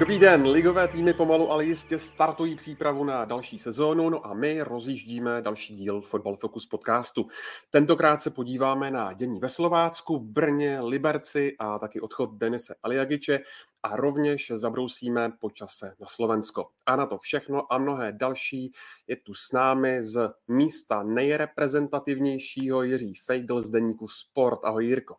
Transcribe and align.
Dobrý 0.00 0.18
den, 0.18 0.46
ligové 0.46 0.88
týmy 0.88 1.14
pomalu, 1.14 1.50
ale 1.50 1.64
jistě 1.64 1.98
startují 1.98 2.56
přípravu 2.56 3.04
na 3.04 3.24
další 3.24 3.58
sezónu, 3.58 4.10
no 4.10 4.26
a 4.26 4.34
my 4.34 4.62
rozjíždíme 4.62 5.42
další 5.42 5.76
díl 5.76 6.00
Football 6.00 6.36
Focus 6.36 6.66
podcastu. 6.66 7.28
Tentokrát 7.70 8.22
se 8.22 8.30
podíváme 8.30 8.90
na 8.90 9.12
dění 9.12 9.40
ve 9.40 9.48
Slovácku, 9.48 10.18
Brně, 10.18 10.80
Liberci 10.80 11.56
a 11.58 11.78
taky 11.78 12.00
odchod 12.00 12.30
Denise 12.32 12.74
Aliagiče 12.82 13.40
a 13.82 13.96
rovněž 13.96 14.52
zabrousíme 14.54 15.32
po 15.40 15.50
čase 15.50 15.94
na 16.00 16.06
Slovensko. 16.06 16.68
A 16.86 16.96
na 16.96 17.06
to 17.06 17.18
všechno 17.18 17.72
a 17.72 17.78
mnohé 17.78 18.12
další 18.12 18.72
je 19.06 19.16
tu 19.16 19.34
s 19.34 19.52
námi 19.52 20.02
z 20.02 20.32
místa 20.48 21.02
nejreprezentativnějšího 21.02 22.82
Jiří 22.82 23.14
Fejdl 23.14 23.60
z 23.60 23.70
deníku 23.70 24.08
Sport. 24.08 24.60
Ahoj 24.64 24.86
Jirko. 24.86 25.16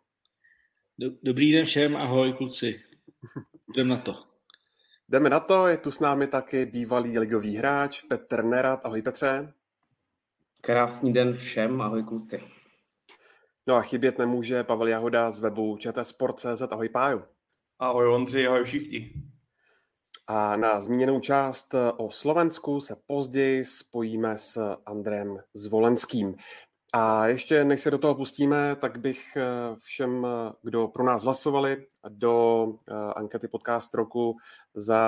Dobrý 1.23 1.51
den 1.51 1.65
všem, 1.65 1.95
ahoj 1.95 2.33
kluci. 2.33 2.81
Jdem 3.73 3.87
na 3.87 3.97
to. 3.97 4.30
Jdeme 5.11 5.29
na 5.29 5.39
to, 5.39 5.67
je 5.67 5.77
tu 5.77 5.91
s 5.91 5.99
námi 5.99 6.27
taky 6.27 6.65
bývalý 6.65 7.19
ligový 7.19 7.55
hráč 7.55 8.01
Petr 8.01 8.43
Nerad. 8.43 8.85
Ahoj 8.85 9.01
Petře. 9.01 9.53
Krásný 10.61 11.13
den 11.13 11.33
všem, 11.33 11.81
ahoj 11.81 12.03
kluci. 12.03 12.43
No 13.67 13.75
a 13.75 13.81
chybět 13.81 14.17
nemůže 14.17 14.63
Pavel 14.63 14.87
Jahoda 14.87 15.31
z 15.31 15.39
webu 15.39 15.77
čtsport.cz. 15.77 16.61
Ahoj 16.71 16.89
Páju. 16.89 17.23
Ahoj 17.79 18.07
Ondřej, 18.07 18.47
ahoj 18.47 18.63
všichni. 18.63 19.13
A 20.27 20.57
na 20.57 20.81
zmíněnou 20.81 21.19
část 21.19 21.75
o 21.97 22.11
Slovensku 22.11 22.81
se 22.81 22.95
později 23.07 23.65
spojíme 23.65 24.37
s 24.37 24.75
Andrem 24.85 25.37
Zvolenským. 25.53 26.35
A 26.93 27.27
ještě 27.27 27.63
než 27.63 27.81
se 27.81 27.91
do 27.91 27.97
toho 27.97 28.15
pustíme, 28.15 28.75
tak 28.75 28.97
bych 28.97 29.35
eh, 29.37 29.45
všem, 29.77 30.25
eh, 30.25 30.53
kdo 30.61 30.87
pro 30.87 31.03
nás 31.03 31.23
hlasovali 31.23 31.85
do 32.09 32.65
eh, 32.87 32.93
ankety 33.15 33.47
podcast 33.47 33.95
roku 33.95 34.37
za 34.73 35.01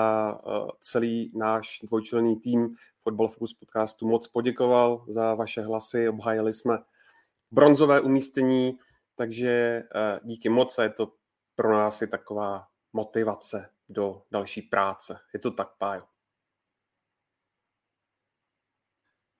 celý 0.80 1.32
náš 1.36 1.80
dvojčlenný 1.84 2.40
tým 2.40 2.76
Football 3.00 3.28
Focus 3.28 3.54
podcastu 3.54 4.08
moc 4.08 4.28
poděkoval 4.28 5.06
za 5.08 5.36
vaše 5.36 5.62
hlasy. 5.62 6.10
Obhájili 6.10 6.54
jsme 6.54 6.78
bronzové 7.52 8.02
umístění, 8.02 8.78
takže 9.16 9.84
díky 10.24 10.50
moc 10.50 10.80
a 10.80 10.84
je 10.84 10.90
to 10.90 11.14
pro 11.56 11.78
nás 11.78 12.02
i 12.02 12.08
taková 12.08 12.68
motivace 12.94 13.70
do 13.90 14.22
další 14.32 14.62
práce. 14.62 15.20
Je 15.34 15.40
to 15.40 15.52
tak, 15.52 15.68
Pájo? 15.78 16.13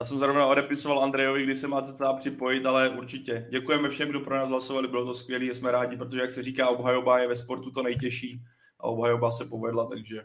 Já 0.04 0.08
jsem 0.08 0.20
zrovna 0.20 0.48
odepisoval 0.48 1.04
Andrejovi, 1.04 1.44
kdy 1.44 1.56
se 1.56 1.68
má 1.68 1.82
cca 1.82 2.14
připojit, 2.14 2.66
ale 2.66 2.90
určitě. 2.90 3.48
Děkujeme 3.52 3.90
všem, 3.90 4.10
kdo 4.10 4.20
pro 4.20 4.36
nás 4.36 4.50
hlasovali, 4.50 4.88
bylo 4.88 5.06
to 5.06 5.14
skvělé, 5.14 5.46
jsme 5.46 5.72
rádi, 5.72 5.98
protože 5.98 6.22
jak 6.22 6.32
se 6.32 6.44
říká, 6.44 6.70
obhajoba 6.70 7.20
je 7.20 7.28
ve 7.28 7.36
sportu 7.36 7.72
to 7.72 7.84
nejtěžší 7.84 8.42
a 8.80 8.84
obhajoba 8.84 9.32
se 9.32 9.46
povedla, 9.46 9.86
takže 9.86 10.24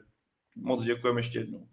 moc 0.57 0.83
děkujeme 0.83 1.19
ještě 1.19 1.39
jednou. 1.39 1.69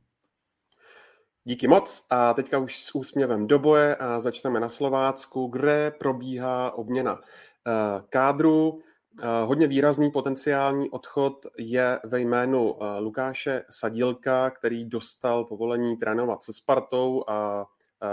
Díky 1.44 1.68
moc 1.68 2.06
a 2.10 2.34
teďka 2.34 2.58
už 2.58 2.84
s 2.84 2.96
úsměvem 2.96 3.48
do 3.48 3.60
boje 3.60 3.96
a 3.96 4.20
začneme 4.20 4.60
na 4.60 4.70
Slovácku, 4.70 5.48
kde 5.48 5.92
probíhá 6.00 6.72
obměna 6.72 7.20
eh, 7.22 8.02
kádru. 8.10 8.80
Eh, 9.24 9.26
hodně 9.46 9.68
výrazný 9.68 10.12
potenciální 10.12 10.90
odchod 10.90 11.46
je 11.58 12.00
ve 12.04 12.20
jménu 12.20 12.76
eh, 12.84 13.00
Lukáše 13.00 13.64
Sadílka, 13.70 14.50
který 14.50 14.86
dostal 14.86 15.46
povolení 15.46 15.98
trénovat 15.98 16.44
se 16.44 16.54
Spartou 16.54 17.24
a 17.28 17.66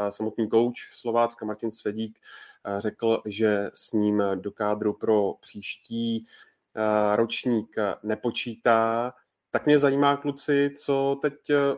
samotný 0.09 0.49
kouč 0.49 0.79
Slovácka 0.93 1.47
Martin 1.47 1.71
Svedík 1.71 2.19
řekl, 2.79 3.23
že 3.27 3.71
s 3.75 3.93
ním 3.93 4.23
do 4.35 4.53
kádru 4.53 4.93
pro 4.93 5.35
příští 5.41 6.27
ročník 7.15 7.77
nepočítá. 8.03 9.15
Tak 9.51 9.67
mě 9.67 9.79
zajímá, 9.79 10.17
kluci, 10.17 10.71
co 10.77 11.19
teď 11.23 11.35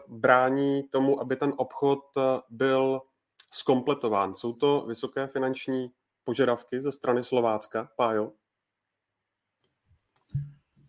brání 0.08 0.82
tomu, 0.82 1.20
aby 1.20 1.36
ten 1.36 1.52
obchod 1.56 2.00
byl 2.50 3.00
skompletován. 3.54 4.34
Jsou 4.34 4.52
to 4.52 4.84
vysoké 4.88 5.26
finanční 5.26 5.90
požadavky 6.24 6.80
ze 6.80 6.92
strany 6.92 7.24
Slovácka, 7.24 7.88
Pájo? 7.96 8.32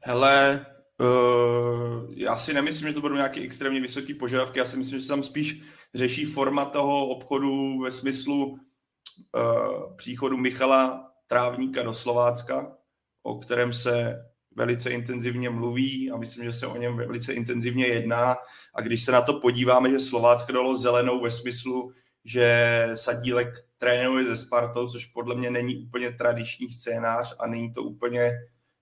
Hele, 0.04 0.66
uh, 1.00 2.14
já 2.16 2.38
si 2.38 2.54
nemyslím, 2.54 2.88
že 2.88 2.94
to 2.94 3.02
budou 3.02 3.16
nějaké 3.16 3.42
extrémně 3.42 3.82
vysoké 3.82 4.14
požadavky. 4.14 4.60
Já 4.60 4.66
si 4.66 4.78
myslím, 4.78 5.00
že 5.00 5.08
tam 5.08 5.24
spíš 5.24 5.62
řeší 5.96 6.26
forma 6.26 6.66
toho 6.66 7.08
obchodu 7.08 7.80
ve 7.80 7.92
smyslu 7.92 8.46
uh, 8.46 9.96
příchodu 9.96 10.38
Michala 10.38 11.12
Trávníka 11.28 11.84
do 11.84 11.94
Slovácka, 11.94 12.78
o 13.24 13.38
kterém 13.38 13.74
se 13.74 14.16
velice 14.56 14.90
intenzivně 14.90 15.50
mluví 15.50 16.12
a 16.12 16.18
myslím, 16.18 16.44
že 16.44 16.54
se 16.54 16.68
o 16.68 16.78
něm 16.78 16.98
velice 16.98 17.34
intenzivně 17.34 17.88
jedná. 17.88 18.36
A 18.76 18.82
když 18.82 19.04
se 19.04 19.12
na 19.12 19.22
to 19.22 19.34
podíváme, 19.40 19.92
že 19.92 20.00
Slovácko 20.00 20.52
dalo 20.52 20.78
zelenou 20.78 21.22
ve 21.22 21.32
smyslu, 21.32 21.92
že 22.26 22.88
Sadílek 22.94 23.48
trénuje 23.78 24.26
ze 24.26 24.38
Spartou, 24.38 24.90
což 24.90 25.06
podle 25.06 25.36
mě 25.36 25.52
není 25.52 25.78
úplně 25.78 26.12
tradiční 26.12 26.70
scénář 26.70 27.36
a 27.40 27.48
není 27.48 27.74
to 27.74 27.84
úplně, 27.84 28.32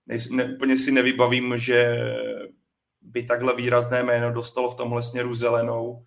ne, 0.05 0.17
ne, 0.31 0.53
úplně 0.55 0.77
si 0.77 0.91
nevybavím, 0.91 1.57
že 1.57 1.97
by 3.01 3.23
takhle 3.23 3.55
výrazné 3.55 4.03
jméno 4.03 4.33
dostalo 4.33 4.71
v 4.71 4.75
tomhle 4.75 5.03
směru 5.03 5.33
zelenou 5.33 6.03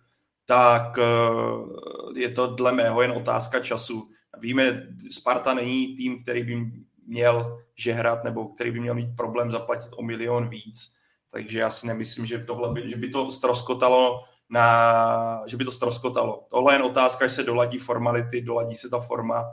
tak 0.47 0.97
eh, 0.97 2.19
je 2.19 2.29
to 2.29 2.47
dle 2.47 2.71
mého 2.71 3.01
jen 3.01 3.11
otázka 3.11 3.59
času. 3.59 4.09
Víme, 4.39 4.87
Sparta 5.11 5.53
není 5.53 5.95
tým, 5.95 6.23
který 6.23 6.43
by 6.43 6.71
měl 7.07 7.59
žehrat 7.75 8.23
nebo 8.23 8.47
který 8.47 8.71
by 8.71 8.79
měl 8.79 8.95
mít 8.95 9.15
problém 9.15 9.51
zaplatit 9.51 9.89
o 9.97 10.03
milion 10.03 10.49
víc. 10.49 10.93
Takže 11.31 11.59
já 11.59 11.69
si 11.69 11.87
nemyslím, 11.87 12.25
že, 12.25 12.39
tohle 12.39 12.73
by, 12.73 12.89
že 12.89 12.95
by 12.95 13.09
to 13.09 13.31
stroskotalo 13.31 14.23
na, 14.49 15.43
že 15.47 15.57
by 15.57 15.65
to 15.65 15.71
stroskotalo. 15.71 16.47
Tohle 16.49 16.73
je 16.73 16.75
jen 16.75 16.85
otázka, 16.85 17.27
že 17.27 17.33
se 17.33 17.43
doladí 17.43 17.77
formality, 17.77 18.41
doladí 18.41 18.75
se 18.75 18.89
ta 18.89 18.99
forma, 18.99 19.45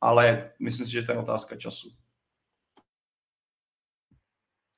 ale 0.00 0.50
myslím 0.60 0.86
si, 0.86 0.92
že 0.92 1.02
to 1.02 1.12
je 1.12 1.18
otázka 1.18 1.56
času. 1.56 1.90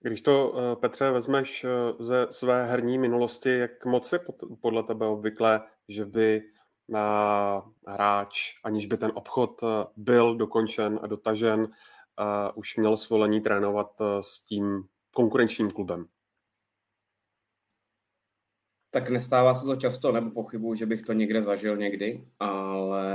Když 0.00 0.22
to, 0.22 0.54
eh, 0.58 0.76
Petře, 0.76 1.10
vezmeš 1.10 1.64
eh, 1.64 1.68
ze 1.98 2.26
své 2.30 2.66
herní 2.66 2.98
minulosti, 2.98 3.58
jak 3.58 3.84
moc 3.84 4.12
je 4.12 4.20
podle 4.60 4.82
tebe 4.82 5.06
obvykle, 5.06 5.62
že 5.88 6.04
by 6.04 6.42
na 6.88 7.62
hráč, 7.86 8.54
aniž 8.64 8.86
by 8.86 8.96
ten 8.96 9.12
obchod 9.14 9.62
eh, 9.62 9.66
byl 9.96 10.36
dokončen 10.36 11.00
a 11.02 11.06
dotažen, 11.06 11.68
už 12.54 12.76
měl 12.76 12.96
svolení 12.96 13.40
trénovat 13.40 13.90
s 14.20 14.40
tím 14.40 14.84
konkurenčním 15.14 15.70
klubem? 15.70 16.06
Tak 18.90 19.08
nestává 19.08 19.54
se 19.54 19.66
to 19.66 19.76
často, 19.76 20.12
nebo 20.12 20.30
pochybuju, 20.30 20.74
že 20.74 20.86
bych 20.86 21.02
to 21.02 21.12
někde 21.12 21.42
zažil 21.42 21.76
někdy, 21.76 22.24
ale 22.38 23.08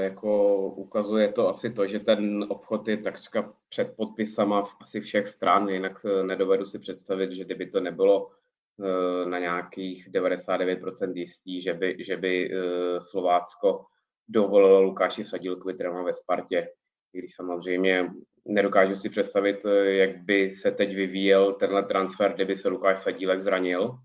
jako 0.00 0.56
ukazuje 0.68 1.32
to 1.32 1.48
asi 1.48 1.70
to, 1.70 1.86
že 1.86 2.00
ten 2.00 2.46
obchod 2.48 2.88
je 2.88 2.96
takřka 2.96 3.52
před 3.68 3.96
podpisama 3.96 4.64
asi 4.80 5.00
všech 5.00 5.26
stran, 5.26 5.68
jinak 5.68 6.06
eh, 6.06 6.24
nedovedu 6.24 6.64
si 6.64 6.78
představit, 6.78 7.32
že 7.32 7.44
kdyby 7.44 7.66
to 7.66 7.80
nebylo 7.80 8.30
eh, 8.80 9.28
na 9.28 9.38
nějakých 9.38 10.08
99% 10.10 11.12
jistý, 11.16 11.62
že 11.62 11.74
by, 11.74 11.96
že 11.98 12.16
by 12.16 12.50
eh, 12.50 13.00
Slovácko 13.00 13.84
dovolilo 14.28 14.82
Lukáši 14.82 15.24
Sadílkovi 15.24 15.74
trénovat 15.74 16.04
ve 16.04 16.14
Spartě, 16.14 16.68
když 17.12 17.34
samozřejmě 17.34 18.10
nedokážu 18.44 18.96
si 18.96 19.08
představit, 19.08 19.66
jak 19.84 20.24
by 20.24 20.50
se 20.50 20.70
teď 20.70 20.94
vyvíjel 20.94 21.52
tenhle 21.52 21.82
transfer, 21.82 22.32
kdyby 22.32 22.56
se 22.56 22.68
Lukáš 22.68 23.00
Sadílek 23.00 23.40
zranil, 23.40 23.98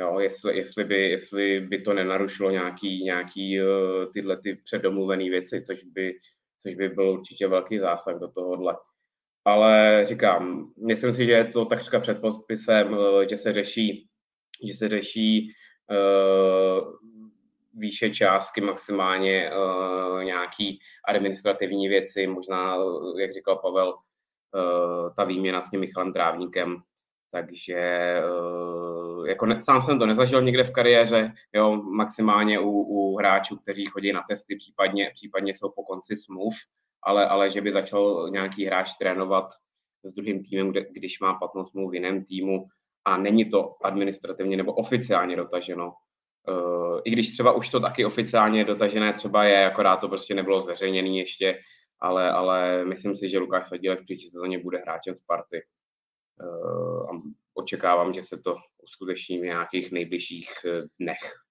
Jo, 0.00 0.18
jestli, 0.18 0.56
jestli, 0.56 0.84
by, 0.84 1.10
jestli 1.10 1.60
by 1.60 1.80
to 1.80 1.94
nenarušilo 1.94 2.50
nějaký, 2.50 3.04
nějaký 3.04 3.60
uh, 3.60 4.12
tyhle 4.12 4.36
ty 4.36 4.54
předomluvené 4.64 5.24
věci, 5.24 5.62
což 5.62 5.84
by, 5.84 6.14
což 6.62 6.74
by 6.74 6.88
byl 6.88 7.10
určitě 7.10 7.48
velký 7.48 7.78
zásah 7.78 8.18
do 8.18 8.28
tohohle. 8.28 8.76
Ale 9.44 10.02
říkám, 10.04 10.72
myslím 10.86 11.12
si, 11.12 11.26
že 11.26 11.32
je 11.32 11.44
to 11.44 11.64
takřka 11.64 12.00
před 12.00 12.20
podpisem, 12.20 12.92
uh, 12.92 13.22
že 13.30 13.36
se 13.36 13.52
řeší, 13.52 14.08
že 14.66 14.74
se 14.74 14.88
řeší 14.88 15.48
uh, 15.90 16.92
výše 17.74 18.10
částky, 18.10 18.60
maximálně 18.60 19.50
uh, 19.50 20.24
nějaký 20.24 20.78
administrativní 21.08 21.88
věci, 21.88 22.26
možná, 22.26 22.76
jak 23.18 23.32
říkal 23.34 23.56
Pavel, 23.56 23.94
uh, 23.94 25.14
ta 25.16 25.24
výměna 25.24 25.60
s 25.60 25.70
tím 25.70 25.80
Michalem 25.80 26.12
Trávníkem, 26.12 26.76
takže 27.30 28.16
uh, 28.24 28.91
jako 29.26 29.46
ne, 29.46 29.58
sám 29.58 29.82
jsem 29.82 29.98
to 29.98 30.06
nezažil 30.06 30.42
někde 30.42 30.64
v 30.64 30.72
kariéře, 30.72 31.32
jo, 31.52 31.76
maximálně 31.76 32.58
u, 32.58 32.70
u 32.70 33.16
hráčů, 33.16 33.56
kteří 33.56 33.86
chodí 33.86 34.12
na 34.12 34.22
testy, 34.28 34.56
případně, 34.56 35.10
případně 35.14 35.54
jsou 35.54 35.72
po 35.76 35.82
konci 35.82 36.16
smluv, 36.16 36.54
ale, 37.02 37.28
ale 37.28 37.50
že 37.50 37.60
by 37.60 37.72
začal 37.72 38.28
nějaký 38.30 38.64
hráč 38.64 38.90
trénovat 38.98 39.44
s 40.04 40.14
druhým 40.14 40.44
týmem, 40.44 40.70
kde, 40.70 40.86
když 40.90 41.20
má 41.20 41.34
platnou 41.34 41.66
smluvu 41.66 41.90
v 41.90 41.94
jiném 41.94 42.24
týmu 42.24 42.66
a 43.04 43.16
není 43.16 43.50
to 43.50 43.76
administrativně 43.84 44.56
nebo 44.56 44.72
oficiálně 44.72 45.36
dotaženo. 45.36 45.92
Uh, 46.48 47.00
I 47.04 47.10
když 47.10 47.32
třeba 47.32 47.52
už 47.52 47.68
to 47.68 47.80
taky 47.80 48.04
oficiálně 48.04 48.64
dotažené 48.64 49.12
třeba 49.12 49.44
je, 49.44 49.66
akorát 49.66 49.96
to 49.96 50.08
prostě 50.08 50.34
nebylo 50.34 50.60
zveřejněné 50.60 51.08
ještě, 51.08 51.58
ale, 52.00 52.30
ale 52.30 52.84
myslím 52.84 53.16
si, 53.16 53.28
že 53.28 53.38
Lukáš 53.38 53.68
Sadílek 53.68 54.00
v 54.00 54.04
příští 54.04 54.28
sezóně 54.28 54.58
bude 54.58 54.78
hráčem 54.78 55.14
Sparty. 55.14 55.62
Uh, 56.42 57.10
a 57.10 57.22
očekávám, 57.54 58.12
že 58.12 58.22
se 58.22 58.38
to 58.38 58.56
uskuteční 58.82 59.38
v 59.38 59.42
nějakých 59.42 59.92
nejbližších 59.92 60.48
eh, 60.64 60.82
dnech. 61.00 61.42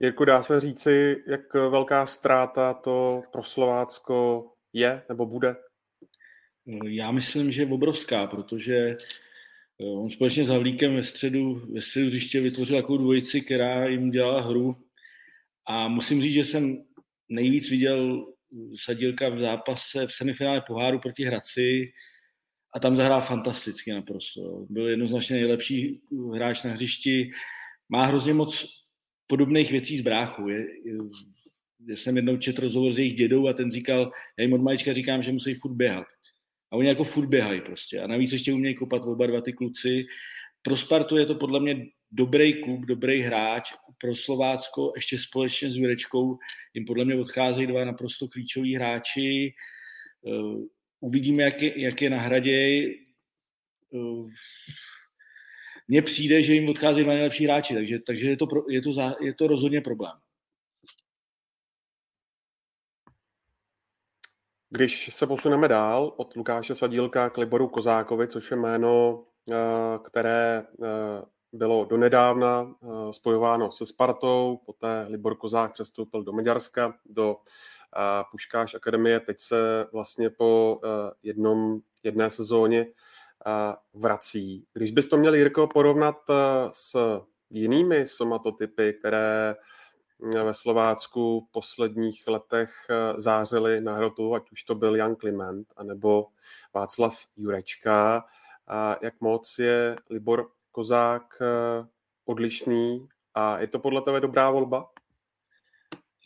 Jirku, 0.00 0.24
dá 0.24 0.42
se 0.42 0.60
říci, 0.60 1.16
jak 1.26 1.54
velká 1.54 2.06
ztráta 2.06 2.74
to 2.74 3.22
pro 3.32 3.42
Slovácko 3.42 4.46
je 4.72 5.02
nebo 5.08 5.26
bude? 5.26 5.56
Já 6.84 7.10
myslím, 7.10 7.50
že 7.50 7.66
obrovská, 7.66 8.26
protože 8.26 8.76
eh, 8.76 8.96
on 9.84 10.10
společně 10.10 10.44
s 10.44 10.48
Havlíkem 10.48 10.94
ve 10.94 11.02
středu, 11.04 11.54
ve 11.74 11.82
středu 11.82 12.06
hřiště 12.06 12.40
vytvořil 12.40 12.76
takovou 12.76 12.98
dvojici, 12.98 13.40
která 13.40 13.86
jim 13.86 14.10
dělala 14.10 14.40
hru. 14.40 14.76
A 15.66 15.88
musím 15.88 16.22
říct, 16.22 16.34
že 16.34 16.44
jsem 16.44 16.84
nejvíc 17.28 17.70
viděl 17.70 18.26
Sadilka 18.84 19.28
v 19.28 19.40
zápase 19.40 20.06
v 20.06 20.12
semifinále 20.12 20.60
poháru 20.66 21.00
proti 21.00 21.24
Hradci 21.24 21.92
a 22.74 22.80
tam 22.80 22.96
zahrál 22.96 23.20
fantasticky 23.20 23.92
naprosto. 23.92 24.66
Byl 24.70 24.88
jednoznačně 24.88 25.36
nejlepší 25.36 26.00
hráč 26.34 26.62
na 26.62 26.70
hřišti. 26.70 27.30
Má 27.88 28.04
hrozně 28.04 28.34
moc 28.34 28.66
podobných 29.26 29.70
věcí 29.70 29.96
z 29.96 30.00
bráchu. 30.00 30.48
Je, 30.48 30.66
je, 31.86 31.96
jsem 31.96 32.16
jednou 32.16 32.36
četl 32.36 32.60
rozhovor 32.60 32.92
s 32.92 32.98
jejich 32.98 33.14
dědou 33.14 33.48
a 33.48 33.52
ten 33.52 33.72
říkal, 33.72 34.12
já 34.38 34.42
jim 34.42 34.52
od 34.52 34.60
malička 34.60 34.92
říkám, 34.94 35.22
že 35.22 35.32
musí 35.32 35.54
furt 35.54 35.74
běhat. 35.74 36.06
A 36.70 36.76
oni 36.76 36.88
jako 36.88 37.04
furt 37.04 37.26
běhají 37.26 37.60
prostě. 37.60 38.00
A 38.00 38.06
navíc 38.06 38.32
ještě 38.32 38.52
umějí 38.52 38.74
kopat 38.74 39.02
oba 39.02 39.26
dva 39.26 39.40
ty 39.40 39.52
kluci. 39.52 40.06
Pro 40.62 40.76
Spartu 40.76 41.16
je 41.16 41.26
to 41.26 41.34
podle 41.34 41.60
mě 41.60 41.86
dobrý 42.10 42.62
klub, 42.62 42.80
dobrý 42.80 43.20
hráč. 43.20 43.72
Pro 43.98 44.16
Slovácko 44.16 44.92
ještě 44.96 45.18
společně 45.18 45.70
s 45.70 45.76
Jurečkou 45.76 46.38
jim 46.74 46.84
podle 46.84 47.04
mě 47.04 47.14
odcházejí 47.14 47.66
dva 47.66 47.84
naprosto 47.84 48.28
klíčoví 48.28 48.74
hráči. 48.74 49.54
Uvidíme, 51.00 51.42
jak 51.42 51.62
je, 51.62 51.80
jak 51.80 52.02
je 52.02 52.10
nahraděj. 52.10 52.98
Uh, 53.90 54.30
mně 55.88 56.02
přijde, 56.02 56.42
že 56.42 56.54
jim 56.54 56.68
odcházejí 56.68 57.04
dva 57.04 57.14
nejlepší 57.14 57.44
hráči, 57.44 57.74
takže, 57.74 57.98
takže 57.98 58.26
je, 58.28 58.36
to, 58.36 58.46
je, 58.68 58.82
to 58.82 58.92
za, 58.92 59.14
je 59.20 59.34
to 59.34 59.46
rozhodně 59.46 59.80
problém. 59.80 60.12
Když 64.70 65.14
se 65.14 65.26
posuneme 65.26 65.68
dál 65.68 66.12
od 66.16 66.36
Lukáše 66.36 66.74
Sadílka 66.74 67.30
k 67.30 67.38
Liboru 67.38 67.68
Kozákovi, 67.68 68.28
což 68.28 68.50
je 68.50 68.56
jméno, 68.56 69.24
eh, 69.50 69.54
které 70.04 70.62
eh, 70.82 70.86
bylo 71.52 71.84
donedávna 71.84 72.74
eh, 72.82 73.12
spojováno 73.12 73.72
se 73.72 73.86
Spartou, 73.86 74.60
poté 74.66 75.06
Libor 75.08 75.36
Kozák 75.36 75.72
přestoupil 75.72 76.24
do 76.24 76.32
Maďarska, 76.32 76.94
do 77.06 77.36
Puškáš 78.30 78.74
akademie, 78.74 79.20
teď 79.20 79.40
se 79.40 79.86
vlastně 79.92 80.30
po 80.30 80.80
jednom, 81.22 81.80
jedné 82.02 82.30
sezóně 82.30 82.86
vrací. 83.94 84.66
Když 84.72 84.90
bys 84.90 85.08
to 85.08 85.16
měl, 85.16 85.34
Jirko, 85.34 85.66
porovnat 85.66 86.16
s 86.72 87.20
jinými 87.50 88.06
somatotypy, 88.06 88.92
které 88.92 89.56
ve 90.18 90.54
Slovácku 90.54 91.40
v 91.40 91.52
posledních 91.52 92.26
letech 92.26 92.70
eh, 92.90 93.20
zářili 93.20 93.80
na 93.80 93.94
hrotu, 93.94 94.34
ať 94.34 94.50
už 94.50 94.62
to 94.62 94.74
byl 94.74 94.96
Jan 94.96 95.16
Kliment, 95.16 95.68
anebo 95.76 96.26
Václav 96.74 97.26
Jurečka. 97.36 98.24
A 98.66 98.96
jak 99.02 99.20
moc 99.20 99.58
je 99.58 99.96
Libor 100.10 100.50
Kozák 100.72 101.38
eh, 101.40 101.86
odlišný 102.24 103.08
a 103.34 103.58
je 103.58 103.66
to 103.66 103.78
podle 103.78 104.02
tebe 104.02 104.20
dobrá 104.20 104.50
volba? 104.50 104.90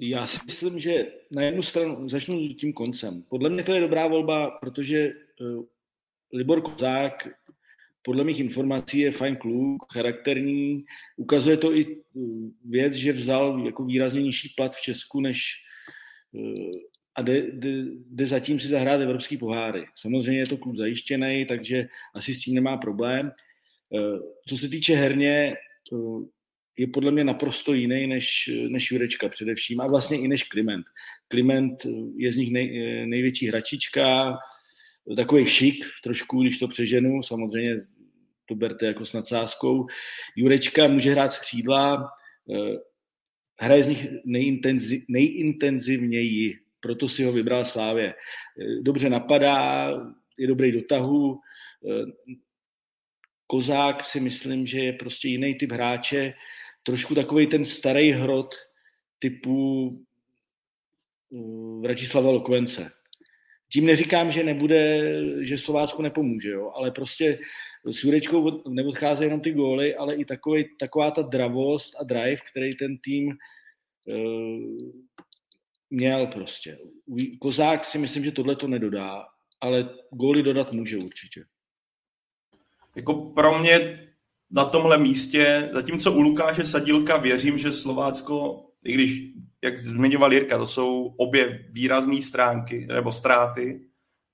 Já 0.04 0.26
si 0.26 0.38
myslím, 0.46 0.78
že 0.78 1.06
na 1.30 1.42
jednu 1.42 1.62
stranu 1.62 2.08
začnu 2.08 2.48
tím 2.48 2.72
koncem. 2.72 3.22
Podle 3.22 3.50
mě 3.50 3.62
to 3.62 3.72
je 3.72 3.80
dobrá 3.80 4.06
volba, 4.06 4.50
protože 4.50 4.98
eh, 4.98 5.14
Libor 6.32 6.60
Kozák 6.60 7.28
podle 8.02 8.24
mých 8.24 8.40
informací 8.40 8.98
je 8.98 9.12
fajn 9.12 9.36
kluk, 9.36 9.92
charakterní. 9.92 10.84
Ukazuje 11.16 11.56
to 11.56 11.76
i 11.76 11.96
uh, 11.96 12.50
věc, 12.64 12.94
že 12.94 13.12
vzal 13.12 13.62
jako 13.66 13.84
výrazně 13.84 14.22
nižší 14.22 14.54
plat 14.56 14.76
v 14.76 14.82
Česku, 14.82 15.20
než 15.20 15.52
uh, 16.32 16.70
a 17.14 17.22
jde, 17.22 17.46
jde, 17.52 17.70
jde 18.10 18.26
zatím 18.26 18.60
si 18.60 18.68
zahrát 18.68 19.00
evropský 19.00 19.36
poháry. 19.36 19.84
Samozřejmě 19.96 20.40
je 20.40 20.46
to 20.46 20.56
klub 20.56 20.76
zajištěný, 20.76 21.46
takže 21.48 21.86
asi 22.14 22.34
s 22.34 22.40
tím 22.40 22.54
nemá 22.54 22.76
problém. 22.76 23.32
Uh, 23.90 24.18
co 24.48 24.56
se 24.56 24.68
týče 24.68 24.94
herně, 24.94 25.54
je 26.76 26.86
podle 26.86 27.10
mě 27.10 27.24
naprosto 27.24 27.74
jiný 27.74 28.06
než, 28.06 28.50
než 28.68 28.90
Jurečka 28.90 29.28
především 29.28 29.80
a 29.80 29.86
vlastně 29.86 30.20
i 30.20 30.28
než 30.28 30.42
Kliment. 30.42 30.86
Kliment 31.28 31.86
je 32.16 32.32
z 32.32 32.36
nich 32.36 32.52
nej, 32.52 33.06
největší 33.06 33.46
hračička, 33.46 34.38
takový 35.16 35.44
šik 35.44 35.84
trošku, 36.02 36.42
když 36.42 36.58
to 36.58 36.68
přeženu, 36.68 37.22
samozřejmě 37.22 37.76
to 38.46 38.54
berte 38.54 38.86
jako 38.86 39.06
s 39.06 39.12
nadsázkou. 39.12 39.86
Jurečka 40.36 40.88
může 40.88 41.10
hrát 41.10 41.32
z 41.32 41.38
křídla, 41.38 42.08
eh, 42.50 42.76
hraje 43.60 43.84
z 43.84 43.88
nich 43.88 44.06
nejintenziv, 44.24 45.04
nejintenzivněji, 45.08 46.58
proto 46.80 47.08
si 47.08 47.24
ho 47.24 47.32
vybral 47.32 47.64
Slávě. 47.64 48.14
Eh, 48.14 48.82
dobře 48.82 49.10
napadá, 49.10 49.90
je 50.38 50.46
dobrý 50.46 50.72
do 50.72 50.82
tahu. 50.82 51.38
Eh, 51.90 52.32
Kozák 53.46 54.04
si 54.04 54.20
myslím, 54.20 54.66
že 54.66 54.80
je 54.80 54.92
prostě 54.92 55.28
jiný 55.28 55.54
typ 55.54 55.72
hráče, 55.72 56.34
trošku 56.82 57.14
takový 57.14 57.46
ten 57.46 57.64
starý 57.64 58.10
hrot 58.10 58.54
typu 59.18 59.98
Vratislava 61.80 62.30
Lokvence. 62.30 62.90
Tím 63.72 63.86
neříkám, 63.86 64.30
že 64.30 64.44
nebude, 64.44 65.12
že 65.40 65.58
Slovácku 65.58 66.02
nepomůže, 66.02 66.50
jo, 66.50 66.72
ale 66.74 66.90
prostě 66.90 67.38
s 67.90 68.04
Jurečkou 68.04 68.62
neodcházejí 68.68 69.26
jenom 69.26 69.40
ty 69.40 69.52
góly, 69.52 69.94
ale 69.94 70.14
i 70.14 70.24
takový, 70.24 70.64
taková 70.78 71.10
ta 71.10 71.22
dravost 71.22 71.92
a 72.00 72.04
drive, 72.04 72.36
který 72.50 72.76
ten 72.76 72.98
tým 72.98 73.28
uh, 73.28 74.92
měl 75.90 76.26
prostě. 76.26 76.78
Kozák 77.40 77.84
si 77.84 77.98
myslím, 77.98 78.24
že 78.24 78.32
tohle 78.32 78.56
to 78.56 78.68
nedodá, 78.68 79.24
ale 79.60 79.94
góly 80.10 80.42
dodat 80.42 80.72
může 80.72 80.96
určitě. 80.96 81.44
Jako 82.96 83.14
pro 83.14 83.58
mě 83.58 84.08
na 84.52 84.64
tomhle 84.64 84.98
místě, 84.98 85.70
zatímco 85.72 86.12
u 86.12 86.20
Lukáše 86.20 86.64
Sadílka 86.64 87.16
věřím, 87.16 87.58
že 87.58 87.72
Slovácko, 87.72 88.64
i 88.84 88.92
když, 88.94 89.22
jak 89.64 89.78
zmiňoval 89.78 90.32
Jirka, 90.32 90.58
to 90.58 90.66
jsou 90.66 91.14
obě 91.18 91.68
výrazné 91.70 92.22
stránky 92.22 92.86
nebo 92.86 93.12
ztráty, 93.12 93.80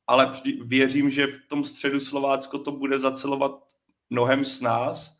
ale 0.07 0.33
věřím, 0.65 1.11
že 1.11 1.27
v 1.27 1.39
tom 1.49 1.65
středu 1.65 2.01
Slovácko 2.01 2.59
to 2.59 2.73
bude 2.73 2.99
zacelovat 2.99 3.53
mnohem 4.11 4.45
s 4.45 4.61
nás, 4.61 5.19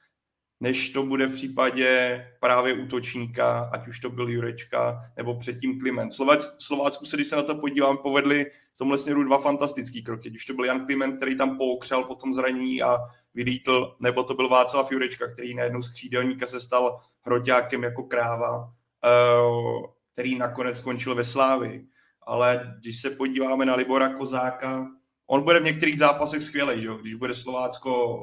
než 0.61 0.89
to 0.89 1.03
bude 1.03 1.27
v 1.27 1.33
případě 1.33 2.21
právě 2.41 2.75
útočníka, 2.75 3.71
ať 3.73 3.89
už 3.89 3.99
to 3.99 4.11
byl 4.11 4.29
Jurečka 4.29 5.13
nebo 5.17 5.35
předtím 5.35 5.81
Kliment. 5.81 6.13
Slovácku, 6.13 6.51
Slovácku 6.59 7.07
se, 7.07 7.17
když 7.17 7.29
se 7.29 7.37
na 7.37 7.43
to 7.43 7.55
podívám, 7.55 7.99
povedli 7.99 8.47
v 8.75 8.79
tomhle 8.79 8.99
směru 8.99 9.25
dva 9.25 9.39
fantastický 9.39 10.03
kroky. 10.03 10.31
Už 10.31 10.45
to 10.45 10.55
byl 10.55 10.65
Jan 10.65 10.87
Kliment, 10.87 11.17
který 11.17 11.37
tam 11.37 11.59
pookřel 11.59 12.05
po 12.05 12.15
tom 12.15 12.35
zranění 12.35 12.83
a 12.83 12.99
vylítl, 13.35 13.97
nebo 14.01 14.25
to 14.25 14.35
byl 14.35 14.49
Václav 14.49 14.93
Jurečka, 14.93 15.33
který 15.33 15.55
najednou 15.55 15.83
z 15.83 15.93
křídelníka 15.93 16.47
se 16.47 16.61
stal 16.61 17.01
hroťákem 17.23 17.83
jako 17.83 18.03
kráva, 18.03 18.73
eh, 19.05 19.89
který 20.13 20.39
nakonec 20.39 20.79
skončil 20.79 21.15
ve 21.15 21.25
Slávi 21.25 21.85
ale 22.29 22.77
když 22.81 23.01
se 23.01 23.11
podíváme 23.11 23.67
na 23.67 23.75
Libora 23.75 24.09
Kozáka, 24.09 24.89
on 25.27 25.43
bude 25.43 25.61
v 25.61 25.65
některých 25.65 25.99
zápasech 25.99 26.43
skvělý, 26.43 26.81
že? 26.81 26.89
když 27.01 27.15
bude 27.15 27.35
Slovácko 27.35 28.21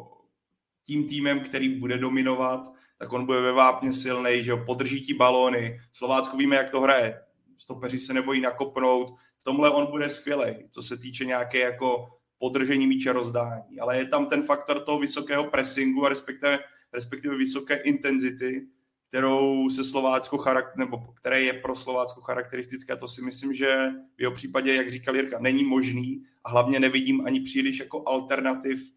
tím 0.84 1.08
týmem, 1.08 1.40
který 1.40 1.80
bude 1.80 1.98
dominovat, 1.98 2.72
tak 2.98 3.14
on 3.14 3.26
bude 3.26 3.42
ve 3.42 3.52
vápně 3.52 3.94
silný, 3.94 4.44
že 4.44 4.56
podrží 4.56 5.06
ti 5.06 5.14
balóny. 5.14 5.80
Slovácko 5.94 6.38
víme, 6.38 6.56
jak 6.56 6.70
to 6.70 6.82
hraje. 6.82 7.22
Stopeři 7.58 8.00
se 8.00 8.14
nebojí 8.14 8.42
nakopnout. 8.42 9.16
V 9.38 9.44
tomhle 9.44 9.70
on 9.70 9.92
bude 9.92 10.10
skvělý, 10.10 10.70
co 10.72 10.82
se 10.82 10.98
týče 10.98 11.26
nějaké 11.26 11.60
jako 11.60 12.15
podržení 12.40 12.88
míče 12.88 13.14
rozdání. 13.14 13.80
Ale 13.80 13.98
je 13.98 14.06
tam 14.06 14.26
ten 14.26 14.44
faktor 14.44 14.80
toho 14.80 15.00
vysokého 15.00 15.44
pressingu 15.44 16.06
a 16.06 16.10
respektive, 16.10 16.60
respektive 16.94 17.38
vysoké 17.38 17.76
intenzity, 17.76 18.68
kterou 19.08 19.70
se 19.70 19.84
Slovácko 19.84 20.38
charak- 20.38 20.78
nebo 20.78 20.98
které 20.98 21.42
je 21.42 21.54
pro 21.54 21.76
Slovácko 21.76 22.22
charakteristické. 22.22 22.94
A 22.94 22.96
to 22.96 23.08
si 23.08 23.22
myslím, 23.22 23.54
že 23.54 23.92
v 24.18 24.22
jeho 24.22 24.34
případě, 24.34 24.76
jak 24.76 24.92
říkal 24.92 25.16
Jirka, 25.16 25.40
není 25.40 25.64
možný 25.64 26.24
a 26.44 26.50
hlavně 26.50 26.80
nevidím 26.80 27.26
ani 27.26 27.40
příliš 27.40 27.80
jako 27.80 28.04
alternativ 28.08 28.92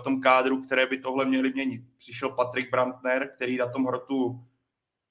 v 0.00 0.04
tom 0.04 0.20
kádru, 0.20 0.62
které 0.62 0.86
by 0.86 0.98
tohle 0.98 1.24
měly 1.24 1.52
měnit. 1.52 1.82
Přišel 1.98 2.28
Patrik 2.28 2.70
Brandner, 2.70 3.30
který 3.34 3.56
na 3.56 3.66
tom 3.66 3.84
hrotu 3.84 4.40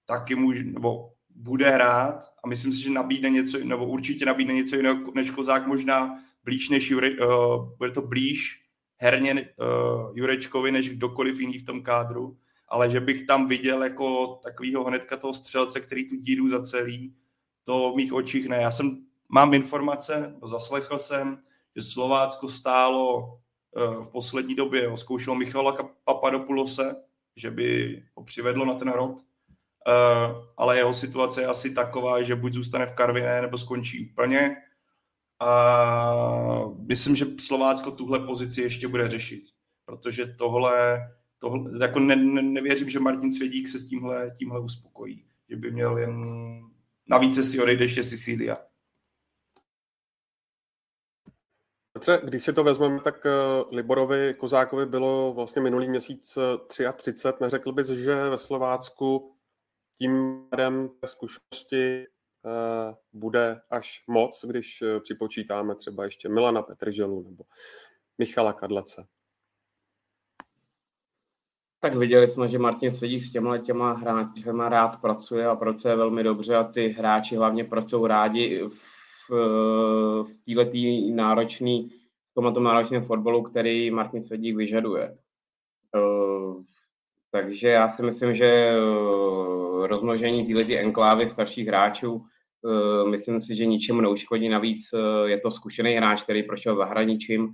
taky 0.06 0.36
může, 0.36 0.64
nebo 0.64 1.14
bude 1.30 1.70
hrát 1.70 2.24
a 2.44 2.48
myslím 2.48 2.74
si, 2.74 2.82
že 2.82 2.90
nabídne 2.90 3.30
něco, 3.30 3.58
nebo 3.64 3.86
určitě 3.86 4.26
nabídne 4.26 4.54
něco 4.54 4.76
jiného 4.76 5.12
než 5.16 5.30
Kozák, 5.30 5.68
možná 5.68 6.20
blíž 6.44 6.70
než 6.70 6.90
Jure, 6.90 7.10
uh, 7.10 7.70
bude 7.78 7.92
to 7.92 8.02
blíž 8.02 8.62
herně 8.98 9.34
uh, 9.34 10.18
Jurečkovi 10.18 10.72
než 10.72 10.90
kdokoliv 10.90 11.40
jiný 11.40 11.58
v 11.58 11.66
tom 11.66 11.82
kádru, 11.82 12.38
ale 12.68 12.90
že 12.90 13.00
bych 13.00 13.26
tam 13.26 13.48
viděl 13.48 13.84
jako 13.84 14.40
takového 14.44 14.84
hnedka 14.84 15.18
toho 15.18 15.34
střelce, 15.34 15.80
který 15.80 16.10
tu 16.10 16.16
díru 16.16 16.50
zacelí, 16.50 17.16
to 17.64 17.92
v 17.94 17.96
mých 17.96 18.14
očích 18.14 18.48
ne. 18.48 18.58
Já 18.62 18.72
jsem, 18.72 19.06
mám 19.30 19.54
informace, 19.54 20.36
zaslechl 20.44 20.98
jsem, 20.98 21.38
že 21.76 21.82
Slovácko 21.82 22.50
stálo 22.50 23.18
uh, 23.18 24.04
v 24.04 24.10
poslední 24.12 24.56
době, 24.56 24.92
zkoušelo 24.96 25.36
Michala 25.36 25.78
Papadopulose, 26.04 26.96
že 27.36 27.52
by 27.52 28.02
ho 28.16 28.24
přivedlo 28.24 28.66
na 28.66 28.74
ten 28.74 28.92
rod, 28.92 29.12
uh, 29.12 30.46
ale 30.58 30.78
jeho 30.78 30.94
situace 30.94 31.42
je 31.42 31.48
asi 31.48 31.74
taková, 31.74 32.22
že 32.22 32.36
buď 32.36 32.54
zůstane 32.54 32.86
v 32.86 32.94
Karviné, 32.94 33.42
nebo 33.42 33.58
skončí 33.58 34.10
úplně. 34.12 34.58
A 35.42 36.66
myslím, 36.88 37.16
že 37.16 37.26
Slovácko 37.40 37.92
tuhle 37.92 38.20
pozici 38.20 38.62
ještě 38.62 38.88
bude 38.88 39.10
řešit, 39.10 39.44
protože 39.86 40.26
tohle, 40.26 41.00
tohle 41.40 41.84
jako 41.86 42.00
ne, 42.00 42.16
ne, 42.16 42.42
nevěřím, 42.42 42.90
že 42.90 43.00
Martin 43.00 43.34
Svědík 43.34 43.68
se 43.68 43.80
s 43.80 43.88
tímhle, 43.88 44.32
tímhle 44.38 44.60
uspokojí, 44.60 45.26
že 45.50 45.56
by 45.56 45.72
měl 45.72 45.98
jen 45.98 46.16
navíc 47.10 47.52
si 47.52 47.62
odejde 47.62 47.86
ještě 47.86 48.04
Sicilia. 48.04 48.58
Petře, 51.94 52.22
když 52.24 52.44
si 52.44 52.54
to 52.54 52.64
vezmeme, 52.64 53.00
tak 53.00 53.26
eh, 53.26 53.32
Liborovi 53.76 54.34
Kozákovi 54.34 54.86
bylo 54.86 55.34
vlastně 55.34 55.62
minulý 55.62 55.90
měsíc 55.90 56.38
33. 56.68 57.28
Eh, 57.28 57.34
Neřekl 57.42 57.72
bys, 57.72 57.88
že 57.88 58.30
ve 58.30 58.38
Slovácku 58.38 59.36
tím 59.98 60.44
pádem 60.50 60.90
zkušenosti 61.06 62.08
bude 63.14 63.62
až 63.72 64.04
moc, 64.08 64.46
když 64.48 64.82
eh, 64.82 65.00
připočítáme 65.00 65.76
třeba 65.76 66.06
ještě 66.06 66.30
Milana 66.30 66.62
Petrželu 66.62 67.24
nebo 67.24 67.44
Michala 68.18 68.54
Kadlece. 68.54 69.08
Tak 71.80 71.96
viděli 71.96 72.28
jsme, 72.28 72.48
že 72.48 72.60
Martin 72.60 72.92
Svědík 72.92 73.22
s 73.22 73.32
těma 73.32 73.58
těma 73.58 73.94
hráčema 73.94 74.70
rád 74.70 75.02
pracuje 75.02 75.48
a 75.48 75.56
pracuje 75.56 75.96
velmi 75.96 76.24
dobře 76.24 76.56
a 76.56 76.64
ty 76.64 76.88
hráči 76.88 77.36
hlavně 77.36 77.64
pracují 77.64 78.08
rádi 78.08 78.62
v, 78.70 79.32
v 80.24 80.46
této 80.46 81.16
náročný, 81.16 81.90
v 82.32 82.34
tomto 82.34 82.60
náročném 82.60 83.04
fotbalu, 83.04 83.44
který 83.44 83.92
Martin 83.92 84.24
Svědík 84.24 84.56
vyžaduje. 84.56 85.18
Eh, 85.96 86.64
takže 87.32 87.68
já 87.68 87.90
si 87.90 88.04
myslím, 88.04 88.36
že 88.36 88.72
rozmnožení 89.88 90.54
této 90.54 90.78
enklávy 90.78 91.28
starších 91.28 91.68
hráčů 91.68 92.26
Eh, 92.66 93.10
myslím 93.10 93.42
si, 93.42 93.56
že 93.56 93.66
ničemu 93.66 94.02
neuškodí. 94.02 94.50
Navíc 94.50 94.90
eh, 94.94 95.30
je 95.30 95.40
to 95.40 95.52
zkušený 95.52 95.94
hráč, 95.94 96.24
který 96.24 96.44
prošel 96.44 96.76
zahraničím 96.76 97.54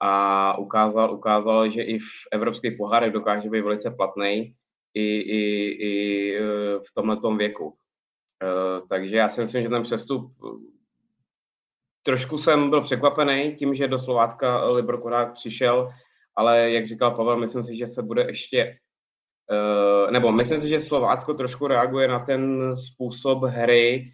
a 0.00 0.58
ukázal, 0.58 1.14
ukázal, 1.14 1.68
že 1.68 1.82
i 1.82 1.98
v 1.98 2.12
evropských 2.32 2.76
pohárech 2.76 3.12
dokáže 3.12 3.50
být 3.50 3.60
velice 3.60 3.90
platný 3.90 4.54
i, 4.94 5.16
i, 5.16 5.42
i 5.80 6.36
eh, 6.36 6.78
v 6.78 6.94
tomhle 6.94 7.36
věku. 7.36 7.76
Takže 8.88 9.16
já 9.16 9.28
si 9.28 9.40
myslím, 9.40 9.62
že 9.62 9.68
ten 9.68 9.82
přestup 9.82 10.32
trošku 12.02 12.38
jsem 12.38 12.70
byl 12.70 12.80
překvapený 12.80 13.56
tím, 13.56 13.74
že 13.74 13.88
do 13.88 13.98
Slovácka 13.98 14.68
Libor 14.70 15.00
Korák 15.00 15.32
přišel, 15.32 15.90
ale 16.36 16.70
jak 16.70 16.86
říkal 16.86 17.10
Pavel, 17.10 17.36
myslím 17.36 17.64
si, 17.64 17.76
že 17.76 17.86
se 17.86 18.02
bude 18.02 18.22
ještě 18.22 18.78
nebo 20.10 20.32
myslím 20.32 20.58
si, 20.58 20.68
že 20.68 20.80
Slovácko 20.80 21.34
trošku 21.34 21.66
reaguje 21.66 22.08
na 22.08 22.18
ten 22.18 22.72
způsob 22.74 23.42
hry, 23.42 24.12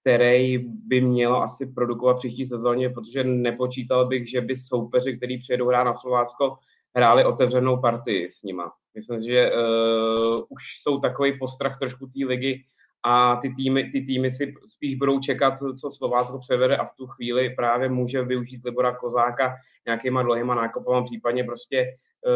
který 0.00 0.58
by 0.58 1.00
mělo 1.00 1.42
asi 1.42 1.66
produkovat 1.66 2.16
příští 2.16 2.46
sezóně, 2.46 2.90
protože 2.90 3.24
nepočítal 3.24 4.06
bych, 4.06 4.30
že 4.30 4.40
by 4.40 4.56
soupeři, 4.56 5.16
který 5.16 5.38
přijedou 5.38 5.66
hrát 5.68 5.84
na 5.84 5.92
Slovácko, 5.92 6.56
hráli 6.96 7.24
otevřenou 7.24 7.80
partii 7.80 8.28
s 8.28 8.42
nima. 8.42 8.72
Myslím 8.94 9.18
si, 9.18 9.26
že 9.26 9.52
uh, 9.52 10.42
už 10.48 10.62
jsou 10.82 11.00
takový 11.00 11.38
postrach 11.38 11.78
trošku 11.78 12.06
té 12.06 12.26
ligy 12.26 12.64
a 13.02 13.36
ty 13.36 13.54
týmy, 13.54 13.84
ty 13.84 14.00
týmy 14.00 14.30
si 14.30 14.54
spíš 14.66 14.94
budou 14.94 15.20
čekat, 15.20 15.54
co 15.80 15.90
Slovácko 15.90 16.38
převede 16.38 16.76
a 16.76 16.84
v 16.84 16.94
tu 16.96 17.06
chvíli 17.06 17.50
právě 17.50 17.88
může 17.88 18.22
využít 18.22 18.64
Libora 18.64 18.96
Kozáka 18.96 19.54
nějakýma 19.86 20.22
dlouhýma 20.22 20.54
nákopama, 20.54 21.02
případně 21.02 21.44
prostě, 21.44 21.86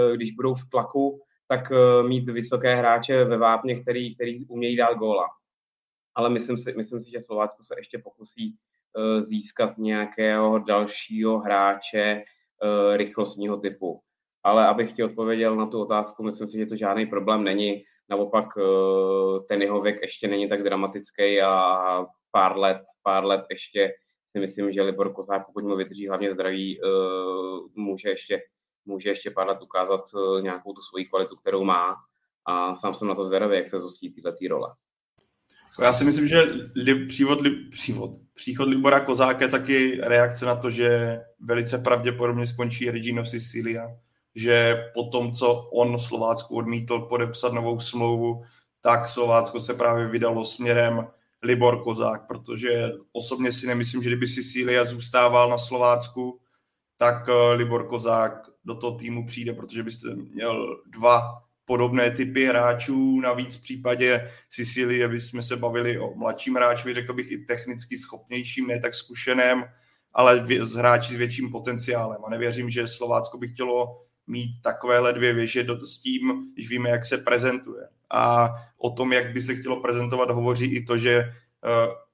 uh, 0.08 0.16
když 0.16 0.30
budou 0.30 0.54
v 0.54 0.68
tlaku, 0.70 1.20
tak 1.48 1.70
uh, 1.70 2.08
mít 2.08 2.28
vysoké 2.28 2.74
hráče 2.74 3.24
ve 3.24 3.36
vápně, 3.36 3.82
který, 3.82 4.14
který 4.14 4.46
umějí 4.46 4.76
dát 4.76 4.94
góla 4.94 5.26
ale 6.14 6.30
myslím 6.30 6.56
si, 6.56 6.72
myslím 6.76 7.00
si, 7.00 7.10
že 7.10 7.20
Slovácko 7.20 7.62
se 7.62 7.74
ještě 7.78 7.98
pokusí 7.98 8.56
uh, 8.96 9.20
získat 9.20 9.78
nějakého 9.78 10.58
dalšího 10.58 11.38
hráče 11.38 12.22
uh, 12.62 12.96
rychlostního 12.96 13.56
typu. 13.56 14.00
Ale 14.42 14.66
abych 14.66 14.92
ti 14.92 15.04
odpověděl 15.04 15.56
na 15.56 15.66
tu 15.66 15.82
otázku, 15.82 16.22
myslím 16.22 16.48
si, 16.48 16.58
že 16.58 16.66
to 16.66 16.76
žádný 16.76 17.06
problém 17.06 17.44
není. 17.44 17.84
Naopak 18.10 18.44
ten 19.48 19.62
jeho 19.62 19.80
věk 19.80 20.02
ještě 20.02 20.28
není 20.28 20.48
tak 20.48 20.62
dramatický 20.62 21.40
a 21.40 22.06
pár 22.30 22.58
let, 22.58 22.82
pár 23.02 23.24
let 23.24 23.44
ještě 23.50 23.92
si 24.30 24.40
myslím, 24.40 24.72
že 24.72 24.82
Libor 24.82 25.12
Kozák, 25.12 25.46
pokud 25.46 25.64
mu 25.64 25.76
vydrží 25.76 26.08
hlavně 26.08 26.32
zdraví, 26.32 26.80
může 27.74 28.08
ještě, 28.08 28.40
může 28.87 29.09
ještě 29.09 29.31
pár 29.31 29.47
let 29.47 29.62
ukázat 29.62 30.05
nějakou 30.41 30.73
tu 30.73 30.83
svoji 30.83 31.05
kvalitu, 31.05 31.37
kterou 31.37 31.64
má. 31.64 31.97
A 32.47 32.75
sám 32.75 32.95
jsem 32.95 33.09
na 33.09 33.14
to 33.14 33.25
zvědavý, 33.25 33.57
jak 33.57 33.67
se 33.67 33.81
zostí 33.81 34.12
tyhle 34.12 34.33
role. 34.50 34.75
Já 35.81 35.93
si 35.93 36.05
myslím, 36.05 36.29
že 36.29 36.43
li, 36.76 37.07
přívod, 37.07 37.41
li, 37.41 37.50
přívod, 37.50 38.11
příchod 38.35 38.69
Libora 38.69 39.00
Kozáka 39.00 39.45
je 39.45 39.50
taky 39.50 40.00
reakce 40.00 40.47
na 40.47 40.57
to, 40.57 40.71
že 40.71 41.21
velice 41.41 41.79
pravděpodobně 41.79 42.47
skončí 42.47 42.91
Regino 42.91 43.25
Sicilia, 43.25 43.88
že 44.35 44.85
po 44.95 45.05
tom, 45.05 45.33
co 45.33 45.53
on 45.73 45.99
Slovácku 45.99 46.57
odmítl 46.57 46.99
podepsat 46.99 47.53
novou 47.53 47.81
smlouvu, 47.81 48.43
tak 48.81 49.09
Slovácko 49.09 49.61
se 49.61 49.75
právě 49.75 50.09
vydalo 50.09 50.45
směrem 50.45 51.07
Libor 51.43 51.83
Kozák, 51.83 52.26
protože 52.26 52.93
osobně 53.12 53.53
si 53.53 53.67
nemyslím, 53.67 54.03
že 54.03 54.09
kdyby 54.09 54.29
Sicilia 54.29 54.85
zůstával 54.85 55.50
na 55.50 55.59
Slovácku, 55.59 56.41
tak 56.97 57.29
eh, 57.29 57.55
Libor 57.55 57.87
Kozák 57.87 58.50
do 58.64 58.75
toho 58.75 58.99
týmu 58.99 59.26
přijde, 59.26 59.52
protože 59.52 59.83
byste 59.83 60.14
měl 60.14 60.80
dva 60.87 61.42
podobné 61.64 62.11
typy 62.11 62.47
hráčů. 62.47 63.21
Navíc 63.21 63.56
v 63.56 63.62
případě 63.62 64.30
Sicílie 64.50 65.09
bychom 65.09 65.42
se 65.42 65.56
bavili 65.56 65.99
o 65.99 66.14
mladším 66.14 66.54
hráči, 66.54 66.94
řekl 66.94 67.12
bych 67.12 67.30
i 67.30 67.38
technicky 67.38 67.99
schopnějším, 67.99 68.66
ne 68.66 68.80
tak 68.80 68.94
zkušeném, 68.94 69.64
ale 70.12 70.47
s 70.61 70.73
hráči 70.75 71.14
s 71.14 71.16
větším 71.16 71.50
potenciálem. 71.50 72.18
A 72.26 72.30
nevěřím, 72.30 72.71
že 72.71 72.88
Slovácko 72.88 73.38
by 73.38 73.49
chtělo 73.49 74.00
mít 74.26 74.62
takovéhle 74.62 75.12
dvě 75.12 75.33
věže 75.33 75.66
s 75.85 75.99
tím, 75.99 76.52
když 76.54 76.68
víme, 76.68 76.90
jak 76.90 77.04
se 77.04 77.18
prezentuje. 77.18 77.88
A 78.11 78.54
o 78.78 78.90
tom, 78.90 79.12
jak 79.12 79.33
by 79.33 79.42
se 79.42 79.54
chtělo 79.54 79.80
prezentovat, 79.80 80.30
hovoří 80.30 80.64
i 80.64 80.85
to, 80.85 80.97
že 80.97 81.14
eh, 81.18 81.33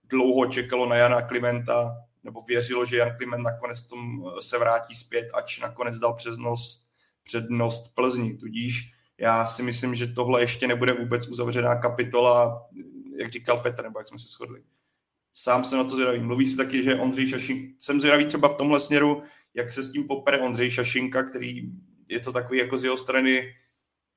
dlouho 0.08 0.46
čekalo 0.46 0.86
na 0.88 0.96
Jana 0.96 1.22
Klimenta, 1.22 1.96
nebo 2.24 2.42
věřilo, 2.42 2.84
že 2.84 2.96
Jan 2.96 3.16
Kliment 3.16 3.44
nakonec 3.44 3.82
tom 3.82 4.24
eh, 4.26 4.42
se 4.42 4.58
vrátí 4.58 4.94
zpět, 4.94 5.28
ač 5.34 5.60
nakonec 5.60 5.98
dal 5.98 6.14
přednost, 6.14 6.88
přednost 7.24 7.94
Plzni. 7.94 8.36
Tudíž 8.36 8.92
já 9.20 9.46
si 9.46 9.62
myslím, 9.62 9.94
že 9.94 10.06
tohle 10.06 10.40
ještě 10.40 10.66
nebude 10.66 10.92
vůbec 10.92 11.28
uzavřená 11.28 11.76
kapitola, 11.76 12.66
jak 13.18 13.32
říkal 13.32 13.60
Petr, 13.60 13.82
nebo 13.82 14.00
jak 14.00 14.08
jsme 14.08 14.18
se 14.18 14.28
shodli. 14.28 14.62
Sám 15.32 15.64
jsem 15.64 15.78
na 15.78 15.84
to 15.84 15.90
zvědavý. 15.90 16.20
Mluví 16.20 16.46
se 16.46 16.56
taky, 16.56 16.82
že 16.82 16.94
Ondřej 16.94 17.28
Šašinka, 17.28 17.74
jsem 17.78 18.00
zvědavý 18.00 18.24
třeba 18.24 18.48
v 18.48 18.54
tomhle 18.54 18.80
směru, 18.80 19.22
jak 19.54 19.72
se 19.72 19.82
s 19.82 19.92
tím 19.92 20.04
popere 20.04 20.40
Ondřej 20.40 20.70
Šašinka, 20.70 21.22
který 21.22 21.62
je 22.08 22.20
to 22.20 22.32
takový 22.32 22.58
jako 22.58 22.78
z 22.78 22.84
jeho 22.84 22.96
strany, 22.96 23.54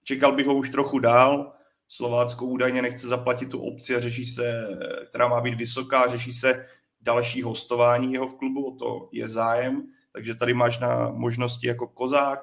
čekal 0.03 0.35
bych 0.35 0.45
ho 0.45 0.55
už 0.55 0.69
trochu 0.69 0.99
dál, 0.99 1.53
Slovácko 1.87 2.45
údajně 2.45 2.81
nechce 2.81 3.07
zaplatit 3.07 3.49
tu 3.49 3.59
opci 3.59 3.95
a 3.95 3.99
řeší 3.99 4.25
se, 4.25 4.67
která 5.09 5.27
má 5.27 5.41
být 5.41 5.55
vysoká, 5.55 6.07
řeší 6.07 6.33
se 6.33 6.65
další 7.03 7.41
hostování 7.41 8.13
jeho 8.13 8.27
v 8.27 8.35
klubu, 8.35 8.67
o 8.67 8.75
to 8.75 9.09
je 9.11 9.27
zájem, 9.27 9.87
takže 10.11 10.35
tady 10.35 10.53
máš 10.53 10.79
na 10.79 11.09
možnosti 11.09 11.67
jako 11.67 11.87
Kozák, 11.87 12.39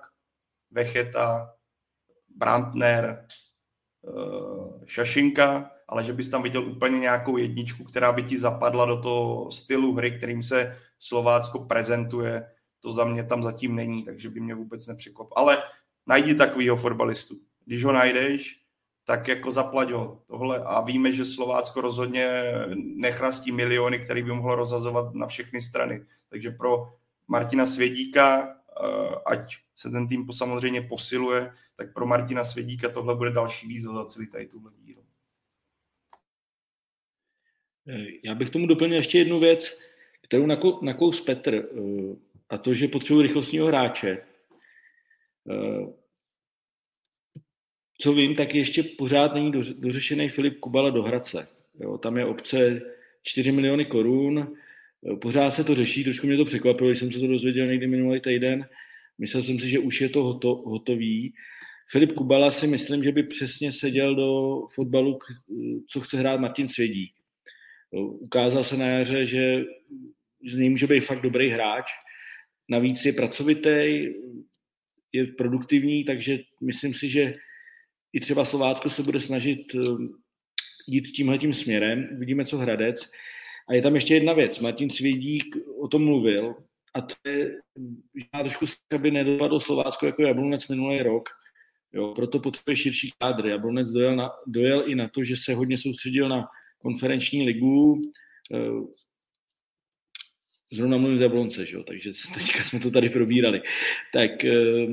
Vecheta, 0.71 1.55
Brandner, 2.37 3.26
eh, 4.09 4.87
Šašinka, 4.87 5.71
ale 5.88 6.05
že 6.05 6.12
bys 6.12 6.29
tam 6.29 6.43
viděl 6.43 6.64
úplně 6.64 6.99
nějakou 6.99 7.37
jedničku, 7.37 7.85
která 7.85 8.12
by 8.12 8.23
ti 8.23 8.38
zapadla 8.38 8.85
do 8.85 9.02
toho 9.02 9.50
stylu 9.50 9.95
hry, 9.95 10.11
kterým 10.11 10.43
se 10.43 10.76
Slovácko 10.99 11.64
prezentuje, 11.64 12.50
to 12.81 12.93
za 12.93 13.05
mě 13.05 13.25
tam 13.25 13.43
zatím 13.43 13.75
není, 13.75 14.05
takže 14.05 14.31
by 14.31 14.40
mě 14.40 14.55
vůbec 14.55 14.87
nepřekvapilo. 14.87 15.38
Ale 15.38 15.62
najdi 16.07 16.35
takovýho 16.35 16.76
fotbalistu. 16.76 17.40
Když 17.64 17.85
ho 17.85 17.93
najdeš, 17.93 18.60
tak 19.11 19.29
jako 19.29 19.52
zaplať 19.52 19.90
ho. 19.90 20.23
Tohle. 20.26 20.62
A 20.64 20.81
víme, 20.81 21.12
že 21.12 21.25
Slovácko 21.25 21.81
rozhodně 21.81 22.43
nechrastí 22.75 23.52
miliony, 23.52 23.99
který 23.99 24.23
by 24.23 24.33
mohlo 24.33 24.55
rozhazovat 24.55 25.14
na 25.14 25.26
všechny 25.26 25.62
strany. 25.62 26.07
Takže 26.29 26.50
pro 26.50 26.95
Martina 27.29 27.67
Svědíka 27.67 28.57
ať 29.26 29.57
se 29.76 29.90
ten 29.90 30.09
tým 30.09 30.33
samozřejmě 30.33 30.81
posiluje, 30.81 31.52
tak 31.76 31.95
pro 31.95 32.07
Martina 32.07 32.45
Svědíka 32.45 32.88
tohle 32.88 33.14
bude 33.14 33.31
další 33.31 33.67
výzva 33.67 33.95
za 33.95 34.05
celý 34.05 34.26
tady 34.26 34.47
tuhle 34.47 34.71
díru. 34.79 35.02
Já 38.23 38.35
bych 38.35 38.50
tomu 38.50 38.67
doplnil 38.67 38.97
ještě 38.97 39.19
jednu 39.19 39.40
věc, 39.40 39.79
kterou 40.23 40.47
nakous 40.83 41.21
Petr, 41.21 41.69
a 42.50 42.59
to, 42.59 42.75
že 42.75 42.88
potřebuji 42.88 43.23
rychlostního 43.23 43.67
hráče 43.67 44.19
co 48.00 48.12
vím, 48.12 48.35
tak 48.35 48.54
ještě 48.54 48.83
pořád 48.83 49.35
není 49.35 49.52
dořešený 49.78 50.28
Filip 50.28 50.59
Kubala 50.59 50.90
do 50.90 51.02
Hradce. 51.02 51.49
Jo, 51.80 51.99
tam 51.99 52.16
je 52.16 52.25
obce 52.25 52.83
4 53.23 53.52
miliony 53.52 53.85
korun, 53.85 54.57
pořád 55.21 55.50
se 55.50 55.64
to 55.64 55.75
řeší, 55.75 56.04
trošku 56.04 56.26
mě 56.26 56.37
to 56.37 56.45
překvapilo, 56.45 56.90
když 56.90 56.99
jsem 56.99 57.12
se 57.12 57.21
to 57.21 57.26
dozvěděl 57.26 57.66
někdy 57.66 57.87
minulý 57.87 58.21
týden. 58.21 58.69
Myslel 59.19 59.42
jsem 59.42 59.59
si, 59.59 59.69
že 59.69 59.78
už 59.78 60.00
je 60.00 60.09
to 60.09 60.23
hoto, 60.23 60.54
hotový. 60.54 61.35
Filip 61.90 62.12
Kubala 62.12 62.50
si 62.50 62.66
myslím, 62.66 63.04
že 63.04 63.12
by 63.12 63.23
přesně 63.23 63.73
seděl 63.73 64.14
do 64.14 64.61
fotbalu, 64.75 65.19
co 65.87 66.00
chce 66.00 66.19
hrát 66.19 66.40
Martin 66.40 66.69
Svědík. 66.69 67.12
Ukázal 68.21 68.64
se 68.64 68.76
na 68.76 68.87
jaře, 68.87 69.26
že 69.26 69.64
z 70.50 70.57
něj 70.57 70.71
může 70.71 70.87
být 70.87 71.00
fakt 71.00 71.23
dobrý 71.23 71.49
hráč. 71.49 71.87
Navíc 72.69 73.04
je 73.04 73.12
pracovitý, 73.12 74.07
je 75.12 75.26
produktivní, 75.38 76.04
takže 76.04 76.38
myslím 76.61 76.95
si, 76.95 77.09
že 77.09 77.35
i 78.12 78.21
třeba 78.21 78.45
Slovácko 78.45 78.90
se 78.90 79.02
bude 79.02 79.21
snažit 79.21 79.75
eh, 79.75 79.81
jít 80.88 81.02
tímhle 81.02 81.52
směrem. 81.52 82.09
Vidíme, 82.19 82.45
co 82.45 82.59
Hradec. 82.59 83.11
A 83.69 83.75
je 83.75 83.83
tam 83.83 83.95
ještě 83.95 84.14
jedna 84.14 84.33
věc. 84.33 84.59
Martin 84.59 84.90
Svědík 84.90 85.57
o 85.79 85.88
tom 85.88 86.05
mluvil 86.05 86.55
a 86.95 87.00
to 87.00 87.14
je, 87.29 87.50
že 88.17 88.26
má 88.33 88.40
trošku 88.40 88.67
aby 88.95 89.11
nedopadlo 89.11 89.61
Slovácko 89.61 90.07
jako 90.07 90.23
Jablonec 90.23 90.69
minulý 90.69 91.02
rok. 91.02 91.29
Jo, 91.93 92.12
proto 92.17 92.38
potřebuje 92.38 92.76
širší 92.76 93.11
kádr. 93.19 93.47
Jablonec 93.47 93.90
dojel, 93.90 94.17
na, 94.17 94.31
dojel 94.47 94.85
i 94.87 94.95
na 94.95 95.09
to, 95.09 95.25
že 95.25 95.37
se 95.37 95.55
hodně 95.55 95.79
soustředil 95.79 96.29
na 96.29 96.47
konferenční 96.79 97.47
ligu. 97.47 98.02
Eh, 98.55 98.87
zrovna 100.73 100.97
mluvím 100.97 101.19
z 101.19 101.21
Jablonce, 101.21 101.67
že 101.67 101.76
jo? 101.76 101.83
takže 101.83 102.11
teďka 102.35 102.64
jsme 102.64 102.81
to 102.81 102.90
tady 102.90 103.09
probírali. 103.09 103.62
Tak 104.12 104.45
eh, 104.45 104.87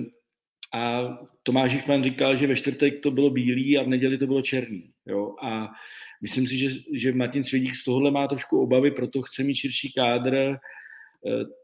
a 0.74 1.02
Tomáš 1.44 1.74
Jichman 1.74 2.04
říkal, 2.04 2.36
že 2.36 2.48
ve 2.48 2.56
čtvrtek 2.56 3.00
to 3.04 3.12
bylo 3.12 3.30
bílý 3.30 3.78
a 3.78 3.84
v 3.84 3.88
neděli 3.88 4.18
to 4.18 4.28
bylo 4.28 4.42
černý. 4.42 4.92
Jo? 5.06 5.36
A 5.44 5.68
myslím 6.22 6.48
si, 6.48 6.58
že, 6.58 6.70
že 6.94 7.12
Martin 7.12 7.44
Svědík 7.44 7.76
z 7.76 7.84
tohohle 7.84 8.12
má 8.12 8.28
trošku 8.28 8.62
obavy, 8.62 8.92
proto 8.92 9.22
chce 9.22 9.44
mít 9.44 9.56
širší 9.56 9.94
kádr, 9.94 10.36
eh, 10.36 10.58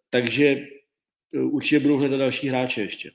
takže 0.10 0.46
eh, 1.36 1.40
určitě 1.40 1.80
budou 1.80 1.98
hledat 1.98 2.18
další 2.18 2.48
hráče 2.48 2.82
ještě. 2.82 3.12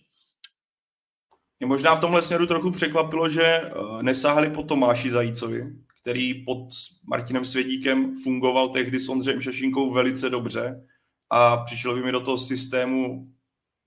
Mě 1.60 1.66
možná 1.66 1.94
v 1.94 2.00
tomhle 2.00 2.22
směru 2.22 2.46
trochu 2.46 2.70
překvapilo, 2.70 3.28
že 3.28 3.44
eh, 3.44 3.70
nesáhli 4.02 4.50
po 4.50 4.62
Tomáši 4.62 5.10
Zajícovi, 5.10 5.62
který 6.02 6.44
pod 6.44 6.68
Martinem 7.06 7.44
Svědíkem 7.44 8.16
fungoval 8.16 8.68
tehdy 8.68 9.00
s 9.00 9.08
Ondřejem 9.08 9.40
Šašinkou 9.40 9.92
velice 9.92 10.30
dobře 10.30 10.86
a 11.30 11.56
přišlo 11.56 11.94
by 11.94 12.02
mi 12.02 12.12
do 12.12 12.20
toho 12.20 12.38
systému 12.38 13.28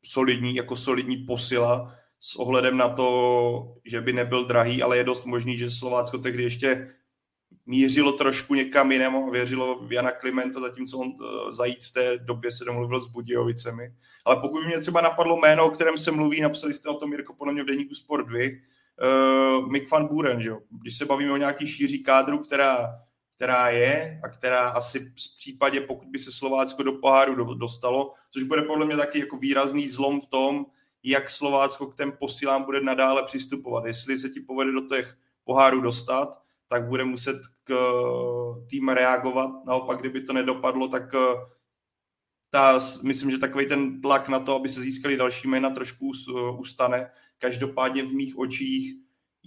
solidní, 0.04 0.56
jako 0.56 0.76
solidní 0.76 1.18
posila 1.18 1.96
s 2.20 2.36
ohledem 2.36 2.78
na 2.78 2.90
to, 2.90 3.76
že 3.86 4.02
by 4.02 4.14
nebyl 4.14 4.46
drahý, 4.46 4.84
ale 4.84 4.98
je 4.98 5.04
dost 5.04 5.26
možný, 5.26 5.58
že 5.58 5.72
Slovácko 5.72 6.18
tehdy 6.18 6.44
ještě 6.44 6.92
mířilo 7.66 8.12
trošku 8.12 8.56
někam 8.56 8.92
jinam 8.92 9.16
a 9.16 9.30
věřilo 9.30 9.80
v 9.80 9.92
Jana 9.92 10.12
Klimenta, 10.12 10.60
zatímco 10.60 10.98
on 10.98 11.08
uh, 11.08 11.52
zajíc 11.52 11.90
v 11.90 11.94
té 11.94 12.18
době 12.18 12.52
se 12.52 12.66
domluvil 12.66 13.02
s 13.02 13.08
Budějovicemi. 13.08 13.94
Ale 14.26 14.36
pokud 14.36 14.66
mě 14.66 14.80
třeba 14.80 15.02
napadlo 15.02 15.38
jméno, 15.38 15.66
o 15.66 15.70
kterém 15.70 15.98
se 15.98 16.12
mluví, 16.12 16.42
napsali 16.42 16.74
jste 16.74 16.90
o 16.90 16.94
tom, 16.94 17.12
Jirko, 17.12 17.34
podle 17.34 17.54
mě 17.54 17.64
v 17.64 17.66
deníku 17.66 17.96
Sport 17.96 18.28
2, 18.28 18.40
uh, 18.40 19.72
Mick 19.72 19.92
van 19.92 20.08
Buren, 20.08 20.42
že 20.42 20.50
jo? 20.50 20.60
Když 20.82 20.98
se 20.98 21.06
bavíme 21.06 21.32
o 21.32 21.38
nějaký 21.38 21.68
šíří 21.68 22.04
kádru, 22.04 22.40
která, 22.40 23.00
která 23.42 23.70
je 23.70 24.20
a 24.24 24.30
která 24.30 24.70
asi 24.70 25.00
v 25.00 25.38
případě, 25.38 25.82
pokud 25.82 26.08
by 26.08 26.20
se 26.20 26.32
Slovácko 26.32 26.84
do 26.84 26.92
poháru 26.92 27.54
dostalo, 27.54 28.14
což 28.32 28.44
bude 28.44 28.62
podle 28.62 28.86
mě 28.86 28.98
taky 28.98 29.20
jako 29.20 29.38
výrazný 29.38 29.88
zlom 29.88 30.22
v 30.22 30.26
tom, 30.26 30.66
jak 31.04 31.30
Slovácko 31.30 31.88
k 31.88 31.98
těm 31.98 32.12
posílám 32.12 32.64
bude 32.64 32.82
nadále 32.82 33.24
přistupovat. 33.24 33.86
Jestli 33.86 34.18
se 34.18 34.30
ti 34.30 34.40
povede 34.40 34.72
do 34.72 34.82
těch 34.82 35.18
pohárů 35.44 35.82
dostat, 35.82 36.42
tak 36.68 36.88
bude 36.88 37.04
muset 37.04 37.38
k 37.64 37.74
tým 38.70 38.90
reagovat. 38.90 39.66
Naopak, 39.66 40.00
kdyby 40.00 40.22
to 40.22 40.34
nedopadlo, 40.34 40.88
tak 40.88 41.14
eh, 41.16 41.36
ta, 42.50 42.80
myslím, 43.04 43.32
že 43.32 43.38
takový 43.38 43.66
ten 43.66 44.02
tlak 44.02 44.30
na 44.30 44.40
to, 44.40 44.56
aby 44.56 44.70
se 44.70 44.82
získali 44.82 45.18
další 45.18 45.48
jména, 45.48 45.70
trošku 45.70 46.12
eh, 46.30 46.32
ustane. 46.60 47.12
Každopádně 47.38 48.04
v 48.04 48.14
mých 48.14 48.38
očích 48.38 48.96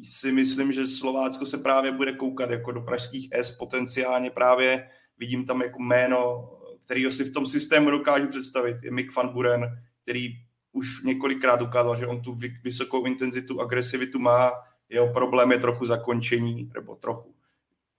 si 0.03 0.33
myslím, 0.33 0.73
že 0.73 0.87
Slovácko 0.87 1.47
se 1.47 1.59
právě 1.59 1.93
bude 1.93 2.13
koukat 2.13 2.51
jako 2.51 2.73
do 2.73 2.81
pražských 2.81 3.29
S 3.33 3.51
potenciálně 3.51 4.31
právě 4.31 4.91
vidím 5.19 5.47
tam 5.47 5.63
jako 5.63 5.83
jméno, 5.83 6.51
který 6.85 7.13
si 7.13 7.25
v 7.25 7.33
tom 7.33 7.47
systému 7.47 7.91
dokážu 7.91 8.27
představit, 8.27 8.77
je 8.83 8.91
Mick 8.91 9.17
van 9.17 9.29
Buren, 9.29 9.83
který 10.03 10.29
už 10.73 11.03
několikrát 11.03 11.63
ukázal, 11.63 11.97
že 11.97 12.07
on 12.07 12.23
tu 12.23 12.37
vysokou 12.65 13.05
intenzitu, 13.05 13.61
agresivitu 13.61 14.19
má, 14.19 14.53
jeho 14.89 15.13
problém 15.13 15.53
je 15.53 15.59
trochu 15.59 15.87
zakončení, 15.87 16.71
nebo 16.75 16.95
trochu 16.95 17.35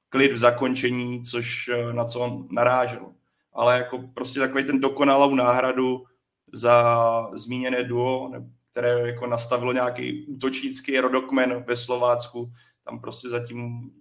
klid 0.10 0.32
v 0.32 0.38
zakončení, 0.38 1.24
což 1.24 1.68
eh, 1.68 1.94
na 1.94 2.06
co 2.06 2.20
on 2.20 2.48
narážel. 2.52 3.14
Ale 3.54 3.78
jako 3.78 3.98
prostě 4.14 4.40
takový 4.40 4.64
ten 4.64 4.80
dokonalou 4.80 5.36
náhradu 5.36 6.06
za 6.54 6.98
zmíněné 7.34 7.84
duo, 7.84 8.32
které 8.76 9.08
jako 9.08 9.28
nastavilo 9.28 9.74
nějaký 9.74 10.26
útočnický 10.26 11.00
rodokmen 11.00 11.64
ve 11.68 11.76
Slovácku, 11.76 12.52
tam 12.84 13.02
prostě 13.02 13.30
zatím 13.30 13.92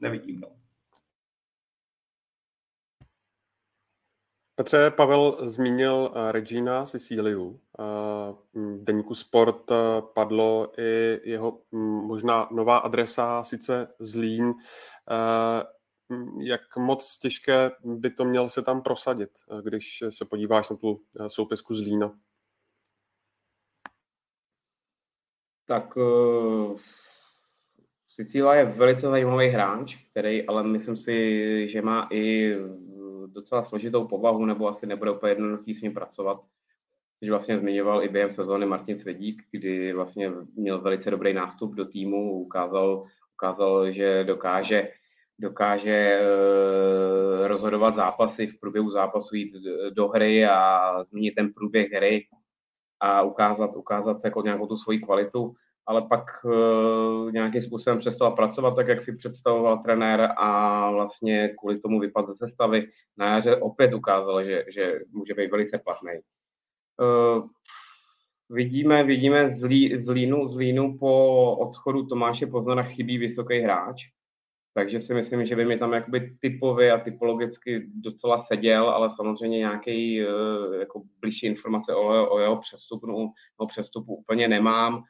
nevidím. 0.00 0.40
No. 0.40 0.48
Petře, 4.54 4.90
Pavel 4.90 5.36
zmínil 5.40 6.12
eh, 6.14 6.32
Regina 6.32 6.86
Sicíliu. 6.86 7.60
Eh, 7.80 7.84
deníku 8.76 9.14
Sport 9.14 9.70
eh, 9.70 9.74
padlo 10.14 10.72
i 10.78 11.20
jeho 11.30 11.60
možná 12.06 12.48
nová 12.52 12.78
adresa, 12.78 13.44
sice 13.44 13.88
Zlín. 13.98 14.54
Jak 16.40 16.76
moc 16.76 17.18
těžké 17.18 17.70
by 17.84 18.10
to 18.10 18.24
měl 18.24 18.48
se 18.48 18.62
tam 18.62 18.82
prosadit, 18.82 19.30
když 19.62 20.04
se 20.10 20.24
podíváš 20.24 20.70
na 20.70 20.76
tu 20.76 21.00
soupisku 21.28 21.74
Zlína? 21.74 22.12
Tak 25.72 25.96
uh, 25.96 26.76
Sicília 28.08 28.54
je 28.54 28.64
velice 28.64 29.00
zajímavý 29.00 29.48
hráč, 29.48 29.96
který 30.10 30.46
ale 30.46 30.62
myslím 30.62 30.96
si, 30.96 31.68
že 31.68 31.82
má 31.82 32.08
i 32.10 32.54
docela 33.26 33.64
složitou 33.64 34.08
povahu, 34.08 34.44
nebo 34.44 34.68
asi 34.68 34.86
nebude 34.86 35.10
úplně 35.10 35.32
jednoduchý 35.32 35.74
s 35.74 35.82
ním 35.82 35.94
pracovat. 35.94 36.40
Což 37.20 37.28
vlastně 37.28 37.58
zmiňoval 37.58 38.04
i 38.04 38.08
během 38.08 38.34
sezóny 38.34 38.66
Martin 38.66 38.98
Svedík, 38.98 39.42
kdy 39.50 39.92
vlastně 39.92 40.32
měl 40.56 40.80
velice 40.80 41.10
dobrý 41.10 41.32
nástup 41.32 41.74
do 41.74 41.84
týmu, 41.84 42.32
ukázal, 42.32 43.06
ukázal 43.34 43.92
že 43.92 44.24
dokáže, 44.24 44.88
dokáže 45.38 46.20
uh, 46.20 47.46
rozhodovat 47.46 47.94
zápasy, 47.94 48.46
v 48.46 48.60
průběhu 48.60 48.90
zápasu 48.90 49.36
jít 49.36 49.54
do 49.90 50.08
hry 50.08 50.46
a 50.46 51.04
změnit 51.04 51.34
ten 51.34 51.52
průběh 51.52 51.92
hry 51.92 52.26
a 53.02 53.22
ukázat, 53.22 53.76
ukázat 53.76 54.16
jako 54.24 54.42
nějakou 54.42 54.66
tu 54.66 54.76
svoji 54.76 54.98
kvalitu 54.98 55.54
ale 55.86 56.02
pak 56.02 56.24
uh, 56.44 57.32
nějakým 57.32 57.62
způsobem 57.62 57.98
přestal 57.98 58.30
pracovat 58.30 58.76
tak, 58.76 58.88
jak 58.88 59.00
si 59.00 59.16
představoval 59.16 59.78
trenér 59.78 60.32
a 60.36 60.90
vlastně 60.90 61.54
kvůli 61.58 61.80
tomu 61.80 62.00
vypadl 62.00 62.26
ze 62.26 62.34
sestavy. 62.34 62.88
Na 63.16 63.34
jaře 63.34 63.56
opět 63.56 63.94
ukázal, 63.94 64.44
že, 64.44 64.64
že 64.68 65.00
může 65.10 65.34
být 65.34 65.50
velice 65.50 65.78
platný. 65.78 66.12
Uh, 67.00 67.48
vidíme, 68.50 69.04
vidíme 69.04 69.50
z, 69.50 69.62
Lí, 69.62 69.98
z, 69.98 70.08
Línu, 70.08 70.48
z 70.48 70.56
Línu 70.56 70.98
po 70.98 71.56
odchodu 71.56 72.06
Tomáše 72.06 72.46
Poznana 72.46 72.82
chybí 72.82 73.18
vysoký 73.18 73.58
hráč, 73.60 74.02
takže 74.74 75.00
si 75.00 75.14
myslím, 75.14 75.46
že 75.46 75.56
by 75.56 75.64
mi 75.64 75.78
tam 75.78 75.92
jakoby 75.92 76.36
typově 76.40 76.92
a 76.92 76.98
typologicky 76.98 77.86
docela 77.94 78.38
seděl, 78.38 78.88
ale 78.88 79.10
samozřejmě 79.10 79.58
nějaký 79.58 80.26
uh, 80.26 80.74
jako 80.74 81.02
blížší 81.20 81.46
informace 81.46 81.94
o, 81.94 82.30
o 82.30 82.38
jeho 82.38 82.56
přestupu, 82.56 83.32
o 83.56 83.66
přestupu 83.66 84.14
úplně 84.14 84.48
nemám. 84.48 85.02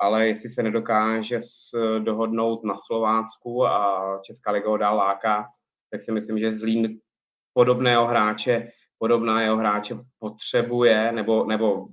Ale 0.00 0.28
jestli 0.28 0.48
se 0.48 0.62
nedokáže 0.62 1.38
dohodnout 1.98 2.64
na 2.64 2.76
Slovácku 2.76 3.66
a 3.66 4.20
Česká 4.22 4.50
liga 4.50 4.68
ho 4.68 4.76
dál 4.76 4.96
láká, 4.96 5.46
tak 5.90 6.02
si 6.02 6.12
myslím, 6.12 6.38
že 6.38 6.54
Zlín 6.54 6.98
podobného 7.52 8.06
hráče, 8.06 8.70
podobná 8.98 9.42
jeho 9.42 9.56
hráče 9.56 9.94
potřebuje, 10.18 11.12
nebo, 11.12 11.44
nebo 11.44 11.86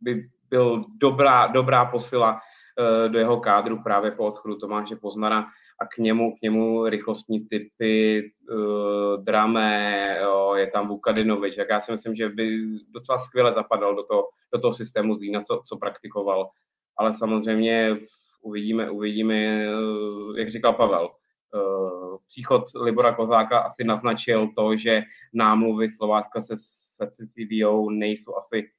by 0.00 0.28
byl 0.50 0.84
dobrá, 1.00 1.46
dobrá 1.46 1.84
posila 1.84 2.40
eh, 2.40 3.08
do 3.08 3.18
jeho 3.18 3.40
kádru 3.40 3.82
právě 3.82 4.10
po 4.10 4.26
odchodu 4.26 4.56
Tomáše 4.56 4.96
Poznara 4.96 5.46
a 5.80 5.86
k 5.86 5.98
němu, 5.98 6.36
k 6.36 6.42
němu 6.42 6.88
rychlostní 6.88 7.40
typy, 7.40 8.30
uh, 8.50 9.24
Drame, 9.24 10.18
jo, 10.22 10.54
je 10.54 10.66
tam 10.66 10.88
Vukadinovič, 10.88 11.56
tak 11.56 11.66
já 11.70 11.80
si 11.80 11.92
myslím, 11.92 12.14
že 12.14 12.28
by 12.28 12.60
docela 12.88 13.18
skvěle 13.18 13.54
zapadal 13.54 13.94
do 13.94 14.02
toho, 14.02 14.28
do 14.52 14.60
toho 14.60 14.72
systému 14.72 15.14
Zlína, 15.14 15.40
co, 15.40 15.60
co 15.68 15.76
praktikoval. 15.76 16.50
Ale 16.96 17.14
samozřejmě 17.14 17.96
uvidíme, 18.42 18.90
uvidíme, 18.90 19.64
jak 20.36 20.50
říkal 20.50 20.72
Pavel, 20.72 21.10
uh, 21.54 22.16
příchod 22.26 22.64
Libora 22.74 23.14
Kozáka 23.14 23.58
asi 23.58 23.84
naznačil 23.84 24.48
to, 24.56 24.76
že 24.76 25.02
námluvy 25.34 25.90
Slovácka 25.90 26.40
se, 26.40 26.54
se 26.58 27.10
Ceciliou 27.10 27.90
nejsou 27.90 28.36
asi 28.36 28.70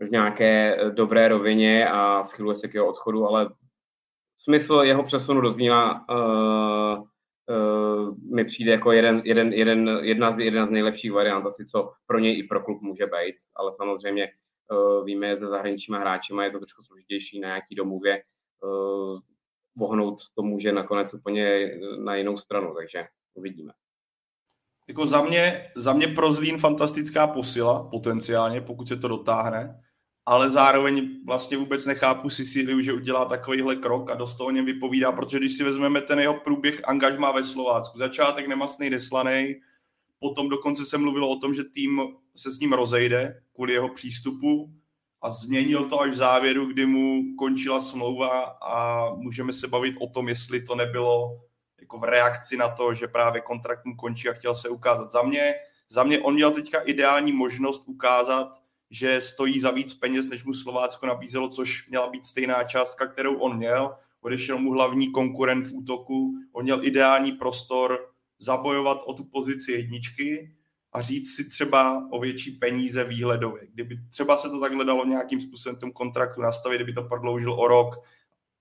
v 0.00 0.10
nějaké 0.10 0.78
dobré 0.90 1.28
rovině 1.28 1.88
a 1.88 2.22
schyluje 2.22 2.56
se 2.56 2.68
k 2.68 2.74
jeho 2.74 2.86
odchodu, 2.86 3.26
ale 3.26 3.50
smysl 4.44 4.74
jeho 4.74 5.02
přesunu 5.02 5.40
do 5.40 5.50
Zlína 5.50 6.08
uh, 6.08 6.98
uh, 6.98 8.34
mi 8.34 8.44
přijde 8.44 8.72
jako 8.72 8.92
jeden, 8.92 9.22
jeden, 9.24 9.52
jeden, 9.52 9.88
jedna, 10.02 10.32
z, 10.32 10.38
jedna 10.38 10.66
z 10.66 10.70
nejlepších 10.70 11.12
variant, 11.12 11.46
asi 11.46 11.66
co 11.66 11.92
pro 12.06 12.18
něj 12.18 12.38
i 12.38 12.42
pro 12.42 12.60
klub 12.62 12.82
může 12.82 13.06
být, 13.06 13.36
ale 13.56 13.72
samozřejmě 13.72 14.28
uh, 14.70 15.04
víme, 15.04 15.36
ze 15.36 15.46
zahraničíma 15.46 15.98
hráčima 15.98 16.44
je 16.44 16.50
to 16.50 16.58
trošku 16.58 16.82
složitější 16.82 17.40
na 17.40 17.48
nějaký 17.48 17.74
domluvě, 17.74 18.22
uh, 18.64 19.18
vohnout 19.76 20.22
to 20.34 20.42
může 20.42 20.72
nakonec 20.72 21.14
úplně 21.14 21.70
na 21.98 22.14
jinou 22.14 22.36
stranu, 22.36 22.74
takže 22.74 23.06
uvidíme. 23.34 23.72
Jako 24.88 25.06
za 25.06 25.22
mě, 25.22 25.70
za 25.76 25.92
mě 25.92 26.06
pro 26.06 26.32
Zlín 26.32 26.58
fantastická 26.58 27.26
posila, 27.26 27.88
potenciálně, 27.90 28.60
pokud 28.60 28.88
se 28.88 28.96
to 28.96 29.08
dotáhne 29.08 29.80
ale 30.26 30.50
zároveň 30.50 31.10
vlastně 31.24 31.56
vůbec 31.56 31.86
nechápu 31.86 32.30
Sicíliu, 32.30 32.80
že 32.80 32.92
udělá 32.92 33.24
takovýhle 33.24 33.76
krok 33.76 34.10
a 34.10 34.14
dost 34.14 34.34
toho 34.34 34.50
něm 34.50 34.64
vypovídá, 34.64 35.12
protože 35.12 35.38
když 35.38 35.56
si 35.56 35.64
vezmeme 35.64 36.00
ten 36.00 36.18
jeho 36.20 36.34
průběh 36.34 36.80
angažmá 36.84 37.32
ve 37.32 37.44
Slovácku, 37.44 37.98
začátek 37.98 38.48
nemastný, 38.48 38.90
neslaný, 38.90 39.54
potom 40.18 40.48
dokonce 40.48 40.86
se 40.86 40.98
mluvilo 40.98 41.28
o 41.28 41.36
tom, 41.36 41.54
že 41.54 41.64
tým 41.64 42.02
se 42.36 42.50
s 42.50 42.58
ním 42.58 42.72
rozejde 42.72 43.42
kvůli 43.54 43.72
jeho 43.72 43.88
přístupu 43.88 44.70
a 45.22 45.30
změnil 45.30 45.84
to 45.84 46.00
až 46.00 46.10
v 46.10 46.14
závěru, 46.14 46.66
kdy 46.66 46.86
mu 46.86 47.22
končila 47.38 47.80
smlouva 47.80 48.40
a 48.62 49.10
můžeme 49.14 49.52
se 49.52 49.68
bavit 49.68 49.94
o 50.00 50.08
tom, 50.08 50.28
jestli 50.28 50.62
to 50.62 50.74
nebylo 50.74 51.40
jako 51.80 51.98
v 51.98 52.04
reakci 52.04 52.56
na 52.56 52.68
to, 52.68 52.94
že 52.94 53.08
právě 53.08 53.40
kontrakt 53.40 53.84
mu 53.84 53.96
končí 53.96 54.28
a 54.28 54.32
chtěl 54.32 54.54
se 54.54 54.68
ukázat. 54.68 55.10
Za 55.10 55.22
mě, 55.22 55.54
za 55.88 56.04
mě 56.04 56.18
on 56.18 56.34
měl 56.34 56.50
teďka 56.50 56.80
ideální 56.80 57.32
možnost 57.32 57.82
ukázat, 57.86 58.63
že 58.94 59.20
stojí 59.20 59.60
za 59.60 59.70
víc 59.70 59.94
peněz, 59.94 60.28
než 60.28 60.44
mu 60.44 60.54
Slovácko 60.54 61.06
nabízelo, 61.06 61.48
což 61.48 61.88
měla 61.88 62.10
být 62.10 62.26
stejná 62.26 62.64
částka, 62.64 63.06
kterou 63.06 63.38
on 63.38 63.56
měl. 63.56 63.94
Odešel 64.20 64.58
mu 64.58 64.72
hlavní 64.72 65.12
konkurent 65.12 65.66
v 65.66 65.74
útoku, 65.74 66.34
on 66.52 66.64
měl 66.64 66.84
ideální 66.84 67.32
prostor 67.32 68.10
zabojovat 68.38 68.98
o 69.04 69.12
tu 69.12 69.24
pozici 69.24 69.72
jedničky 69.72 70.54
a 70.92 71.02
říct 71.02 71.36
si 71.36 71.48
třeba 71.48 72.08
o 72.10 72.20
větší 72.20 72.50
peníze 72.50 73.04
výhledově. 73.04 73.66
Kdyby 73.72 73.98
třeba 74.10 74.36
se 74.36 74.50
to 74.50 74.60
takhle 74.60 74.84
dalo 74.84 75.04
nějakým 75.04 75.40
způsobem 75.40 75.76
tomu 75.76 75.92
kontraktu 75.92 76.40
nastavit, 76.40 76.76
kdyby 76.76 76.92
to 76.92 77.02
prodloužil 77.02 77.52
o 77.52 77.68
rok 77.68 77.94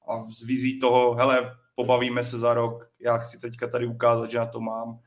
a 0.08 0.24
z 0.32 0.44
vizí 0.44 0.80
toho, 0.80 1.14
hele, 1.14 1.56
pobavíme 1.76 2.24
se 2.24 2.38
za 2.38 2.54
rok, 2.54 2.92
já 3.00 3.18
chci 3.18 3.40
teďka 3.40 3.68
tady 3.68 3.88
ukázat, 3.88 4.32
že 4.32 4.38
na 4.38 4.46
to 4.46 4.60
mám, 4.60 5.00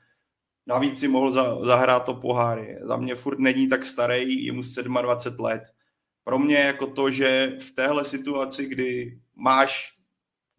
Navíc 0.66 0.98
si 0.98 1.08
mohl 1.08 1.30
za, 1.30 1.64
zahrát 1.64 2.04
to 2.04 2.14
poháry. 2.14 2.78
Za 2.82 2.96
mě 2.96 3.14
furt 3.14 3.38
není 3.38 3.68
tak 3.68 3.86
starý, 3.86 4.44
je 4.44 4.52
mu 4.52 4.62
27 5.02 5.44
let. 5.44 5.62
Pro 6.24 6.38
mě 6.38 6.56
jako 6.56 6.86
to, 6.86 7.10
že 7.10 7.56
v 7.60 7.70
téhle 7.70 8.04
situaci, 8.04 8.66
kdy 8.66 9.20
máš 9.34 9.96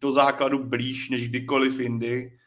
do 0.00 0.12
základu 0.12 0.64
blíž 0.64 1.10
než 1.10 1.28
kdykoliv 1.28 1.80
jindy, 1.80 2.38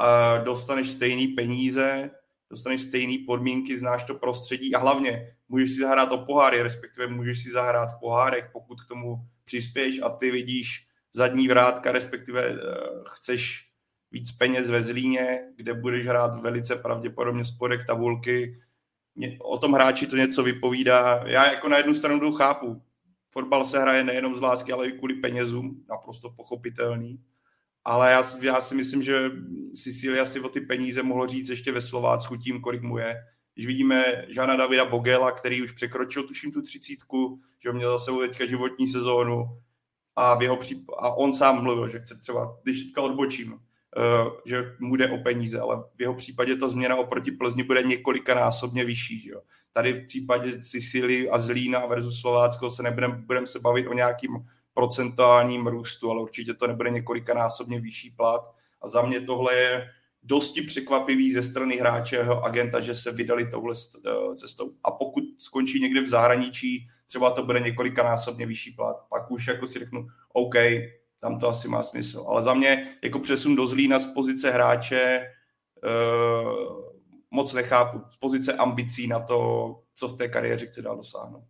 a 0.00 0.38
dostaneš 0.38 0.90
stejný 0.90 1.28
peníze, 1.28 2.10
dostaneš 2.50 2.82
stejné 2.82 3.24
podmínky, 3.26 3.78
znáš 3.78 4.04
to 4.04 4.14
prostředí 4.14 4.74
a 4.74 4.78
hlavně 4.78 5.36
můžeš 5.48 5.70
si 5.70 5.80
zahrát 5.80 6.12
o 6.12 6.18
poháry, 6.18 6.62
respektive 6.62 7.06
můžeš 7.06 7.42
si 7.42 7.50
zahrát 7.50 7.88
v 7.96 8.00
pohárech, 8.00 8.50
pokud 8.52 8.80
k 8.80 8.88
tomu 8.88 9.16
přispěješ 9.44 10.00
a 10.02 10.08
ty 10.08 10.30
vidíš 10.30 10.86
zadní 11.12 11.48
vrátka, 11.48 11.92
respektive 11.92 12.50
uh, 12.50 12.58
chceš 13.08 13.69
víc 14.12 14.32
peněz 14.32 14.70
ve 14.70 14.82
Zlíně, 14.82 15.40
kde 15.56 15.74
budeš 15.74 16.06
hrát 16.06 16.42
velice 16.42 16.76
pravděpodobně 16.76 17.44
spodek 17.44 17.86
tabulky. 17.86 18.60
O 19.38 19.58
tom 19.58 19.72
hráči 19.72 20.06
to 20.06 20.16
něco 20.16 20.42
vypovídá. 20.42 21.22
Já 21.26 21.52
jako 21.52 21.68
na 21.68 21.76
jednu 21.76 21.94
stranu 21.94 22.20
to 22.20 22.32
chápu. 22.32 22.82
Fotbal 23.30 23.64
se 23.64 23.78
hraje 23.78 24.04
nejenom 24.04 24.36
z 24.36 24.40
lásky, 24.40 24.72
ale 24.72 24.88
i 24.88 24.92
kvůli 24.92 25.14
penězům, 25.14 25.84
naprosto 25.88 26.30
pochopitelný. 26.30 27.20
Ale 27.84 28.10
já, 28.10 28.22
já 28.42 28.60
si 28.60 28.74
myslím, 28.74 29.02
že 29.02 29.30
Sicilia 29.74 30.24
si 30.24 30.40
o 30.40 30.48
ty 30.48 30.60
peníze 30.60 31.02
mohl 31.02 31.26
říct 31.26 31.48
ještě 31.48 31.72
ve 31.72 31.82
Slovácku 31.82 32.36
tím, 32.36 32.60
kolik 32.60 32.82
mu 32.82 32.98
je. 32.98 33.16
Když 33.54 33.66
vidíme 33.66 34.24
Žana 34.28 34.56
Davida 34.56 34.84
Bogela, 34.84 35.32
který 35.32 35.62
už 35.62 35.72
překročil, 35.72 36.22
tuším, 36.22 36.52
tu 36.52 36.62
třicítku, 36.62 37.38
že 37.62 37.72
měl 37.72 37.98
za 37.98 38.04
sebou 38.04 38.20
teďka 38.20 38.46
životní 38.46 38.88
sezónu 38.88 39.44
a, 40.16 40.34
v 40.34 40.42
jeho 40.42 40.56
příp- 40.56 40.94
a 40.98 41.10
on 41.10 41.34
sám 41.34 41.62
mluvil, 41.62 41.88
že 41.88 41.98
chce 41.98 42.18
třeba, 42.18 42.58
když 42.62 42.84
teďka 42.84 43.02
odbočím, 43.02 43.60
že 44.44 44.76
mu 44.78 44.96
jde 44.96 45.10
o 45.10 45.18
peníze, 45.18 45.60
ale 45.60 45.84
v 45.94 46.00
jeho 46.00 46.14
případě 46.14 46.56
ta 46.56 46.68
změna 46.68 46.96
oproti 46.96 47.30
Plzni 47.32 47.62
bude 47.62 47.82
několikanásobně 47.82 48.84
vyšší. 48.84 49.20
Že 49.20 49.30
jo. 49.30 49.40
Tady 49.72 49.92
v 49.92 50.06
případě 50.06 50.62
Sicily 50.62 51.30
a 51.30 51.38
Zlína 51.38 51.86
versus 51.86 52.20
Slovácko 52.20 52.70
se 52.70 52.82
nebudeme 52.82 53.14
budem 53.26 53.46
se 53.46 53.58
bavit 53.58 53.86
o 53.86 53.92
nějakým 53.92 54.46
procentuálním 54.74 55.66
růstu, 55.66 56.10
ale 56.10 56.22
určitě 56.22 56.54
to 56.54 56.66
nebude 56.66 56.90
několikanásobně 56.90 57.80
vyšší 57.80 58.10
plat. 58.10 58.54
A 58.82 58.88
za 58.88 59.02
mě 59.02 59.20
tohle 59.20 59.54
je 59.54 59.90
dosti 60.22 60.62
překvapivý 60.62 61.32
ze 61.32 61.42
strany 61.42 61.76
hráče 61.76 62.16
jeho 62.16 62.44
agenta, 62.44 62.80
že 62.80 62.94
se 62.94 63.12
vydali 63.12 63.50
touhle 63.50 63.74
eh, 64.06 64.34
cestou. 64.36 64.70
A 64.84 64.90
pokud 64.90 65.24
skončí 65.38 65.80
někde 65.80 66.00
v 66.00 66.08
zahraničí, 66.08 66.86
třeba 67.06 67.30
to 67.30 67.42
bude 67.42 67.60
několikanásobně 67.60 68.46
vyšší 68.46 68.72
plat, 68.72 68.96
pak 69.08 69.30
už 69.30 69.46
jako 69.46 69.66
si 69.66 69.78
řeknu, 69.78 70.06
OK, 70.32 70.54
tam 71.20 71.38
to 71.38 71.48
asi 71.48 71.68
má 71.68 71.82
smysl. 71.82 72.24
Ale 72.28 72.42
za 72.42 72.54
mě 72.54 72.96
jako 73.02 73.18
přesun 73.18 73.56
do 73.56 73.66
Zlína 73.66 73.98
z 73.98 74.06
pozice 74.06 74.50
hráče 74.50 75.32
uh, 75.84 76.90
moc 77.30 77.52
nechápu. 77.52 78.00
Z 78.10 78.16
pozice 78.16 78.52
ambicí 78.52 79.06
na 79.06 79.20
to, 79.20 79.70
co 79.94 80.08
v 80.08 80.16
té 80.16 80.28
kariéře 80.28 80.66
chce 80.66 80.82
dál 80.82 80.96
dosáhnout. 80.96 81.44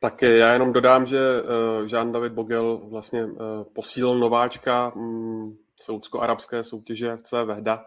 Tak 0.00 0.22
já 0.22 0.52
jenom 0.52 0.72
dodám, 0.72 1.06
že 1.06 1.18
Jean 1.86 2.12
David 2.12 2.32
Bogel 2.32 2.76
vlastně 2.76 3.24
uh, 3.24 3.38
posílil 3.74 4.18
nováčka 4.18 4.92
um, 4.94 5.58
saudsko-arabské 5.76 6.64
soutěže 6.64 7.16
FC 7.16 7.32
Vehda. 7.44 7.84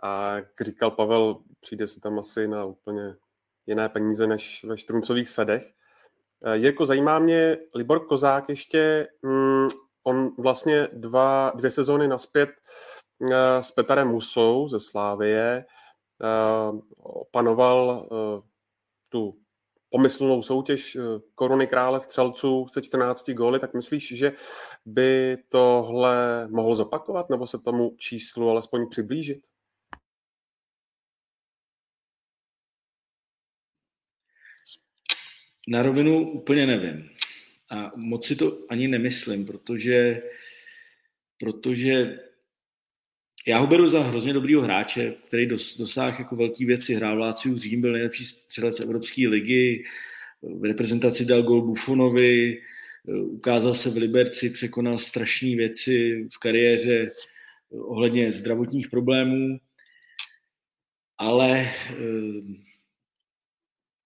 A 0.00 0.34
jak 0.34 0.46
říkal 0.60 0.90
Pavel, 0.90 1.36
přijde 1.60 1.88
si 1.88 2.00
tam 2.00 2.18
asi 2.18 2.48
na 2.48 2.64
úplně 2.64 3.14
jiné 3.66 3.88
peníze 3.88 4.26
než 4.26 4.64
ve 4.64 4.78
Štruncových 4.78 5.28
sedech. 5.28 5.72
Eh, 6.44 6.56
Jirko, 6.56 6.86
zajímá 6.86 7.18
mě, 7.18 7.58
Libor 7.74 8.06
Kozák 8.06 8.48
ještě, 8.48 9.08
mm, 9.22 9.68
on 10.04 10.30
vlastně 10.38 10.88
dva, 10.92 11.52
dvě 11.54 11.70
sezóny 11.70 12.08
naspět 12.08 12.50
eh, 13.30 13.62
s 13.62 13.70
Petarem 13.70 14.08
Musou 14.08 14.68
ze 14.68 14.80
Slávie 14.80 15.64
eh, 16.22 16.78
opanoval 17.02 18.08
tu 19.08 19.34
pomyslnou 19.90 20.42
soutěž 20.42 20.98
koruny 21.34 21.66
krále 21.66 22.00
střelců 22.00 22.66
se 22.68 22.82
14 22.82 23.30
góly, 23.30 23.58
tak 23.58 23.74
myslíš, 23.74 24.16
že 24.16 24.32
by 24.86 25.38
tohle 25.48 26.48
mohl 26.48 26.74
zopakovat 26.74 27.30
nebo 27.30 27.46
se 27.46 27.58
tomu 27.58 27.94
číslu 27.98 28.50
alespoň 28.50 28.88
přiblížit? 28.88 29.53
Na 35.68 35.82
rovinu 35.82 36.30
úplně 36.30 36.66
nevím. 36.66 37.10
A 37.70 37.92
moc 37.96 38.26
si 38.26 38.36
to 38.36 38.58
ani 38.68 38.88
nemyslím, 38.88 39.46
protože, 39.46 40.22
protože 41.38 42.18
já 43.46 43.58
ho 43.58 43.66
beru 43.66 43.90
za 43.90 44.02
hrozně 44.02 44.32
dobrýho 44.32 44.62
hráče, 44.62 45.14
který 45.26 45.46
dos, 45.46 45.76
dosáhl 45.76 46.16
jako 46.18 46.36
velký 46.36 46.64
věci. 46.64 46.94
Hrál 46.94 47.18
Láciu 47.18 47.58
Řím, 47.58 47.80
byl 47.80 47.92
nejlepší 47.92 48.24
střelec 48.24 48.80
Evropské 48.80 49.28
ligy, 49.28 49.84
v 50.42 50.64
reprezentaci 50.64 51.24
dal 51.24 51.42
gol 51.42 51.62
Buffonovi, 51.62 52.62
ukázal 53.08 53.74
se 53.74 53.90
v 53.90 53.96
Liberci, 53.96 54.50
překonal 54.50 54.98
strašné 54.98 55.56
věci 55.56 56.28
v 56.34 56.38
kariéře 56.38 57.08
ohledně 57.70 58.32
zdravotních 58.32 58.88
problémů, 58.88 59.58
ale 61.18 61.60
eh, 61.60 61.94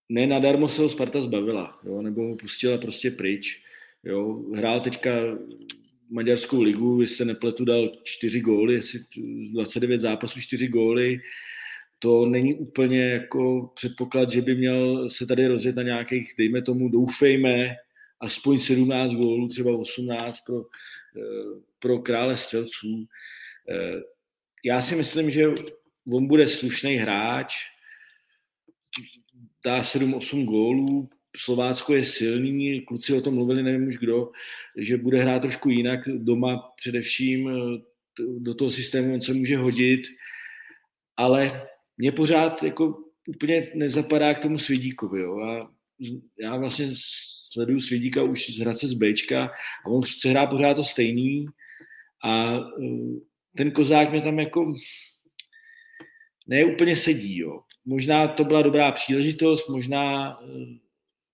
ne 0.08 0.26
nadarmo 0.26 0.68
se 0.68 0.82
ho 0.82 0.88
Sparta 0.88 1.20
zbavila, 1.20 1.80
jo, 1.84 2.02
nebo 2.02 2.28
ho 2.28 2.36
pustila 2.36 2.78
prostě 2.78 3.10
pryč. 3.10 3.62
Jo. 4.04 4.44
Hrál 4.54 4.80
teďka 4.80 5.10
maďarskou 6.10 6.62
ligu, 6.62 7.00
jestli 7.00 7.16
se 7.16 7.24
nepletu, 7.24 7.64
dal 7.64 7.92
čtyři 8.04 8.40
góly, 8.40 8.74
jestli 8.74 9.00
29 9.52 10.00
zápasů, 10.00 10.40
čtyři 10.40 10.68
góly. 10.68 11.20
To 11.98 12.26
není 12.26 12.54
úplně 12.54 13.02
jako 13.02 13.70
předpoklad, 13.74 14.30
že 14.30 14.42
by 14.42 14.54
měl 14.54 15.10
se 15.10 15.26
tady 15.26 15.46
rozjet 15.46 15.76
na 15.76 15.82
nějakých, 15.82 16.34
dejme 16.38 16.62
tomu, 16.62 16.88
doufejme, 16.88 17.76
aspoň 18.20 18.58
17 18.58 19.12
gólů, 19.12 19.48
třeba 19.48 19.76
18 19.76 20.40
pro, 20.46 20.62
pro 21.78 21.98
krále 21.98 22.36
střelců. 22.36 23.06
Já 24.64 24.82
si 24.82 24.96
myslím, 24.96 25.30
že 25.30 25.46
on 26.12 26.26
bude 26.26 26.48
slušný 26.48 26.94
hráč, 26.94 27.54
dá 29.64 29.80
7-8 29.80 30.44
gólů, 30.44 31.08
Slovácko 31.36 31.94
je 31.94 32.04
silný, 32.04 32.80
kluci 32.80 33.14
o 33.14 33.20
tom 33.20 33.34
mluvili, 33.34 33.62
nevím 33.62 33.88
už 33.88 33.96
kdo, 33.96 34.30
že 34.76 34.96
bude 34.96 35.18
hrát 35.18 35.42
trošku 35.42 35.68
jinak 35.70 36.00
doma 36.08 36.72
především, 36.76 37.50
do 38.38 38.54
toho 38.54 38.70
systému 38.70 39.14
on 39.14 39.20
se 39.20 39.34
může 39.34 39.56
hodit, 39.56 40.02
ale 41.16 41.68
mě 41.96 42.12
pořád 42.12 42.62
jako 42.62 43.04
úplně 43.28 43.70
nezapadá 43.74 44.34
k 44.34 44.38
tomu 44.38 44.58
Svědíkovi. 44.58 45.20
Jo. 45.20 45.38
A 45.38 45.70
já 46.40 46.56
vlastně 46.56 46.90
sleduju 47.50 47.80
Svědíka 47.80 48.22
už 48.22 48.50
z 48.50 48.60
Hradce 48.60 48.88
z 48.88 48.94
Bčka 48.94 49.50
a 49.86 49.88
on 49.88 50.02
chce 50.02 50.28
hrát 50.28 50.46
pořád 50.46 50.74
to 50.74 50.84
stejný 50.84 51.46
a 52.24 52.56
e, 52.56 52.60
ten 53.56 53.70
kozák 53.70 54.10
mě 54.10 54.20
tam 54.20 54.38
jako 54.38 54.74
ne 56.46 56.64
úplně 56.64 56.96
sedí. 56.96 57.38
Jo. 57.38 57.60
Možná 57.88 58.28
to 58.28 58.44
byla 58.44 58.62
dobrá 58.62 58.92
příležitost, 58.92 59.68
možná 59.68 60.30
e, 60.30 60.46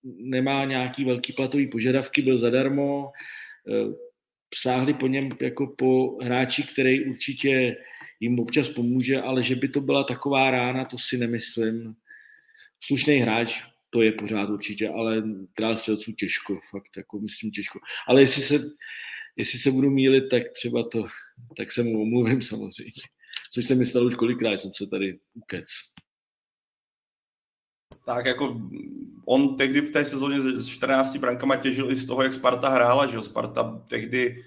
nemá 0.05 0.65
nějaký 0.65 1.05
velký 1.05 1.33
platový 1.33 1.67
požadavky, 1.67 2.23
byl 2.23 2.39
zadarmo, 2.39 3.13
e, 3.69 3.95
sáhli 4.55 4.95
po 4.95 5.07
něm 5.07 5.29
jako 5.41 5.67
po 5.67 6.19
hráči, 6.23 6.63
který 6.63 7.05
určitě 7.05 7.77
jim 8.21 8.39
občas 8.39 8.69
pomůže, 8.69 9.21
ale 9.21 9.43
že 9.43 9.57
by 9.57 9.69
to 9.69 9.81
byla 9.81 10.05
taková 10.05 10.51
rána, 10.51 10.85
to 10.85 10.99
si 10.99 11.19
nemyslím. 11.19 11.95
Slušný 12.85 13.17
hráč, 13.17 13.63
to 13.91 14.03
je 14.03 14.13
pořád 14.13 14.51
určitě, 14.51 14.89
ale 14.89 15.23
král 15.53 15.77
střelců 15.77 16.13
těžko, 16.13 16.61
fakt, 16.71 16.97
jako 16.97 17.19
myslím 17.19 17.51
těžko. 17.51 17.79
Ale 18.09 18.21
jestli 18.21 18.43
se, 18.43 18.61
jestli 19.37 19.59
se 19.59 19.71
budu 19.71 19.91
mílit, 19.91 20.25
tak 20.31 20.43
třeba 20.53 20.89
to, 20.89 21.07
tak 21.57 21.73
se 21.73 21.83
mu 21.83 22.03
omluvím 22.03 22.43
samozřejmě. 22.43 23.03
Což 23.53 23.67
jsem 23.67 23.79
myslel 23.79 24.07
už 24.07 24.15
kolikrát, 24.15 24.57
jsem 24.57 24.71
se 24.75 24.87
tady 24.87 25.19
ukec. 25.35 25.65
Tak 28.05 28.27
jako 28.27 28.61
on 29.25 29.57
tehdy 29.57 29.81
v 29.81 29.91
té 29.91 30.05
sezóně 30.05 30.41
s 30.41 30.69
14 30.69 31.17
brankama 31.17 31.57
těžil 31.57 31.91
i 31.91 31.97
z 31.97 32.07
toho, 32.07 32.23
jak 32.23 32.33
Sparta 32.33 32.69
hrála, 32.69 33.07
že 33.07 33.17
jo? 33.17 33.23
Sparta 33.23 33.83
tehdy 33.89 34.45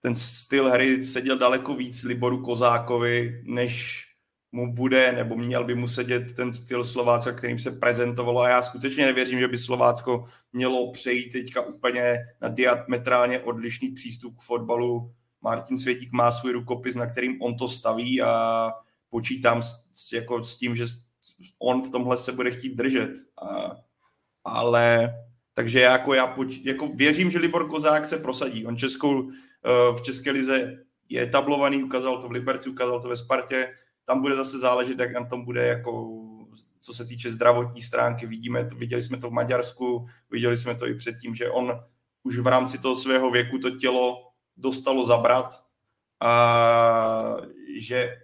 ten 0.00 0.14
styl 0.14 0.70
hry 0.70 1.02
seděl 1.02 1.38
daleko 1.38 1.74
víc 1.74 2.02
Liboru 2.02 2.42
Kozákovi, 2.42 3.42
než 3.44 4.04
mu 4.52 4.74
bude, 4.74 5.12
nebo 5.12 5.36
měl 5.36 5.64
by 5.64 5.74
mu 5.74 5.88
sedět 5.88 6.36
ten 6.36 6.52
styl 6.52 6.84
Slovácka, 6.84 7.32
kterým 7.32 7.58
se 7.58 7.70
prezentovalo. 7.70 8.40
A 8.40 8.48
já 8.48 8.62
skutečně 8.62 9.06
nevěřím, 9.06 9.38
že 9.38 9.48
by 9.48 9.58
Slovácko 9.58 10.26
mělo 10.52 10.92
přejít 10.92 11.32
teďka 11.32 11.60
úplně 11.60 12.18
na 12.40 12.48
diametrálně 12.48 13.40
odlišný 13.40 13.88
přístup 13.88 14.38
k 14.38 14.42
fotbalu. 14.42 15.12
Martin 15.42 15.78
Světík 15.78 16.12
má 16.12 16.30
svůj 16.30 16.52
rukopis, 16.52 16.96
na 16.96 17.06
kterým 17.06 17.42
on 17.42 17.56
to 17.56 17.68
staví 17.68 18.22
a 18.22 18.72
počítám 19.10 19.62
s, 19.62 20.12
jako 20.12 20.44
s 20.44 20.56
tím, 20.56 20.76
že 20.76 20.84
on 21.58 21.82
v 21.82 21.90
tomhle 21.90 22.16
se 22.16 22.32
bude 22.32 22.50
chtít 22.50 22.74
držet. 22.74 23.12
A, 23.42 23.76
ale 24.44 25.14
takže 25.54 25.80
jako 25.80 26.14
já 26.14 26.26
poč, 26.26 26.56
jako 26.56 26.88
věřím, 26.88 27.30
že 27.30 27.38
Libor 27.38 27.68
Kozák 27.68 28.08
se 28.08 28.16
prosadí. 28.16 28.66
On 28.66 28.76
Českou 28.76 29.30
Eh, 29.66 29.94
v 29.94 30.02
České 30.02 30.30
lize 30.30 30.84
je 31.08 31.22
etablovaný, 31.22 31.82
ukázal 31.82 32.22
to 32.22 32.28
v 32.28 32.30
Liberci, 32.30 32.70
ukázal 32.70 33.02
to 33.02 33.08
ve 33.08 33.16
Spartě, 33.16 33.74
tam 34.04 34.20
bude 34.20 34.34
zase 34.34 34.58
záležet, 34.58 34.98
jak 34.98 35.12
na 35.12 35.24
tom 35.24 35.44
bude 35.44 35.66
jako 35.66 36.22
co 36.80 36.94
se 36.94 37.04
týče 37.04 37.30
zdravotní 37.30 37.82
stránky, 37.82 38.26
vidíme 38.26 38.64
to, 38.64 38.74
viděli 38.74 39.02
jsme 39.02 39.18
to 39.18 39.30
v 39.30 39.32
Maďarsku, 39.32 40.06
viděli 40.30 40.56
jsme 40.56 40.74
to 40.74 40.86
i 40.86 40.94
předtím, 40.94 41.34
že 41.34 41.50
on 41.50 41.72
už 42.22 42.38
v 42.38 42.46
rámci 42.46 42.78
toho 42.78 42.94
svého 42.94 43.30
věku 43.30 43.58
to 43.58 43.70
tělo 43.70 44.30
dostalo 44.56 45.06
zabrat 45.06 45.64
a 46.20 47.36
že 47.78 48.16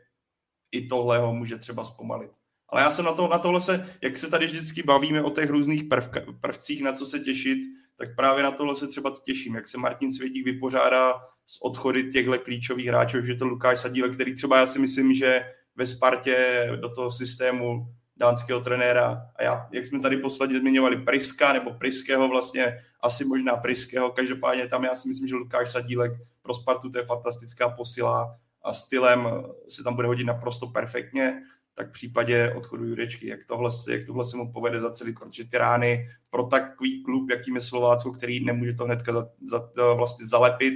i 0.72 0.86
tohle 0.86 1.18
ho 1.18 1.34
může 1.34 1.58
třeba 1.58 1.84
zpomalit. 1.84 2.30
Ale 2.72 2.82
já 2.82 2.90
jsem 2.90 3.04
na, 3.04 3.12
to, 3.12 3.28
na 3.28 3.38
tohle 3.38 3.60
se, 3.60 3.88
jak 4.02 4.18
se 4.18 4.30
tady 4.30 4.46
vždycky 4.46 4.82
bavíme 4.82 5.22
o 5.22 5.30
těch 5.30 5.50
různých 5.50 5.84
prvka, 5.84 6.20
prvcích, 6.40 6.82
na 6.82 6.92
co 6.92 7.06
se 7.06 7.18
těšit, 7.18 7.58
tak 7.96 8.16
právě 8.16 8.42
na 8.42 8.50
tohle 8.50 8.76
se 8.76 8.86
třeba 8.86 9.14
těším, 9.24 9.54
jak 9.54 9.68
se 9.68 9.78
Martin 9.78 10.12
Světík 10.12 10.44
vypořádá 10.44 11.14
s 11.46 11.62
odchody 11.62 12.10
těchto 12.10 12.38
klíčových 12.38 12.86
hráčů, 12.86 13.22
že 13.22 13.34
to 13.34 13.44
Lukáš 13.44 13.80
Sadíle, 13.80 14.08
který 14.08 14.34
třeba 14.34 14.58
já 14.58 14.66
si 14.66 14.78
myslím, 14.78 15.14
že 15.14 15.44
ve 15.76 15.86
Spartě 15.86 16.68
do 16.80 16.94
toho 16.94 17.10
systému 17.10 17.86
dánského 18.16 18.60
trenéra 18.60 19.22
a 19.36 19.42
já, 19.42 19.68
jak 19.72 19.86
jsme 19.86 20.00
tady 20.00 20.16
posledně 20.16 20.60
zmiňovali 20.60 20.96
Priska 20.96 21.52
nebo 21.52 21.70
Priského 21.70 22.28
vlastně, 22.28 22.78
asi 23.00 23.24
možná 23.24 23.56
Priského, 23.56 24.10
každopádně 24.10 24.66
tam 24.66 24.84
já 24.84 24.94
si 24.94 25.08
myslím, 25.08 25.28
že 25.28 25.34
Lukáš 25.34 25.72
Sadílek 25.72 26.12
pro 26.42 26.54
Spartu 26.54 26.90
to 26.90 26.98
je 26.98 27.04
fantastická 27.04 27.68
posila 27.68 28.36
a 28.62 28.72
stylem 28.72 29.28
se 29.68 29.82
tam 29.82 29.94
bude 29.94 30.06
hodit 30.06 30.24
naprosto 30.24 30.66
perfektně 30.66 31.42
tak 31.74 31.88
v 31.88 31.92
případě 31.92 32.54
odchodu 32.56 32.84
Jurečky, 32.84 33.28
jak 33.28 33.44
tohle, 33.44 33.70
jak 33.88 34.06
tohle 34.06 34.24
se 34.24 34.36
mu 34.36 34.52
povede 34.52 34.92
celý, 34.92 35.12
protože 35.12 35.44
ty 35.44 35.58
rány 35.58 36.08
pro 36.30 36.42
takový 36.42 37.02
klub, 37.02 37.30
jakým 37.30 37.54
je 37.54 37.60
Slovácko, 37.60 38.12
který 38.12 38.44
nemůže 38.44 38.72
to 38.72 38.84
hnedka 38.84 39.12
za, 39.12 39.28
za, 39.42 39.94
vlastně 39.94 40.26
zalepit 40.26 40.74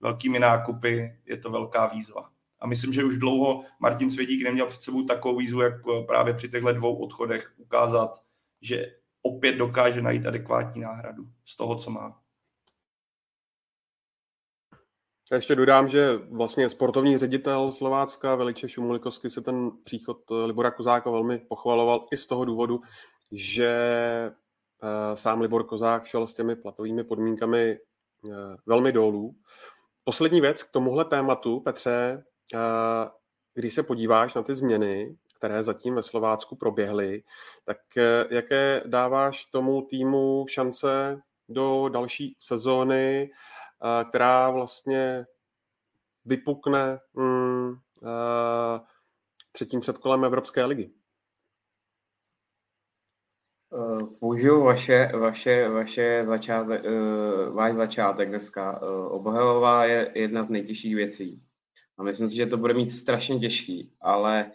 velkými 0.00 0.38
nákupy, 0.38 1.18
je 1.26 1.36
to 1.36 1.50
velká 1.50 1.86
výzva. 1.86 2.30
A 2.60 2.66
myslím, 2.66 2.92
že 2.92 3.04
už 3.04 3.18
dlouho 3.18 3.64
Martin 3.80 4.10
Svědík 4.10 4.42
neměl 4.42 4.66
před 4.66 4.82
sebou 4.82 5.02
takovou 5.02 5.38
výzvu, 5.38 5.60
jak 5.60 5.74
právě 6.06 6.34
při 6.34 6.48
těchto 6.48 6.72
dvou 6.72 6.96
odchodech 6.96 7.54
ukázat, 7.56 8.22
že 8.60 8.86
opět 9.22 9.56
dokáže 9.56 10.02
najít 10.02 10.26
adekvátní 10.26 10.80
náhradu 10.80 11.28
z 11.44 11.56
toho, 11.56 11.76
co 11.76 11.90
má. 11.90 12.20
Já 15.30 15.36
ještě 15.36 15.54
dodám, 15.54 15.88
že 15.88 16.16
vlastně 16.16 16.68
sportovní 16.68 17.18
ředitel 17.18 17.72
Slovácka 17.72 18.34
Veliče 18.34 18.68
Šumulikovsky 18.68 19.30
se 19.30 19.40
ten 19.40 19.70
příchod 19.84 20.18
eh, 20.30 20.34
Libora 20.46 20.70
Kozáka 20.70 21.10
velmi 21.10 21.38
pochvaloval 21.38 22.06
i 22.12 22.16
z 22.16 22.26
toho 22.26 22.44
důvodu, 22.44 22.80
že 23.32 23.70
eh, 24.82 25.16
sám 25.16 25.40
Libor 25.40 25.64
Kozák 25.64 26.06
šel 26.06 26.26
s 26.26 26.34
těmi 26.34 26.56
platovými 26.56 27.04
podmínkami 27.04 27.70
eh, 27.70 28.32
velmi 28.66 28.92
dolů. 28.92 29.34
Poslední 30.04 30.40
věc 30.40 30.62
k 30.62 30.70
tomuhle 30.70 31.04
tématu, 31.04 31.60
Petře, 31.60 32.24
když 33.54 33.74
se 33.74 33.82
podíváš 33.82 34.34
na 34.34 34.42
ty 34.42 34.54
změny, 34.54 35.16
které 35.36 35.62
zatím 35.62 35.94
ve 35.94 36.02
Slovácku 36.02 36.56
proběhly, 36.56 37.22
tak 37.64 37.78
jaké 38.30 38.82
dáváš 38.86 39.44
tomu 39.44 39.82
týmu 39.82 40.46
šance 40.48 41.20
do 41.48 41.88
další 41.88 42.36
sezóny? 42.38 43.30
Která 44.08 44.50
vlastně 44.50 45.26
vypukne 46.24 46.98
mm, 47.14 47.74
třetím 49.52 49.80
předkolem 49.80 50.24
Evropské 50.24 50.64
ligy. 50.64 50.90
Eh, 53.74 54.04
použiju 54.20 54.64
vaše, 54.64 55.10
vaše, 55.14 55.68
vaše 55.68 56.20
začátek, 56.24 56.84
uh, 56.84 57.54
váš 57.54 57.74
začátek 57.74 58.28
dneska. 58.28 58.82
Uh, 58.82 59.12
Obhajová 59.12 59.84
je 59.84 60.12
jedna 60.14 60.42
z 60.42 60.48
nejtěžších 60.48 60.94
věcí. 60.94 61.42
A 61.98 62.02
myslím 62.02 62.28
si, 62.28 62.36
že 62.36 62.46
to 62.46 62.56
bude 62.56 62.74
mít 62.74 62.88
strašně 62.88 63.38
těžký, 63.38 63.92
ale 64.00 64.52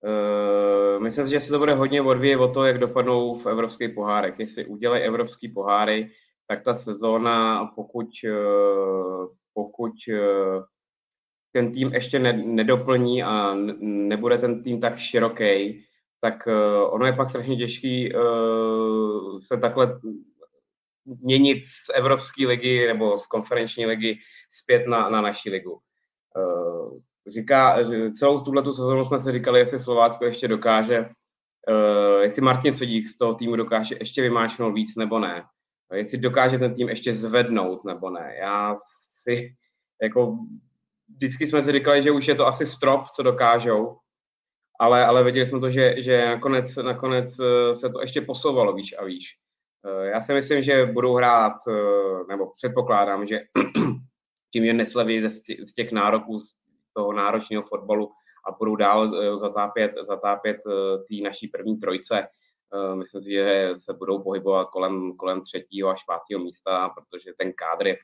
uh, 0.00 1.02
myslím 1.02 1.24
si, 1.24 1.30
že 1.30 1.40
se 1.40 1.50
to 1.50 1.58
bude 1.58 1.74
hodně 1.74 2.02
odvíjet 2.02 2.36
o 2.36 2.48
to, 2.48 2.64
jak 2.64 2.78
dopadnou 2.78 3.34
v 3.34 3.46
evropských 3.46 3.90
pohárech. 3.94 4.34
Jestli 4.38 4.66
udělají 4.66 5.02
evropský 5.02 5.48
poháry, 5.48 6.10
tak 6.46 6.62
ta 6.62 6.74
sezóna, 6.74 7.66
pokud, 7.74 8.08
eh, 8.24 9.26
pokud 9.54 9.92
eh, 10.08 10.62
ten 11.52 11.72
tým 11.72 11.94
ještě 11.94 12.18
nedoplní 12.32 13.22
a 13.22 13.54
nebude 13.80 14.38
ten 14.38 14.62
tým 14.62 14.80
tak 14.80 14.98
široký, 14.98 15.84
tak 16.20 16.48
eh, 16.48 16.84
ono 16.90 17.06
je 17.06 17.12
pak 17.12 17.28
strašně 17.28 17.56
těžký 17.56 18.12
se 19.46 19.56
takhle 19.56 20.00
měnit 21.04 21.64
z 21.64 21.90
Evropské 21.94 22.46
ligy 22.46 22.86
nebo 22.86 23.16
z 23.16 23.26
konferenční 23.26 23.86
ligy 23.86 24.18
zpět 24.50 24.86
na, 24.86 25.10
na 25.10 25.20
naší 25.20 25.50
ligu. 25.50 25.78
Říká, 27.26 27.78
celou 28.18 28.40
tuhle 28.40 28.64
sezónu 28.64 29.04
jsme 29.04 29.18
si 29.18 29.32
říkali, 29.32 29.58
jestli 29.58 29.78
Slovácko 29.78 30.24
ještě 30.24 30.48
dokáže, 30.48 31.08
jestli 32.20 32.42
Martin 32.42 32.74
Svědík 32.74 33.08
z 33.08 33.16
toho 33.16 33.34
týmu 33.34 33.56
dokáže 33.56 33.96
ještě 34.00 34.22
vymáčknout 34.22 34.74
víc 34.74 34.96
nebo 34.96 35.18
ne 35.18 35.44
jestli 35.92 36.18
dokáže 36.18 36.58
ten 36.58 36.74
tým 36.74 36.88
ještě 36.88 37.14
zvednout 37.14 37.84
nebo 37.84 38.10
ne. 38.10 38.34
Já 38.40 38.74
si, 39.22 39.54
jako 40.02 40.38
vždycky 41.16 41.46
jsme 41.46 41.62
si 41.62 41.72
říkali, 41.72 42.02
že 42.02 42.10
už 42.10 42.28
je 42.28 42.34
to 42.34 42.46
asi 42.46 42.66
strop, 42.66 43.08
co 43.08 43.22
dokážou, 43.22 43.96
ale, 44.80 45.06
ale 45.06 45.22
věděli 45.24 45.46
jsme 45.46 45.60
to, 45.60 45.70
že, 45.70 45.94
že 46.02 46.26
nakonec, 46.26 46.76
nakonec 46.76 47.40
eh, 47.40 47.74
se 47.74 47.90
to 47.90 48.00
ještě 48.00 48.20
posouvalo 48.20 48.72
víš 48.72 48.94
a 48.98 49.04
víš. 49.04 49.36
Eh, 49.86 50.06
já 50.06 50.20
si 50.20 50.34
myslím, 50.34 50.62
že 50.62 50.86
budou 50.86 51.14
hrát, 51.14 51.52
eh, 51.68 51.72
nebo 52.28 52.52
předpokládám, 52.56 53.26
že 53.26 53.40
tím 54.52 54.64
je 54.64 54.72
nesleví 54.72 55.28
z 55.64 55.74
těch 55.76 55.92
nároků, 55.92 56.38
z 56.38 56.54
toho 56.92 57.12
náročného 57.12 57.62
fotbalu 57.62 58.12
a 58.48 58.52
budou 58.58 58.76
dál 58.76 59.38
zatápět, 59.38 59.92
zatápět 60.06 60.56
té 61.08 61.14
naší 61.24 61.48
první 61.48 61.76
trojce. 61.76 62.26
Eh, 62.74 62.96
myslím 62.96 63.22
si, 63.22 63.30
že 63.30 63.70
se 63.74 63.92
budou 63.92 64.22
pohybovat 64.22 64.64
kolem, 64.64 65.16
kolem 65.16 65.40
třetího 65.40 65.88
až 65.88 66.04
pátého 66.04 66.44
místa, 66.44 66.88
protože 66.88 67.32
ten 67.38 67.52
kádr 67.52 67.86
je 67.86 67.96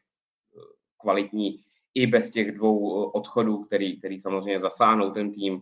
kvalitní 1.00 1.64
i 1.94 2.06
bez 2.06 2.30
těch 2.30 2.52
dvou 2.52 3.04
odchodů, 3.10 3.64
který, 3.64 3.98
který 3.98 4.18
samozřejmě 4.18 4.60
zasáhnou 4.60 5.10
ten 5.10 5.32
tým, 5.32 5.60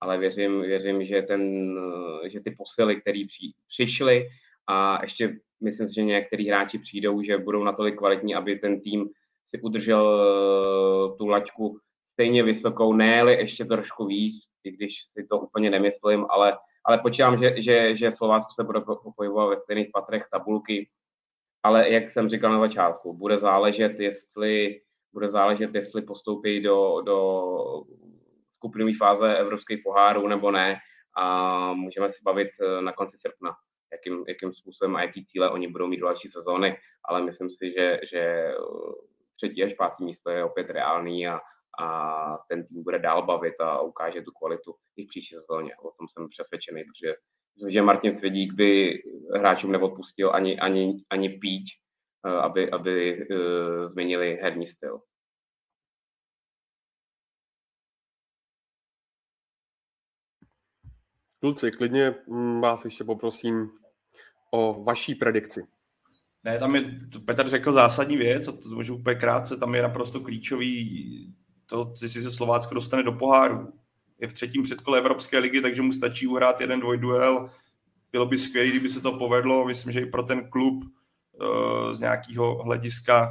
ale 0.00 0.18
věřím, 0.18 0.60
věřím 0.60 1.04
že, 1.04 1.22
ten, 1.22 1.74
že 2.26 2.40
ty 2.40 2.50
posily, 2.50 3.00
které 3.00 3.24
při, 3.26 3.52
přišly 3.68 4.28
a 4.66 5.02
ještě 5.02 5.38
myslím 5.60 5.88
si, 5.88 5.94
že 5.94 6.02
některý 6.02 6.48
hráči 6.48 6.78
přijdou, 6.78 7.22
že 7.22 7.38
budou 7.38 7.64
natolik 7.64 7.98
kvalitní, 7.98 8.34
aby 8.34 8.56
ten 8.56 8.80
tým 8.80 9.10
si 9.46 9.60
udržel 9.60 11.16
tu 11.18 11.26
laťku 11.26 11.78
stejně 12.12 12.42
vysokou, 12.42 12.92
ne 12.92 13.24
ještě 13.38 13.64
trošku 13.64 14.06
víc, 14.06 14.44
i 14.64 14.70
když 14.70 15.04
si 15.12 15.26
to 15.26 15.38
úplně 15.38 15.70
nemyslím, 15.70 16.26
ale, 16.28 16.58
ale 16.84 16.98
počítám, 16.98 17.38
že, 17.38 17.60
že, 17.60 17.94
že 17.94 18.10
Slovácko 18.10 18.52
se 18.52 18.64
bude 18.64 18.80
pohybovat 19.16 19.46
ve 19.46 19.56
stejných 19.56 19.88
patrech 19.92 20.26
tabulky, 20.32 20.88
ale 21.62 21.90
jak 21.90 22.10
jsem 22.10 22.28
říkal 22.28 22.52
na 22.52 22.60
začátku, 22.60 23.16
bude 23.16 23.36
záležet, 23.36 24.00
jestli 24.00 24.80
bude 25.12 25.28
záležet, 25.28 25.74
jestli 25.74 26.02
postoupí 26.02 26.60
do, 26.60 27.02
do 27.06 27.42
skupinové 28.50 28.92
fáze 28.98 29.36
evropských 29.36 29.80
pohárů 29.84 30.28
nebo 30.28 30.50
ne. 30.50 30.76
A 31.16 31.72
můžeme 31.72 32.12
se 32.12 32.18
bavit 32.24 32.48
eh, 32.60 32.82
na 32.82 32.92
konci 32.92 33.18
srpna, 33.18 33.56
jakým, 33.92 34.24
jakým 34.28 34.52
způsobem 34.52 34.96
a 34.96 35.02
jaký 35.02 35.24
cíle 35.24 35.50
oni 35.50 35.68
budou 35.68 35.86
mít 35.86 36.00
další 36.00 36.28
sezóny, 36.28 36.76
ale 37.04 37.22
myslím 37.22 37.50
si, 37.50 37.72
že, 37.76 38.00
že 38.10 38.54
třetí 39.36 39.64
až 39.64 39.72
pátý 39.74 40.04
místo 40.04 40.30
je 40.30 40.44
opět 40.44 40.70
reálný 40.70 41.28
a, 41.28 41.40
a 41.78 42.38
ten 42.48 42.66
tým 42.66 42.82
bude 42.82 42.98
dál 42.98 43.26
bavit 43.26 43.60
a 43.60 43.80
ukáže 43.80 44.22
tu 44.22 44.30
kvalitu 44.30 44.74
i 44.96 45.04
v 45.04 45.08
příští 45.08 45.34
sezóně. 45.34 45.76
O 45.76 45.90
tom 45.90 46.06
jsem 46.08 46.28
přesvědčený, 46.28 46.82
protože 46.84 47.14
myslím, 47.56 47.72
že 47.72 47.82
Martin 47.82 48.18
Svědík 48.18 48.52
by 48.52 49.02
hráčům 49.34 49.72
neodpustil 49.72 50.34
ani, 50.34 50.58
ani, 50.58 51.04
ani 51.10 51.28
píč, 51.28 51.68
eh, 52.26 52.30
aby, 52.30 52.70
aby 52.70 53.26
uh, 53.30 53.92
změnili 53.92 54.38
herní 54.42 54.66
styl. 54.66 55.00
Kluci, 61.40 61.70
klidně 61.70 62.14
mm, 62.26 62.60
vás 62.60 62.84
ještě 62.84 63.04
poprosím 63.04 63.70
o 64.50 64.84
vaší 64.84 65.14
predikci. 65.14 65.66
Ne, 66.44 66.58
tam 66.58 66.74
je, 66.74 66.82
Petr 67.26 67.48
řekl 67.48 67.72
zásadní 67.72 68.16
věc, 68.16 68.48
a 68.48 68.52
to 68.52 68.68
můžu 68.74 68.94
úplně 68.96 69.16
krátce, 69.16 69.56
tam 69.56 69.74
je 69.74 69.82
naprosto 69.82 70.20
klíčový 70.20 71.34
to, 71.68 71.92
jestli 72.02 72.22
se 72.22 72.30
Slovácko 72.30 72.74
dostane 72.74 73.02
do 73.02 73.12
poháru. 73.12 73.72
Je 74.18 74.28
v 74.28 74.32
třetím 74.32 74.62
předkole 74.62 74.98
Evropské 74.98 75.38
ligy, 75.38 75.60
takže 75.60 75.82
mu 75.82 75.92
stačí 75.92 76.26
uhrát 76.26 76.60
jeden 76.60 76.80
dvojduel. 76.80 77.50
Bylo 78.12 78.26
by 78.26 78.38
skvělé, 78.38 78.68
kdyby 78.68 78.88
se 78.88 79.00
to 79.00 79.12
povedlo. 79.12 79.66
Myslím, 79.66 79.92
že 79.92 80.00
i 80.00 80.06
pro 80.06 80.22
ten 80.22 80.50
klub 80.50 80.84
uh, 80.84 81.92
z 81.92 82.00
nějakého 82.00 82.62
hlediska 82.62 83.28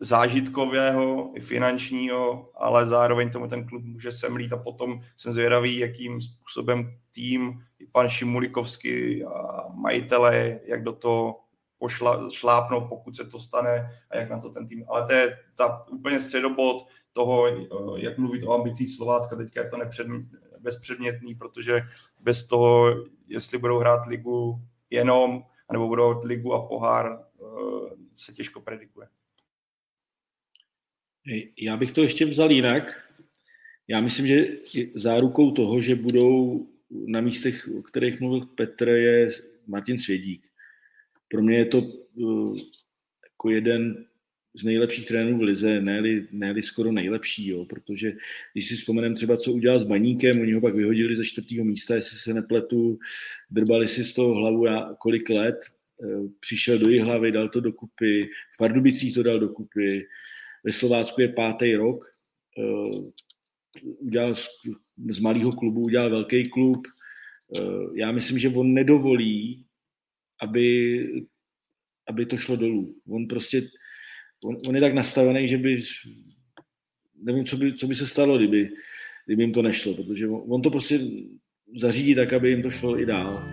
zážitkového 0.00 1.32
i 1.34 1.40
finančního, 1.40 2.50
ale 2.54 2.86
zároveň 2.86 3.30
tomu 3.30 3.48
ten 3.48 3.66
klub 3.66 3.84
může 3.84 4.12
semlít 4.12 4.52
a 4.52 4.56
potom 4.56 5.00
jsem 5.16 5.32
zvědavý, 5.32 5.78
jakým 5.78 6.20
způsobem 6.20 6.98
tým, 7.14 7.60
i 7.80 7.86
pan 7.92 8.08
Šimulikovský 8.08 9.24
a 9.24 9.68
majitele, 9.74 10.60
jak 10.66 10.82
do 10.82 10.92
toho 10.92 11.43
pošla, 11.84 12.30
šlápnou, 12.30 12.88
pokud 12.88 13.16
se 13.16 13.24
to 13.24 13.38
stane 13.38 13.90
a 14.10 14.16
jak 14.16 14.30
na 14.30 14.40
to 14.40 14.50
ten 14.50 14.68
tým. 14.68 14.84
Ale 14.88 15.06
to 15.06 15.12
je 15.12 15.38
ta 15.56 15.86
úplně 15.90 16.20
středobod 16.20 16.86
toho, 17.12 17.46
eh, 17.46 17.66
jak 17.96 18.18
mluvit 18.18 18.44
o 18.44 18.52
ambicích 18.52 18.90
Slovácka. 18.90 19.36
Teďka 19.36 19.60
je 19.60 19.70
to 19.70 19.76
nepřed, 19.76 20.06
bezpředmětný, 20.60 21.34
protože 21.34 21.82
bez 22.20 22.46
toho, 22.48 23.04
jestli 23.28 23.58
budou 23.58 23.78
hrát 23.78 24.06
ligu 24.06 24.60
jenom, 24.90 25.44
nebo 25.72 25.88
budou 25.88 26.10
hrát 26.10 26.24
ligu 26.24 26.54
a 26.54 26.66
pohár, 26.66 27.20
eh, 27.20 27.96
se 28.14 28.32
těžko 28.32 28.60
predikuje. 28.60 29.08
Já 31.60 31.76
bych 31.76 31.92
to 31.92 32.02
ještě 32.02 32.26
vzal 32.26 32.50
jinak. 32.50 32.84
Já 33.88 34.00
myslím, 34.00 34.26
že 34.26 34.46
zárukou 34.94 35.50
toho, 35.52 35.80
že 35.80 35.94
budou 35.94 36.66
na 36.90 37.20
místech, 37.20 37.68
o 37.78 37.82
kterých 37.82 38.20
mluvil 38.20 38.46
Petr, 38.46 38.88
je 38.88 39.28
Martin 39.66 39.98
Svědík. 39.98 40.53
Pro 41.28 41.42
mě 41.42 41.56
je 41.56 41.66
to 41.66 41.78
uh, 41.78 42.58
jako 43.24 43.50
jeden 43.50 44.06
z 44.60 44.64
nejlepších 44.64 45.06
trenérů 45.06 45.38
v 45.38 45.42
lize, 45.42 45.80
ne 45.80 46.02
ne 46.30 46.62
skoro 46.62 46.92
nejlepší, 46.92 47.48
jo, 47.48 47.64
protože 47.64 48.12
když 48.52 48.68
si 48.68 48.76
vzpomenem 48.76 49.14
třeba, 49.14 49.36
co 49.36 49.52
udělal 49.52 49.80
s 49.80 49.84
Baníkem, 49.84 50.40
oni 50.40 50.52
ho 50.52 50.60
pak 50.60 50.74
vyhodili 50.74 51.16
ze 51.16 51.24
čtvrtého 51.24 51.64
místa, 51.64 51.94
jestli 51.94 52.18
se 52.18 52.34
nepletu, 52.34 52.98
drbali 53.50 53.88
si 53.88 54.04
z 54.04 54.14
toho 54.14 54.34
hlavu 54.34 54.64
já 54.64 54.94
kolik 54.98 55.30
let, 55.30 55.56
uh, 55.96 56.30
přišel 56.40 56.78
do 56.78 57.04
hlavy, 57.04 57.32
dal 57.32 57.48
to 57.48 57.60
dokupy, 57.60 58.30
v 58.54 58.58
Pardubicích 58.58 59.14
to 59.14 59.22
dal 59.22 59.40
dokupy, 59.40 60.06
ve 60.64 60.72
Slovácku 60.72 61.20
je 61.20 61.28
pátý 61.28 61.74
rok, 61.74 62.04
uh, 62.58 63.10
udělal 63.98 64.34
z, 64.34 64.48
z 65.10 65.18
malého 65.18 65.52
klubu, 65.52 65.80
udělal 65.80 66.10
velký 66.10 66.50
klub, 66.50 66.86
já 67.94 68.12
myslím, 68.12 68.38
že 68.38 68.48
on 68.48 68.74
nedovolí, 68.74 69.63
aby, 70.44 70.98
aby 72.08 72.26
to 72.26 72.36
šlo 72.36 72.56
dolů. 72.56 72.96
On 73.08 73.26
prostě, 73.28 73.62
on, 74.44 74.56
on 74.68 74.74
je 74.74 74.80
tak 74.80 74.94
nastavený, 74.94 75.48
že 75.48 75.58
by, 75.58 75.80
nevím, 77.22 77.44
co 77.44 77.56
by, 77.56 77.74
co 77.74 77.86
by 77.86 77.94
se 77.94 78.06
stalo, 78.06 78.38
kdyby, 78.38 78.70
kdyby 79.26 79.42
jim 79.42 79.52
to 79.52 79.62
nešlo, 79.62 79.94
protože 79.94 80.28
on, 80.28 80.44
on 80.48 80.62
to 80.62 80.70
prostě 80.70 81.00
zařídí 81.80 82.14
tak, 82.14 82.32
aby 82.32 82.50
jim 82.50 82.62
to 82.62 82.70
šlo 82.70 83.00
i 83.00 83.06
dál. 83.06 83.48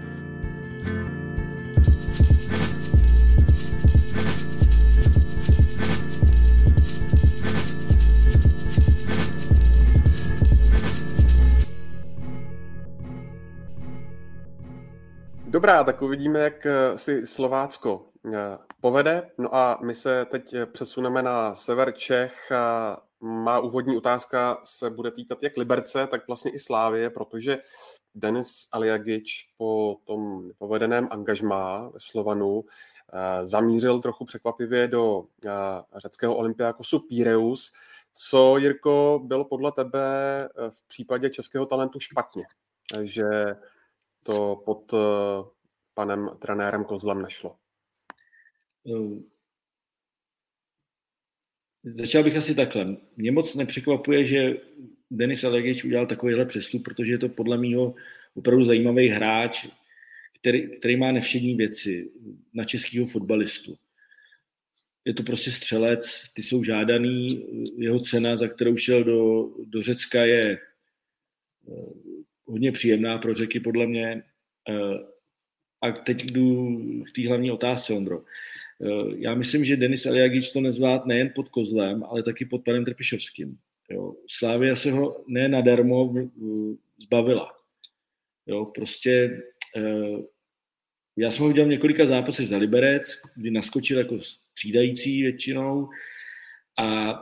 Dobrá, 15.51 15.83
tak 15.83 16.01
uvidíme, 16.01 16.39
jak 16.39 16.65
eh, 16.65 16.97
si 16.97 17.25
Slovácko 17.25 18.05
eh, 18.33 18.57
povede. 18.81 19.31
No 19.37 19.55
a 19.55 19.79
my 19.83 19.93
se 19.93 20.25
teď 20.25 20.53
eh, 20.53 20.65
přesuneme 20.65 21.23
na 21.23 21.55
sever 21.55 21.91
Čech. 21.91 22.51
Má 23.21 23.59
úvodní 23.59 23.97
otázka 23.97 24.57
se 24.63 24.89
bude 24.89 25.11
týkat 25.11 25.43
jak 25.43 25.57
Liberce, 25.57 26.07
tak 26.07 26.27
vlastně 26.27 26.51
i 26.51 26.59
Slávie, 26.59 27.09
protože 27.09 27.57
Denis 28.15 28.67
Aliagič 28.71 29.53
po 29.57 29.95
tom 30.03 30.47
nepovedeném 30.47 31.07
angažmá 31.11 31.89
ve 31.89 31.99
Slovanu 31.99 32.63
zamířil 33.41 34.01
trochu 34.01 34.25
překvapivě 34.25 34.87
do 34.87 35.23
řeckého 35.95 36.35
olympiákosu 36.35 36.99
Pireus. 36.99 37.71
Co, 38.13 38.57
Jirko, 38.57 39.21
bylo 39.23 39.45
podle 39.45 39.71
tebe 39.71 39.99
v 40.69 40.87
případě 40.87 41.29
českého 41.29 41.65
talentu 41.65 41.99
špatně? 41.99 42.43
Že 43.01 43.55
to 44.23 44.59
pod 44.65 44.93
eh, 44.93 44.97
panem 45.93 46.29
trenérem 46.39 46.83
Kozlem 46.83 47.21
nešlo? 47.21 47.55
Eh, 48.87 49.21
začal 51.83 52.23
bych 52.23 52.35
asi 52.35 52.55
takhle. 52.55 52.97
Mě 53.17 53.31
moc 53.31 53.55
nepřekvapuje, 53.55 54.25
že 54.25 54.53
Denis 55.11 55.43
Alegič 55.43 55.83
udělal 55.83 56.07
takovýhle 56.07 56.45
přestup, 56.45 56.83
protože 56.83 57.11
je 57.11 57.17
to 57.17 57.29
podle 57.29 57.57
mého 57.57 57.95
opravdu 58.33 58.65
zajímavý 58.65 59.07
hráč, 59.07 59.67
který, 60.39 60.77
který 60.77 60.97
má 60.97 61.11
nevšední 61.11 61.55
věci 61.55 62.11
na 62.53 62.63
českého 62.63 63.05
fotbalistu. 63.05 63.77
Je 65.05 65.13
to 65.13 65.23
prostě 65.23 65.51
střelec, 65.51 66.23
ty 66.33 66.41
jsou 66.41 66.63
žádaný, 66.63 67.45
jeho 67.77 67.99
cena, 67.99 68.37
za 68.37 68.47
kterou 68.47 68.77
šel 68.77 69.03
do, 69.03 69.49
do 69.65 69.81
Řecka, 69.81 70.25
je 70.25 70.51
eh, 70.51 72.10
hodně 72.51 72.71
příjemná 72.71 73.17
pro 73.17 73.33
řeky, 73.33 73.59
podle 73.59 73.87
mě. 73.87 74.23
Eh, 74.69 74.97
a 75.81 75.91
teď 75.91 76.23
jdu 76.23 76.77
k 77.03 77.15
té 77.15 77.27
hlavní 77.27 77.51
otázce, 77.51 77.93
Ondro. 77.93 78.23
Eh, 78.81 79.15
já 79.17 79.35
myslím, 79.35 79.65
že 79.65 79.77
Denis 79.77 80.05
Eliagič 80.05 80.51
to 80.51 80.61
nezvlád 80.61 81.05
nejen 81.05 81.31
pod 81.35 81.49
Kozlem, 81.49 82.03
ale 82.03 82.23
taky 82.23 82.45
pod 82.45 82.63
panem 82.63 82.85
Trpišovským. 82.85 83.57
Jo. 83.89 84.15
Slávia 84.29 84.75
se 84.75 84.91
ho 84.91 85.23
ne 85.27 85.47
nadarmo 85.47 86.13
zbavila. 87.01 87.51
Jo, 88.47 88.65
prostě 88.65 89.41
eh, 89.77 90.23
já 91.17 91.31
jsem 91.31 91.43
ho 91.43 91.47
viděl 91.47 91.65
několika 91.65 92.07
zápasech 92.07 92.47
za 92.47 92.57
Liberec, 92.57 93.21
kdy 93.35 93.51
naskočil 93.51 93.97
jako 93.97 94.19
střídající 94.21 95.21
většinou 95.21 95.89
a 96.79 97.13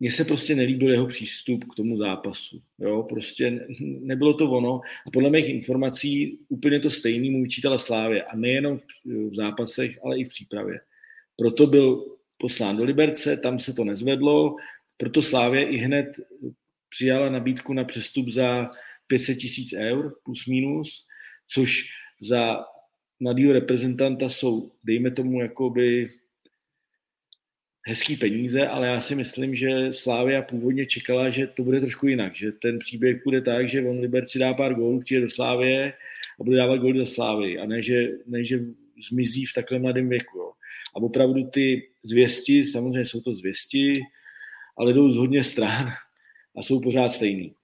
mně 0.00 0.10
se 0.10 0.24
prostě 0.24 0.54
nelíbil 0.54 0.90
jeho 0.90 1.06
přístup 1.06 1.64
k 1.64 1.74
tomu 1.74 1.96
zápasu. 1.96 2.62
Jo, 2.78 3.02
prostě 3.02 3.66
nebylo 3.80 4.34
to 4.34 4.50
ono. 4.50 4.80
A 5.06 5.10
podle 5.10 5.30
mých 5.30 5.48
informací 5.48 6.38
úplně 6.48 6.80
to 6.80 6.90
stejný 6.90 7.30
mu 7.30 7.42
vyčítala 7.42 7.78
Slávě. 7.78 8.22
A 8.22 8.36
nejenom 8.36 8.78
v 9.04 9.34
zápasech, 9.34 9.98
ale 10.04 10.18
i 10.18 10.24
v 10.24 10.28
přípravě. 10.28 10.80
Proto 11.36 11.66
byl 11.66 12.16
poslán 12.38 12.76
do 12.76 12.84
Liberce, 12.84 13.36
tam 13.36 13.58
se 13.58 13.72
to 13.72 13.84
nezvedlo, 13.84 14.56
proto 14.96 15.22
Slávě 15.22 15.64
i 15.64 15.76
hned 15.76 16.06
přijala 16.88 17.28
nabídku 17.28 17.72
na 17.72 17.84
přestup 17.84 18.28
za 18.28 18.70
500 19.06 19.38
tisíc 19.38 19.72
eur 19.72 20.14
plus 20.24 20.46
minus, 20.46 21.04
což 21.46 21.84
za 22.20 22.64
mladého 23.20 23.52
reprezentanta 23.52 24.28
jsou, 24.28 24.72
dejme 24.84 25.10
tomu, 25.10 25.40
jakoby 25.40 26.08
hezký 27.88 28.16
peníze, 28.16 28.68
ale 28.68 28.86
já 28.86 29.00
si 29.00 29.14
myslím, 29.14 29.54
že 29.54 29.92
Slávia 29.92 30.42
původně 30.42 30.86
čekala, 30.86 31.30
že 31.30 31.46
to 31.46 31.62
bude 31.62 31.80
trošku 31.80 32.06
jinak, 32.06 32.36
že 32.36 32.52
ten 32.52 32.78
příběh 32.78 33.24
bude 33.24 33.40
tak, 33.40 33.68
že 33.68 33.82
on 33.82 34.00
Liberci 34.00 34.38
dá 34.38 34.54
pár 34.54 34.74
gólů, 34.74 35.00
přijde 35.00 35.20
do 35.20 35.30
Slávie 35.30 35.92
a 36.40 36.44
bude 36.44 36.56
dávat 36.56 36.76
góly 36.76 36.98
do 36.98 37.06
Slávy 37.06 37.58
a 37.58 37.66
ne 37.66 37.82
že, 37.82 38.08
ne, 38.26 38.44
že 38.44 38.60
zmizí 39.10 39.46
v 39.46 39.52
takhle 39.52 39.78
mladém 39.78 40.08
věku. 40.08 40.38
Jo. 40.38 40.52
A 40.96 40.96
opravdu 40.96 41.44
ty 41.44 41.88
zvěsti, 42.02 42.64
samozřejmě 42.64 43.04
jsou 43.04 43.20
to 43.20 43.34
zvěsti, 43.34 44.00
ale 44.78 44.92
jdou 44.92 45.10
z 45.10 45.16
hodně 45.16 45.44
stran 45.44 45.88
a 46.56 46.62
jsou 46.62 46.80
pořád 46.80 47.12
stejný. 47.12 47.54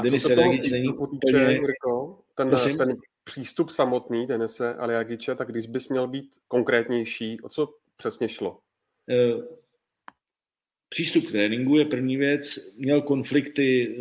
A 0.00 0.02
Denis 0.02 0.22
co 0.22 0.28
se 0.28 0.34
toho 0.34 0.52
není 0.52 0.58
týče, 0.60 1.52
Jirko, 1.52 2.18
ten, 2.34 2.50
ten 2.78 2.96
přístup 3.24 3.70
samotný 3.70 4.26
Denise 4.26 4.74
Aliagiče, 4.74 5.34
tak 5.34 5.50
když 5.50 5.66
bys 5.66 5.88
měl 5.88 6.06
být 6.08 6.26
konkrétnější, 6.48 7.40
o 7.40 7.48
co 7.48 7.74
přesně 7.96 8.28
šlo? 8.28 8.58
Eh, 9.10 9.42
přístup 10.88 11.26
k 11.26 11.30
tréninku 11.30 11.78
je 11.78 11.84
první 11.84 12.16
věc. 12.16 12.58
Měl 12.78 13.02
konflikty 13.02 13.96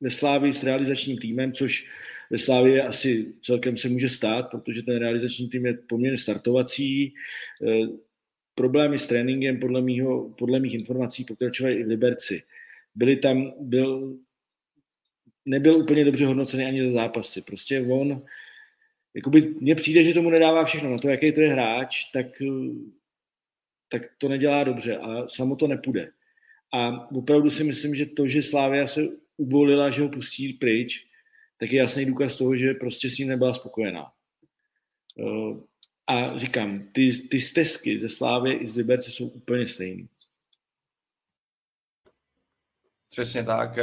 ve 0.00 0.10
Slávii 0.10 0.52
s 0.52 0.62
realizačním 0.62 1.18
týmem, 1.18 1.52
což 1.52 1.88
ve 2.30 2.38
Slávě 2.38 2.82
asi 2.82 3.34
celkem 3.42 3.76
se 3.76 3.88
může 3.88 4.08
stát, 4.08 4.50
protože 4.50 4.82
ten 4.82 4.96
realizační 4.96 5.48
tým 5.48 5.66
je 5.66 5.74
poměrně 5.74 6.18
startovací. 6.18 7.14
Eh, 7.68 7.86
problémy 8.54 8.98
s 8.98 9.06
tréninkem 9.06 9.60
podle, 9.60 9.82
mýho, 9.82 10.30
podle 10.38 10.60
mých 10.60 10.74
informací 10.74 11.24
pokračovaly 11.24 11.74
i 11.74 11.84
v 11.84 11.88
Liberci. 11.88 12.42
Byli 12.94 13.16
tam, 13.16 13.52
byl, 13.60 14.18
nebyl 15.44 15.76
úplně 15.76 16.04
dobře 16.04 16.26
hodnocený 16.26 16.64
ani 16.64 16.86
za 16.86 16.92
zápasy. 16.92 17.42
Prostě 17.42 17.80
on, 17.80 18.24
jakoby 19.14 19.54
mně 19.60 19.74
přijde, 19.74 20.02
že 20.02 20.14
tomu 20.14 20.30
nedává 20.30 20.64
všechno. 20.64 20.90
Na 20.90 20.98
to, 20.98 21.08
jaký 21.08 21.32
to 21.32 21.40
je 21.40 21.48
hráč, 21.48 22.04
tak 22.12 22.26
tak 23.92 24.02
to 24.18 24.28
nedělá 24.28 24.64
dobře 24.64 24.96
a 24.96 25.28
samo 25.28 25.56
to 25.56 25.66
nepůjde. 25.66 26.10
A 26.74 27.10
opravdu 27.10 27.50
si 27.50 27.64
myslím, 27.64 27.94
že 27.94 28.06
to, 28.06 28.26
že 28.28 28.42
Slávia 28.42 28.86
se 28.86 29.00
uvolila, 29.36 29.90
že 29.90 30.02
ho 30.02 30.08
pustí 30.08 30.52
pryč, 30.52 31.06
tak 31.60 31.72
je 31.72 31.78
jasný 31.78 32.06
důkaz 32.06 32.36
toho, 32.36 32.56
že 32.56 32.74
prostě 32.74 33.10
s 33.10 33.18
ním 33.18 33.28
nebyla 33.28 33.54
spokojená. 33.54 34.12
Eh, 35.18 35.56
a 36.06 36.38
říkám, 36.38 36.88
ty, 36.92 37.12
ty 37.12 37.40
stezky 37.40 37.98
ze 37.98 38.08
Slávy 38.08 38.52
i 38.52 38.68
z 38.68 38.76
Liberce 38.76 39.10
jsou 39.10 39.28
úplně 39.28 39.66
stejné. 39.66 40.08
Přesně 43.10 43.44
tak. 43.44 43.76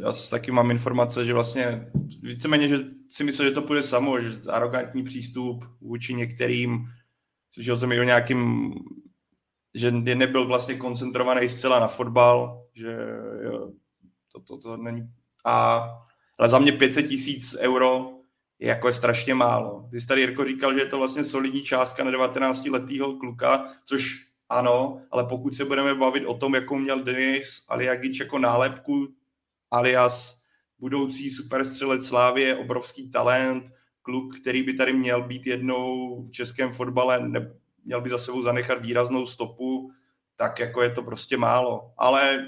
Já 0.00 0.12
taky 0.30 0.50
mám 0.50 0.70
informace, 0.70 1.24
že 1.24 1.32
vlastně 1.32 1.90
víceméně, 2.22 2.68
že 2.68 2.76
si 3.08 3.24
myslel, 3.24 3.48
že 3.48 3.54
to 3.54 3.62
půjde 3.62 3.82
samo, 3.82 4.20
že 4.20 4.28
arrogantní 4.48 5.04
přístup 5.04 5.64
vůči 5.80 6.14
některým, 6.14 6.88
slyšel 7.52 7.76
jsem 7.76 7.92
i 7.92 8.00
o 8.00 8.04
nějakým 8.04 8.72
že 9.76 9.90
nebyl 9.90 10.46
vlastně 10.46 10.74
koncentrovaný 10.74 11.48
zcela 11.48 11.80
na 11.80 11.88
fotbal, 11.88 12.62
že 12.74 12.98
jo, 13.44 13.70
to, 14.32 14.40
to, 14.40 14.58
to 14.58 14.76
není... 14.76 15.02
A, 15.44 15.88
ale 16.38 16.48
za 16.48 16.58
mě 16.58 16.72
500 16.72 17.08
tisíc 17.08 17.56
euro 17.58 18.12
je 18.58 18.68
jako 18.68 18.86
je 18.86 18.92
strašně 18.92 19.34
málo. 19.34 19.88
Ty 19.90 20.00
jsi 20.00 20.06
tady 20.06 20.20
Jirko 20.20 20.44
říkal, 20.44 20.74
že 20.74 20.80
je 20.80 20.86
to 20.86 20.98
vlastně 20.98 21.24
solidní 21.24 21.62
částka 21.62 22.04
na 22.04 22.10
19-letého 22.10 23.14
kluka, 23.18 23.64
což 23.84 24.26
ano, 24.48 25.02
ale 25.10 25.24
pokud 25.24 25.54
se 25.54 25.64
budeme 25.64 25.94
bavit 25.94 26.26
o 26.26 26.34
tom, 26.34 26.54
jakou 26.54 26.78
měl 26.78 27.04
Denis 27.04 27.64
Aliagic 27.68 28.20
jako 28.20 28.38
nálepku, 28.38 29.08
alias 29.70 30.42
budoucí 30.78 31.30
superstřelec 31.30 32.06
Slávě, 32.06 32.56
obrovský 32.56 33.10
talent, 33.10 33.72
kluk, 34.02 34.40
který 34.40 34.62
by 34.62 34.72
tady 34.72 34.92
měl 34.92 35.22
být 35.22 35.46
jednou 35.46 36.22
v 36.22 36.30
českém 36.30 36.72
fotbale, 36.72 37.28
ne, 37.28 37.54
měl 37.86 38.00
by 38.00 38.08
za 38.08 38.18
sebou 38.18 38.42
zanechat 38.42 38.82
výraznou 38.82 39.26
stopu, 39.26 39.92
tak 40.36 40.58
jako 40.58 40.82
je 40.82 40.90
to 40.90 41.02
prostě 41.02 41.36
málo. 41.36 41.92
Ale 41.98 42.46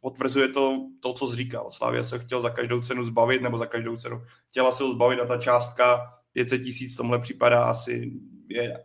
potvrzuje 0.00 0.48
to, 0.48 0.86
to 1.00 1.12
co 1.12 1.36
říkal. 1.36 1.70
Slavia 1.70 2.02
se 2.02 2.18
chtěl 2.18 2.40
za 2.40 2.50
každou 2.50 2.80
cenu 2.80 3.04
zbavit, 3.04 3.42
nebo 3.42 3.58
za 3.58 3.66
každou 3.66 3.96
cenu 3.96 4.22
chtěla 4.50 4.72
se 4.72 4.82
ho 4.82 4.90
zbavit 4.90 5.20
a 5.20 5.26
ta 5.26 5.36
částka 5.36 6.00
500 6.32 6.62
tisíc 6.62 6.96
tomhle 6.96 7.18
připadá 7.18 7.64
asi 7.64 8.12
je, 8.48 8.84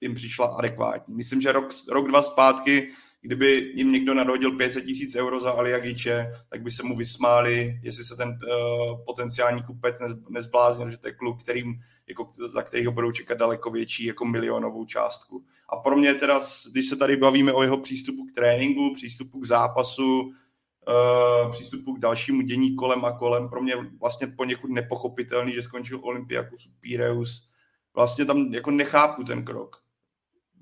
jim 0.00 0.14
přišla 0.14 0.46
adekvátní. 0.46 1.14
Myslím, 1.14 1.40
že 1.40 1.52
rok, 1.52 1.68
rok 1.90 2.08
dva 2.08 2.22
zpátky 2.22 2.88
kdyby 3.24 3.72
jim 3.74 3.92
někdo 3.92 4.14
nadhodil 4.14 4.52
500 4.52 4.84
tisíc 4.84 5.16
euro 5.16 5.40
za 5.40 5.50
Aliagiče, 5.50 6.32
tak 6.48 6.62
by 6.62 6.70
se 6.70 6.82
mu 6.82 6.96
vysmáli, 6.96 7.80
jestli 7.82 8.04
se 8.04 8.16
ten 8.16 8.28
uh, 8.28 9.04
potenciální 9.04 9.62
kupec 9.62 10.00
nez, 10.00 10.12
nezbláznil, 10.28 10.90
že 10.90 10.98
to 10.98 11.08
je 11.08 11.14
kluk, 11.14 11.42
kterým, 11.42 11.74
jako, 12.06 12.32
za 12.48 12.62
kterého 12.62 12.92
budou 12.92 13.12
čekat 13.12 13.38
daleko 13.38 13.70
větší 13.70 14.04
jako 14.04 14.24
milionovou 14.24 14.84
částku. 14.84 15.44
A 15.68 15.76
pro 15.76 15.96
mě 15.96 16.14
teda, 16.14 16.40
když 16.72 16.88
se 16.88 16.96
tady 16.96 17.16
bavíme 17.16 17.52
o 17.52 17.62
jeho 17.62 17.78
přístupu 17.78 18.24
k 18.24 18.34
tréninku, 18.34 18.94
přístupu 18.94 19.40
k 19.40 19.46
zápasu, 19.46 20.20
uh, 20.20 21.50
přístupu 21.50 21.94
k 21.94 22.00
dalšímu 22.00 22.40
dění 22.40 22.76
kolem 22.76 23.04
a 23.04 23.12
kolem, 23.12 23.48
pro 23.48 23.62
mě 23.62 23.74
vlastně 24.00 24.26
poněkud 24.26 24.70
nepochopitelný, 24.70 25.52
že 25.52 25.62
skončil 25.62 26.00
Olympiakus 26.02 26.68
Pireus. 26.80 27.48
Vlastně 27.94 28.24
tam 28.24 28.38
jako 28.38 28.70
nechápu 28.70 29.24
ten 29.24 29.44
krok 29.44 29.83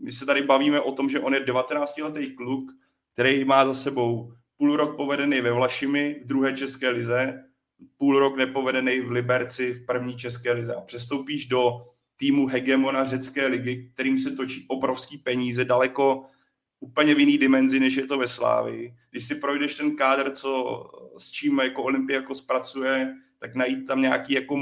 my 0.02 0.12
se 0.12 0.26
tady 0.26 0.42
bavíme 0.42 0.80
o 0.80 0.92
tom, 0.92 1.08
že 1.08 1.20
on 1.20 1.34
je 1.34 1.44
19-letý 1.44 2.36
kluk, 2.36 2.70
který 3.12 3.44
má 3.44 3.66
za 3.66 3.74
sebou 3.74 4.32
půl 4.56 4.76
rok 4.76 4.96
povedený 4.96 5.40
ve 5.40 5.52
Vlašimi 5.52 6.20
v 6.24 6.26
druhé 6.26 6.52
české 6.52 6.88
lize, 6.88 7.44
půl 7.96 8.18
rok 8.18 8.36
nepovedený 8.36 9.00
v 9.00 9.10
Liberci 9.10 9.72
v 9.72 9.86
první 9.86 10.16
české 10.16 10.52
lize 10.52 10.74
a 10.74 10.80
přestoupíš 10.80 11.46
do 11.46 11.86
týmu 12.16 12.46
hegemona 12.46 13.04
řecké 13.04 13.46
ligy, 13.46 13.90
kterým 13.94 14.18
se 14.18 14.30
točí 14.30 14.64
obrovský 14.68 15.18
peníze, 15.18 15.64
daleko 15.64 16.24
úplně 16.80 17.14
v 17.14 17.18
jiný 17.18 17.38
dimenzi, 17.38 17.80
než 17.80 17.94
je 17.94 18.06
to 18.06 18.18
ve 18.18 18.28
Slávi. 18.28 18.94
Když 19.10 19.24
si 19.24 19.34
projdeš 19.34 19.74
ten 19.74 19.96
kádr, 19.96 20.30
co, 20.30 20.82
s 21.18 21.30
čím 21.30 21.58
jako 21.58 21.86
jako 22.10 22.34
zpracuje, 22.34 23.14
tak 23.38 23.54
najít 23.54 23.86
tam 23.86 24.00
nějaký 24.00 24.34
jako 24.34 24.58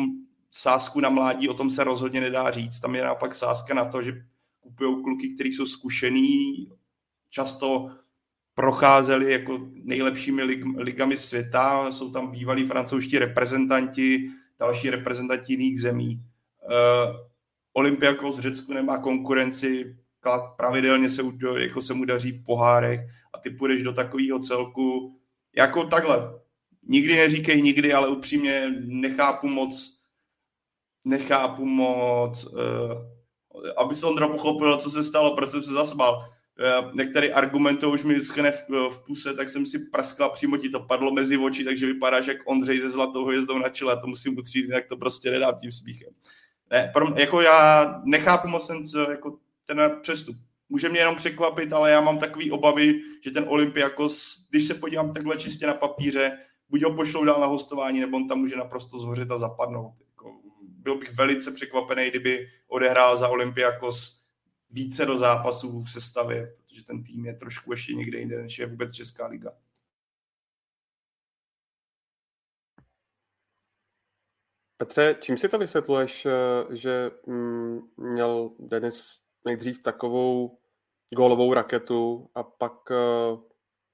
sásku 0.51 1.01
na 1.01 1.09
mládí, 1.09 1.49
o 1.49 1.55
tom 1.55 1.71
se 1.71 1.85
rozhodně 1.85 2.21
nedá 2.21 2.51
říct. 2.51 2.81
Tam 2.81 2.95
je 2.95 3.05
naopak 3.05 3.35
sáska 3.35 3.75
na 3.75 3.85
to, 3.85 4.03
že 4.03 4.13
kupují 4.71 5.03
kluky, 5.03 5.35
kteří 5.35 5.53
jsou 5.53 5.67
zkušený, 5.67 6.69
často 7.31 7.91
procházeli 8.55 9.33
jako 9.33 9.69
nejlepšími 9.73 10.43
lig, 10.43 10.65
ligami 10.77 11.17
světa, 11.17 11.93
jsou 11.93 12.11
tam 12.11 12.31
bývalí 12.31 12.67
francouzští 12.67 13.19
reprezentanti, 13.19 14.31
další 14.59 14.91
reprezentanti 14.91 15.53
jiných 15.53 15.81
zemí. 15.81 16.23
Uh, 16.63 17.17
Olympiakos 17.73 18.39
Řecku 18.39 18.73
nemá 18.73 18.99
konkurenci, 18.99 19.97
pravidelně 20.57 21.11
se, 21.11 21.23
jako 21.59 21.83
se 21.83 21.95
mu 21.95 22.05
daří 22.05 22.33
v 22.33 22.45
pohárech 22.45 23.01
a 23.35 23.39
ty 23.39 23.51
půjdeš 23.51 23.83
do 23.83 23.93
takového 23.93 24.39
celku, 24.39 25.19
jako 25.57 25.85
takhle, 25.85 26.41
nikdy 26.83 27.17
neříkej 27.17 27.63
nikdy, 27.63 27.93
ale 27.93 28.09
upřímně 28.09 28.71
nechápu 28.81 29.49
moc, 29.49 30.01
nechápu 31.05 31.65
moc 31.65 32.45
uh, 32.45 33.20
aby 33.77 33.95
se 33.95 34.07
Ondra 34.07 34.29
pochopil, 34.29 34.77
co 34.77 34.91
se 34.91 35.05
stalo, 35.05 35.37
proč 35.37 35.51
jsem 35.51 35.63
se 35.63 35.73
zasmál. 35.73 36.25
Eh, 36.63 36.91
některé 36.95 37.29
argumenty 37.29 37.87
už 37.87 38.05
mi 38.05 38.21
schne 38.21 38.51
v, 38.51 38.69
v 38.69 39.05
puse, 39.07 39.35
tak 39.35 39.51
jsem 39.51 39.67
si 39.67 39.79
praskla 39.79 40.29
přímo 40.29 40.57
ti 40.57 40.69
to 40.69 40.81
padlo 40.81 41.13
mezi 41.13 41.39
oči, 41.39 41.65
takže 41.65 41.87
vypadáš 41.87 42.27
jak 42.27 42.37
Ondřej 42.45 42.81
se 42.81 42.91
zlatou 42.91 43.25
hvězdou 43.25 43.59
na 43.59 43.69
čele, 43.69 44.01
to 44.01 44.07
musím 44.07 44.39
utřít, 44.39 44.65
jinak 44.65 44.87
to 44.89 44.97
prostě 44.97 45.31
nedám 45.31 45.55
tím 45.61 45.73
smíchem. 45.73 46.13
Ne, 46.71 46.91
pro, 46.93 47.07
jako 47.17 47.41
já 47.41 48.01
nechápu 48.05 48.49
moc 48.49 48.67
ten, 48.67 48.83
jako 49.11 49.39
ten 49.67 49.99
přestup. 50.03 50.37
Může 50.69 50.89
mě 50.89 51.01
jenom 51.01 51.17
překvapit, 51.17 51.73
ale 51.73 51.91
já 51.91 52.01
mám 52.01 52.19
takový 52.19 52.51
obavy, 52.51 53.01
že 53.25 53.31
ten 53.31 53.45
Olympiakos, 53.49 54.47
když 54.51 54.65
se 54.65 54.75
podívám 54.75 55.13
takhle 55.13 55.37
čistě 55.37 55.67
na 55.67 55.75
papíře, 55.75 56.39
buď 56.69 56.83
ho 56.83 56.95
pošlou 56.95 57.25
dál 57.25 57.41
na 57.41 57.47
hostování, 57.47 58.01
nebo 58.01 58.17
on 58.17 58.29
tam 58.29 58.39
může 58.39 58.57
naprosto 58.57 58.99
zhořet 58.99 59.31
a 59.31 59.39
zapadnout 59.39 59.93
byl 60.81 60.99
bych 60.99 61.13
velice 61.13 61.53
překvapený, 61.53 62.11
kdyby 62.11 62.49
odehrál 62.69 63.17
za 63.17 63.29
Olympiakos 63.29 64.25
více 64.71 65.07
do 65.07 65.19
zápasů 65.19 65.83
v 65.83 65.91
sestavě, 65.91 66.57
protože 66.57 66.85
ten 66.85 67.05
tým 67.05 67.27
je 67.27 67.35
trošku 67.35 67.73
ještě 67.73 67.95
někde 67.95 68.19
jinde, 68.19 68.43
než 68.43 68.59
je 68.59 68.67
vůbec 68.67 68.93
Česká 68.93 69.27
liga. 69.27 69.53
Petře, 74.77 75.17
čím 75.21 75.39
si 75.39 75.49
to 75.49 75.59
vysvětluješ, 75.59 76.27
eh, 76.27 76.31
že 76.77 77.11
mm, 77.27 77.79
měl 77.97 78.51
Denis 78.59 79.25
nejdřív 79.45 79.83
takovou 79.83 80.59
gólovou 81.15 81.55
raketu 81.55 82.31
a 82.35 82.43
pak 82.43 82.91
eh, 82.91 82.97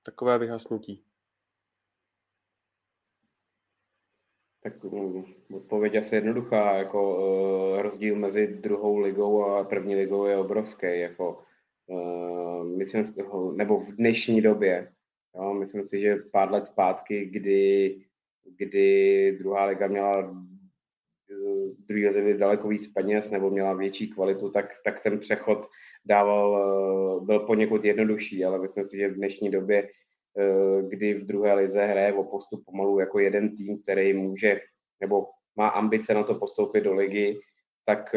takové 0.03 0.39
vyhasnutí? 0.39 1.05
Tak 4.61 4.84
mm, 4.84 5.36
odpověď 5.53 5.97
asi 5.97 6.14
jednoduchá, 6.14 6.76
jako 6.76 7.16
uh, 7.16 7.82
rozdíl 7.82 8.16
mezi 8.16 8.47
druhou 8.47 8.99
ligou 8.99 9.44
a 9.44 9.64
první 9.64 9.97
ligou 9.97 10.26
je 10.26 10.36
obrovský, 10.36 11.01
jako 11.01 11.38
uh, 11.86 12.64
myslím, 12.64 13.05
nebo 13.55 13.78
v 13.78 13.92
dnešní 13.92 14.42
době, 14.42 14.92
jo, 15.36 15.55
myslím 15.55 15.84
si, 15.84 16.01
že 16.01 16.16
pár 16.16 16.53
let 16.53 16.64
zpátky, 16.64 17.24
kdy, 17.24 17.97
kdy 18.57 19.36
druhá 19.38 19.64
liga 19.64 19.86
měla 19.86 20.47
druhý 21.88 22.07
lize 22.07 22.34
daleko 22.34 22.68
víc 22.68 22.88
peněz 22.88 23.30
nebo 23.30 23.51
měla 23.51 23.74
větší 23.74 24.09
kvalitu, 24.09 24.51
tak, 24.51 24.74
tak 24.84 25.03
ten 25.03 25.18
přechod 25.18 25.66
dával, 26.05 27.20
byl 27.24 27.40
poněkud 27.40 27.84
jednodušší, 27.84 28.44
ale 28.44 28.59
myslím 28.59 28.84
si, 28.84 28.97
že 28.97 29.09
v 29.09 29.14
dnešní 29.14 29.51
době, 29.51 29.88
kdy 30.88 31.14
v 31.14 31.26
druhé 31.26 31.55
lize 31.55 31.86
hraje 31.86 32.12
o 32.12 32.24
postup 32.24 32.64
pomalu 32.64 32.99
jako 32.99 33.18
jeden 33.18 33.57
tým, 33.57 33.82
který 33.82 34.12
může 34.12 34.61
nebo 35.01 35.26
má 35.57 35.68
ambice 35.68 36.14
na 36.14 36.22
to 36.22 36.34
postoupit 36.34 36.80
do 36.80 36.94
ligy, 36.94 37.40
tak 37.84 38.14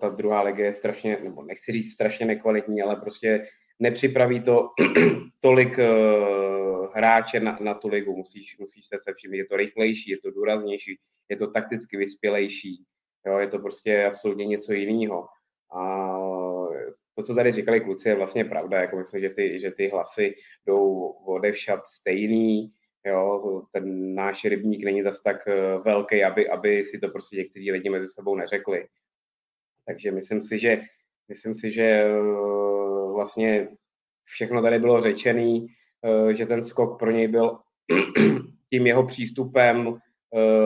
ta 0.00 0.08
druhá 0.08 0.42
liga 0.42 0.64
je 0.64 0.72
strašně, 0.72 1.18
nebo 1.24 1.42
nechci 1.42 1.72
říct 1.72 1.92
strašně 1.92 2.26
nekvalitní, 2.26 2.82
ale 2.82 2.96
prostě 2.96 3.46
nepřipraví 3.78 4.40
to 4.40 4.68
tolik 5.40 5.78
hráče 6.94 7.40
na, 7.40 7.58
na 7.60 7.74
tu 7.74 7.88
ligu, 7.88 8.16
musíš, 8.16 8.58
musíš 8.58 8.86
se 8.86 8.96
se 8.98 9.12
všimnout, 9.14 9.36
je 9.36 9.46
to 9.46 9.56
rychlejší, 9.56 10.10
je 10.10 10.18
to 10.18 10.30
důraznější, 10.30 10.98
je 11.28 11.36
to 11.36 11.46
takticky 11.46 11.96
vyspělejší, 11.96 12.84
jo, 13.26 13.38
je 13.38 13.48
to 13.48 13.58
prostě 13.58 14.04
absolutně 14.04 14.46
něco 14.46 14.72
jiného. 14.72 15.26
A 15.74 16.08
to, 17.14 17.22
co 17.22 17.34
tady 17.34 17.52
říkali 17.52 17.80
kluci, 17.80 18.08
je 18.08 18.14
vlastně 18.14 18.44
pravda, 18.44 18.80
jako 18.80 18.96
myslím, 18.96 19.20
že 19.20 19.30
ty, 19.30 19.58
že 19.58 19.70
ty 19.70 19.88
hlasy 19.88 20.34
jdou 20.66 21.08
odevšat 21.08 21.86
stejný, 21.86 22.72
jo, 23.06 23.62
ten 23.72 24.14
náš 24.14 24.44
rybník 24.44 24.84
není 24.84 25.02
zas 25.02 25.20
tak 25.20 25.48
eh, 25.48 25.78
velký, 25.84 26.24
aby, 26.24 26.48
aby 26.48 26.84
si 26.84 26.98
to 26.98 27.08
prostě 27.08 27.36
někteří 27.36 27.72
lidi 27.72 27.90
mezi 27.90 28.06
sebou 28.06 28.36
neřekli. 28.36 28.86
Takže 29.86 30.10
myslím 30.10 30.40
si, 30.40 30.58
že 30.58 30.82
myslím 31.28 31.54
si, 31.54 31.72
že 31.72 31.82
eh, 31.82 32.12
vlastně 33.12 33.68
všechno 34.24 34.62
tady 34.62 34.78
bylo 34.78 35.00
řečený, 35.00 35.68
Eh, 36.04 36.34
že 36.34 36.46
ten 36.46 36.62
skok 36.62 36.98
pro 36.98 37.10
něj 37.10 37.28
byl 37.28 37.58
tím 38.70 38.86
jeho 38.86 39.06
přístupem 39.06 39.98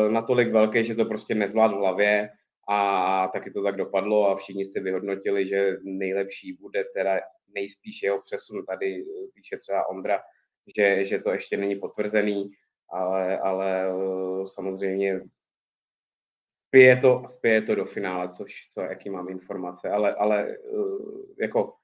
natolik 0.09 0.53
velký, 0.53 0.85
že 0.85 0.95
to 0.95 1.05
prostě 1.05 1.35
nezvládl 1.35 1.74
v 1.74 1.78
hlavě 1.78 2.30
a 2.68 3.28
taky 3.28 3.51
to 3.51 3.62
tak 3.62 3.76
dopadlo 3.76 4.28
a 4.28 4.37
všichni 4.37 4.64
si 4.64 4.80
vyhodnotili, 4.80 5.49
že 5.49 5.76
nejlepší 5.83 6.53
bude 6.53 6.85
teda 6.95 7.20
nejspíš 7.55 8.03
jeho 8.03 8.20
přesun. 8.20 8.64
Tady 8.66 9.05
píše 9.35 9.57
třeba 9.57 9.89
Ondra, 9.89 10.20
že, 10.77 11.05
že 11.05 11.19
to 11.19 11.31
ještě 11.31 11.57
není 11.57 11.77
potvrzený, 11.77 12.51
ale, 12.91 13.39
ale 13.39 13.87
samozřejmě 14.55 15.21
spěje 16.69 16.97
to, 16.97 17.23
spěje 17.27 17.63
to 17.63 17.75
do 17.75 17.85
finále, 17.85 18.29
což 18.29 18.53
co, 18.75 18.81
jaký 18.81 19.11
mám 19.11 19.29
informace, 19.29 19.91
ale, 19.91 20.15
ale 20.15 20.57
jako 21.41 21.75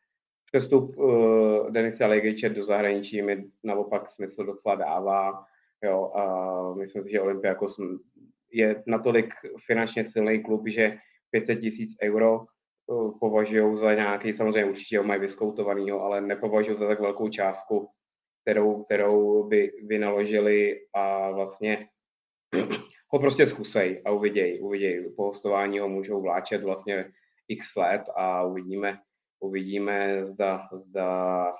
přestup 0.53 0.97
uh, 0.97 1.71
Denisa 1.71 2.07
Legiče 2.07 2.49
do 2.49 2.63
zahraničí 2.63 3.23
mi 3.23 3.45
naopak 3.65 4.07
smysl 4.07 4.45
docela 4.45 4.75
dává. 4.75 5.45
Jo, 5.85 6.13
a 6.15 6.75
myslím 6.75 7.05
si, 7.05 7.11
že 7.11 7.21
Olympiakos 7.21 7.77
je 8.53 8.83
natolik 8.87 9.35
finančně 9.67 10.05
silný 10.05 10.43
klub, 10.43 10.69
že 10.69 10.99
500 11.31 11.61
tisíc 11.61 11.97
euro 12.03 12.47
považují 13.21 13.77
za 13.77 13.95
nějaký, 13.95 14.33
samozřejmě 14.33 14.71
určitě 14.71 14.99
ho 14.99 15.05
mají 15.05 15.21
vyskoutovanýho, 15.21 16.03
ale 16.03 16.21
nepovažují 16.21 16.77
za 16.77 16.89
tak 16.89 17.01
velkou 17.01 17.29
částku, 17.29 17.91
kterou, 18.49 18.85
kterou 18.85 19.49
by 19.49 19.73
vynaložili 19.87 20.81
a 20.95 21.31
vlastně 21.31 21.89
ho 23.09 23.19
prostě 23.19 23.47
zkusej 23.47 24.03
a 24.05 24.11
uviděj, 24.11 24.61
uviděj. 24.63 25.13
Po 25.17 25.23
hostování 25.23 25.79
ho 25.79 25.89
můžou 25.89 26.23
vláčet 26.23 26.63
vlastně 26.63 27.13
x 27.49 27.77
let 27.77 28.03
a 28.17 28.43
uvidíme, 28.43 28.99
uvidíme, 29.41 30.25
zda, 30.25 30.69
zda, 30.73 31.53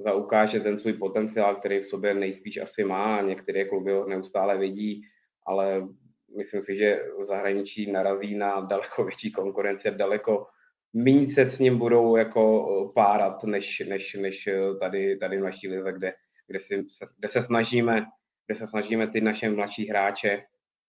zda 0.00 0.14
ukáže 0.14 0.60
ten 0.60 0.78
svůj 0.78 0.92
potenciál, 0.92 1.56
který 1.56 1.78
v 1.78 1.88
sobě 1.88 2.14
nejspíš 2.14 2.56
asi 2.56 2.84
má. 2.84 3.22
Některé 3.22 3.64
kluby 3.64 3.92
ho 3.92 4.08
neustále 4.08 4.58
vidí, 4.58 5.02
ale 5.46 5.88
myslím 6.36 6.62
si, 6.62 6.78
že 6.78 7.02
v 7.20 7.24
zahraničí 7.24 7.92
narazí 7.92 8.34
na 8.34 8.60
daleko 8.60 9.04
větší 9.04 9.32
konkurenci, 9.32 9.90
daleko 9.90 10.46
méně 10.92 11.26
se 11.26 11.46
s 11.46 11.58
ním 11.58 11.78
budou 11.78 12.16
jako 12.16 12.92
párat, 12.94 13.44
než, 13.44 13.82
než, 13.88 14.14
než 14.14 14.48
tady, 14.80 15.16
tady 15.16 15.38
v 15.38 15.44
naší 15.44 15.68
lize, 15.68 15.92
kde, 15.92 16.12
kde, 16.46 16.58
si, 16.58 16.84
kde, 17.18 17.28
se 17.28 17.42
snažíme, 17.42 18.06
kde 18.46 18.54
se 18.54 18.66
snažíme 18.66 19.06
ty 19.06 19.20
naše 19.20 19.50
mladší 19.50 19.88
hráče 19.88 20.42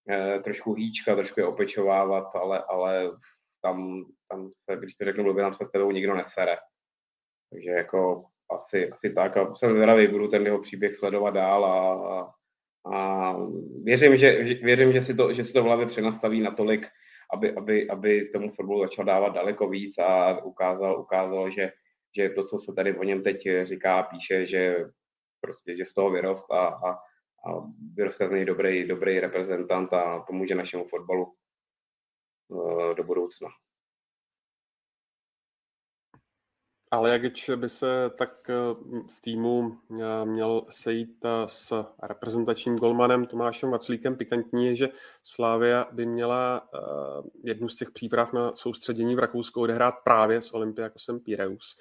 eh, 0.09 0.39
trošku 0.39 0.73
hýčka, 0.73 1.15
trošku 1.15 1.39
je 1.39 1.45
opečovávat, 1.45 2.35
ale, 2.35 2.63
ale 2.69 3.11
tam, 3.61 4.05
tam 4.29 4.49
se, 4.51 4.75
když 4.79 4.95
to 4.95 5.05
řeknu 5.05 5.23
blbě, 5.23 5.43
tam 5.43 5.53
se 5.53 5.65
s 5.65 5.71
tebou 5.71 5.91
nikdo 5.91 6.15
nesere. 6.15 6.57
Takže 7.49 7.69
jako 7.69 8.21
asi, 8.51 8.89
asi 8.89 9.13
tak 9.13 9.37
a 9.37 9.55
jsem 9.55 9.73
zvědavý, 9.73 10.07
budu 10.07 10.27
ten 10.27 10.45
jeho 10.45 10.61
příběh 10.61 10.95
sledovat 10.95 11.31
dál 11.31 11.65
a, 11.65 11.93
a, 12.15 12.33
a 12.95 13.35
věřím, 13.83 14.17
že, 14.17 14.43
věřím, 14.43 14.93
že 14.93 15.01
si 15.01 15.15
to, 15.15 15.33
že 15.33 15.43
si 15.43 15.53
to 15.53 15.61
v 15.61 15.65
hlavě 15.65 15.85
přenastaví 15.85 16.41
natolik, 16.41 16.87
aby, 17.33 17.55
aby, 17.55 17.89
aby 17.89 18.29
tomu 18.29 18.49
fotbalu 18.49 18.81
začal 18.81 19.05
dávat 19.05 19.29
daleko 19.29 19.69
víc 19.69 19.97
a 19.97 20.43
ukázal, 20.43 20.99
ukázal 20.99 21.51
že, 21.51 21.71
že 22.15 22.29
to, 22.29 22.43
co 22.43 22.57
se 22.57 22.73
tady 22.73 22.97
o 22.97 23.03
něm 23.03 23.23
teď 23.23 23.47
říká, 23.63 24.03
píše, 24.03 24.45
že 24.45 24.85
prostě, 25.41 25.75
že 25.75 25.85
z 25.85 25.93
toho 25.93 26.11
vyrost 26.11 26.51
a, 26.51 26.67
a, 26.67 26.91
a 27.47 27.63
vyroste 27.93 28.27
z 28.27 28.31
něj 28.31 28.45
dobrý, 28.45 28.87
dobrý 28.87 29.19
reprezentant 29.19 29.93
a 29.93 30.19
pomůže 30.19 30.55
našemu 30.55 30.85
fotbalu. 30.85 31.33
Eh, 32.51 32.93
do 32.95 33.03
budoucna. 33.03 33.49
Ale 36.91 37.11
jak 37.11 37.21
by 37.55 37.69
se 37.69 38.11
tak 38.17 38.49
eh, 38.49 38.53
v 39.07 39.21
týmu 39.21 39.77
eh, 39.91 40.25
měl 40.25 40.63
sejít 40.69 41.25
s 41.45 41.85
reprezentačním 42.03 42.77
golmanem 42.77 43.25
Tomášem 43.25 43.71
Vaclíkem. 43.71 44.15
Pikantní 44.15 44.65
je, 44.65 44.75
že 44.75 44.89
Slávia 45.23 45.87
by 45.91 46.05
měla 46.05 46.69
jednu 47.43 47.69
z 47.69 47.75
těch 47.75 47.91
příprav 47.91 48.33
na 48.33 48.55
soustředění 48.55 49.15
v 49.15 49.19
Rakousku 49.19 49.61
odehrát 49.61 49.95
právě 50.03 50.41
s 50.41 50.53
Olympiakosem 50.53 51.19
Pireus. 51.19 51.77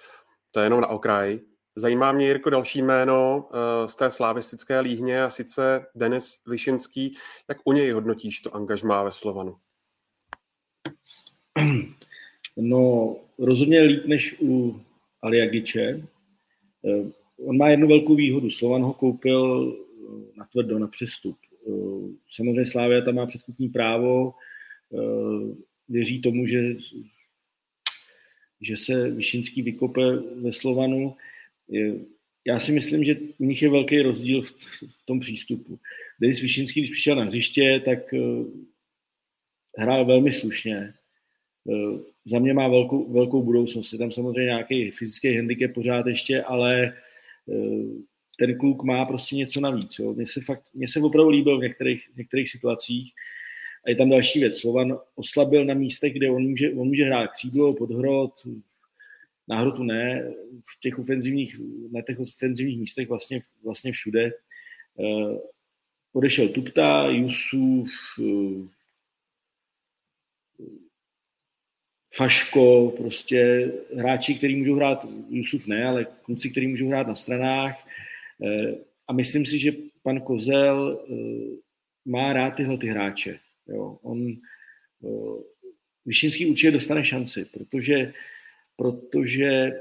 To 0.50 0.60
je 0.60 0.66
jenom 0.66 0.80
na 0.80 0.86
okraj. 0.86 1.40
Zajímá 1.76 2.12
mě, 2.12 2.26
Jirko, 2.26 2.50
další 2.50 2.82
jméno 2.82 3.48
z 3.86 3.94
té 3.94 4.10
slavistické 4.10 4.80
líhně 4.80 5.22
a 5.22 5.30
sice 5.30 5.86
Denis 5.94 6.42
Vyšinský. 6.46 7.16
Jak 7.48 7.58
u 7.64 7.72
něj 7.72 7.90
hodnotíš 7.90 8.40
to 8.40 8.56
angažmá 8.56 9.02
ve 9.02 9.12
Slovanu? 9.12 9.56
No, 12.56 13.16
rozhodně 13.38 13.80
líp 13.80 14.06
než 14.06 14.36
u 14.42 14.80
Aliagiče. 15.22 16.02
Eh, 16.84 17.10
on 17.38 17.56
má 17.56 17.68
jednu 17.68 17.88
velkou 17.88 18.14
výhodu. 18.14 18.50
Slovan 18.50 18.82
ho 18.82 18.92
koupil 18.92 19.72
eh, 19.72 20.38
na 20.38 20.44
tvrdo, 20.44 20.78
na 20.78 20.86
přestup. 20.86 21.38
Eh, 21.68 21.72
samozřejmě 22.30 22.64
Slávia 22.64 23.00
tam 23.00 23.14
má 23.14 23.26
předkupní 23.26 23.68
právo, 23.68 24.34
věří 25.88 26.20
tomu, 26.20 26.46
že, 26.46 26.76
že 28.60 28.76
se 28.76 29.10
Vyšinský 29.10 29.62
vykope 29.62 30.16
ve 30.16 30.52
Slovanu. 30.52 31.16
Já 32.46 32.60
si 32.60 32.72
myslím, 32.72 33.04
že 33.04 33.16
u 33.38 33.44
nich 33.44 33.62
je 33.62 33.70
velký 33.70 34.02
rozdíl 34.02 34.42
v, 34.42 34.50
v 34.88 35.06
tom 35.06 35.20
přístupu. 35.20 35.78
Denis 36.20 36.40
Vyšinský, 36.40 36.80
když 36.80 36.90
přišel 36.90 37.16
na 37.16 37.24
hřiště, 37.24 37.82
tak 37.84 38.14
hrál 39.78 40.04
velmi 40.04 40.32
slušně 40.32 40.94
za 42.24 42.38
mě 42.38 42.54
má 42.54 42.68
velkou, 42.68 43.12
velkou 43.12 43.42
budoucnost. 43.42 43.92
Je 43.92 43.98
tam 43.98 44.10
samozřejmě 44.10 44.44
nějaký 44.44 44.90
fyzický 44.90 45.36
handicap 45.36 45.72
pořád 45.74 46.06
ještě, 46.06 46.42
ale 46.42 46.92
eh, 47.52 47.86
ten 48.38 48.58
kluk 48.58 48.82
má 48.82 49.04
prostě 49.04 49.36
něco 49.36 49.60
navíc. 49.60 49.98
Jo. 49.98 50.14
Mně 50.14 50.26
se, 50.26 50.40
fakt, 50.40 50.62
mně 50.74 50.88
se 50.88 51.00
opravdu 51.00 51.30
líbil 51.30 51.58
v 51.58 51.62
některých, 51.62 52.10
v 52.14 52.16
některých 52.16 52.50
situacích. 52.50 53.12
A 53.86 53.90
je 53.90 53.96
tam 53.96 54.10
další 54.10 54.40
věc. 54.40 54.58
Slovan 54.58 54.98
oslabil 55.14 55.64
na 55.64 55.74
místech, 55.74 56.12
kde 56.12 56.30
on 56.30 56.42
může, 56.42 56.70
on 56.70 56.86
může 56.86 57.04
hrát 57.04 57.30
křídlo, 57.30 57.74
podhrot, 57.74 58.32
na 59.48 59.58
hrotu 59.58 59.82
ne, 59.82 60.32
v 60.76 60.80
těch 60.80 60.98
ofenzivních, 60.98 61.60
na 61.92 62.02
těch 62.02 62.20
ofenzivních 62.20 62.78
místech 62.78 63.08
vlastně, 63.08 63.40
vlastně 63.64 63.92
všude. 63.92 64.30
Uh, 64.94 65.38
odešel 66.12 66.48
Tupta, 66.48 67.08
Jusuf, 67.08 67.88
Faško, 72.16 72.94
prostě 72.96 73.72
hráči, 73.96 74.34
kteří 74.34 74.56
můžou 74.56 74.74
hrát, 74.74 75.06
Jusuf 75.30 75.66
ne, 75.66 75.86
ale 75.86 76.06
kluci, 76.22 76.50
kteří 76.50 76.66
můžou 76.66 76.88
hrát 76.88 77.06
na 77.06 77.14
stranách. 77.14 77.88
Eh, 78.44 78.74
a 79.08 79.12
myslím 79.12 79.46
si, 79.46 79.58
že 79.58 79.72
pan 80.02 80.20
Kozel 80.20 81.06
eh, 81.10 81.14
má 82.04 82.32
rád 82.32 82.50
tyhle 82.50 82.78
ty 82.78 82.86
hráče. 82.86 83.38
Jo. 83.68 83.98
On, 84.02 84.32
eh, 85.04 85.42
Vyšinský 86.06 86.46
určitě 86.46 86.70
dostane 86.70 87.04
šanci, 87.04 87.44
protože, 87.44 88.12
protože 88.76 89.72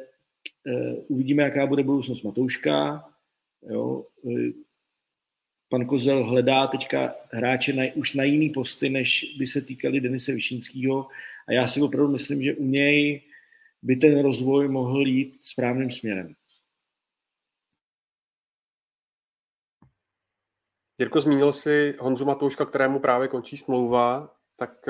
uvidíme, 1.07 1.43
jaká 1.43 1.67
bude 1.67 1.83
budoucnost 1.83 2.23
Matouška. 2.23 3.05
Jo 3.69 4.05
pan 5.76 5.86
Kozel 5.86 6.23
hledá 6.23 6.67
teďka 6.67 7.15
hráče 7.32 7.73
na, 7.73 7.84
už 7.95 8.13
na 8.13 8.23
jiný 8.23 8.49
posty, 8.49 8.89
než 8.89 9.36
by 9.38 9.47
se 9.47 9.61
týkali 9.61 10.01
Denise 10.01 10.32
Višinského. 10.32 11.07
A 11.47 11.51
já 11.51 11.67
si 11.67 11.82
opravdu 11.82 12.11
myslím, 12.11 12.43
že 12.43 12.55
u 12.55 12.63
něj 12.65 13.21
by 13.82 13.95
ten 13.95 14.21
rozvoj 14.21 14.67
mohl 14.67 15.07
jít 15.07 15.38
správným 15.41 15.91
směrem. 15.91 16.36
Jirko, 20.99 21.21
zmínil 21.21 21.51
si 21.51 21.95
Honzu 21.99 22.26
Matouška, 22.26 22.65
kterému 22.65 22.99
právě 22.99 23.28
končí 23.28 23.57
smlouva. 23.57 24.36
tak 24.55 24.86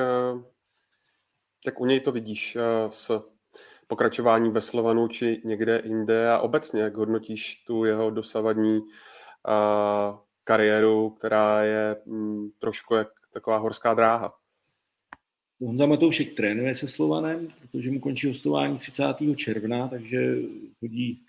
jak 1.65 1.81
u 1.81 1.85
něj 1.85 1.99
to 1.99 2.11
vidíš 2.11 2.57
s 2.89 3.29
pokračování 3.87 4.51
ve 4.51 4.61
Slovanu 4.61 5.07
či 5.07 5.41
někde 5.45 5.81
jinde 5.85 6.29
a 6.29 6.39
obecně, 6.39 6.81
jak 6.81 6.95
hodnotíš 6.95 7.63
tu 7.63 7.85
jeho 7.85 8.09
dosavadní 8.09 8.81
kariéru, 10.45 11.09
která 11.09 11.63
je 11.63 11.95
mm, 12.05 12.49
trošku 12.59 12.95
jak 12.95 13.07
taková 13.33 13.57
horská 13.57 13.93
dráha? 13.93 14.33
Honza 15.59 15.85
Matoušek 15.85 16.33
trénuje 16.33 16.75
se 16.75 16.87
Slovanem, 16.87 17.47
protože 17.61 17.91
mu 17.91 17.99
končí 17.99 18.27
hostování 18.27 18.77
30. 18.77 19.03
června, 19.35 19.87
takže 19.87 20.35
chodí, 20.79 21.21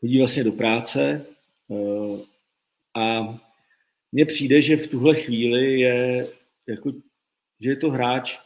chodí 0.00 0.18
vlastně 0.18 0.44
do 0.44 0.52
práce. 0.52 1.26
Eh, 1.70 2.22
a 2.94 3.38
mně 4.12 4.26
přijde, 4.26 4.62
že 4.62 4.76
v 4.76 4.86
tuhle 4.86 5.14
chvíli 5.14 5.80
je, 5.80 6.26
jako, 6.68 6.92
že 7.60 7.70
je 7.70 7.76
to 7.76 7.90
hráč, 7.90 8.38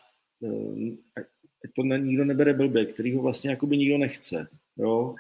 eh, 0.45 1.21
ať 1.65 1.71
to 1.77 1.83
nikdo 1.83 2.25
nebere 2.25 2.55
blbě, 2.55 2.87
který 2.87 3.15
ho 3.15 3.23
vlastně 3.23 3.51
jakoby 3.51 3.77
nikdo 3.77 3.99
nechce. 3.99 4.49
Jo? 4.77 5.15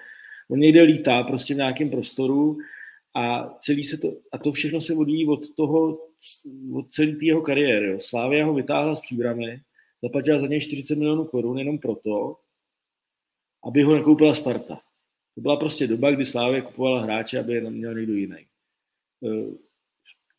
On 0.50 0.58
někde 0.58 0.82
lítá 0.82 1.22
prostě 1.22 1.54
v 1.54 1.56
nějakém 1.56 1.90
prostoru 1.90 2.58
a, 3.14 3.54
celý 3.60 3.84
se 3.84 3.98
to, 3.98 4.12
a 4.32 4.38
to 4.38 4.52
všechno 4.52 4.80
se 4.80 4.94
odvíjí 4.94 5.28
od 5.28 5.54
toho, 5.54 5.98
od 6.74 6.90
celé 6.90 7.12
té 7.12 7.26
jeho 7.26 7.42
kariéry. 7.42 7.90
Jo. 7.90 8.00
Slávia 8.00 8.46
ho 8.46 8.54
vytáhla 8.54 8.94
z 8.96 9.00
příbramy, 9.00 9.60
zaplatila 10.02 10.38
za 10.38 10.46
něj 10.46 10.60
40 10.60 10.94
milionů 10.94 11.24
korun 11.24 11.58
jenom 11.58 11.78
proto, 11.78 12.36
aby 13.64 13.82
ho 13.82 13.94
nekoupila 13.94 14.34
Sparta. 14.34 14.80
To 15.34 15.40
byla 15.40 15.56
prostě 15.56 15.86
doba, 15.86 16.10
kdy 16.10 16.24
Slávia 16.24 16.62
kupovala 16.62 17.02
hráče, 17.02 17.40
aby 17.40 17.54
je 17.54 17.70
měl 17.70 17.94
někdo 17.94 18.14
jiný. 18.14 18.36
E, 18.36 18.46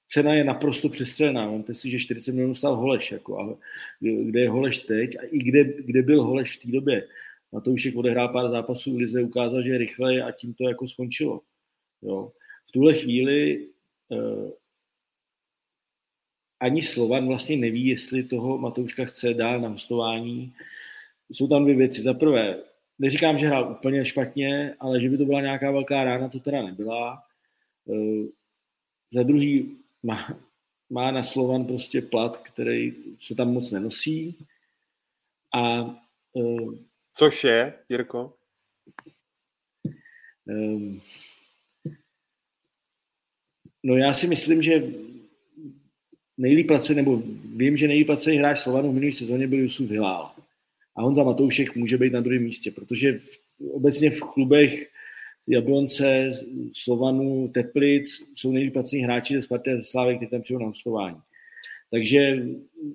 cena 0.07 0.33
je 0.33 0.43
naprosto 0.43 0.89
přestřelená. 0.89 1.51
Máte 1.51 1.73
si, 1.73 1.89
že 1.89 1.99
40 1.99 2.31
milionů 2.31 2.55
stál 2.55 2.75
Holeš. 2.75 3.11
Jako, 3.11 3.39
a 3.39 3.57
kde 3.99 4.39
je 4.39 4.49
Holeš 4.49 4.79
teď 4.79 5.17
a 5.19 5.21
i 5.23 5.37
kde, 5.37 5.63
kde 5.63 6.01
byl 6.01 6.23
Holeš 6.23 6.57
v 6.57 6.61
té 6.61 6.71
době. 6.71 7.07
Na 7.53 7.61
to 7.61 7.71
už 7.71 7.95
odehrál 7.95 8.29
pár 8.29 8.51
zápasů 8.51 8.97
Lize, 8.97 9.23
ukázal, 9.23 9.63
že 9.63 9.71
je 9.71 9.77
rychle 9.77 10.21
a 10.21 10.31
tím 10.31 10.53
to 10.53 10.69
jako 10.69 10.87
skončilo. 10.87 11.41
Jo. 12.01 12.31
V 12.65 12.71
tuhle 12.71 12.93
chvíli 12.93 13.67
uh, 14.09 14.51
ani 16.59 16.81
Slovan 16.81 17.27
vlastně 17.27 17.57
neví, 17.57 17.87
jestli 17.87 18.23
toho 18.23 18.57
Matouška 18.57 19.05
chce 19.05 19.33
dál 19.33 19.61
na 19.61 19.69
hostování. 19.69 20.53
Jsou 21.31 21.47
tam 21.47 21.63
dvě 21.63 21.75
věci. 21.75 22.01
Za 22.01 22.13
prvé, 22.13 22.63
neříkám, 22.99 23.37
že 23.37 23.47
hrál 23.47 23.71
úplně 23.71 24.05
špatně, 24.05 24.75
ale 24.79 25.01
že 25.01 25.09
by 25.09 25.17
to 25.17 25.25
byla 25.25 25.41
nějaká 25.41 25.71
velká 25.71 26.03
rána, 26.03 26.29
to 26.29 26.39
teda 26.39 26.61
nebyla. 26.61 27.23
Uh, 27.85 28.25
za 29.11 29.23
druhý, 29.23 29.77
má, 30.03 30.39
má 30.89 31.11
na 31.11 31.23
Slovan 31.23 31.65
prostě 31.65 32.01
plat, 32.01 32.37
který 32.37 32.93
se 33.19 33.35
tam 33.35 33.53
moc 33.53 33.71
nenosí. 33.71 34.47
A, 35.53 35.81
uh, 36.33 36.75
Což 37.13 37.43
je, 37.43 37.73
Jirko? 37.89 38.33
Um, 40.45 41.01
no 43.83 43.95
já 43.97 44.13
si 44.13 44.27
myslím, 44.27 44.61
že 44.61 44.83
nejlíp 46.37 46.67
placený, 46.67 46.95
nebo 46.97 47.23
vím, 47.55 47.77
že 47.77 47.87
nejlíp 47.87 48.07
placený 48.07 48.37
hráč 48.37 48.59
Slovanu 48.59 48.91
v 48.91 48.93
minulé 48.93 49.11
sezóně 49.11 49.47
byl 49.47 49.59
Jusuf 49.59 49.89
Hilál. 49.89 50.31
A 50.95 51.01
Honza 51.01 51.23
Matoušek 51.23 51.75
může 51.75 51.97
být 51.97 52.13
na 52.13 52.21
druhém 52.21 52.43
místě, 52.43 52.71
protože 52.71 53.19
v, 53.19 53.37
obecně 53.71 54.09
v 54.09 54.19
klubech 54.19 54.89
Jablonce, 55.47 56.31
Slovanu, 56.73 57.47
Teplic 57.47 58.07
jsou 58.35 58.51
nejlíp 58.51 58.73
placení 58.73 59.03
hráči 59.03 59.33
ze 59.33 59.41
Sparty 59.41 59.71
a 59.71 59.81
Slávy, 59.81 60.15
kteří 60.15 60.29
tam 60.29 60.41
přijou 60.41 60.59
na 60.59 60.65
hostování. 60.65 61.17
Takže 61.91 62.45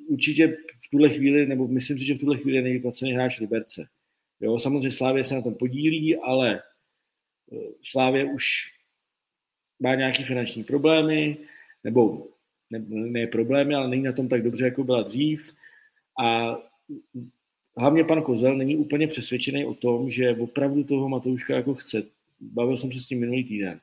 určitě 0.06 0.48
v 0.86 0.90
tuhle 0.90 1.08
chvíli, 1.08 1.46
nebo 1.46 1.68
myslím 1.68 1.98
si, 1.98 2.04
že 2.04 2.14
v 2.14 2.18
tuhle 2.18 2.38
chvíli 2.38 2.56
je 2.56 2.62
nejlíp 2.62 2.82
placený 2.82 3.12
hráč 3.12 3.40
Liberce. 3.40 3.86
Jo, 4.40 4.58
samozřejmě 4.58 4.90
Slávě 4.90 5.24
se 5.24 5.34
na 5.34 5.42
tom 5.42 5.54
podílí, 5.54 6.16
ale 6.16 6.62
eh, 7.52 7.56
Slávě 7.82 8.24
už 8.24 8.72
má 9.80 9.94
nějaké 9.94 10.24
finanční 10.24 10.64
problémy, 10.64 11.36
nebo 11.84 12.28
ne, 12.72 12.84
ne 12.88 13.26
problémy, 13.26 13.74
ale 13.74 13.88
není 13.88 14.02
na 14.02 14.12
tom 14.12 14.28
tak 14.28 14.42
dobře, 14.42 14.64
jako 14.64 14.84
byla 14.84 15.02
dřív. 15.02 15.52
A 16.20 16.58
hlavně 17.76 18.04
pan 18.04 18.22
Kozel 18.22 18.56
není 18.56 18.76
úplně 18.76 19.06
přesvědčený 19.06 19.64
o 19.64 19.74
tom, 19.74 20.10
že 20.10 20.30
opravdu 20.30 20.84
toho 20.84 21.08
Matouška 21.08 21.56
jako 21.56 21.74
chce. 21.74 22.02
Bavil 22.40 22.76
jsem 22.76 22.92
se 22.92 23.00
s 23.00 23.06
tím 23.06 23.20
minulý 23.20 23.44
týden. 23.44 23.80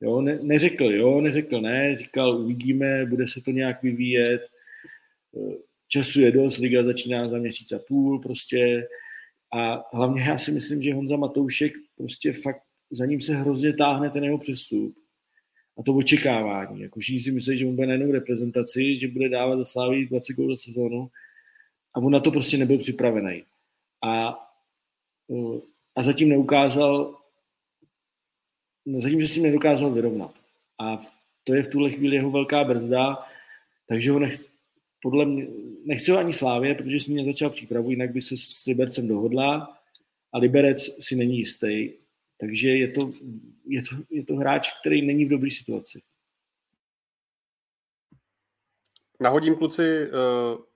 Jo, 0.00 0.20
ne, 0.20 0.38
neřekl 0.42 0.84
jo, 0.84 1.20
neřekl 1.20 1.60
ne, 1.60 1.98
říkal 1.98 2.36
uvidíme, 2.36 3.06
bude 3.06 3.26
se 3.26 3.40
to 3.40 3.50
nějak 3.50 3.82
vyvíjet. 3.82 4.42
Času 5.88 6.20
je 6.20 6.32
dost, 6.32 6.58
liga 6.58 6.82
začíná 6.82 7.24
za 7.24 7.38
měsíc 7.38 7.72
a 7.72 7.78
půl 7.78 8.18
prostě. 8.20 8.88
A 9.52 9.84
hlavně 9.92 10.22
já 10.22 10.38
si 10.38 10.52
myslím, 10.52 10.82
že 10.82 10.94
Honza 10.94 11.16
Matoušek 11.16 11.72
prostě 11.96 12.32
fakt 12.32 12.62
za 12.90 13.06
ním 13.06 13.20
se 13.20 13.34
hrozně 13.34 13.72
táhne 13.72 14.10
ten 14.10 14.24
jeho 14.24 14.38
přestup 14.38 14.99
a 15.78 15.82
to 15.82 15.94
očekávání. 15.94 16.80
Jako 16.80 17.00
všichni 17.00 17.20
si 17.20 17.32
myslí, 17.32 17.58
že 17.58 17.66
on 17.66 17.74
bude 17.76 17.86
na 17.86 17.94
jinou 17.94 18.12
reprezentaci, 18.12 18.96
že 18.96 19.08
bude 19.08 19.28
dávat 19.28 19.56
za 19.56 19.64
Sláví 19.64 20.06
20 20.06 20.32
gólů 20.32 20.56
za 20.56 20.62
sezónu 20.62 21.10
a 21.94 22.00
on 22.00 22.12
na 22.12 22.20
to 22.20 22.30
prostě 22.30 22.58
nebyl 22.58 22.78
připravený. 22.78 23.44
A, 24.02 24.38
eh, 25.30 25.60
a 25.96 26.02
zatím 26.02 26.28
neukázal, 26.28 27.18
zatím, 28.98 29.20
že 29.20 29.28
s 29.28 29.34
tím 29.34 29.42
nedokázal 29.42 29.90
vyrovnat. 29.90 30.34
A 30.78 31.00
to 31.44 31.54
je 31.54 31.62
v 31.62 31.68
tuhle 31.68 31.90
chvíli 31.90 32.16
jeho 32.16 32.30
velká 32.30 32.64
brzda, 32.64 33.18
takže 33.86 34.10
ho 34.10 34.18
nech, 34.18 34.50
podle 35.02 35.26
mě, 35.26 35.46
nechce 35.84 36.12
ho 36.12 36.18
ani 36.18 36.32
Slávě, 36.32 36.74
protože 36.74 37.00
s 37.00 37.06
ním 37.06 37.24
začal 37.24 37.50
přípravu, 37.50 37.90
jinak 37.90 38.12
by 38.12 38.22
se 38.22 38.36
s 38.36 38.66
Libercem 38.66 39.08
dohodla 39.08 39.76
a 40.32 40.38
Liberec 40.38 41.04
si 41.04 41.16
není 41.16 41.38
jistý. 41.38 41.90
Takže 42.40 42.68
je 42.68 42.88
to, 42.88 43.12
je 43.64 43.82
to, 43.82 43.96
je 44.10 44.24
to 44.24 44.36
hráč, 44.36 44.68
který 44.80 45.06
není 45.06 45.24
v 45.24 45.28
dobré 45.28 45.50
situaci. 45.50 46.02
Nahodím 49.20 49.56
kluci 49.56 49.82
eh, 49.82 50.10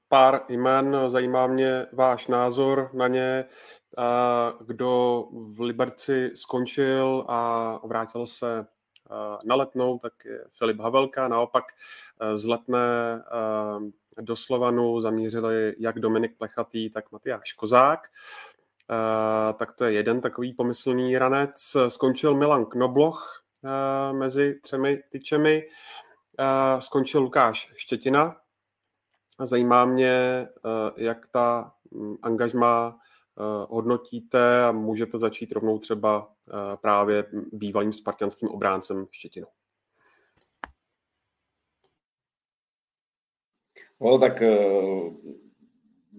pár 0.09 0.41
jmen, 0.49 0.97
zajímá 1.09 1.47
mě 1.47 1.87
váš 1.93 2.27
názor 2.27 2.91
na 2.95 3.09
ně. 3.09 3.45
Kdo 4.67 5.25
v 5.33 5.61
Liberci 5.61 6.31
skončil 6.35 7.25
a 7.29 7.81
vrátil 7.87 8.27
se 8.27 8.61
eh, 8.61 9.39
na 9.45 9.55
letnou, 9.55 9.99
tak 9.99 10.13
je 10.25 10.45
Filip 10.53 10.81
Havelka. 10.81 11.29
Naopak 11.29 11.65
eh, 12.21 12.37
z 12.37 12.47
letné 12.47 13.23
do 14.21 14.37
Slovanu 14.37 15.01
zamířili 15.01 15.75
jak 15.79 15.99
Dominik 15.99 16.39
Plechatý, 16.39 16.91
tak 16.91 17.13
Matyáš 17.13 17.53
Kozák. 17.53 18.09
Uh, 18.91 19.59
tak 19.59 19.73
to 19.73 19.85
je 19.85 19.93
jeden 19.93 20.21
takový 20.21 20.53
pomyslný 20.53 21.19
ranec. 21.19 21.77
Skončil 21.89 22.35
Milan 22.35 22.67
Knobloch 22.67 23.45
uh, 23.63 24.19
mezi 24.19 24.61
třemi 24.61 25.03
tyčemi. 25.09 25.63
Uh, 26.41 26.81
skončil 26.81 27.21
Lukáš 27.21 27.73
Štětina. 27.77 28.37
Zajímá 29.45 29.85
mě, 29.85 30.47
jak 30.97 31.27
ta 31.27 31.75
um, 31.91 32.19
angažma 32.23 32.99
hodnotíte 33.69 34.65
a 34.65 34.73
můžete 34.73 35.19
začít 35.19 35.53
rovnou 35.53 35.79
třeba 35.79 36.33
právě 36.81 37.25
bývalým 37.53 37.93
spartianským 37.93 38.49
obráncem 38.49 39.07
Štětinou. 39.11 39.47
No, 44.01 44.19
tak 44.19 44.43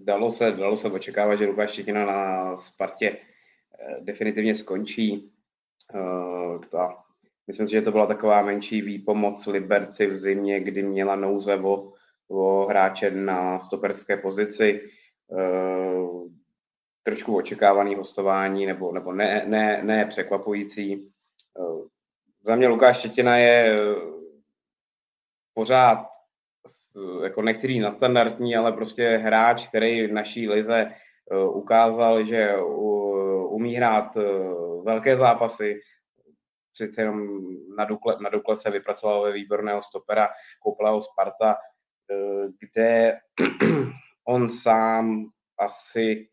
dalo 0.06 0.30
se, 0.30 0.52
dalo 0.52 0.76
se 0.76 0.88
očekávat, 0.88 1.36
že 1.36 1.46
Lukáš 1.46 1.70
Štětina 1.70 2.06
na 2.06 2.56
Spartě 2.56 3.10
eh, 3.10 3.96
definitivně 4.00 4.54
skončí. 4.54 5.32
Eh, 5.94 6.58
ta, 6.70 7.04
myslím 7.46 7.66
si, 7.66 7.72
že 7.72 7.82
to 7.82 7.92
byla 7.92 8.06
taková 8.06 8.42
menší 8.42 8.82
výpomoc 8.82 9.46
Liberci 9.46 10.06
v 10.06 10.18
zimě, 10.18 10.60
kdy 10.60 10.82
měla 10.82 11.16
nouze 11.16 11.56
o, 11.56 11.92
o 12.28 12.66
hráče 12.66 13.10
na 13.10 13.58
stoperské 13.58 14.16
pozici. 14.16 14.80
Eh, 15.38 16.26
trošku 17.02 17.36
očekávaný 17.36 17.94
hostování, 17.94 18.66
nebo, 18.66 18.92
nebo 18.92 19.12
ne, 19.12 19.44
ne, 19.46 19.82
ne 19.82 20.04
překvapující. 20.04 21.12
Za 22.42 22.56
mě 22.56 22.68
Lukáš 22.68 22.98
Štětina 22.98 23.36
je 23.36 23.74
pořád 25.54 26.15
jako 27.22 27.42
nechci 27.42 27.66
říct 27.66 27.82
nadstandardní, 27.82 28.56
ale 28.56 28.72
prostě 28.72 29.16
hráč, 29.16 29.68
který 29.68 30.06
v 30.06 30.12
naší 30.12 30.48
lize 30.48 30.90
eh, 31.30 31.36
ukázal, 31.48 32.24
že 32.24 32.56
umí 33.48 33.74
hrát 33.74 34.16
eh, 34.16 34.22
velké 34.84 35.16
zápasy, 35.16 35.80
přece 36.72 37.02
jenom 37.02 37.40
na 37.76 37.84
Dukle, 37.84 38.16
na 38.20 38.30
Dukle 38.30 38.56
se 38.56 38.70
vypracoval 38.70 39.22
ve 39.22 39.32
výborného 39.32 39.82
stopera, 39.82 40.28
koupila 40.62 40.90
ho 40.90 41.00
Sparta, 41.00 41.56
eh, 42.10 42.48
kde 42.60 43.18
on 44.28 44.50
sám 44.50 45.26
asi 45.58 46.28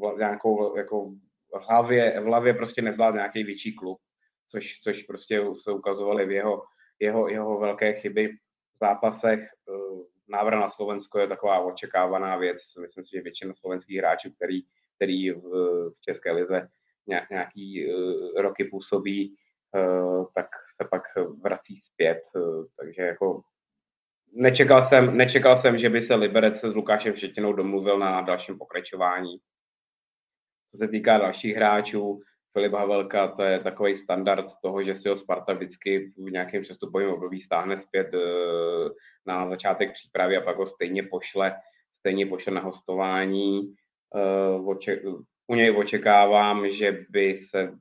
uh, 0.00 0.18
nějakou 0.18 0.76
jako 0.76 1.10
v 1.54 1.68
hlavě, 1.68 2.20
v 2.20 2.24
hlavě 2.24 2.54
prostě 2.54 2.82
nezvládl 2.82 3.16
nějaký 3.16 3.44
větší 3.44 3.74
klub, 3.74 3.98
což, 4.46 4.80
což 4.80 5.02
prostě 5.02 5.42
se 5.62 5.72
ukazovaly 5.72 6.26
v 6.26 6.30
jeho, 6.30 6.62
jeho, 7.00 7.28
jeho 7.28 7.58
velké 7.58 7.92
chyby 7.92 8.30
zápasech. 8.80 9.40
Eh, 9.40 10.04
návrat 10.28 10.60
na 10.60 10.68
Slovensko 10.68 11.18
je 11.18 11.28
taková 11.28 11.60
očekávaná 11.60 12.36
věc. 12.36 12.56
Myslím 12.80 13.04
si, 13.04 13.10
že 13.12 13.22
většina 13.22 13.54
slovenských 13.54 13.98
hráčů, 13.98 14.30
který, 14.32 14.60
který 14.96 15.30
v, 15.30 15.92
České 16.00 16.32
lize 16.32 16.68
nějaký 17.30 17.94
uh, 17.94 18.40
roky 18.40 18.64
působí, 18.64 19.36
uh, 19.74 20.26
tak 20.34 20.46
se 20.82 20.88
pak 20.88 21.02
vrací 21.42 21.76
zpět. 21.76 22.22
Takže 22.78 23.02
jako 23.02 23.42
nečekal 24.32 24.82
jsem, 24.82 25.16
nečekal 25.16 25.56
jsem, 25.56 25.78
že 25.78 25.88
by 25.88 26.02
se 26.02 26.14
Liberec 26.14 26.56
s 26.56 26.74
Lukášem 26.74 27.16
Šetinou 27.16 27.52
domluvil 27.52 27.98
na 27.98 28.20
dalším 28.20 28.58
pokračování. 28.58 29.38
Co 30.70 30.76
se 30.78 30.88
týká 30.88 31.18
dalších 31.18 31.56
hráčů, 31.56 32.20
Filip 32.58 32.72
Havelka, 32.72 33.28
to 33.28 33.42
je 33.42 33.58
takový 33.58 33.96
standard 33.96 34.46
toho, 34.62 34.82
že 34.82 34.94
si 34.94 35.08
ho 35.08 35.16
Sparta 35.16 35.52
vždycky 35.52 36.12
v 36.16 36.30
nějakém 36.30 36.62
přestupovém 36.62 37.10
období 37.10 37.40
stáhne 37.40 37.76
zpět 37.76 38.10
na 39.26 39.48
začátek 39.48 39.92
přípravy 39.92 40.36
a 40.36 40.40
pak 40.40 40.56
ho 40.56 40.66
stejně 40.66 41.02
pošle, 41.02 41.56
stejně 41.98 42.26
pošle 42.26 42.52
na 42.52 42.60
hostování. 42.60 43.74
U 45.46 45.54
něj 45.54 45.76
očekávám, 45.76 46.70
že 46.70 47.04
by 47.10 47.38
se 47.38 47.72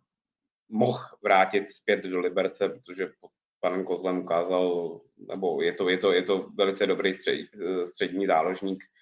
mohl 0.70 1.04
vrátit 1.24 1.70
zpět 1.70 2.04
do 2.04 2.20
Liberce, 2.20 2.70
protože 2.70 3.06
pod 3.22 3.32
panem 3.60 3.84
Kozlem 3.84 4.20
ukázal, 4.20 5.00
nebo 5.18 5.62
je 5.62 5.74
to, 5.74 5.90
je 5.90 5.98
to, 5.98 6.12
je 6.12 6.24
to 6.24 6.50
velice 6.58 6.88
dobrý 6.88 7.14
střed, 7.14 7.48
střední 7.86 8.28
záložník, 8.28 8.84
eh, 8.84 8.97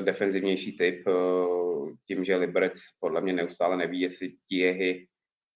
defenzivnější 0.00 0.76
typ, 0.76 1.08
eh, 1.08 1.12
tím, 2.06 2.24
že 2.24 2.36
Liberec 2.36 2.80
podle 3.00 3.20
mě 3.20 3.32
neustále 3.32 3.76
neví, 3.76 4.00
jestli 4.00 4.32
Tiehy 4.48 5.06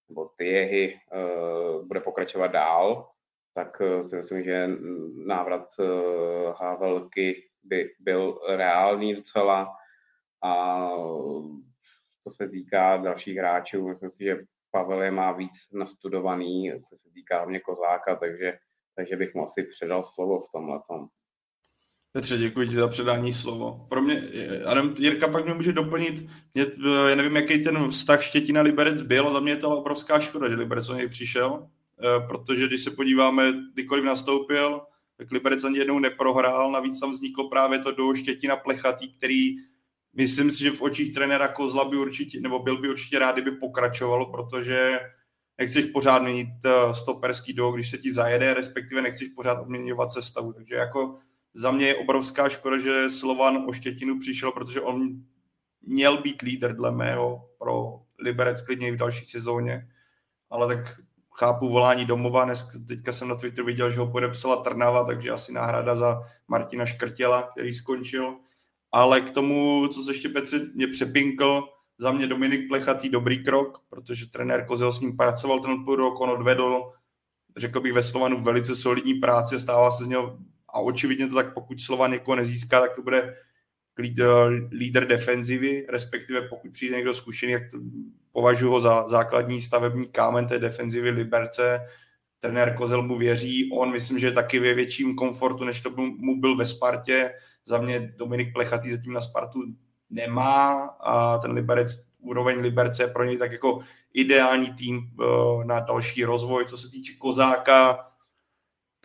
nebo 0.09 0.31
Tiehy 0.39 1.01
eh, 1.13 1.87
bude 1.87 2.01
pokračovat 2.01 2.47
dál, 2.47 3.09
tak 3.55 3.83
si 4.03 4.17
myslím, 4.17 4.43
že 4.45 4.69
návrat 5.27 5.69
Havelky 6.61 7.49
by 7.63 7.91
byl 8.01 8.41
reálný 8.49 9.15
docela 9.15 9.77
a 10.45 10.89
co 12.25 12.31
se 12.31 12.49
týká 12.49 12.97
dalších 12.97 13.37
hráčů, 13.37 13.89
myslím 13.89 14.11
si, 14.11 14.25
že 14.25 14.37
Pavel 14.71 15.03
je 15.03 15.11
má 15.11 15.33
víc 15.33 15.53
nastudovaný, 15.73 16.73
co 16.89 16.97
se 16.97 17.11
týká 17.15 17.45
mě 17.45 17.61
Kozáka, 17.61 18.17
takže, 18.17 18.59
takže 18.97 19.17
bych 19.17 19.35
mu 19.35 19.45
asi 19.45 19.63
předal 19.63 20.05
slovo 20.05 20.41
v 20.41 20.51
tomhle 20.53 20.81
tom. 20.89 21.09
Petře, 22.13 22.39
děkuji 22.39 22.69
ti 22.69 22.75
za 22.75 22.89
předání 22.89 23.33
slovo. 23.33 23.87
Pro 23.89 24.03
mě, 24.03 24.31
Adam, 24.67 24.95
Jirka 24.99 25.29
pak 25.29 25.45
mě 25.45 25.55
může 25.55 25.73
doplnit, 25.73 26.29
mě, 26.55 26.67
já 27.09 27.15
nevím, 27.15 27.37
jaký 27.37 27.65
ten 27.65 27.91
vztah 27.91 28.23
Štětina 28.23 28.63
Liberec 28.63 29.03
byl, 29.03 29.33
za 29.33 29.41
mě 29.41 29.53
je 29.53 29.57
to 29.57 29.79
obrovská 29.79 30.19
škoda, 30.19 30.49
že 30.49 30.55
Liberec 30.55 30.89
o 30.89 30.95
něj 30.95 31.09
přišel, 31.09 31.67
eh, 32.01 32.27
protože 32.27 32.67
když 32.67 32.83
se 32.83 32.91
podíváme, 32.91 33.53
kdykoliv 33.75 34.05
nastoupil, 34.05 34.81
tak 35.17 35.31
Liberec 35.31 35.65
ani 35.65 35.79
jednou 35.79 35.99
neprohrál, 35.99 36.73
navíc 36.73 37.01
tam 37.01 37.11
vzniklo 37.11 37.49
právě 37.49 37.79
to 37.79 37.93
do 37.93 38.15
Štětina 38.15 38.57
Plechatý, 38.57 39.13
který 39.13 39.57
myslím 40.13 40.51
si, 40.51 40.59
že 40.59 40.71
v 40.71 40.83
očích 40.83 41.13
trenéra 41.13 41.49
Kozla 41.49 41.89
by 41.89 41.97
určitě, 41.97 42.41
nebo 42.41 42.59
byl 42.59 42.79
by 42.79 42.89
určitě 42.89 43.19
rád, 43.19 43.33
kdyby 43.33 43.51
pokračovalo, 43.51 44.33
protože 44.33 45.01
nechceš 45.59 45.87
pořád 45.87 46.23
měnit 46.23 46.49
eh, 46.65 46.95
stoperský 46.95 47.53
do, 47.53 47.73
když 47.73 47.91
se 47.91 47.99
ti 47.99 48.13
zajede, 48.13 48.55
respektive 48.55 49.03
nechceš 49.03 49.29
pořád 49.29 49.61
obměňovat 49.61 50.11
sestavu. 50.11 50.53
Takže 50.53 50.75
jako 50.75 51.19
za 51.55 51.71
mě 51.71 51.87
je 51.87 51.97
obrovská 51.97 52.49
škoda, 52.49 52.79
že 52.79 53.11
Slovan 53.11 53.65
o 53.69 53.73
Štětinu 53.73 54.19
přišel, 54.19 54.53
protože 54.53 54.81
on 54.81 55.23
měl 55.83 56.17
být 56.17 56.43
lídr 56.43 56.77
dle 56.77 56.91
mého 56.91 57.49
pro 57.59 58.01
Liberec 58.19 58.61
klidně 58.61 58.89
i 58.89 58.91
v 58.91 58.97
další 58.97 59.27
sezóně, 59.27 59.89
ale 60.51 60.77
tak 60.77 61.01
chápu 61.39 61.69
volání 61.69 62.05
domova, 62.05 62.45
Dnes, 62.45 62.69
teďka 62.89 63.13
jsem 63.13 63.29
na 63.29 63.35
Twitteru 63.35 63.67
viděl, 63.67 63.91
že 63.91 63.99
ho 63.99 64.11
podepsala 64.11 64.63
Trnava, 64.63 65.05
takže 65.05 65.31
asi 65.31 65.53
náhrada 65.53 65.97
za 65.97 66.23
Martina 66.49 66.87
Škrtěla, 66.87 67.43
který 67.43 67.75
skončil. 67.75 68.37
Ale 68.93 69.21
k 69.21 69.31
tomu, 69.31 69.89
co 69.89 70.03
se 70.03 70.11
ještě 70.11 70.29
Petře 70.29 70.61
mě 70.75 70.87
přepinkl, 70.87 71.69
za 71.99 72.13
mě 72.13 72.27
Dominik 72.27 72.69
Plechatý 72.69 73.09
dobrý 73.09 73.45
krok, 73.45 73.79
protože 73.89 74.27
trenér 74.27 74.67
Kozel 74.67 74.93
s 74.93 75.01
ním 75.01 75.17
pracoval 75.17 75.61
ten 75.61 75.85
půl 75.85 75.97
rok, 75.97 76.21
on 76.21 76.31
odvedl, 76.31 76.93
řekl 77.57 77.81
bych 77.81 77.93
ve 77.93 78.03
Slovanu, 78.03 78.43
velice 78.43 78.77
solidní 78.77 79.15
práci, 79.15 79.61
stává 79.61 79.91
se 79.91 80.05
z 80.05 80.07
něho 80.07 80.39
a 80.69 80.81
očividně 80.81 81.29
to 81.29 81.35
tak, 81.35 81.55
pokud 81.55 81.81
Slovan 81.81 82.11
někoho 82.11 82.37
nezíská, 82.37 82.81
tak 82.81 82.95
to 82.95 83.03
bude 83.03 83.35
líder 84.71 85.07
defenzivy, 85.07 85.87
respektive 85.89 86.43
pokud 86.49 86.73
přijde 86.73 86.97
někdo 86.97 87.15
zkušený, 87.15 87.53
tak 87.53 87.63
považuji 88.33 88.71
ho 88.71 88.81
za 88.81 89.09
základní 89.09 89.63
stavební 89.63 90.07
kámen 90.07 90.47
té 90.47 90.59
defenzivy 90.59 91.11
Liberce. 91.11 91.81
Trenér 92.39 92.75
Kozel 92.75 93.03
mu 93.03 93.19
věří, 93.19 93.71
on 93.73 93.93
myslím, 93.93 94.19
že 94.19 94.27
je 94.27 94.33
taky 94.33 94.59
ve 94.59 94.75
větším 94.75 95.15
komfortu, 95.15 95.65
než 95.65 95.81
to 95.81 95.91
mu 95.97 96.41
byl 96.41 96.57
ve 96.57 96.67
Spartě 96.67 97.33
za 97.65 97.79
mě 97.79 98.15
Dominik 98.17 98.53
Plechatý 98.53 98.91
zatím 98.91 99.13
na 99.13 99.21
Spartu 99.21 99.63
nemá 100.11 100.85
a 100.85 101.39
ten 101.39 101.51
Liberec, 101.51 102.05
úroveň 102.19 102.61
Liberce 102.61 103.03
je 103.03 103.09
pro 103.09 103.25
něj 103.25 103.37
tak 103.37 103.53
jako 103.53 103.81
ideální 104.15 104.71
tým 104.75 105.01
eh, 105.21 105.65
na 105.65 105.81
další 105.81 106.25
rozvoj. 106.25 106.65
Co 106.65 106.79
se 106.79 106.91
týče 106.91 107.13
Kozáka, 107.19 108.09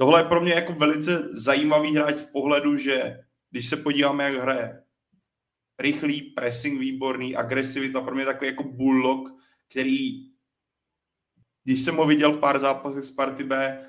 tohle 0.04 0.20
je 0.20 0.24
pro 0.24 0.42
mě 0.42 0.54
jako 0.54 0.74
velice 0.74 1.30
zajímavý 1.32 1.96
hráč 1.96 2.16
z 2.16 2.24
pohledu, 2.24 2.78
že 2.78 3.20
když 3.52 3.70
se 3.70 3.78
podíváme, 3.78 4.24
jak 4.24 4.34
hraje, 4.34 4.84
rychlý, 5.80 6.22
pressing 6.22 6.80
výborný, 6.80 7.36
agresivita, 7.36 8.02
pro 8.02 8.16
mě 8.16 8.26
takový 8.26 8.48
jako 8.48 8.64
bulldog, 8.64 9.30
který, 9.70 10.30
když 11.64 11.82
jsem 11.82 11.96
ho 11.96 12.06
viděl 12.06 12.32
v 12.32 12.40
pár 12.40 12.60
zápasech 12.60 13.06
Sparty 13.06 13.44
B, 13.44 13.86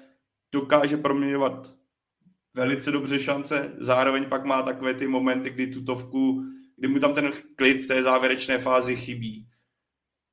dokáže 0.52 0.96
proměňovat 0.96 1.72
velice 2.54 2.90
dobře 2.90 3.18
šance, 3.18 3.74
zároveň 3.78 4.28
pak 4.28 4.44
má 4.44 4.62
takové 4.62 4.94
ty 4.94 5.06
momenty, 5.06 5.50
kdy 5.50 5.66
tutovku, 5.66 6.44
kdy 6.76 6.88
mu 6.88 6.98
tam 6.98 7.14
ten 7.14 7.30
klid 7.56 7.84
v 7.84 7.88
té 7.88 8.02
závěrečné 8.02 8.58
fázi 8.58 8.96
chybí. 8.96 9.48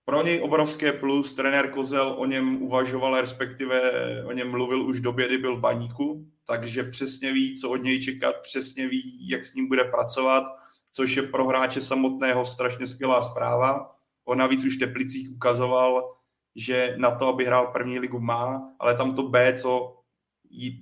Pro 0.05 0.23
něj 0.23 0.41
obrovské 0.43 0.91
plus, 0.91 1.33
trenér 1.33 1.71
Kozel 1.71 2.15
o 2.17 2.25
něm 2.25 2.61
uvažoval, 2.61 3.21
respektive 3.21 3.81
o 4.25 4.31
něm 4.31 4.51
mluvil 4.51 4.85
už 4.85 4.99
době, 4.99 5.27
kdy 5.27 5.37
byl 5.37 5.55
v 5.55 5.59
baníku, 5.59 6.25
takže 6.45 6.83
přesně 6.83 7.33
ví, 7.33 7.57
co 7.61 7.69
od 7.69 7.83
něj 7.83 8.01
čekat, 8.01 8.35
přesně 8.41 8.87
ví, 8.87 9.29
jak 9.29 9.45
s 9.45 9.53
ním 9.53 9.67
bude 9.67 9.83
pracovat, 9.83 10.43
což 10.91 11.15
je 11.15 11.23
pro 11.23 11.47
hráče 11.47 11.81
samotného 11.81 12.45
strašně 12.45 12.87
skvělá 12.87 13.21
zpráva. 13.21 13.95
On 14.25 14.37
navíc 14.37 14.65
už 14.65 14.75
v 14.75 14.79
Teplicích 14.79 15.31
ukazoval, 15.31 16.15
že 16.55 16.95
na 16.97 17.15
to, 17.15 17.27
aby 17.27 17.45
hrál 17.45 17.67
první 17.67 17.99
ligu 17.99 18.19
má, 18.19 18.73
ale 18.79 18.95
tam 18.95 19.15
to 19.15 19.23
B, 19.23 19.53
co 19.53 19.97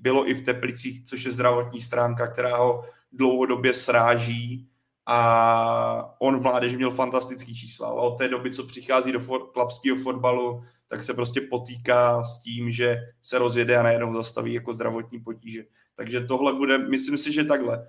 bylo 0.02 0.30
i 0.30 0.34
v 0.34 0.46
Teplicích, 0.46 1.04
což 1.06 1.24
je 1.24 1.32
zdravotní 1.32 1.82
stránka, 1.82 2.28
která 2.28 2.58
ho 2.58 2.84
dlouhodobě 3.12 3.74
sráží 3.74 4.69
a 5.12 6.16
on 6.20 6.40
v 6.40 6.42
mládeži 6.42 6.76
měl 6.76 6.92
fantastický 6.92 7.56
čísla, 7.56 7.88
ale 7.88 8.02
od 8.02 8.18
té 8.18 8.28
doby, 8.28 8.52
co 8.52 8.64
přichází 8.64 9.12
do 9.12 9.20
for, 9.20 9.52
klapského 9.52 9.98
fotbalu, 9.98 10.64
tak 10.88 11.04
se 11.04 11.14
prostě 11.14 11.42
potýká 11.42 12.24
s 12.24 12.42
tím, 12.42 12.72
že 12.72 12.98
se 13.22 13.38
rozjede 13.40 13.78
a 13.78 13.84
najednou 13.84 14.14
zastaví 14.14 14.54
jako 14.54 14.74
zdravotní 14.74 15.20
potíže. 15.20 15.64
Takže 15.96 16.22
tohle 16.22 16.54
bude, 16.54 16.78
myslím 16.78 17.18
si, 17.18 17.34
že 17.34 17.44
takhle. 17.44 17.88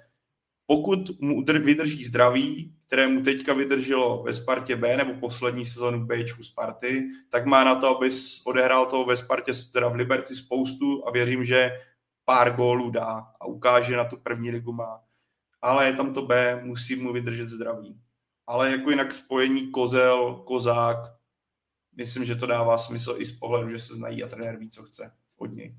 Pokud 0.67 1.21
mu 1.21 1.45
vydrží 1.45 2.05
zdraví, 2.05 2.75
které 2.87 3.09
mu 3.09 3.21
teďka 3.21 3.55
vydrželo 3.55 4.23
ve 4.23 4.33
Spartě 4.33 4.77
B 4.77 4.97
nebo 4.97 5.15
poslední 5.15 5.65
sezónu 5.65 5.99
v 6.01 6.07
Bčku 6.07 6.43
Sparty, 6.43 7.11
tak 7.29 7.47
má 7.47 7.65
na 7.65 7.75
to, 7.75 7.97
aby 7.97 8.09
odehrál 8.47 8.87
to 8.87 9.05
ve 9.05 9.17
Spartě, 9.17 9.53
teda 9.73 9.89
v 9.89 9.95
Liberci 9.95 10.37
spoustu 10.37 11.09
a 11.09 11.11
věřím, 11.11 11.45
že 11.45 11.71
pár 12.25 12.57
gólů 12.57 12.91
dá 12.91 13.27
a 13.41 13.47
ukáže 13.47 13.97
na 13.97 14.05
tu 14.05 14.17
první 14.17 14.51
ligu 14.51 14.73
má. 14.73 15.10
Ale 15.63 15.87
je 15.87 15.93
tam 15.93 16.15
to 16.15 16.23
B, 16.23 16.61
musí 16.65 16.97
mu 16.97 17.13
vydržet 17.13 17.49
zdraví. 17.49 18.01
Ale 18.47 18.71
jako 18.71 18.91
jinak 18.91 19.13
spojení 19.13 19.71
Kozel, 19.71 20.35
Kozák, 20.35 20.99
myslím, 21.97 22.25
že 22.25 22.35
to 22.35 22.47
dává 22.47 22.79
smysl 22.79 23.15
i 23.19 23.27
z 23.27 23.39
pohledu, 23.39 23.69
že 23.69 23.79
se 23.79 23.95
znají 23.95 24.25
a 24.25 24.29
trenér 24.29 24.57
ví, 24.57 24.71
co 24.71 24.83
chce 24.83 25.13
od 25.37 25.53
něj. 25.53 25.75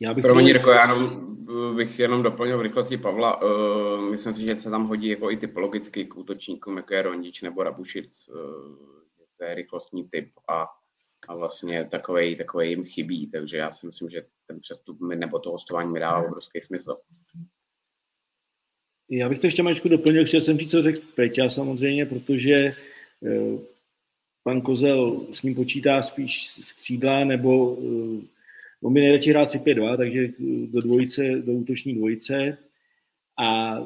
Já 0.00 0.14
bych 0.14 0.22
Promiň, 0.22 0.46
Jirko, 0.46 0.70
já 0.70 0.80
jenom, 0.80 1.36
bych 1.76 1.98
jenom 1.98 2.22
doplnil 2.22 2.58
v 2.58 2.62
rychlosti 2.62 2.96
Pavla. 2.96 3.42
Uh, 3.42 4.10
myslím 4.10 4.34
si, 4.34 4.42
že 4.42 4.56
se 4.56 4.70
tam 4.70 4.88
hodí 4.88 5.08
jako 5.08 5.30
i 5.30 5.36
typologicky 5.36 6.04
k 6.04 6.16
útočníkům, 6.16 6.76
jako 6.76 6.94
je 6.94 7.02
Rondič 7.02 7.42
nebo 7.42 7.62
Rabušic. 7.62 8.28
Uh, 8.28 8.76
to 9.38 9.44
je 9.44 9.54
rychlostní 9.54 10.08
typ 10.08 10.30
a, 10.48 10.66
a 11.28 11.34
vlastně 11.34 11.88
takovej, 11.90 12.36
takovej 12.36 12.70
jim 12.70 12.84
chybí, 12.84 13.26
takže 13.26 13.56
já 13.56 13.70
si 13.70 13.86
myslím, 13.86 14.10
že 14.10 14.26
ten 14.46 14.60
přestup 14.60 15.00
mi, 15.00 15.16
nebo 15.16 15.38
to 15.38 15.50
hostování 15.50 15.92
mi 15.92 16.00
dává 16.00 16.26
obrovský 16.26 16.60
smysl. 16.60 16.96
Já 19.10 19.28
bych 19.28 19.38
to 19.38 19.46
ještě 19.46 19.62
mačku 19.62 19.88
doplnil, 19.88 20.26
chtěl 20.26 20.40
jsem 20.40 20.58
říct, 20.58 20.70
co 20.70 20.82
řekl 20.82 21.00
Peťa 21.14 21.48
samozřejmě, 21.48 22.06
protože 22.06 22.74
uh, 23.20 23.60
pan 24.42 24.60
Kozel 24.60 25.26
s 25.32 25.42
ním 25.42 25.54
počítá 25.54 26.02
spíš 26.02 26.50
z 26.50 26.72
křídla 26.72 27.24
nebo 27.24 27.76
On 28.84 28.94
by 28.94 29.00
nejradši 29.00 29.30
hrát 29.30 29.48
3-5-2, 29.48 29.96
takže 29.96 30.28
do 30.66 30.80
dvojice, 30.80 31.22
do 31.22 31.52
útoční 31.52 31.94
dvojice. 31.94 32.58
A 33.38 33.78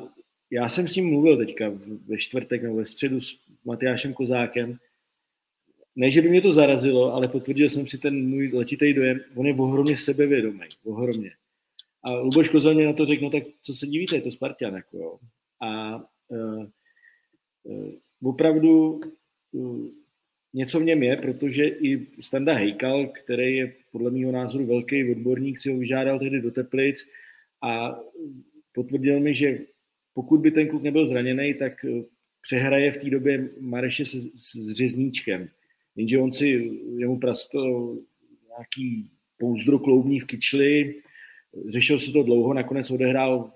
já 0.51 0.69
jsem 0.69 0.89
s 0.89 0.97
ním 0.97 1.09
mluvil 1.11 1.37
teďka 1.37 1.73
ve 2.07 2.17
čtvrtek 2.17 2.63
nebo 2.63 2.77
ve 2.77 2.85
středu 2.85 3.21
s 3.21 3.37
Matyášem 3.65 4.13
Kozákem. 4.15 4.79
Ne, 5.99 6.11
že 6.11 6.23
by 6.23 6.29
mě 6.29 6.41
to 6.41 6.53
zarazilo, 6.53 7.15
ale 7.15 7.29
potvrdil 7.29 7.69
jsem 7.69 7.87
si 7.87 7.99
ten 7.99 8.29
můj 8.29 8.51
letitý 8.55 8.95
dojem. 8.95 9.21
On 9.35 9.47
je 9.47 9.55
ohromně 9.55 9.97
sebevědomý, 9.97 10.61
ohromně. 10.85 11.31
A 12.03 12.13
Luboš 12.13 12.49
Kozel 12.49 12.75
mě 12.75 12.87
na 12.87 12.93
to 12.93 13.07
řekl, 13.07 13.25
no 13.25 13.31
tak 13.31 13.43
co 13.63 13.75
se 13.75 13.87
divíte, 13.87 14.17
je 14.17 14.21
to 14.21 14.31
Spartan. 14.31 14.75
Jako, 14.75 14.99
jo. 14.99 15.19
A 15.63 15.97
uh, 16.29 16.67
uh, 17.63 17.93
opravdu 18.23 19.01
uh, 19.53 19.87
něco 20.55 20.81
v 20.81 20.85
něm 20.85 21.03
je, 21.03 21.17
protože 21.17 21.67
i 21.67 22.07
Standa 22.21 22.53
Hejkal, 22.53 23.07
který 23.07 23.57
je 23.57 23.75
podle 23.93 24.11
mého 24.11 24.33
názoru 24.33 24.67
velký 24.67 25.11
odborník, 25.11 25.59
si 25.59 25.71
ho 25.71 25.79
vyžádal 25.79 26.19
tehdy 26.19 26.41
do 26.41 26.51
Teplic 26.51 27.09
a 27.63 28.01
potvrdil 28.73 29.21
mi, 29.21 29.35
že 29.35 29.59
pokud 30.15 30.41
by 30.41 30.51
ten 30.51 30.69
kluk 30.69 30.83
nebyl 30.83 31.07
zraněný, 31.07 31.55
tak 31.55 31.87
přehraje 32.41 32.93
v 32.93 32.97
té 32.97 33.11
době 33.11 33.49
Mareše 33.61 34.05
s, 34.05 34.15
s 34.35 34.73
Řezníčkem. 34.73 35.49
Jenže 35.99 36.19
on 36.19 36.33
si, 36.33 36.47
jemu 36.97 37.19
praskl 37.19 37.97
nějaký 38.49 39.11
pouzdro 39.39 39.79
kloubní 39.79 40.21
v 40.21 40.27
kyčli, 40.27 40.95
řešil 41.69 41.99
se 41.99 42.13
to 42.13 42.23
dlouho, 42.23 42.55
nakonec 42.55 42.91
odehrál 42.91 43.51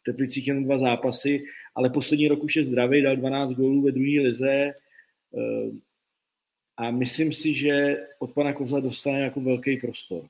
v 0.00 0.02
Teplicích 0.02 0.46
jen 0.46 0.64
dva 0.64 0.78
zápasy, 0.78 1.44
ale 1.74 1.90
poslední 1.90 2.28
rok 2.28 2.44
už 2.44 2.56
je 2.56 2.64
zdravý, 2.64 3.02
dal 3.02 3.16
12 3.16 3.52
gólů 3.52 3.82
ve 3.82 3.92
druhé 3.92 4.20
lize. 4.20 4.50
Eh, 4.50 5.70
a 6.76 6.90
myslím 6.90 7.32
si, 7.32 7.54
že 7.54 7.96
od 8.18 8.32
pana 8.32 8.52
Kozla 8.52 8.80
dostane 8.80 9.20
jako 9.20 9.40
velký 9.40 9.76
prostor. 9.76 10.28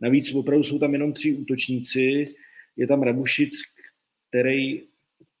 Navíc 0.00 0.34
opravdu 0.34 0.64
jsou 0.64 0.78
tam 0.78 0.92
jenom 0.92 1.12
tři 1.12 1.32
útočníci, 1.32 2.34
je 2.76 2.86
tam 2.86 3.02
Rabušic, 3.02 3.54
který 4.28 4.82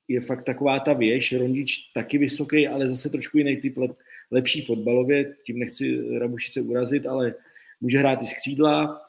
je 0.08 0.20
fakt 0.20 0.44
taková 0.44 0.80
ta 0.80 0.92
věž, 0.92 1.32
Rondič 1.32 1.78
taky 1.94 2.18
vysoký, 2.18 2.68
ale 2.68 2.88
zase 2.88 3.10
trošku 3.10 3.38
jiný 3.38 3.56
typ, 3.56 3.78
lepší 4.30 4.60
fotbalově, 4.60 5.36
tím 5.44 5.58
nechci 5.58 6.18
Rabušice 6.18 6.60
urazit, 6.60 7.06
ale 7.06 7.34
může 7.80 7.98
hrát 7.98 8.22
i 8.22 8.26
z 8.26 8.32
křídla 8.32 9.02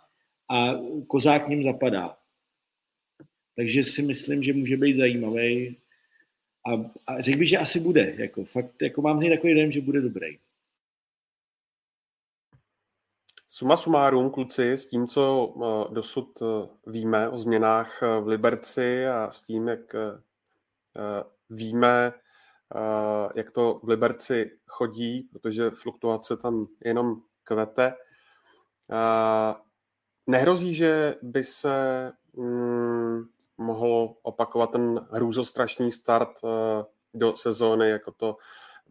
a 0.49 0.73
Kozák 1.07 1.47
ním 1.47 1.63
zapadá. 1.63 2.17
Takže 3.55 3.83
si 3.83 4.01
myslím, 4.01 4.43
že 4.43 4.53
může 4.53 4.77
být 4.77 4.97
zajímavý. 4.97 5.77
A, 6.65 6.71
a 7.07 7.21
řekl 7.21 7.39
bych, 7.39 7.49
že 7.49 7.57
asi 7.57 7.79
bude. 7.79 8.15
Jako, 8.17 8.45
fakt, 8.45 8.81
jako 8.81 9.01
mám 9.01 9.29
takový 9.29 9.53
dojem, 9.53 9.71
že 9.71 9.81
bude 9.81 10.01
dobrý. 10.01 10.37
Suma 13.47 13.77
sumárum, 13.77 14.29
kluci, 14.29 14.71
s 14.71 14.85
tím, 14.85 15.07
co 15.07 15.47
uh, 15.47 15.93
dosud 15.93 16.41
uh, 16.41 16.47
víme 16.93 17.29
o 17.29 17.37
změnách 17.37 18.01
v 18.01 18.27
Liberci 18.27 19.07
a 19.07 19.31
s 19.31 19.41
tím, 19.41 19.67
jak 19.67 19.95
víme, 21.49 22.13
jak 23.35 23.51
to 23.51 23.79
v 23.83 23.89
Liberci 23.89 24.51
chodí, 24.67 25.21
protože 25.21 25.69
fluktuace 25.69 26.37
tam 26.37 26.67
jenom 26.85 27.15
kvete, 27.43 27.93
Nehrozí, 30.27 30.75
že 30.75 31.15
by 31.21 31.43
se 31.43 32.11
mm, 32.33 33.23
mohl 33.57 34.15
opakovat 34.21 34.71
ten 34.71 35.07
hrůzostrašný 35.11 35.91
start 35.91 36.29
uh, 36.43 36.49
do 37.13 37.35
sezóny, 37.35 37.89
jako 37.89 38.11
to 38.11 38.37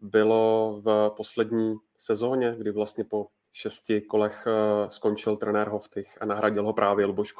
bylo 0.01 0.81
v 0.85 1.11
poslední 1.17 1.75
sezóně, 1.97 2.55
kdy 2.57 2.71
vlastně 2.71 3.03
po 3.03 3.27
šesti 3.53 4.01
kolech 4.01 4.47
uh, 4.47 4.89
skončil 4.89 5.37
trenér 5.37 5.69
Hoftych 5.69 6.17
a 6.21 6.25
nahradil 6.25 6.65
ho 6.65 6.73
právě 6.73 7.05
Luboš 7.05 7.31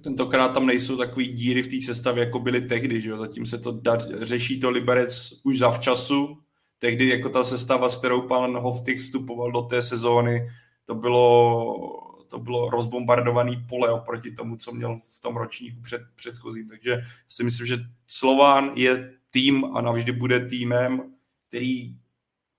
Tentokrát 0.00 0.48
tam 0.48 0.66
nejsou 0.66 0.96
takový 0.96 1.28
díry 1.28 1.62
v 1.62 1.68
té 1.68 1.86
sestavě, 1.86 2.24
jako 2.24 2.38
byly 2.38 2.60
tehdy, 2.60 3.00
že 3.00 3.10
jo? 3.10 3.18
Zatím 3.18 3.46
se 3.46 3.58
to 3.58 3.72
da, 3.72 3.98
řeší 4.22 4.60
to 4.60 4.70
Liberec 4.70 5.40
už 5.44 5.58
zavčasu. 5.58 6.38
Tehdy 6.78 7.08
jako 7.08 7.28
ta 7.28 7.44
sestava, 7.44 7.88
s 7.88 7.98
kterou 7.98 8.28
pan 8.28 8.58
Hoftych 8.58 9.00
vstupoval 9.00 9.52
do 9.52 9.62
té 9.62 9.82
sezóny, 9.82 10.48
to 10.86 10.94
bylo 10.94 12.12
to 12.32 12.38
bylo 12.38 12.70
rozbombardovaný 12.70 13.64
pole 13.68 13.92
oproti 13.92 14.30
tomu, 14.30 14.56
co 14.56 14.72
měl 14.72 14.98
v 15.16 15.20
tom 15.20 15.36
ročníku 15.36 15.82
před, 15.82 16.02
předchozím. 16.14 16.68
Takže 16.68 17.02
si 17.28 17.44
myslím, 17.44 17.66
že 17.66 17.76
Slován 18.06 18.72
je 18.74 19.14
tým 19.30 19.64
a 19.64 19.80
navždy 19.80 20.12
bude 20.12 20.48
týmem, 20.48 21.14
který 21.48 21.96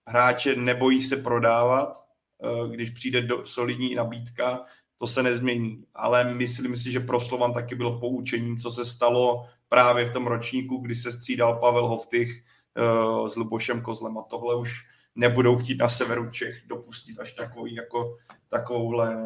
hráče 0.07 0.55
nebojí 0.55 1.01
se 1.01 1.17
prodávat, 1.17 2.05
eh, 2.43 2.69
když 2.69 2.89
přijde 2.89 3.21
do 3.21 3.45
solidní 3.45 3.95
nabídka, 3.95 4.65
to 5.03 5.07
se 5.07 5.23
nezmění. 5.23 5.85
Ale 5.95 6.33
myslím 6.33 6.77
si, 6.77 6.91
že 6.91 6.99
pro 6.99 7.19
Slovan 7.19 7.53
taky 7.53 7.75
bylo 7.75 7.99
poučením, 7.99 8.57
co 8.57 8.71
se 8.71 8.85
stalo 8.85 9.45
právě 9.69 10.05
v 10.05 10.13
tom 10.13 10.27
ročníku, 10.27 10.77
kdy 10.77 10.95
se 10.95 11.11
střídal 11.11 11.55
Pavel 11.55 11.87
Hoftych 11.87 12.43
uh, 13.21 13.27
s 13.27 13.35
Lubošem 13.35 13.81
Kozlem 13.81 14.17
a 14.17 14.21
tohle 14.21 14.55
už 14.55 14.87
nebudou 15.15 15.57
chtít 15.57 15.77
na 15.77 15.87
severu 15.87 16.29
Čech 16.31 16.55
dopustit 16.67 17.19
až 17.19 17.33
takový, 17.33 17.75
jako 17.75 18.17
takovouhle 18.49 19.25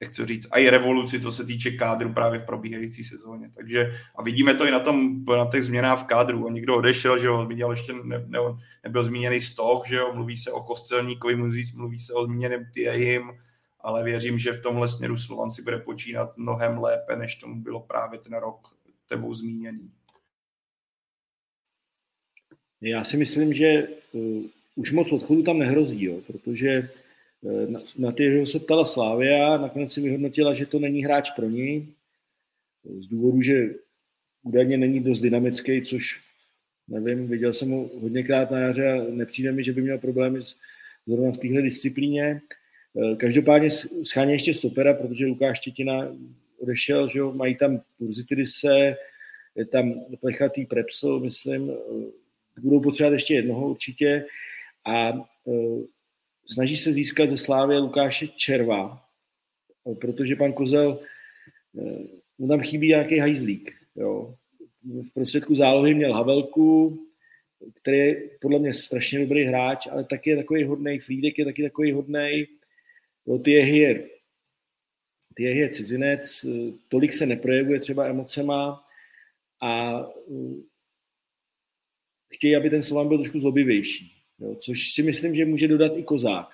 jak 0.00 0.10
chci 0.10 0.26
říct, 0.26 0.48
a 0.50 0.58
i 0.58 0.68
revoluci, 0.68 1.20
co 1.20 1.32
se 1.32 1.44
týče 1.44 1.70
kádru 1.70 2.12
právě 2.12 2.40
v 2.40 2.46
probíhající 2.46 3.04
sezóně. 3.04 3.50
Takže 3.54 3.92
a 4.16 4.22
vidíme 4.22 4.54
to 4.54 4.66
i 4.66 4.70
na, 4.70 4.80
tom, 4.80 5.24
na 5.24 5.46
těch 5.50 5.64
změnách 5.64 6.02
v 6.02 6.06
kádru. 6.06 6.46
A 6.46 6.50
někdo 6.50 6.76
odešel, 6.76 7.18
že 7.18 7.26
jo, 7.26 7.42
zmínil 7.42 7.70
ještě 7.70 7.92
ne, 7.92 8.24
ne, 8.26 8.38
nebyl 8.84 9.04
zmíněný 9.04 9.40
Stoch, 9.40 9.88
že 9.88 9.96
jo, 9.96 10.12
mluví 10.14 10.38
se 10.38 10.52
o 10.52 10.60
Kostelníkovi, 10.60 11.36
mluví, 11.36 11.72
mluví 11.74 11.98
se 11.98 12.12
o 12.12 12.24
zmíněném 12.24 12.64
Tiehim, 12.74 13.32
ale 13.86 14.04
věřím, 14.04 14.38
že 14.38 14.52
v 14.52 14.62
tomhle 14.62 14.88
směru 14.88 15.16
Slovan 15.16 15.50
si 15.50 15.62
bude 15.62 15.78
počínat 15.78 16.36
mnohem 16.36 16.78
lépe, 16.78 17.16
než 17.16 17.34
tomu 17.34 17.62
bylo 17.62 17.80
právě 17.80 18.18
ten 18.18 18.32
rok 18.32 18.76
tebou 19.08 19.34
zmíněný. 19.34 19.90
Já 22.80 23.04
si 23.04 23.16
myslím, 23.16 23.54
že 23.54 23.88
uh, 24.12 24.42
už 24.74 24.92
moc 24.92 25.12
odchodu 25.12 25.42
tam 25.42 25.58
nehrozí, 25.58 26.04
jo, 26.04 26.20
protože 26.26 26.90
uh, 27.40 27.70
na, 27.70 27.80
na 27.98 28.12
ty, 28.12 28.46
se 28.46 28.58
ptala 28.58 28.84
Slávia, 28.84 29.56
nakonec 29.56 29.92
si 29.92 30.00
vyhodnotila, 30.00 30.54
že 30.54 30.66
to 30.66 30.78
není 30.78 31.04
hráč 31.04 31.30
pro 31.30 31.46
ní, 31.46 31.94
z 32.84 33.06
důvodu, 33.06 33.40
že 33.40 33.54
údajně 34.42 34.76
není 34.76 35.00
dost 35.00 35.20
dynamický, 35.20 35.82
což 35.82 36.22
nevím, 36.88 37.28
viděl 37.28 37.52
jsem 37.52 37.70
ho 37.70 37.90
hodněkrát 38.00 38.50
na 38.50 38.58
jaře 38.58 38.92
a 38.92 39.04
nepřijde 39.10 39.52
mi, 39.52 39.64
že 39.64 39.72
by 39.72 39.82
měl 39.82 39.98
problémy 39.98 40.38
zrovna 41.06 41.32
v 41.32 41.38
téhle 41.38 41.62
disciplíně. 41.62 42.40
Uh, 42.96 43.16
každopádně 43.16 43.68
schání 44.02 44.32
ještě 44.32 44.54
stopera, 44.54 44.94
protože 44.94 45.26
Lukáš 45.26 45.58
Štětina 45.58 46.16
odešel, 46.58 47.08
že 47.08 47.18
jo, 47.18 47.32
mají 47.32 47.56
tam 47.56 47.82
Purzitidise, 47.98 48.96
je 49.54 49.66
tam 49.66 49.94
plechatý 50.20 50.66
Prepsel, 50.66 51.20
myslím, 51.20 51.72
budou 52.60 52.80
potřebovat 52.80 53.12
ještě 53.12 53.34
jednoho 53.34 53.70
určitě 53.70 54.26
a 54.84 55.12
uh, 55.44 55.84
snaží 56.46 56.76
se 56.76 56.92
získat 56.92 57.30
ze 57.30 57.36
Slávy 57.36 57.78
Lukáše 57.78 58.28
Červa, 58.28 59.02
protože 60.00 60.36
pan 60.36 60.52
Kozel, 60.52 61.00
mu 62.38 62.48
tam 62.48 62.60
chybí 62.60 62.88
nějaký 62.88 63.18
hajzlík. 63.18 63.72
Jo. 63.96 64.34
V 64.84 65.14
prostředku 65.14 65.54
zálohy 65.54 65.94
měl 65.94 66.12
Havelku, 66.12 66.98
který 67.74 67.98
je 67.98 68.22
podle 68.40 68.58
mě 68.58 68.74
strašně 68.74 69.18
dobrý 69.18 69.44
hráč, 69.44 69.86
ale 69.90 70.04
taky 70.04 70.30
je 70.30 70.36
takový 70.36 70.64
hodný. 70.64 70.98
Frídek 70.98 71.38
je 71.38 71.44
taky 71.44 71.62
takový 71.62 71.92
hodný. 71.92 72.46
Ty 73.44 73.50
je, 73.50 74.08
ty 75.34 75.42
je 75.42 75.68
cizinec, 75.68 76.46
tolik 76.88 77.12
se 77.12 77.26
neprojevuje 77.26 77.80
třeba 77.80 78.06
emocema 78.06 78.84
a 79.62 80.02
chtějí, 82.34 82.56
aby 82.56 82.70
ten 82.70 82.82
Slovan 82.82 83.08
byl 83.08 83.18
trošku 83.18 83.40
zlobivější. 83.40 84.12
Jo, 84.38 84.54
což 84.54 84.92
si 84.92 85.02
myslím, 85.02 85.34
že 85.34 85.44
může 85.44 85.68
dodat 85.68 85.96
i 85.96 86.02
Kozák, 86.02 86.48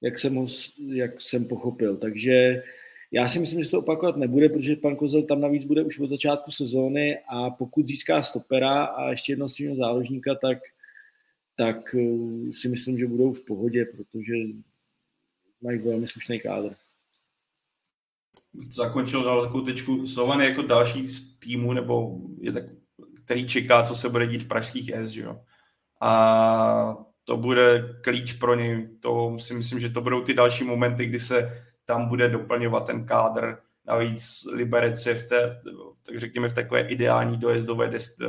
jak 0.00 0.18
jsem, 0.18 0.34
ho, 0.34 0.46
jak 0.88 1.20
jsem 1.20 1.44
pochopil. 1.44 1.96
Takže 1.96 2.62
já 3.10 3.28
si 3.28 3.38
myslím, 3.38 3.60
že 3.60 3.64
se 3.64 3.70
to 3.70 3.78
opakovat 3.78 4.16
nebude, 4.16 4.48
protože 4.48 4.76
pan 4.76 4.96
Kozel 4.96 5.22
tam 5.22 5.40
navíc 5.40 5.64
bude 5.64 5.82
už 5.82 5.98
od 5.98 6.06
začátku 6.06 6.50
sezóny 6.50 7.18
a 7.28 7.50
pokud 7.50 7.86
získá 7.86 8.22
stopera 8.22 8.84
a 8.84 9.10
ještě 9.10 9.32
jednoho 9.32 9.48
středního 9.48 9.76
záložníka, 9.76 10.34
tak, 10.34 10.58
tak 11.56 11.94
eh, 11.94 12.52
si 12.52 12.68
myslím, 12.68 12.98
že 12.98 13.06
budou 13.06 13.32
v 13.32 13.44
pohodě, 13.44 13.84
protože 13.84 14.34
mají 15.66 15.78
velmi 15.78 16.06
slušný 16.06 16.40
kádr. 16.40 16.74
Zakončil 18.70 19.24
dal 19.24 19.42
takovou 19.42 19.64
tečku. 19.64 20.06
Slovan 20.06 20.40
jako 20.40 20.62
další 20.62 21.06
z 21.06 21.38
týmu, 21.38 21.72
nebo 21.72 22.18
je 22.40 22.52
tak 22.52 22.64
který 23.24 23.48
čeká, 23.48 23.82
co 23.82 23.94
se 23.94 24.08
bude 24.08 24.26
dít 24.26 24.42
v 24.42 24.48
pražských 24.48 24.94
S, 24.94 25.08
že 25.08 25.22
jo. 25.22 25.40
A 26.00 26.96
to 27.24 27.36
bude 27.36 27.94
klíč 28.00 28.32
pro 28.32 28.54
ně. 28.54 28.90
To 29.00 29.36
si 29.38 29.54
myslím, 29.54 29.80
že 29.80 29.90
to 29.90 30.00
budou 30.00 30.22
ty 30.22 30.34
další 30.34 30.64
momenty, 30.64 31.06
kdy 31.06 31.20
se 31.20 31.64
tam 31.84 32.08
bude 32.08 32.28
doplňovat 32.28 32.86
ten 32.86 33.06
kádr. 33.06 33.58
Navíc 33.86 34.44
Liberec 34.52 35.06
je 35.06 35.14
v 35.14 35.28
té, 35.28 35.62
tak 36.02 36.18
řekněme, 36.18 36.48
v 36.48 36.54
takové 36.54 36.80
ideální 36.80 37.36
dojezdové 37.36 37.88
dest, 37.88 38.22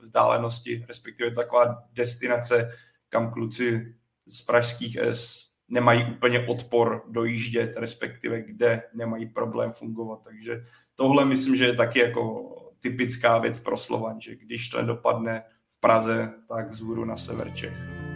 vzdálenosti, 0.00 0.84
respektive 0.88 1.30
taková 1.30 1.82
destinace, 1.92 2.70
kam 3.08 3.32
kluci 3.32 3.94
z 4.26 4.42
pražských 4.42 4.96
S 4.96 5.49
nemají 5.70 6.04
úplně 6.04 6.46
odpor 6.46 7.04
dojíždět, 7.08 7.76
respektive 7.76 8.42
kde 8.42 8.82
nemají 8.94 9.26
problém 9.26 9.72
fungovat. 9.72 10.20
Takže 10.24 10.64
tohle 10.94 11.24
myslím, 11.24 11.56
že 11.56 11.64
je 11.64 11.74
taky 11.74 11.98
jako 11.98 12.54
typická 12.80 13.38
věc 13.38 13.58
pro 13.58 13.76
Slovan, 13.76 14.20
že 14.20 14.36
když 14.36 14.68
to 14.68 14.80
nedopadne 14.80 15.42
v 15.68 15.80
Praze, 15.80 16.32
tak 16.48 16.74
z 16.74 16.82
na 17.04 17.16
sever 17.16 17.50
Čech. 17.54 18.09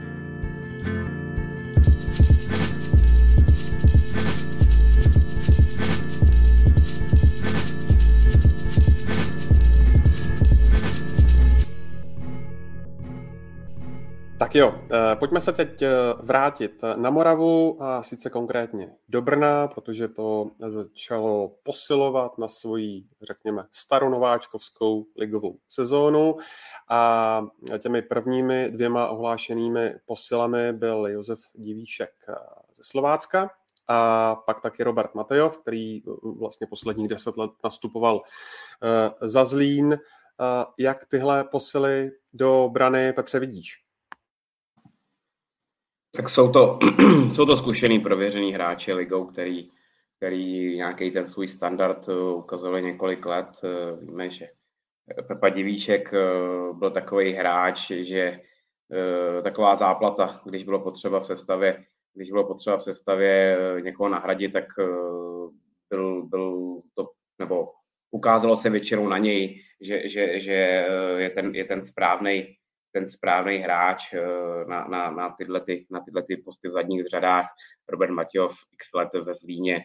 Jo, 14.57 14.75
eh, 14.93 15.17
pojďme 15.17 15.41
se 15.41 15.53
teď 15.53 15.83
eh, 15.83 15.91
vrátit 16.23 16.83
na 16.97 17.11
Moravu 17.11 17.83
a 17.83 18.03
sice 18.03 18.31
konkrétně 18.31 18.97
do 19.09 19.23
Brna, 19.23 19.69
protože 19.69 20.09
to 20.09 20.51
začalo 20.69 21.57
posilovat 21.63 22.39
na 22.39 22.49
svoji, 22.49 23.05
řekněme, 23.23 23.67
staronováčkovskou 23.73 25.07
ligovou 25.17 25.59
sezónu 25.69 26.37
a 26.89 27.43
těmi 27.79 28.03
prvními 28.03 28.71
dvěma 28.71 29.09
ohlášenými 29.09 29.95
posilami 30.07 30.73
byl 30.73 31.07
Josef 31.07 31.41
Divíšek 31.55 32.11
eh, 32.29 32.35
ze 32.75 32.83
Slovácka 32.85 33.51
a 33.89 34.35
pak 34.35 34.61
taky 34.61 34.85
Robert 34.85 35.15
Matejov, 35.15 35.59
který 35.59 36.03
vlastně 36.39 36.67
posledních 36.67 37.09
deset 37.09 37.37
let 37.37 37.51
nastupoval 37.65 38.23
za 39.21 39.45
Zlín. 39.45 39.99
Jak 40.79 41.07
tyhle 41.07 41.45
posily 41.45 42.11
do 42.35 42.69
brany 42.73 43.13
Petře 43.13 43.39
vidíš? 43.41 43.84
Tak 46.17 46.29
jsou 46.29 46.53
to, 46.53 46.79
jsou 47.35 47.47
to 47.47 47.57
zkušený, 47.57 48.01
prověřený 48.01 48.53
hráči 48.53 48.93
ligou, 48.93 49.27
který, 49.27 49.71
který 50.17 50.77
nějaký 50.77 51.11
ten 51.11 51.27
svůj 51.27 51.49
standard 51.49 52.09
eh, 52.09 52.35
ukazovali 52.35 52.83
několik 52.83 53.27
let. 53.27 53.49
Eh, 53.65 54.07
víme, 54.07 54.31
že 54.31 54.49
Pepa 55.29 55.49
Divíček 55.49 56.15
eh, 56.15 56.19
byl 56.73 56.91
takový 56.91 57.33
hráč, 57.33 57.91
že 57.91 58.41
taková 59.43 59.77
záplata, 59.77 60.41
když 60.45 60.65
bylo 60.65 60.81
potřeba 60.81 61.21
v 61.21 61.27
sestavě, 61.27 61.85
když 62.15 62.31
bylo 62.31 62.47
potřeba 62.47 62.77
v 62.77 62.83
sestavě 62.83 63.59
někoho 63.81 64.09
nahradit, 64.09 64.53
tak 64.53 64.65
byl, 65.91 66.23
byl 66.23 66.81
to, 66.95 67.11
nebo 67.39 67.73
ukázalo 68.11 68.57
se 68.57 68.71
většinou 68.71 69.09
na 69.09 69.19
něj, 69.19 69.61
že, 69.81 70.09
že, 70.09 70.39
že 70.39 70.87
je 71.17 71.31
ten, 71.31 71.55
je 71.55 71.65
ten 71.65 71.85
správný 71.85 72.57
ten 72.95 73.09
správný 73.09 73.59
hráč 73.59 74.15
eh, 74.15 74.65
na, 74.67 74.87
na, 74.89 75.11
na, 75.11 75.31
tyhle, 75.31 75.61
ty, 75.61 75.87
na 75.91 76.01
tyhle 76.01 76.23
ty 76.23 76.37
posty 76.37 76.69
v 76.69 76.73
zadních 76.73 77.07
řadách. 77.07 77.47
Robert 77.89 78.11
Matějov 78.11 78.53
x 78.73 78.93
let 78.95 79.09
ve 79.15 79.35
Zlíně, 79.35 79.85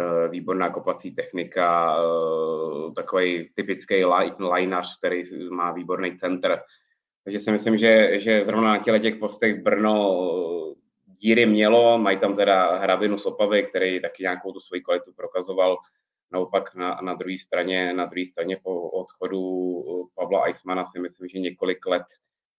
eh, 0.00 0.28
výborná 0.28 0.70
kopací 0.70 1.14
technika, 1.14 1.96
eh, 1.98 2.92
takový 2.94 3.50
typický 3.54 4.04
lineař, 4.54 4.98
který 4.98 5.22
má 5.50 5.72
výborný 5.72 6.16
center. 6.16 6.62
Takže 7.24 7.38
si 7.38 7.50
myslím, 7.52 7.76
že, 7.76 8.18
že 8.18 8.44
zrovna 8.44 8.68
na 8.70 8.78
těle 8.78 9.00
těch 9.00 9.16
postech 9.16 9.62
Brno 9.62 9.94
díry 11.06 11.46
mělo, 11.46 11.98
mají 11.98 12.18
tam 12.18 12.36
teda 12.36 12.78
Hrabinu 12.78 13.18
z 13.18 13.26
Opavy, 13.26 13.62
který 13.62 14.00
taky 14.02 14.22
nějakou 14.22 14.52
tu 14.52 14.60
svoji 14.60 14.82
kvalitu 14.82 15.12
prokazoval. 15.16 15.76
Naopak 16.32 16.74
na, 16.74 16.98
na 17.02 17.14
druhé 17.14 17.38
straně, 17.38 17.92
na 17.92 18.06
druhé 18.06 18.26
straně 18.26 18.56
po 18.62 18.90
odchodu 18.90 19.40
Pavla 20.14 20.46
Eismana 20.46 20.86
si 20.86 20.98
myslím, 20.98 21.28
že 21.28 21.38
několik 21.38 21.86
let 21.86 22.02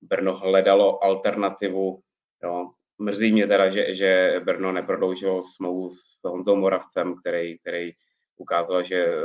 Brno 0.02 0.38
hledalo 0.38 1.04
alternativu. 1.04 2.02
Jo. 2.44 2.72
Mrzí 3.00 3.32
mě 3.32 3.48
teda, 3.48 3.70
že, 3.70 3.96
že 3.96 4.42
Brno 4.46 4.72
neprodloužilo 4.72 5.42
smlouvu 5.42 5.90
s 5.90 6.20
Honzou 6.24 6.56
Moravcem, 6.56 7.16
který, 7.16 7.60
který 7.60 7.92
ukázal, 8.38 8.84
že 8.84 9.06
eh, 9.06 9.22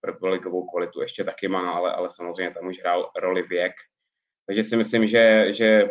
prvoligovou 0.00 0.66
kvalitu 0.66 1.00
ještě 1.00 1.24
taky 1.24 1.48
má, 1.48 1.72
ale, 1.72 1.92
ale 1.92 2.08
samozřejmě 2.16 2.54
tam 2.54 2.66
už 2.66 2.80
hrál 2.80 3.10
roli 3.16 3.42
věk. 3.42 3.72
Takže 4.46 4.64
si 4.64 4.76
myslím, 4.76 5.06
že, 5.06 5.52
že 5.52 5.88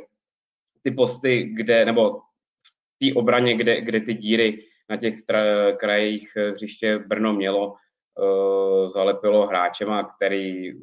ty 0.83 0.91
posty, 0.91 1.43
kde, 1.43 1.85
nebo 1.85 2.19
v 2.19 2.99
té 2.99 3.19
obraně, 3.19 3.55
kde, 3.55 3.81
kde 3.81 4.01
ty 4.01 4.13
díry 4.13 4.65
na 4.89 4.97
těch 4.97 5.13
stra- 5.15 5.77
krajích 5.77 6.37
hřiště 6.53 6.99
Brno 6.99 7.33
mělo, 7.33 7.75
uh, 8.19 8.89
zalepilo 8.89 9.47
hráčema, 9.47 10.03
který 10.03 10.73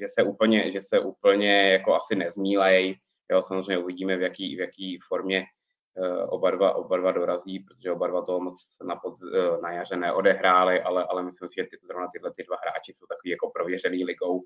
že 0.00 0.08
se 0.08 0.22
úplně, 0.22 0.72
že 0.72 0.82
se 0.82 0.98
úplně 0.98 1.72
jako 1.72 1.94
asi 1.94 2.16
nezmílej. 2.16 2.96
Jo, 3.30 3.42
samozřejmě 3.42 3.78
uvidíme, 3.78 4.16
v 4.16 4.22
jaký, 4.22 4.56
v 4.56 4.60
jaký 4.60 4.98
formě 5.08 5.44
uh, 5.96 6.26
oba, 6.28 6.50
dva, 6.50 6.74
oba 6.74 6.96
dva 6.96 7.12
dorazí, 7.12 7.58
protože 7.58 7.92
oba 7.92 8.06
dva 8.06 8.24
toho 8.24 8.40
moc 8.40 8.58
na, 8.82 8.96
pod, 8.96 9.22
uh, 9.22 9.62
na 9.62 9.72
jaře 9.72 9.96
neodehráli, 9.96 10.82
ale, 10.82 11.04
ale 11.04 11.22
myslím 11.22 11.48
si, 11.48 11.54
že 11.58 11.64
ty, 11.64 11.76
zrovna 11.86 12.08
tyhle 12.12 12.32
ty 12.36 12.42
dva 12.44 12.56
hráči 12.62 12.92
jsou 12.92 13.06
takový 13.06 13.30
jako 13.30 13.50
prověřený 13.50 14.04
ligou, 14.04 14.42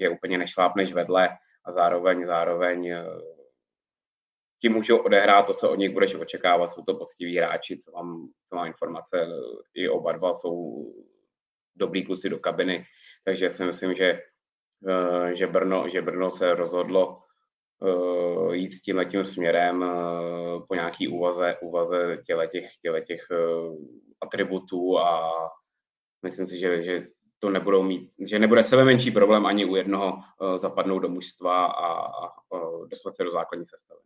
že 0.00 0.08
úplně 0.08 0.38
nešlápneš 0.38 0.92
vedle 0.92 1.28
a 1.64 1.72
zároveň, 1.72 2.26
zároveň 2.26 2.92
uh, 2.92 3.20
ti 4.60 4.68
můžou 4.68 4.96
odehrát 4.96 5.46
to, 5.46 5.54
co 5.54 5.70
od 5.70 5.78
nich 5.78 5.90
budeš 5.90 6.14
očekávat. 6.14 6.72
Jsou 6.72 6.82
to 6.82 6.94
poctiví 6.94 7.36
hráči, 7.38 7.78
co 7.78 7.90
mám, 7.92 8.28
co 8.48 8.56
mám 8.56 8.66
informace, 8.66 9.26
i 9.74 9.88
oba 9.88 10.12
dva 10.12 10.34
jsou 10.34 10.86
dobrý 11.76 12.06
kusy 12.06 12.28
do 12.28 12.38
kabiny, 12.38 12.84
takže 13.24 13.50
si 13.50 13.64
myslím, 13.64 13.94
že 13.94 14.18
Eh, 14.18 14.31
že 15.32 15.46
Brno, 15.46 15.88
že 15.88 16.02
Brno 16.02 16.30
se 16.30 16.54
rozhodlo 16.54 17.18
uh, 17.80 18.54
jít 18.54 18.70
s 18.70 18.82
tím 18.82 18.96
letím 18.96 19.24
směrem 19.24 19.82
uh, 19.82 20.66
po 20.68 20.74
nějaký 20.74 21.08
úvaze, 21.08 21.56
úvaze 21.62 22.18
těle 22.26 22.48
těch, 22.48 22.66
těle 22.82 23.00
těch 23.00 23.26
atributů 24.20 24.98
a 24.98 25.32
myslím 26.22 26.46
si, 26.46 26.58
že, 26.58 26.82
že 26.82 27.04
to 27.38 27.50
nebudou 27.50 27.82
mít, 27.82 28.10
že 28.28 28.38
nebude 28.38 28.64
sebe 28.64 28.84
menší 28.84 29.10
problém 29.10 29.46
ani 29.46 29.64
u 29.64 29.76
jednoho 29.76 30.12
zapadnout 30.56 30.98
do 30.98 31.08
mužstva 31.08 31.66
a, 31.66 32.06
a 32.06 32.32
dostat 32.90 33.16
se 33.16 33.24
do 33.24 33.32
základní 33.32 33.64
sestavy. 33.64 34.00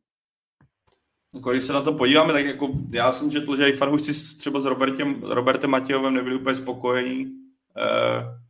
Jako, 1.34 1.50
když 1.50 1.64
se 1.64 1.72
na 1.72 1.82
to 1.82 1.92
podíváme, 1.92 2.32
tak 2.32 2.44
jako 2.44 2.68
já 2.92 3.12
jsem 3.12 3.30
četl, 3.30 3.56
že 3.56 3.68
i 3.68 3.72
fanoušci 3.72 4.38
třeba 4.38 4.60
s 4.60 4.64
Robertem, 4.64 5.22
Robertem 5.22 5.70
Matějovem 5.70 6.14
nebyli 6.14 6.36
úplně 6.36 6.56
spokojení. 6.56 7.24
Uh, 7.24 8.45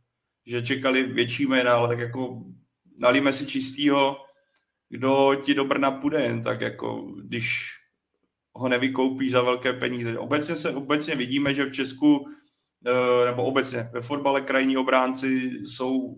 že 0.47 0.61
čekali 0.61 1.03
větší 1.03 1.45
jména, 1.45 1.73
ale 1.73 1.87
tak 1.87 1.99
jako 1.99 2.43
nalíme 2.99 3.33
si 3.33 3.45
čistýho, 3.45 4.17
kdo 4.89 5.35
ti 5.35 5.53
do 5.53 5.65
Brna 5.65 5.91
půjde, 5.91 6.21
jen 6.21 6.41
tak 6.41 6.61
jako 6.61 7.11
když 7.23 7.77
ho 8.53 8.69
nevykoupí 8.69 9.29
za 9.29 9.41
velké 9.41 9.73
peníze. 9.73 10.19
Obecně 10.19 10.55
se 10.55 10.71
obecně 10.71 11.15
vidíme, 11.15 11.53
že 11.53 11.65
v 11.65 11.71
Česku 11.71 12.27
eh, 12.85 13.25
nebo 13.25 13.43
obecně 13.43 13.89
ve 13.93 14.01
fotbale 14.01 14.41
krajní 14.41 14.77
obránci 14.77 15.51
jsou 15.65 16.17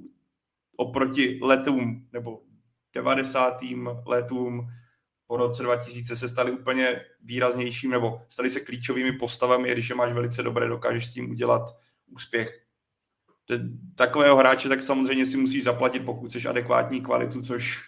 oproti 0.77 1.39
letům 1.41 2.07
nebo 2.13 2.41
90. 2.93 3.57
letům 4.05 4.67
po 5.27 5.37
roce 5.37 5.63
2000 5.63 6.15
se 6.15 6.29
stali 6.29 6.51
úplně 6.51 7.01
výraznějším 7.23 7.91
nebo 7.91 8.21
stali 8.29 8.49
se 8.49 8.59
klíčovými 8.59 9.11
postavami, 9.11 9.71
když 9.71 9.89
je 9.89 9.95
máš 9.95 10.13
velice 10.13 10.43
dobré, 10.43 10.67
dokážeš 10.67 11.07
s 11.07 11.13
tím 11.13 11.31
udělat 11.31 11.61
úspěch 12.07 12.68
takového 13.95 14.37
hráče 14.37 14.69
tak 14.69 14.83
samozřejmě 14.83 15.25
si 15.25 15.37
musí 15.37 15.61
zaplatit, 15.61 15.99
pokud 15.99 16.29
chceš 16.29 16.45
adekvátní 16.45 17.01
kvalitu, 17.01 17.41
což 17.41 17.81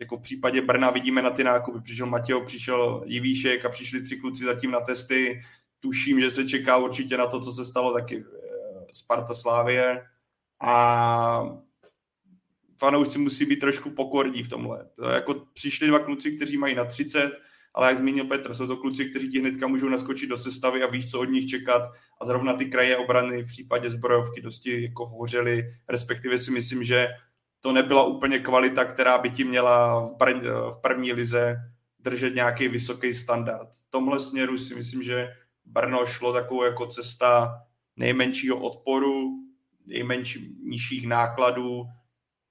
jako 0.00 0.16
v 0.16 0.22
případě 0.22 0.62
Brna 0.62 0.90
vidíme 0.90 1.22
na 1.22 1.30
ty 1.30 1.44
nákupy. 1.44 1.80
Přišel 1.80 2.06
Matějo, 2.06 2.40
přišel 2.40 3.02
Jivíšek 3.06 3.64
a 3.64 3.68
přišli 3.68 4.02
tři 4.02 4.16
kluci 4.16 4.44
zatím 4.44 4.70
na 4.70 4.80
testy. 4.80 5.40
Tuším, 5.80 6.20
že 6.20 6.30
se 6.30 6.48
čeká 6.48 6.76
určitě 6.76 7.16
na 7.16 7.26
to, 7.26 7.40
co 7.40 7.52
se 7.52 7.64
stalo 7.64 7.92
taky 7.92 8.24
eh, 8.24 8.86
Sparta 8.92 9.34
Slávie. 9.34 10.02
A 10.60 11.60
fanoušci 12.78 13.18
musí 13.18 13.46
být 13.46 13.60
trošku 13.60 13.90
pokorní 13.90 14.42
v 14.42 14.48
tomhle. 14.48 14.86
To 14.96 15.08
jako 15.08 15.34
přišli 15.52 15.86
dva 15.86 15.98
kluci, 15.98 16.36
kteří 16.36 16.56
mají 16.56 16.74
na 16.74 16.84
30, 16.84 17.38
ale 17.74 17.88
jak 17.88 17.98
zmínil 17.98 18.24
Petr, 18.24 18.54
jsou 18.54 18.66
to 18.66 18.76
kluci, 18.76 19.04
kteří 19.04 19.30
ti 19.30 19.40
hnedka 19.40 19.66
můžou 19.66 19.88
naskočit 19.88 20.30
do 20.30 20.36
sestavy 20.36 20.82
a 20.82 20.86
víš, 20.86 21.10
co 21.10 21.20
od 21.20 21.24
nich 21.24 21.50
čekat 21.50 21.82
a 22.20 22.24
zrovna 22.24 22.52
ty 22.52 22.66
kraje 22.66 22.96
obrany 22.96 23.42
v 23.42 23.46
případě 23.46 23.90
zbrojovky 23.90 24.40
dosti 24.40 24.82
jako 24.82 25.06
hovořili, 25.06 25.70
respektive 25.88 26.38
si 26.38 26.50
myslím, 26.50 26.84
že 26.84 27.08
to 27.60 27.72
nebyla 27.72 28.04
úplně 28.04 28.38
kvalita, 28.38 28.84
která 28.84 29.18
by 29.18 29.30
ti 29.30 29.44
měla 29.44 30.00
v, 30.06 30.16
prv, 30.18 30.42
v 30.44 30.80
první 30.82 31.12
lize 31.12 31.56
držet 31.98 32.34
nějaký 32.34 32.68
vysoký 32.68 33.14
standard. 33.14 33.68
V 33.70 33.90
tomhle 33.90 34.20
směru 34.20 34.58
si 34.58 34.74
myslím, 34.74 35.02
že 35.02 35.28
Brno 35.64 36.06
šlo 36.06 36.32
takovou 36.32 36.64
jako 36.64 36.86
cesta 36.86 37.54
nejmenšího 37.96 38.58
odporu, 38.58 39.30
nejmenších 39.86 40.48
nižších 40.62 41.06
nákladů, 41.06 41.84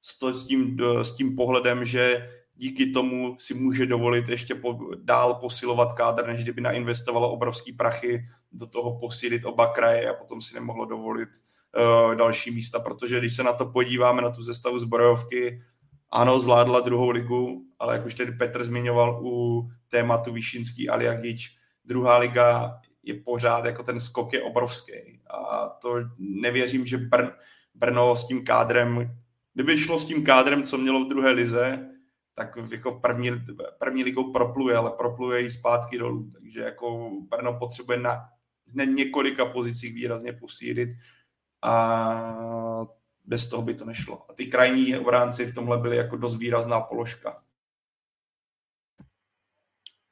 s, 0.02 0.20
to, 0.20 0.34
s, 0.34 0.48
tím, 0.48 0.78
s 1.02 1.16
tím 1.16 1.36
pohledem, 1.36 1.86
že 1.86 2.30
díky 2.60 2.92
tomu 2.92 3.36
si 3.40 3.54
může 3.54 3.86
dovolit 3.86 4.30
ještě 4.30 4.56
po, 4.56 4.80
dál 5.04 5.34
posilovat 5.34 5.94
kádr, 5.94 6.28
než 6.28 6.44
kdyby 6.44 6.62
nainvestovalo 6.62 7.32
obrovský 7.32 7.74
prachy 7.74 8.26
do 8.52 8.68
toho 8.68 9.00
posílit 9.00 9.46
oba 9.46 9.68
kraje 9.68 10.10
a 10.10 10.14
potom 10.14 10.42
si 10.42 10.56
nemohlo 10.56 10.86
dovolit 10.86 11.30
uh, 11.30 12.16
další 12.16 12.52
místa, 12.52 12.80
protože 12.80 13.20
když 13.20 13.36
se 13.36 13.44
na 13.44 13.54
to 13.54 13.66
podíváme, 13.66 14.22
na 14.22 14.30
tu 14.30 14.44
zestavu 14.44 14.80
zbrojovky, 14.80 15.62
ano, 16.12 16.40
zvládla 16.40 16.80
druhou 16.80 17.10
ligu, 17.10 17.62
ale 17.80 17.94
jak 17.96 18.06
už 18.06 18.14
tedy 18.14 18.32
Petr 18.32 18.64
zmiňoval 18.64 19.20
u 19.24 19.68
tématu 19.88 20.34
Výšinský 20.34 20.90
Aliagič, 20.90 21.56
druhá 21.86 22.18
liga 22.18 22.80
je 23.04 23.14
pořád, 23.14 23.66
jako 23.66 23.84
ten 23.84 24.00
skok 24.00 24.34
je 24.34 24.42
obrovský. 24.42 25.22
A 25.30 25.68
to 25.82 25.96
nevěřím, 26.18 26.86
že 26.86 26.98
Brn, 26.98 27.30
Brno 27.76 28.16
s 28.16 28.28
tím 28.28 28.44
kádrem, 28.44 29.16
kdyby 29.54 29.78
šlo 29.78 30.00
s 30.00 30.06
tím 30.06 30.26
kádrem, 30.26 30.64
co 30.64 30.78
mělo 30.78 31.06
v 31.06 31.10
druhé 31.10 31.32
lize, 31.32 31.90
tak 32.40 32.58
jako 32.72 32.92
v 32.92 33.02
první, 33.02 33.32
první 33.80 34.04
ligou 34.04 34.32
propluje, 34.32 34.76
ale 34.78 34.92
propluje 34.92 35.42
i 35.42 35.52
zpátky 35.52 35.98
dolů. 35.98 36.32
Takže 36.34 36.62
jako 36.62 37.12
Brno 37.30 37.60
potřebuje 37.60 38.00
na, 38.00 38.30
na 38.74 38.84
několika 38.84 39.46
pozicích 39.46 39.94
výrazně 39.94 40.34
posílit 40.34 40.90
a 41.62 42.38
bez 43.26 43.50
toho 43.50 43.64
by 43.64 43.74
to 43.74 43.86
nešlo. 43.86 44.32
A 44.32 44.34
ty 44.34 44.46
krajní 44.46 44.98
obránci 44.98 45.46
v 45.46 45.54
tomhle 45.54 45.78
byly 45.78 45.98
jako 45.98 46.18
dost 46.18 46.38
výrazná 46.38 46.82
položka. 46.82 47.42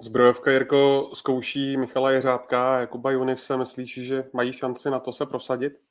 Zbrojovka 0.01 0.51
Jirko 0.51 1.11
zkouší 1.13 1.77
Michala 1.77 2.11
Jeřábka 2.11 2.75
a 2.75 2.79
Jakuba 2.79 3.11
Junise. 3.11 3.57
Myslíš, 3.57 3.93
že 4.05 4.23
mají 4.33 4.53
šanci 4.53 4.89
na 4.89 4.99
to 4.99 5.13
se 5.13 5.25
prosadit? 5.25 5.86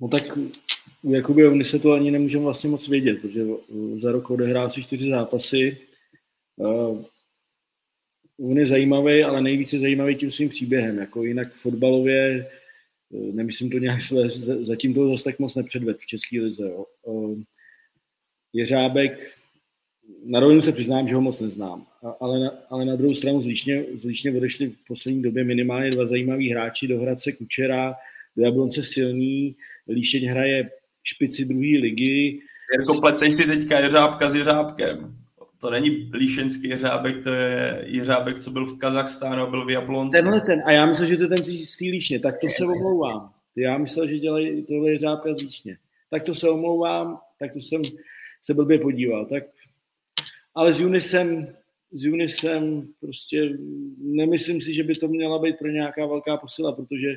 No 0.00 0.08
tak 0.08 0.38
u 1.02 1.12
Jakuby 1.12 1.42
Junise 1.42 1.78
to 1.78 1.92
ani 1.92 2.10
nemůžeme 2.10 2.44
vlastně 2.44 2.70
moc 2.70 2.88
vědět, 2.88 3.20
protože 3.20 3.44
za 3.98 4.12
rok 4.12 4.30
odehrál 4.30 4.70
si 4.70 4.82
čtyři 4.82 5.10
zápasy. 5.10 5.78
Uh, 6.56 7.04
on 8.50 8.58
je 8.58 8.66
zajímavý, 8.66 9.24
ale 9.24 9.42
nejvíce 9.42 9.78
zajímavý 9.78 10.16
tím 10.16 10.30
svým 10.30 10.48
příběhem. 10.48 10.98
Jako 10.98 11.24
jinak 11.24 11.54
fotbalově, 11.54 12.50
uh, 13.10 13.34
nemyslím 13.34 13.70
to 13.70 13.78
nějak, 13.78 14.00
zatím 14.60 14.94
to 14.94 15.10
zase 15.10 15.24
tak 15.24 15.38
moc 15.38 15.54
nepředved 15.54 15.98
v 15.98 16.06
České 16.06 16.40
lize. 16.40 16.62
Jo. 16.62 16.86
Jeřábek 18.52 19.36
na 20.24 20.40
rovinu 20.40 20.62
se 20.62 20.72
přiznám, 20.72 21.08
že 21.08 21.14
ho 21.14 21.20
moc 21.20 21.40
neznám, 21.40 21.86
ale 22.20 22.40
na, 22.40 22.50
ale 22.70 22.84
na 22.84 22.96
druhou 22.96 23.14
stranu 23.14 23.40
z 23.96 24.04
Líšně 24.04 24.32
odešli 24.36 24.68
v 24.70 24.84
poslední 24.86 25.22
době 25.22 25.44
minimálně 25.44 25.90
dva 25.90 26.06
zajímaví 26.06 26.50
hráči 26.50 26.88
do 26.88 27.00
Hradce 27.00 27.32
Kučera, 27.32 27.94
do 28.36 28.44
Jablonce 28.44 28.82
silný, 28.82 29.56
Líšeň 29.88 30.26
hraje 30.26 30.70
špici 31.02 31.44
druhé 31.44 31.78
ligy. 31.78 32.40
Jirko, 32.72 33.00
pletej 33.00 33.34
si 33.34 33.46
teďka 33.46 33.78
Jeřábka 33.78 34.30
s 34.30 34.34
Jeřábkem. 34.34 35.14
To 35.60 35.70
není 35.70 36.10
líšenský 36.12 36.68
Jeřábek, 36.68 37.24
to 37.24 37.30
je 37.30 37.84
Jeřábek, 37.86 38.38
co 38.38 38.50
byl 38.50 38.66
v 38.66 38.78
Kazachstánu, 38.78 39.50
byl 39.50 39.66
v 39.66 39.70
Jablonce. 39.70 40.18
Tenhle 40.18 40.40
ten, 40.40 40.62
a 40.66 40.72
já 40.72 40.86
myslím, 40.86 41.08
že 41.08 41.16
to 41.16 41.22
je 41.22 41.28
ten 41.28 41.44
z 41.44 41.76
té 41.76 41.84
Líšně, 41.84 42.20
tak 42.20 42.40
to 42.40 42.46
se 42.48 42.64
omlouvám. 42.64 43.32
Já 43.56 43.78
myslel, 43.78 44.08
že 44.08 44.18
dělají 44.18 44.62
tohle 44.62 44.90
Jeřábka 44.90 45.34
z 45.34 45.42
Líšně. 45.42 45.78
Tak 46.10 46.24
to 46.24 46.34
se 46.34 46.48
omlouvám, 46.48 47.18
tak 47.38 47.52
to 47.52 47.60
jsem 47.60 47.82
se 48.42 48.54
blbě 48.54 48.78
podíval. 48.78 49.26
Tak 49.26 49.44
ale 50.54 50.72
s 50.72 50.80
Unisem, 50.80 51.48
s 51.92 52.06
Unisem 52.06 52.88
prostě 53.00 53.58
nemyslím 53.98 54.60
si, 54.60 54.74
že 54.74 54.82
by 54.82 54.94
to 54.94 55.08
měla 55.08 55.38
být 55.38 55.56
pro 55.58 55.68
nějaká 55.68 56.06
velká 56.06 56.36
posila, 56.36 56.72
protože 56.72 57.16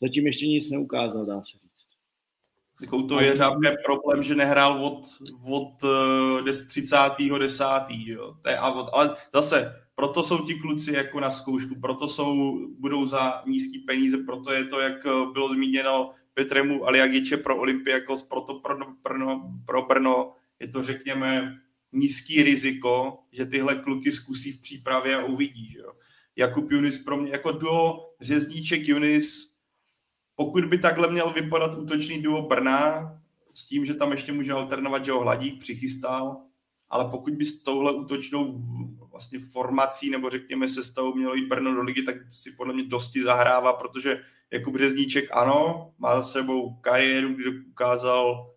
zatím 0.00 0.26
ještě 0.26 0.46
nic 0.46 0.70
neukázal, 0.70 1.26
dá 1.26 1.42
se 1.42 1.58
říct. 1.58 1.70
Takovou 2.80 3.06
to 3.06 3.20
je 3.20 3.36
žádný 3.36 3.68
problém, 3.84 4.22
že 4.22 4.34
nehrál 4.34 4.84
od, 4.84 5.02
od 5.50 5.76
30. 6.68 6.96
Eh, 7.34 7.38
10. 7.38 7.64
Jo. 7.88 8.36
To 8.42 8.48
je, 8.48 8.58
ale 8.58 9.16
zase, 9.32 9.74
proto 9.94 10.22
jsou 10.22 10.46
ti 10.46 10.54
kluci 10.54 10.92
jako 10.92 11.20
na 11.20 11.30
zkoušku, 11.30 11.80
proto 11.80 12.08
jsou, 12.08 12.58
budou 12.78 13.06
za 13.06 13.42
nízký 13.46 13.78
peníze, 13.78 14.18
proto 14.18 14.52
je 14.52 14.64
to, 14.64 14.80
jak 14.80 15.06
eh, 15.06 15.32
bylo 15.32 15.48
zmíněno 15.48 16.10
Petremu 16.34 16.86
Aliagiče 16.86 17.36
pro 17.36 17.56
Olympiakos, 17.56 18.22
proto 18.22 18.54
pro, 18.54 18.76
pro, 19.02 19.40
pro 19.66 19.82
Brno 19.82 20.32
je 20.60 20.68
to, 20.68 20.82
řekněme, 20.82 21.60
nízký 21.92 22.42
riziko, 22.42 23.18
že 23.32 23.46
tyhle 23.46 23.74
kluky 23.74 24.12
zkusí 24.12 24.52
v 24.52 24.60
přípravě 24.60 25.16
a 25.16 25.24
uvidí. 25.24 25.72
Že 25.72 25.78
jo. 25.78 25.92
Jakub 26.36 26.72
Junis 26.72 26.98
pro 26.98 27.16
mě 27.16 27.32
jako 27.32 27.52
duo 27.52 28.14
Řezníček 28.20 28.88
Junis, 28.88 29.49
pokud 30.40 30.64
by 30.64 30.78
takhle 30.78 31.08
měl 31.08 31.30
vypadat 31.30 31.78
útočný 31.78 32.22
duo 32.22 32.42
Brna, 32.42 33.12
s 33.54 33.66
tím, 33.66 33.84
že 33.84 33.94
tam 33.94 34.12
ještě 34.12 34.32
může 34.32 34.52
alternovat, 34.52 35.04
že 35.04 35.12
ho 35.12 35.20
Hladík 35.20 35.60
přichystal, 35.60 36.40
ale 36.88 37.04
pokud 37.10 37.34
by 37.34 37.46
s 37.46 37.62
touhle 37.62 37.92
útočnou 37.92 38.62
vlastně 39.10 39.38
formací 39.38 40.10
nebo 40.10 40.30
řekněme 40.30 40.68
sestavou 40.68 41.14
mělo 41.14 41.34
jít 41.34 41.48
Brno 41.48 41.74
do 41.74 41.82
ligy, 41.82 42.02
tak 42.02 42.16
si 42.28 42.52
podle 42.52 42.74
mě 42.74 42.84
dosti 42.84 43.22
zahrává, 43.22 43.72
protože 43.72 44.20
Jakub 44.50 44.76
Řezníček 44.76 45.28
ano, 45.32 45.92
má 45.98 46.16
za 46.16 46.22
sebou 46.22 46.74
kariéru, 46.74 47.34
kdy 47.34 47.60
ukázal 47.70 48.50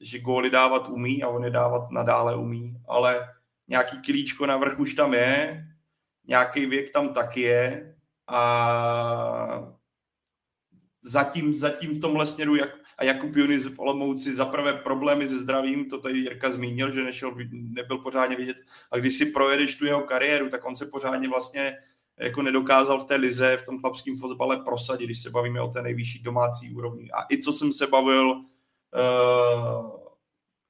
že 0.00 0.18
góly 0.18 0.50
dávat 0.50 0.88
umí 0.88 1.22
a 1.22 1.28
on 1.28 1.44
je 1.44 1.50
dávat 1.50 1.90
nadále 1.90 2.36
umí, 2.36 2.76
ale 2.88 3.28
nějaký 3.68 3.98
kilíčko 3.98 4.46
na 4.46 4.56
vrch 4.56 4.78
už 4.78 4.94
tam 4.94 5.14
je, 5.14 5.64
nějaký 6.26 6.66
věk 6.66 6.92
tam 6.92 7.14
taky 7.14 7.40
je 7.40 7.94
a 8.28 9.79
zatím, 11.02 11.54
zatím 11.54 11.90
v 11.90 12.00
tomhle 12.00 12.26
směru 12.26 12.56
jak, 12.56 12.70
a 12.98 13.04
Jakub 13.04 13.36
Junis 13.36 13.66
v 13.66 13.78
Olomouci 13.78 14.34
za 14.34 14.44
prvé 14.44 14.72
problémy 14.72 15.28
se 15.28 15.38
zdravím, 15.38 15.90
to 15.90 15.98
tady 15.98 16.18
Jirka 16.18 16.50
zmínil, 16.50 16.90
že 16.90 17.04
nešel, 17.04 17.34
nebyl 17.50 17.98
pořádně 17.98 18.36
vidět 18.36 18.56
a 18.90 18.98
když 18.98 19.14
si 19.14 19.26
projedeš 19.26 19.74
tu 19.74 19.86
jeho 19.86 20.00
kariéru, 20.00 20.48
tak 20.48 20.64
on 20.64 20.76
se 20.76 20.86
pořádně 20.86 21.28
vlastně 21.28 21.76
jako 22.18 22.42
nedokázal 22.42 23.00
v 23.00 23.04
té 23.04 23.14
lize, 23.14 23.56
v 23.56 23.66
tom 23.66 23.80
chlapském 23.80 24.16
fotbale 24.16 24.56
prosadit, 24.56 25.04
když 25.04 25.22
se 25.22 25.30
bavíme 25.30 25.60
o 25.60 25.68
té 25.68 25.82
nejvyšší 25.82 26.22
domácí 26.22 26.74
úrovni. 26.74 27.10
A 27.10 27.26
i 27.30 27.38
co 27.38 27.52
jsem 27.52 27.72
se 27.72 27.86
bavil 27.86 28.44
Eh, 28.94 30.00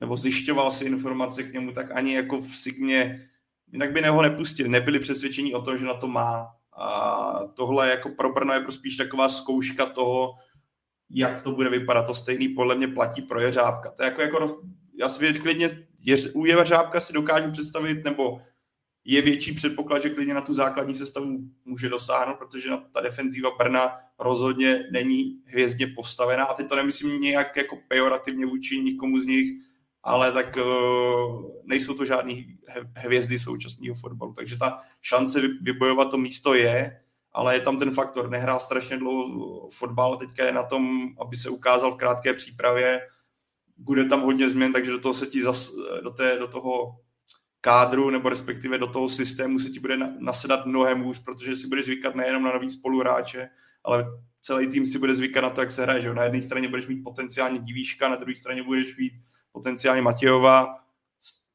nebo 0.01 0.17
zjišťoval 0.17 0.71
si 0.71 0.85
informace 0.85 1.43
k 1.43 1.53
němu, 1.53 1.73
tak 1.73 1.91
ani 1.91 2.15
jako 2.15 2.41
v 2.41 2.57
Sigmě, 2.57 3.29
jinak 3.73 3.93
by 3.93 4.03
ho 4.03 4.23
nepustil, 4.23 4.69
nebyli 4.69 4.99
přesvědčení 4.99 5.55
o 5.55 5.63
tom, 5.63 5.79
že 5.79 5.85
na 5.85 5.95
to 5.95 6.09
má. 6.09 6.57
A 6.81 7.41
tohle 7.55 7.91
jako 7.91 8.09
pro 8.09 8.33
Brno 8.33 8.55
je 8.55 8.65
spíš 8.71 8.97
taková 8.97 9.29
zkouška 9.29 9.87
toho, 9.87 10.33
jak 11.11 11.43
to 11.43 11.53
bude 11.53 11.69
vypadat. 11.69 12.07
To 12.07 12.15
stejný 12.15 12.49
podle 12.49 12.75
mě 12.75 12.89
platí 12.89 13.23
pro 13.23 13.41
Jeřábka. 13.41 13.91
To 13.91 14.03
je 14.03 14.09
jako, 14.09 14.23
jako 14.23 14.61
já 14.99 15.09
si 15.09 15.35
klidně, 15.35 15.87
u 16.35 16.47
Jeřábka 16.47 17.01
si 17.01 17.13
dokážu 17.13 17.51
představit, 17.51 18.05
nebo 18.05 18.43
je 19.05 19.23
větší 19.23 19.53
předpoklad, 19.53 20.03
že 20.03 20.11
klidně 20.11 20.35
na 20.35 20.41
tu 20.41 20.55
základní 20.55 20.95
sestavu 20.95 21.39
může 21.67 21.89
dosáhnout, 21.89 22.39
protože 22.39 22.71
ta 22.93 23.01
defenzíva 23.01 23.51
Brna 23.59 23.93
rozhodně 24.19 24.89
není 24.93 25.43
hvězdně 25.45 25.87
postavená. 25.87 26.45
A 26.45 26.55
teď 26.55 26.69
to 26.69 26.77
nemyslím 26.77 27.21
nějak 27.21 27.57
jako 27.57 27.79
pejorativně 27.89 28.47
vůči 28.47 28.81
nikomu 28.81 29.21
z 29.21 29.25
nich, 29.25 29.51
ale 30.03 30.33
tak 30.33 30.57
uh, 30.57 31.51
nejsou 31.65 31.95
to 31.95 32.05
žádný 32.05 32.59
hvězdy 32.97 33.39
současného 33.39 33.95
fotbalu. 33.95 34.35
Takže 34.35 34.59
ta 34.59 34.79
šance 35.03 35.41
vybojovat 35.61 36.11
to 36.11 36.19
místo 36.19 36.55
je, 36.55 37.01
ale 37.33 37.55
je 37.55 37.61
tam 37.61 37.79
ten 37.79 37.91
faktor, 37.91 38.31
nehrál 38.31 38.61
strašně 38.61 38.97
dlouho 38.97 39.69
fotbal, 39.71 40.17
teďka 40.17 40.45
je 40.45 40.53
na 40.53 40.63
tom, 40.63 41.09
aby 41.21 41.37
se 41.37 41.49
ukázal 41.49 41.93
v 41.93 41.97
krátké 41.97 42.33
přípravě, 42.33 43.01
bude 43.77 44.05
tam 44.05 44.21
hodně 44.21 44.51
změn, 44.51 44.73
takže 44.73 44.91
do 44.91 44.99
toho 44.99 45.15
se 45.15 45.27
ti 45.27 45.43
zas, 45.43 45.73
do, 46.03 46.11
té, 46.11 46.39
do 46.39 46.49
toho 46.49 46.97
kádru 47.61 48.11
nebo 48.11 48.29
respektive 48.29 48.79
do 48.79 48.87
toho 48.87 49.09
systému 49.09 49.59
se 49.59 49.71
ti 49.71 49.81
bude 49.81 49.97
nasedat 50.19 50.67
mnohem 50.67 51.01
hůř, 51.01 51.25
protože 51.25 51.57
si 51.57 51.67
budeš 51.67 51.85
zvykat 51.85 52.15
nejenom 52.15 52.43
na 52.43 52.53
nový 52.53 52.71
spoluhráče, 52.71 53.49
ale 53.85 54.07
celý 54.41 54.69
tým 54.69 54.87
si 54.87 54.99
bude 54.99 55.15
zvykat 55.15 55.43
na 55.43 55.51
to, 55.51 55.61
jak 55.61 55.71
se 55.71 55.83
hraje. 55.83 56.03
Že? 56.03 56.15
Na 56.15 56.25
jedné 56.25 56.43
straně 56.43 56.69
budeš 56.69 56.87
mít 56.87 57.05
potenciálně 57.05 57.59
Divíška, 57.59 58.09
na 58.09 58.17
druhé 58.17 58.37
straně 58.37 58.63
budeš 58.63 58.97
mít 58.97 59.13
potenciálně 59.53 60.03
Matějova, 60.03 60.77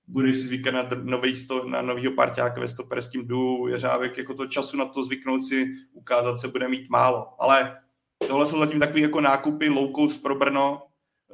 budeš 0.07 0.35
si 0.35 0.47
zvykat 0.47 0.73
na, 0.73 0.89
nový 1.03 1.35
sto, 1.35 1.69
na 1.69 1.81
novýho 1.81 2.13
parťáka 2.13 2.61
ve 2.61 2.67
stoperském 2.67 3.27
dů, 3.27 3.67
Jeřávek, 3.67 4.17
jako 4.17 4.33
to 4.33 4.47
času 4.47 4.77
na 4.77 4.85
to 4.85 5.03
zvyknout 5.03 5.43
si 5.43 5.75
ukázat 5.93 6.35
se 6.35 6.47
bude 6.47 6.67
mít 6.67 6.89
málo. 6.89 7.41
Ale 7.41 7.81
tohle 8.27 8.47
jsou 8.47 8.59
zatím 8.59 8.79
takové 8.79 8.99
jako 8.99 9.21
nákupy 9.21 9.69
low 9.69 9.91
cost 9.95 10.21
pro 10.21 10.35
Brno. 10.35 10.81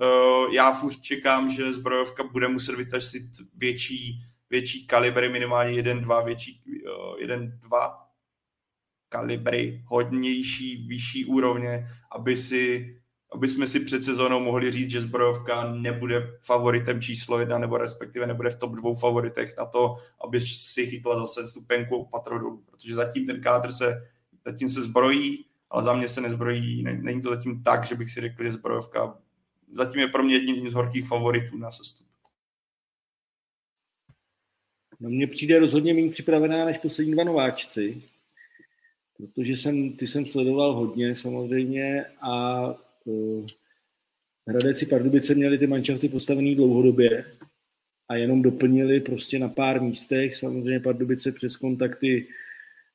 Uh, 0.01 0.53
já 0.53 0.71
furt 0.71 1.01
čekám, 1.01 1.49
že 1.49 1.73
zbrojovka 1.73 2.23
bude 2.23 2.47
muset 2.47 2.75
vytažit 2.75 3.23
větší 3.55 4.21
větší 4.51 4.87
kalibry, 4.87 5.29
minimálně 5.29 5.71
jeden, 5.71 6.01
dva 6.01 6.21
větší, 6.21 6.61
eh, 6.85 7.21
jeden, 7.21 7.59
dva 7.59 7.97
kalibry, 9.09 9.83
hodnější, 9.87 10.87
vyšší 10.87 11.25
úrovně, 11.25 11.87
aby 12.11 12.37
si 12.37 12.95
aby 13.31 13.47
jsme 13.47 13.67
si 13.67 13.79
před 13.79 14.03
sezónou 14.03 14.39
mohli 14.39 14.71
říct, 14.71 14.91
že 14.91 15.01
zbrojovka 15.01 15.71
nebude 15.71 16.37
favoritem 16.41 17.01
číslo 17.01 17.39
jedna, 17.39 17.57
nebo 17.57 17.77
respektive 17.77 18.27
nebude 18.27 18.49
v 18.49 18.59
top 18.59 18.71
dvou 18.71 18.95
favoritech 18.95 19.57
na 19.57 19.65
to, 19.65 19.95
aby 20.23 20.41
si 20.41 20.87
chytla 20.87 21.19
zase 21.19 21.47
stupenku 21.47 22.07
patro 22.11 22.39
dolů. 22.39 22.63
Protože 22.71 22.95
zatím 22.95 23.27
ten 23.27 23.41
kádr 23.41 23.71
se, 23.71 24.09
zatím 24.45 24.69
se 24.69 24.81
zbrojí, 24.81 25.45
ale 25.69 25.83
za 25.83 25.93
mě 25.93 26.07
se 26.07 26.21
nezbrojí. 26.21 26.83
Není 26.83 27.21
to 27.21 27.29
zatím 27.29 27.63
tak, 27.63 27.85
že 27.85 27.95
bych 27.95 28.09
si 28.09 28.21
řekl, 28.21 28.43
že 28.43 28.51
zbrojovka 28.51 29.17
zatím 29.73 30.01
je 30.01 30.07
pro 30.07 30.23
mě 30.23 30.35
jedním 30.35 30.69
z 30.69 30.73
horkých 30.73 31.07
favoritů 31.07 31.57
na 31.57 31.71
sestup. 31.71 32.07
No 34.99 35.09
mně 35.09 35.27
přijde 35.27 35.59
rozhodně 35.59 35.93
méně 35.93 36.11
připravená 36.11 36.65
než 36.65 36.77
poslední 36.77 37.13
dva 37.13 37.23
nováčci, 37.23 38.01
protože 39.17 39.53
jsem, 39.53 39.93
ty 39.93 40.07
jsem 40.07 40.25
sledoval 40.25 40.73
hodně 40.73 41.15
samozřejmě 41.15 42.05
a 42.21 42.63
Hradec 44.47 44.81
i 44.81 44.85
Pardubice 44.85 45.35
měli 45.35 45.57
ty 45.57 45.67
manšafty 45.67 46.09
postavený 46.09 46.55
dlouhodobě 46.55 47.25
a 48.09 48.15
jenom 48.15 48.41
doplnili 48.41 48.99
prostě 48.99 49.39
na 49.39 49.49
pár 49.49 49.81
místech, 49.81 50.35
samozřejmě 50.35 50.79
Pardubice 50.79 51.31
přes 51.31 51.57
kontakty 51.57 52.27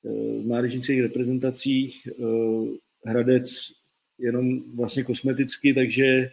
uh, 0.03 0.43
v 0.43 0.47
mládežnických 0.47 1.03
reprezentacích, 1.03 2.09
uh, 2.19 2.69
Hradec 3.05 3.73
jenom 4.19 4.77
vlastně 4.77 5.05
kosmeticky, 5.05 5.75
takže, 5.75 6.31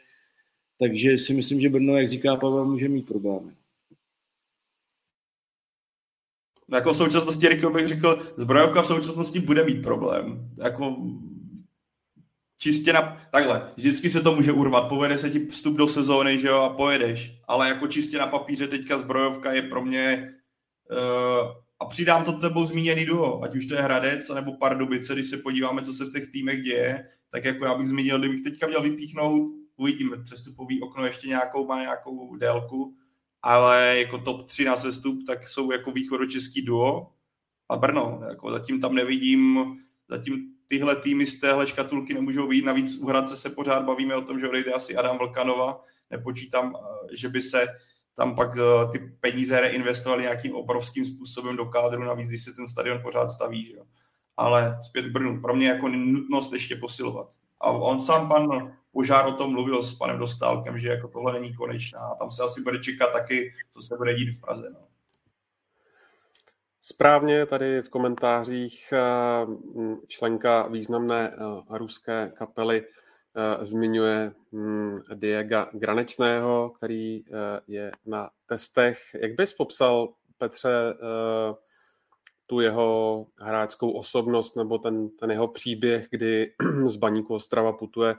takže 0.79 1.17
si 1.17 1.33
myslím, 1.33 1.61
že 1.61 1.69
Brno, 1.69 1.97
jak 1.97 2.09
říká 2.09 2.35
Pavel, 2.35 2.65
může 2.65 2.89
mít 2.89 3.07
problémy. 3.07 3.51
No 6.67 6.77
jako 6.77 6.93
v 6.93 6.97
současnosti, 6.97 7.47
bych 7.73 7.87
řekl, 7.87 8.33
zbrojovka 8.37 8.81
v 8.81 8.87
současnosti 8.87 9.39
bude 9.39 9.65
mít 9.65 9.81
problém. 9.81 10.51
Jako 10.63 10.97
čistě 12.63 12.93
na, 12.93 13.17
takhle, 13.31 13.71
vždycky 13.77 14.09
se 14.09 14.21
to 14.21 14.35
může 14.35 14.51
urvat, 14.51 14.87
povede 14.87 15.17
se 15.17 15.29
ti 15.29 15.45
vstup 15.45 15.77
do 15.77 15.87
sezóny, 15.87 16.39
že 16.39 16.47
jo, 16.47 16.57
a 16.57 16.69
pojedeš, 16.69 17.39
ale 17.47 17.67
jako 17.67 17.87
čistě 17.87 18.17
na 18.17 18.27
papíře 18.27 18.67
teďka 18.67 18.97
zbrojovka 18.97 19.53
je 19.53 19.61
pro 19.61 19.85
mě 19.85 20.33
uh, 20.91 21.51
a 21.79 21.85
přidám 21.85 22.25
to 22.25 22.31
tebou 22.31 22.65
zmíněný 22.65 23.05
duo, 23.05 23.43
ať 23.43 23.55
už 23.55 23.65
to 23.65 23.73
je 23.73 23.81
Hradec 23.81 24.29
nebo 24.29 24.57
Pardubice, 24.57 25.13
když 25.13 25.27
se 25.27 25.37
podíváme, 25.37 25.83
co 25.83 25.93
se 25.93 26.05
v 26.05 26.11
těch 26.11 26.27
týmech 26.31 26.61
děje, 26.61 27.09
tak 27.31 27.45
jako 27.45 27.65
já 27.65 27.75
bych 27.75 27.87
zmínil, 27.87 28.19
kdybych 28.19 28.43
teďka 28.43 28.67
měl 28.67 28.81
vypíchnout, 28.81 29.51
uvidíme, 29.75 30.17
přestupový 30.23 30.81
okno 30.81 31.05
ještě 31.05 31.27
nějakou 31.27 31.67
má 31.67 31.81
nějakou 31.81 32.35
délku, 32.35 32.95
ale 33.41 33.99
jako 33.99 34.17
top 34.17 34.45
3 34.45 34.65
na 34.65 34.75
sestup, 34.75 35.19
tak 35.27 35.49
jsou 35.49 35.71
jako 35.71 35.91
východočeský 35.91 36.61
duo 36.61 37.11
a 37.69 37.75
Brno. 37.75 38.21
Jako 38.29 38.51
zatím 38.51 38.81
tam 38.81 38.95
nevidím, 38.95 39.59
zatím 40.09 40.52
tyhle 40.67 40.95
týmy 40.95 41.27
z 41.27 41.39
téhle 41.39 41.67
škatulky 41.67 42.13
nemůžou 42.13 42.47
vyjít. 42.47 42.65
Navíc 42.65 42.95
u 42.95 43.07
Hradce 43.07 43.35
se 43.35 43.49
pořád 43.49 43.83
bavíme 43.83 44.15
o 44.15 44.21
tom, 44.21 44.39
že 44.39 44.49
odejde 44.49 44.73
asi 44.73 44.95
Adam 44.95 45.17
Vlkanova. 45.17 45.81
Nepočítám, 46.11 46.75
eh, 46.75 47.15
že 47.15 47.29
by 47.29 47.41
se 47.41 47.67
tam 48.15 48.35
pak 48.35 48.57
eh, 48.57 48.91
ty 48.91 48.99
peníze 48.99 49.59
reinvestovali 49.59 50.23
nějakým 50.23 50.55
obrovským 50.55 51.05
způsobem 51.05 51.55
do 51.55 51.65
kádru, 51.65 52.03
navíc 52.03 52.29
když 52.29 52.43
se 52.43 52.53
ten 52.53 52.67
stadion 52.67 53.01
pořád 53.01 53.27
staví. 53.27 53.65
Že 53.65 53.73
jo. 53.73 53.83
Ale 54.37 54.79
zpět 54.81 55.05
Brnu, 55.07 55.41
pro 55.41 55.55
mě 55.55 55.67
jako 55.67 55.87
nutnost 55.87 56.53
ještě 56.53 56.75
posilovat. 56.75 57.27
A 57.59 57.71
on 57.71 58.01
sám 58.01 58.29
pan 58.29 58.73
Požár 58.93 59.27
o 59.27 59.31
tom 59.31 59.51
mluvil 59.51 59.83
s 59.83 59.93
panem 59.93 60.19
Dostálkem, 60.19 60.77
že 60.77 60.89
jako 60.89 61.07
tohle 61.07 61.33
není 61.33 61.53
konečná. 61.53 62.15
Tam 62.19 62.31
se 62.31 62.43
asi 62.43 62.61
bude 62.61 62.79
čekat 62.79 63.11
taky, 63.11 63.53
co 63.71 63.81
se 63.81 63.95
bude 63.97 64.13
dít 64.13 64.37
v 64.37 64.41
Praze. 64.41 64.69
No. 64.73 64.79
Správně 66.85 67.45
tady 67.45 67.81
v 67.81 67.89
komentářích 67.89 68.93
eh, 68.93 68.99
členka 70.07 70.67
významné 70.67 71.31
eh, 71.33 71.77
ruské 71.77 72.31
kapely 72.35 72.83
eh, 72.83 73.65
zmiňuje 73.65 74.31
hm, 74.51 74.95
Diega 75.13 75.69
Granečného, 75.73 76.69
který 76.69 77.23
je 77.67 77.91
na 78.05 78.29
testech. 78.45 78.99
Jak 79.21 79.35
bys 79.35 79.53
popsal, 79.53 80.13
Petře, 80.37 80.69
tu 82.47 82.59
jeho 82.59 83.25
hráčskou 83.39 83.91
osobnost 83.91 84.55
nebo 84.55 84.77
ten, 84.77 85.09
ten 85.09 85.31
jeho 85.31 85.47
příběh, 85.47 86.07
kdy 86.09 86.53
z 86.85 86.97
Baníku 86.97 87.35
Ostrava 87.35 87.73
putuje 87.73 88.15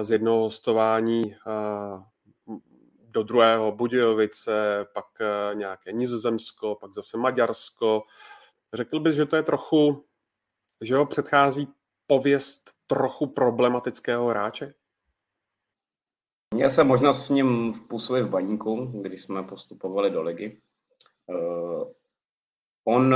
z 0.00 0.10
jednoho 0.10 0.40
hostování 0.40 1.34
do 3.14 3.22
druhého 3.22 3.72
Budějovice, 3.72 4.86
pak 4.94 5.06
nějaké 5.54 5.92
Nizozemsko, 5.92 6.74
pak 6.80 6.92
zase 6.92 7.16
Maďarsko. 7.16 8.02
Řekl 8.74 9.00
bys, 9.00 9.14
že 9.14 9.26
to 9.26 9.36
je 9.36 9.42
trochu, 9.42 10.04
že 10.80 10.96
ho 10.96 11.06
předchází 11.06 11.68
pověst 12.06 12.70
trochu 12.86 13.26
problematického 13.26 14.26
hráče? 14.26 14.74
Měl 16.54 16.70
jsem 16.70 16.86
možnost 16.86 17.26
s 17.26 17.28
ním 17.28 17.72
působit 17.88 18.22
v 18.22 18.30
baníku, 18.30 18.76
když 19.02 19.22
jsme 19.22 19.42
postupovali 19.42 20.10
do 20.10 20.22
ligy. 20.22 20.58
Uh, 21.26 21.84
on 22.84 23.14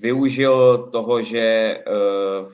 využil 0.00 0.78
toho, 0.90 1.22
že 1.22 1.76
uh, 1.86 2.52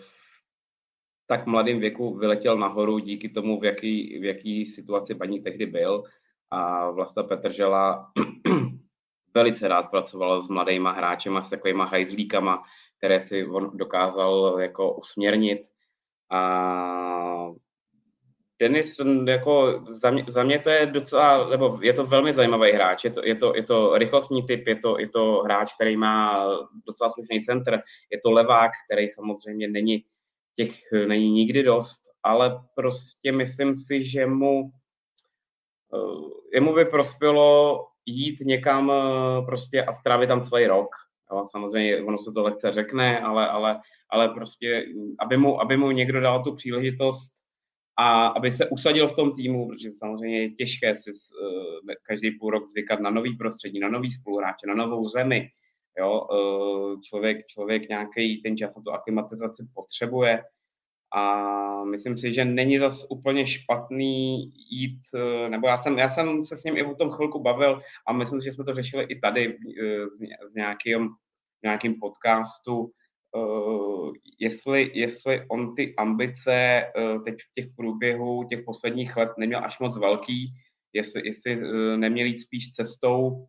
tak 1.27 1.47
mladém 1.47 1.81
věku 1.81 2.15
vyletěl 2.15 2.59
nahoru 2.59 2.99
díky 2.99 3.29
tomu, 3.29 3.61
v 3.61 3.65
jaký, 3.65 4.19
v 4.19 4.25
jaký 4.25 4.67
situaci 4.67 5.15
paní 5.15 5.41
tehdy 5.41 5.67
byl. 5.67 6.03
A 6.51 6.91
Vlasta 6.91 7.23
Petržela 7.23 8.13
velice 9.35 9.69
rád 9.69 9.91
pracoval 9.91 10.41
s 10.41 10.49
mladýma 10.49 10.93
hráčema, 10.93 11.43
s 11.43 11.51
takovýma 11.51 11.85
hajzlíkama, 11.85 12.63
které 12.99 13.21
si 13.21 13.47
on 13.47 13.71
dokázal 13.75 14.57
jako 14.61 14.93
usměrnit. 14.95 15.61
A 16.31 17.51
Denis, 18.59 19.01
jako 19.27 19.85
za 19.89 20.11
mě, 20.11 20.25
za 20.29 20.43
mě 20.43 20.59
to 20.59 20.71
je 20.71 20.87
docela, 20.87 21.49
nebo 21.49 21.79
je 21.83 21.93
to 21.93 22.07
velmi 22.07 22.33
zajímavý 22.33 22.73
hráč, 22.73 23.05
je 23.05 23.11
to, 23.11 23.21
je 23.25 23.35
to, 23.35 23.57
je 23.57 23.63
to 23.63 23.99
rychlostní 23.99 24.47
typ, 24.47 24.67
je 24.67 24.77
to, 24.77 24.99
je 24.99 25.09
to 25.09 25.43
hráč, 25.45 25.75
který 25.75 25.97
má 25.97 26.47
docela 26.87 27.11
smyslný 27.11 27.41
centr, 27.41 27.81
je 28.13 28.21
to 28.23 28.31
levák, 28.31 28.71
který 28.87 29.09
samozřejmě 29.09 29.69
není 29.69 30.05
těch 30.57 30.93
eh, 30.93 31.07
není 31.07 31.31
nikdy 31.31 31.63
dost, 31.63 32.03
ale 32.23 32.61
prostě 32.75 33.33
myslím 33.33 33.75
si, 33.75 34.05
že 34.05 34.27
mu 34.27 34.71
eh, 35.95 36.55
jemu 36.55 36.75
by 36.75 36.85
prospělo 36.85 37.79
jít 38.07 38.41
někam 38.41 38.93
eh, 38.93 39.43
prostě 39.47 39.85
a 39.85 39.93
strávit 39.93 40.27
tam 40.27 40.41
celý 40.41 40.67
rok. 40.67 40.89
Jo, 41.33 41.47
samozřejmě 41.51 42.03
ono 42.03 42.19
se 42.19 42.33
to 42.33 42.43
lehce 42.43 42.73
řekne, 42.73 43.21
ale, 43.21 43.49
ale, 43.49 43.81
ale 44.11 44.29
prostě, 44.29 44.87
aby 45.21 45.37
mu, 45.37 45.61
aby 45.61 45.77
mu 45.77 45.91
někdo 45.91 46.21
dal 46.21 46.45
tu 46.45 46.55
příležitost 46.55 47.33
a 47.99 48.27
aby 48.27 48.53
se 48.53 48.69
usadil 48.69 49.09
v 49.09 49.17
tom 49.17 49.33
týmu, 49.33 49.69
protože 49.69 49.93
samozřejmě 49.93 50.41
je 50.41 50.51
těžké 50.51 50.95
si 50.95 51.11
každý 52.03 52.31
půl 52.31 52.51
rok 52.51 52.65
zvykat 52.65 53.01
na 53.01 53.11
nový 53.11 53.37
prostředí, 53.37 53.81
na 53.81 53.89
nový 53.89 54.11
spoluhráče, 54.11 54.67
na 54.67 54.75
novou 54.75 55.05
zemi, 55.05 55.49
Jo, 55.99 56.27
eh, 56.33 57.01
člověk, 57.03 57.47
člověk 57.47 57.89
nějaký 57.89 58.43
ten 58.43 58.57
čas 58.57 58.77
na 58.77 58.83
tu 58.83 58.91
aklimatizaci 58.91 59.67
potřebuje 59.75 60.43
a 61.15 61.85
myslím 61.85 62.17
si, 62.17 62.33
že 62.33 62.45
není 62.45 62.79
zas 62.79 63.07
úplně 63.11 63.47
špatný 63.47 64.53
jít, 64.71 65.01
eh, 65.15 65.49
nebo 65.49 65.69
já 65.69 65.77
jsem, 65.77 65.99
já 65.99 66.09
jsem 66.09 66.45
se 66.45 66.57
s 66.57 66.65
ním 66.65 66.77
i 66.77 66.85
o 66.85 66.95
tom 66.95 67.11
chvilku 67.11 67.43
bavil 67.43 67.83
a 68.07 68.13
myslím 68.13 68.41
si, 68.41 68.45
že 68.45 68.53
jsme 68.53 68.65
to 68.65 68.75
řešili 68.75 69.05
i 69.05 69.21
tady 69.21 69.59
eh, 69.83 70.49
s 70.49 70.55
nějakým, 70.55 71.09
nějakým 71.65 71.95
podcastu, 72.01 72.91
jestli, 74.39 74.91
jestli 74.95 75.47
on 75.51 75.75
ty 75.75 75.95
ambice 75.97 76.83
teď 77.25 77.35
v 77.35 77.55
těch 77.55 77.75
průběhu 77.77 78.45
těch 78.45 78.63
posledních 78.65 79.17
let 79.17 79.31
neměl 79.39 79.65
až 79.65 79.79
moc 79.79 79.99
velký, 79.99 80.55
jestli, 80.93 81.23
jestli 81.25 81.57
neměl 81.97 82.27
jít 82.27 82.41
spíš 82.41 82.71
cestou 82.71 83.47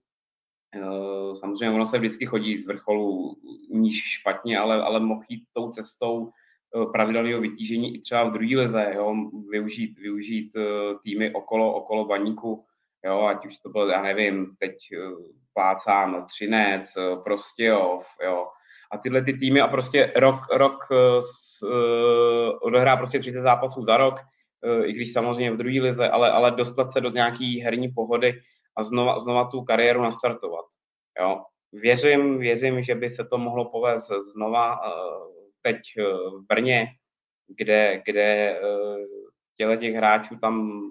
samozřejmě 1.33 1.75
ono 1.75 1.85
se 1.85 1.97
vždycky 1.97 2.25
chodí 2.25 2.57
z 2.57 2.67
vrcholu 2.67 3.35
níž 3.69 4.03
špatně, 4.03 4.59
ale, 4.59 4.83
ale 4.83 4.99
mohl 4.99 5.21
jít 5.29 5.43
tou 5.53 5.69
cestou 5.69 6.29
eh, 6.29 6.85
pravidelného 6.91 7.41
vytížení 7.41 7.95
i 7.95 7.99
třeba 7.99 8.23
v 8.23 8.31
druhé 8.31 8.57
lize, 8.57 8.91
jo, 8.95 9.15
využít, 9.49 9.99
využít 9.99 10.55
eh, 10.55 10.61
týmy 11.03 11.33
okolo, 11.33 11.73
okolo 11.73 12.05
baníku, 12.05 12.65
jo, 13.05 13.21
ať 13.21 13.45
už 13.45 13.57
to 13.57 13.69
byl, 13.69 13.89
já 13.89 14.01
nevím, 14.01 14.55
teď 14.59 14.75
plácám 15.53 16.25
Třinec, 16.25 16.93
Prostějov, 17.23 18.05
jo, 18.25 18.47
a 18.91 18.97
tyhle 18.97 19.21
ty 19.21 19.33
týmy 19.33 19.61
a 19.61 19.67
prostě 19.67 20.13
rok, 20.15 20.35
rok 20.53 20.77
odehrá 22.61 22.97
prostě 22.97 23.19
30 23.19 23.41
zápasů 23.41 23.83
za 23.83 23.97
rok, 23.97 24.15
i 24.83 24.93
když 24.93 25.13
samozřejmě 25.13 25.51
v 25.51 25.57
druhé 25.57 25.81
lize, 25.81 26.09
ale, 26.09 26.31
ale 26.31 26.51
dostat 26.51 26.91
se 26.91 27.01
do 27.01 27.09
nějaký 27.09 27.61
herní 27.61 27.91
pohody, 27.91 28.41
a 28.75 28.83
znova, 28.83 29.19
znova 29.19 29.45
tu 29.45 29.63
kariéru 29.63 30.01
nastartovat. 30.01 30.65
Jo. 31.19 31.43
Věřím, 31.73 32.39
věřím, 32.39 32.81
že 32.81 32.95
by 32.95 33.09
se 33.09 33.25
to 33.25 33.37
mohlo 33.37 33.69
povést 33.69 34.11
znova 34.33 34.73
eh, 34.75 34.89
teď 35.61 35.77
eh, 35.97 36.03
v 36.03 36.45
Brně, 36.47 36.87
kde, 37.47 38.01
kde 38.05 38.59
eh, 38.59 38.61
těle 39.57 39.77
těch 39.77 39.95
hráčů 39.95 40.37
tam 40.41 40.81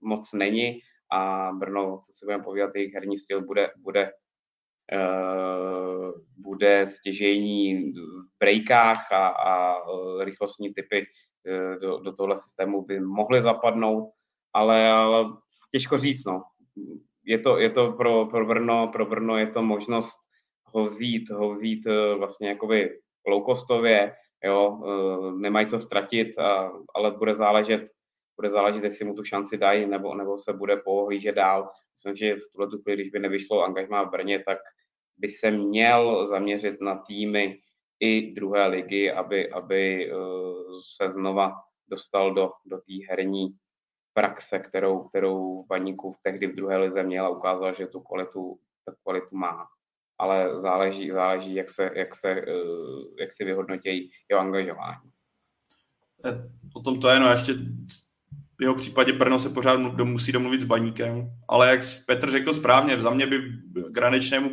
moc 0.00 0.32
není 0.32 0.80
a 1.12 1.50
Brno, 1.52 1.98
co 2.06 2.12
si 2.12 2.26
budeme 2.26 2.44
povídat, 2.44 2.74
jejich 2.74 2.94
herní 2.94 3.16
styl 3.16 3.42
bude, 3.42 3.70
bude, 3.76 4.12
bude 6.36 6.86
stěžejní 6.86 7.92
v 7.92 8.38
breakách 8.38 9.12
a, 9.12 9.28
a 9.28 9.76
rychlostní 10.24 10.74
typy 10.74 11.06
do, 11.80 11.98
do 11.98 12.12
tohle 12.12 12.36
systému 12.36 12.82
by 12.82 13.00
mohly 13.00 13.42
zapadnout, 13.42 14.12
ale, 14.52 14.88
ale 14.88 15.24
těžko 15.72 15.98
říct, 15.98 16.24
no 16.24 16.42
je 17.24 17.38
to, 17.38 17.58
je 17.58 17.70
to 17.70 17.92
pro, 17.92 18.26
pro, 18.26 18.46
Brno, 18.46 18.88
pro 18.88 19.06
Brno 19.06 19.38
je 19.38 19.46
to 19.46 19.62
možnost 19.62 20.24
ho 20.74 20.84
vzít, 20.84 21.30
ho 21.30 21.50
vzít 21.50 21.86
eh, 21.86 22.14
vlastně 22.14 22.48
jakoby 22.48 22.98
low-costově, 23.26 24.12
jo, 24.44 24.80
eh, 24.84 25.40
nemají 25.40 25.66
co 25.66 25.80
ztratit, 25.80 26.38
a, 26.38 26.72
ale 26.94 27.10
bude 27.10 27.34
záležet, 27.34 27.82
bude 28.36 28.50
záležet, 28.50 28.84
jestli 28.84 29.04
mu 29.04 29.14
tu 29.14 29.24
šanci 29.24 29.58
dají, 29.58 29.86
nebo, 29.86 30.14
nebo 30.14 30.38
se 30.38 30.52
bude 30.52 30.76
pohlížet 30.76 31.34
dál. 31.34 31.70
Myslím, 31.92 32.14
že 32.14 32.36
v 32.36 32.52
tuhle 32.52 32.68
chvíli, 32.82 32.96
když 32.96 33.10
by 33.10 33.18
nevyšlo 33.18 33.62
angažmá 33.62 34.02
v 34.02 34.10
Brně, 34.10 34.42
tak 34.46 34.58
by 35.16 35.28
se 35.28 35.50
měl 35.50 36.26
zaměřit 36.26 36.80
na 36.80 37.02
týmy 37.06 37.58
i 38.00 38.32
druhé 38.32 38.66
ligy, 38.66 39.12
aby, 39.12 39.50
aby 39.50 40.10
eh, 40.10 40.14
se 40.96 41.10
znova 41.10 41.52
dostal 41.88 42.34
do, 42.34 42.50
do 42.66 42.76
té 42.76 43.06
herní 43.10 43.56
praxe, 44.14 44.58
kterou, 44.58 45.04
kterou 45.08 45.64
Baníku 45.68 46.16
tehdy 46.22 46.46
v 46.46 46.56
druhé 46.56 46.76
lize 46.76 47.02
měla, 47.02 47.28
ukázala, 47.28 47.72
že 47.72 47.86
tu 47.86 48.00
kvalitu, 48.00 48.58
tu 48.84 48.94
kvalitu 49.02 49.36
má. 49.36 49.66
Ale 50.18 50.60
záleží, 50.60 51.10
záleží 51.10 51.54
jak, 51.54 51.70
se, 51.70 51.90
jak, 51.94 52.14
se, 52.14 52.30
eh, 52.30 52.44
jak 53.20 53.36
si 53.36 53.44
vyhodnotí 53.44 54.10
jeho 54.30 54.40
angažování. 54.40 55.10
Eh, 56.24 56.50
o 56.74 56.80
tom 56.80 57.00
to 57.00 57.08
je, 57.08 57.20
no 57.20 57.30
ještě 57.30 57.54
v 58.58 58.62
jeho 58.62 58.74
případě 58.74 59.12
Brno 59.12 59.38
se 59.38 59.48
pořád 59.48 59.76
musí 60.04 60.32
domluvit 60.32 60.60
s 60.60 60.64
Baníkem, 60.64 61.30
ale 61.48 61.70
jak 61.70 61.80
Petr 62.06 62.30
řekl 62.30 62.54
správně, 62.54 63.02
za 63.02 63.10
mě 63.10 63.26
by 63.26 63.38
Granečnému 63.90 64.50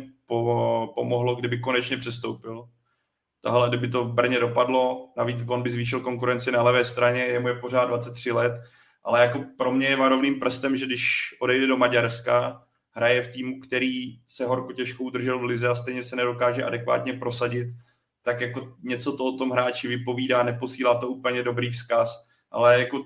pomohlo, 0.94 1.34
kdyby 1.34 1.58
konečně 1.58 1.96
přestoupil. 1.96 2.68
Tahle, 3.42 3.68
kdyby 3.68 3.88
to 3.88 4.04
v 4.04 4.12
Brně 4.12 4.38
dopadlo, 4.40 5.12
navíc 5.16 5.44
on 5.48 5.62
by 5.62 5.70
zvýšil 5.70 6.00
konkurenci 6.00 6.52
na 6.52 6.62
levé 6.62 6.84
straně, 6.84 7.20
jemu 7.20 7.48
je 7.48 7.54
pořád 7.54 7.84
23 7.84 8.32
let, 8.32 8.52
ale 9.04 9.20
jako 9.20 9.44
pro 9.56 9.72
mě 9.72 9.86
je 9.86 9.96
varovným 9.96 10.40
prstem, 10.40 10.76
že 10.76 10.86
když 10.86 11.34
odejde 11.40 11.66
do 11.66 11.76
Maďarska, 11.76 12.62
hraje 12.90 13.22
v 13.22 13.28
týmu, 13.28 13.60
který 13.60 14.18
se 14.26 14.46
horko 14.46 14.72
těžko 14.72 15.04
udržel 15.04 15.38
v 15.38 15.44
lize 15.44 15.68
a 15.68 15.74
stejně 15.74 16.04
se 16.04 16.16
nedokáže 16.16 16.64
adekvátně 16.64 17.12
prosadit, 17.12 17.68
tak 18.24 18.40
jako 18.40 18.76
něco 18.82 19.16
to 19.16 19.24
o 19.24 19.36
tom 19.36 19.50
hráči 19.50 19.88
vypovídá, 19.88 20.42
neposílá 20.42 21.00
to 21.00 21.08
úplně 21.08 21.42
dobrý 21.42 21.70
vzkaz, 21.70 22.26
ale 22.50 22.80
jako 22.80 23.04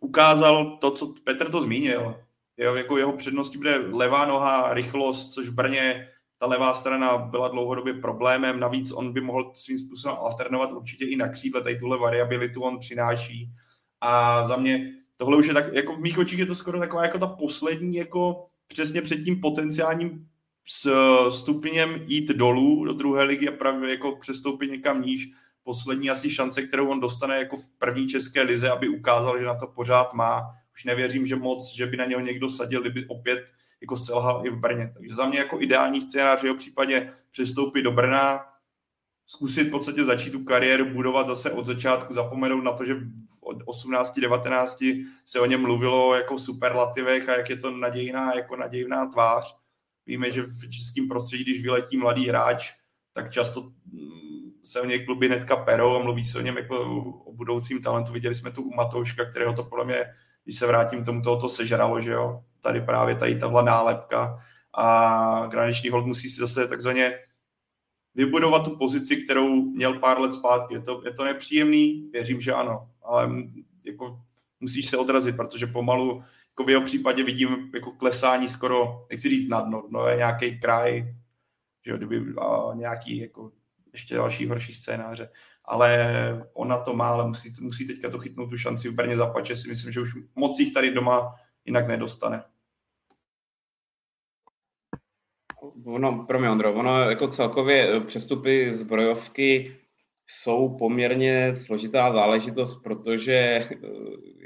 ukázal 0.00 0.78
to, 0.80 0.90
co 0.90 1.14
Petr 1.24 1.50
to 1.50 1.62
zmínil. 1.62 2.14
Jo, 2.56 2.74
jako 2.74 2.98
jeho 2.98 3.12
předností 3.12 3.58
bude 3.58 3.76
levá 3.76 4.26
noha, 4.26 4.74
rychlost, 4.74 5.32
což 5.32 5.48
v 5.48 5.54
Brně 5.54 6.08
ta 6.38 6.46
levá 6.46 6.74
strana 6.74 7.18
byla 7.18 7.48
dlouhodobě 7.48 7.94
problémem, 7.94 8.60
navíc 8.60 8.92
on 8.92 9.12
by 9.12 9.20
mohl 9.20 9.52
svým 9.54 9.78
způsobem 9.78 10.16
alternovat 10.20 10.72
určitě 10.72 11.04
i 11.04 11.16
na 11.16 11.28
křídle, 11.28 11.62
tady 11.62 11.78
tuhle 11.78 11.98
variabilitu 11.98 12.62
on 12.62 12.78
přináší 12.78 13.50
a 14.06 14.44
za 14.44 14.56
mě 14.56 14.92
tohle 15.16 15.36
už 15.36 15.46
je 15.46 15.54
tak, 15.54 15.72
jako 15.72 15.96
v 15.96 16.00
mých 16.00 16.18
očích 16.18 16.38
je 16.38 16.46
to 16.46 16.54
skoro 16.54 16.80
taková 16.80 17.02
jako 17.02 17.18
ta 17.18 17.26
poslední, 17.26 17.96
jako 17.96 18.46
přesně 18.66 19.02
před 19.02 19.16
tím 19.16 19.40
potenciálním 19.40 20.28
s 20.68 20.90
stupněm 21.30 22.02
jít 22.06 22.28
dolů 22.28 22.84
do 22.84 22.92
druhé 22.92 23.24
ligy 23.24 23.48
a 23.48 23.52
právě 23.52 23.90
jako 23.90 24.16
přestoupit 24.16 24.70
někam 24.70 25.02
níž. 25.02 25.28
Poslední 25.62 26.10
asi 26.10 26.30
šance, 26.30 26.62
kterou 26.62 26.88
on 26.88 27.00
dostane 27.00 27.38
jako 27.38 27.56
v 27.56 27.70
první 27.78 28.08
české 28.08 28.42
lize, 28.42 28.70
aby 28.70 28.88
ukázal, 28.88 29.38
že 29.38 29.44
na 29.44 29.54
to 29.54 29.66
pořád 29.66 30.14
má. 30.14 30.42
Už 30.74 30.84
nevěřím, 30.84 31.26
že 31.26 31.36
moc, 31.36 31.74
že 31.74 31.86
by 31.86 31.96
na 31.96 32.04
něho 32.04 32.20
někdo 32.20 32.50
sadil, 32.50 32.80
kdyby 32.80 33.06
opět 33.06 33.44
jako 33.80 33.96
selhal 33.96 34.46
i 34.46 34.50
v 34.50 34.56
Brně. 34.56 34.90
Takže 34.94 35.14
za 35.14 35.28
mě 35.28 35.38
jako 35.38 35.60
ideální 35.60 36.00
scénář 36.00 36.42
v 36.42 36.54
případě 36.54 37.12
přestoupit 37.30 37.82
do 37.82 37.92
Brna, 37.92 38.40
zkusit 39.26 39.68
v 39.68 39.70
podstatě 39.70 40.04
začít 40.04 40.30
tu 40.30 40.44
kariéru 40.44 40.84
budovat 40.84 41.26
zase 41.26 41.50
od 41.50 41.66
začátku, 41.66 42.14
zapomenout 42.14 42.64
na 42.64 42.72
to, 42.72 42.84
že 42.84 42.96
od 43.40 43.56
18, 43.64 44.18
19 44.20 44.84
se 45.24 45.40
o 45.40 45.46
něm 45.46 45.60
mluvilo 45.60 46.14
jako 46.14 46.36
v 46.36 46.42
superlativech 46.42 47.28
a 47.28 47.36
jak 47.36 47.50
je 47.50 47.56
to 47.56 47.70
nadějná, 47.70 48.34
jako 48.34 48.56
nadějná 48.56 49.06
tvář. 49.06 49.56
Víme, 50.06 50.30
že 50.30 50.42
v 50.42 50.70
českém 50.70 51.08
prostředí, 51.08 51.44
když 51.44 51.62
vyletí 51.62 51.96
mladý 51.96 52.28
hráč, 52.28 52.72
tak 53.12 53.32
často 53.32 53.62
mm, 53.62 54.52
se 54.64 54.80
o 54.80 54.84
něj 54.84 55.04
kluby 55.04 55.26
hnedka 55.26 55.56
perou 55.56 55.96
a 55.96 56.02
mluví 56.02 56.24
se 56.24 56.38
o 56.38 56.42
něm 56.42 56.56
jako 56.56 57.04
o 57.24 57.32
budoucím 57.32 57.82
talentu. 57.82 58.12
Viděli 58.12 58.34
jsme 58.34 58.50
tu 58.50 58.62
u 58.62 58.74
Matouška, 58.74 59.24
kterého 59.24 59.52
to 59.52 59.64
podle 59.64 59.84
mě, 59.84 60.04
když 60.44 60.56
se 60.56 60.66
vrátím 60.66 61.04
tomu, 61.04 61.22
to 61.22 61.48
sežralo, 61.48 62.00
že 62.00 62.10
jo. 62.10 62.40
Tady 62.60 62.80
právě 62.80 63.14
tady 63.14 63.36
tahle 63.38 63.62
nálepka 63.62 64.38
a 64.74 65.46
graniční 65.50 65.90
hold 65.90 66.06
musí 66.06 66.30
si 66.30 66.40
zase 66.40 66.68
takzvaně 66.68 67.18
vybudovat 68.16 68.64
tu 68.64 68.76
pozici, 68.76 69.16
kterou 69.16 69.62
měl 69.62 69.98
pár 69.98 70.20
let 70.20 70.32
zpátky. 70.32 70.74
Je 70.74 70.80
to, 70.80 71.02
je 71.04 71.12
to 71.12 71.24
nepříjemný? 71.24 72.10
Věřím, 72.12 72.40
že 72.40 72.52
ano, 72.52 72.88
ale 73.02 73.30
jako 73.84 74.20
musíš 74.60 74.86
se 74.88 74.96
odrazit, 74.96 75.36
protože 75.36 75.66
pomalu 75.66 76.22
jako 76.48 76.64
v 76.64 76.70
jeho 76.70 76.82
případě 76.82 77.22
vidím 77.22 77.70
jako 77.74 77.90
klesání 77.90 78.48
skoro, 78.48 79.06
nechci 79.10 79.28
říct 79.28 79.48
na 79.48 79.60
dno, 79.60 79.82
no 79.90 80.06
je 80.06 80.16
nějaký 80.16 80.60
kraj, 80.60 81.14
že 81.86 81.96
kdyby 81.96 82.34
a 82.40 82.74
nějaký 82.74 83.18
jako 83.18 83.52
ještě 83.92 84.14
další 84.14 84.46
horší 84.46 84.72
scénáře, 84.72 85.30
ale 85.64 86.48
ona 86.52 86.78
to 86.78 86.96
má, 86.96 87.08
ale 87.08 87.28
musí, 87.28 87.52
musí 87.60 87.86
teďka 87.86 88.10
to 88.10 88.18
chytnout 88.18 88.50
tu 88.50 88.56
šanci 88.56 88.88
v 88.88 88.94
Brně 88.94 89.16
zapače, 89.16 89.56
si 89.56 89.68
myslím, 89.68 89.92
že 89.92 90.00
už 90.00 90.14
moc 90.34 90.60
jich 90.60 90.74
tady 90.74 90.94
doma 90.94 91.34
jinak 91.64 91.88
nedostane. 91.88 92.42
Ono, 95.84 96.24
pro 96.26 96.38
mě, 96.38 96.50
Ondro, 96.50 96.74
ono 96.74 97.10
jako 97.10 97.28
celkově 97.28 97.96
eh, 97.96 98.00
přestupy 98.00 98.72
zbrojovky 98.72 99.76
jsou 100.26 100.76
poměrně 100.78 101.54
složitá 101.54 102.12
záležitost, 102.12 102.82
protože, 102.82 103.34
eh, 103.34 103.68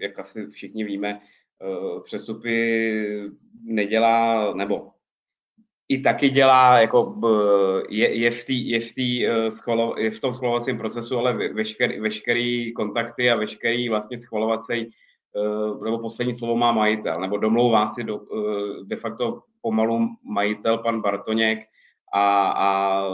jak 0.02 0.18
asi 0.18 0.46
všichni 0.46 0.84
víme, 0.84 1.20
eh, 1.20 2.00
přestupy 2.04 3.30
nedělá, 3.64 4.54
nebo 4.54 4.90
i 5.88 5.98
taky 5.98 6.30
dělá, 6.30 6.80
jako 6.80 7.14
je, 7.88 8.18
je, 8.18 8.30
v, 8.30 8.44
tý, 8.44 8.70
je, 8.70 8.80
v, 8.80 8.92
tý, 8.92 9.16
je 9.96 10.10
v 10.10 10.20
tom 10.20 10.34
schvalovacím 10.34 10.78
procesu, 10.78 11.18
ale 11.18 11.52
veškerý, 11.52 12.00
veškerý 12.00 12.72
kontakty 12.72 13.30
a 13.30 13.36
veškerý 13.36 13.88
vlastně 13.88 14.18
schvalovací 14.18 14.90
nebo 15.84 15.98
poslední 15.98 16.34
slovo 16.34 16.56
má 16.56 16.72
majitel, 16.72 17.20
nebo 17.20 17.36
domlouvá 17.36 17.88
si 17.88 18.04
do, 18.04 18.20
de 18.84 18.96
facto 18.96 19.42
pomalu 19.60 20.08
majitel, 20.22 20.78
pan 20.78 21.00
Bartoněk, 21.00 21.58
a, 22.12 22.48
a 22.48 23.04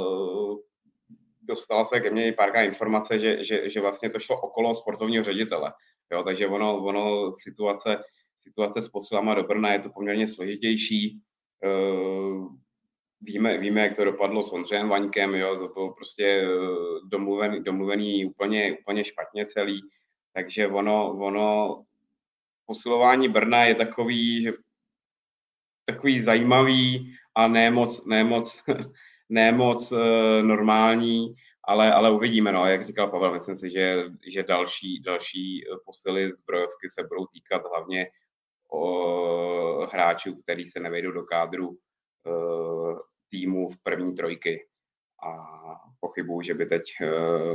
dostala 1.43 1.85
se 1.85 2.01
ke 2.01 2.11
mně 2.11 2.33
párkrát 2.33 2.63
informace, 2.63 3.19
že, 3.19 3.45
že, 3.45 3.69
že 3.69 3.81
vlastně 3.81 4.11
to 4.11 4.19
šlo 4.19 4.41
okolo 4.41 4.75
sportovního 4.75 5.25
ředitele. 5.25 5.73
Jo, 6.13 6.23
takže 6.23 6.47
ono, 6.47 6.85
ono 6.85 7.33
situace, 7.33 8.03
situace 8.39 8.83
s 8.83 8.89
posilama 8.89 9.35
do 9.35 9.43
Brna 9.43 9.73
je 9.73 9.79
to 9.79 9.91
poměrně 9.91 10.27
složitější. 10.27 11.21
E, 11.65 11.69
víme, 13.21 13.59
víme, 13.59 13.81
jak 13.81 13.97
to 13.97 14.05
dopadlo 14.05 14.43
s 14.43 14.53
Ondřejem 14.53 14.89
Vaňkem, 14.89 15.35
jo, 15.35 15.57
to 15.57 15.75
bylo 15.75 15.95
prostě 15.95 16.49
domluvený, 17.05 17.63
domluvený 17.63 18.25
úplně, 18.25 18.79
úplně 18.81 19.05
špatně 19.05 19.47
celý. 19.47 19.81
Takže 20.35 20.69
ono, 20.69 21.13
ono 21.13 21.83
posilování 22.67 23.29
Brna 23.29 23.65
je 23.65 23.75
takový, 23.75 24.43
že 24.43 24.53
takový 25.85 26.21
zajímavý 26.21 27.17
a 27.35 27.49
ne 27.49 27.71
moc, 27.71 28.07
ne 28.07 28.25
moc, 28.25 28.63
ne 29.29 29.53
moc 29.53 29.93
uh, 29.93 29.99
normální, 30.43 31.35
ale, 31.65 31.93
ale 31.93 32.11
uvidíme, 32.11 32.53
no, 32.53 32.67
jak 32.67 32.85
říkal 32.85 33.11
Pavel, 33.11 33.35
myslím 33.35 33.57
si, 33.57 33.71
že, 33.71 34.05
že 34.27 34.43
další, 34.43 35.01
další 35.01 35.65
posily 35.85 36.33
zbrojovky 36.37 36.89
se 36.89 37.03
budou 37.09 37.27
týkat 37.27 37.63
hlavně 37.71 38.07
o 38.73 39.87
hráčů, 39.87 40.37
který 40.43 40.67
se 40.67 40.81
nevejdou 40.81 41.11
do 41.11 41.23
kádru 41.23 41.69
uh, 41.69 42.99
týmu 43.31 43.71
v 43.71 43.83
první 43.83 44.15
trojky. 44.15 44.67
A 45.23 45.47
pochybuju, 46.01 46.43
že 46.43 46.55
by 46.55 46.67
teď 46.67 46.83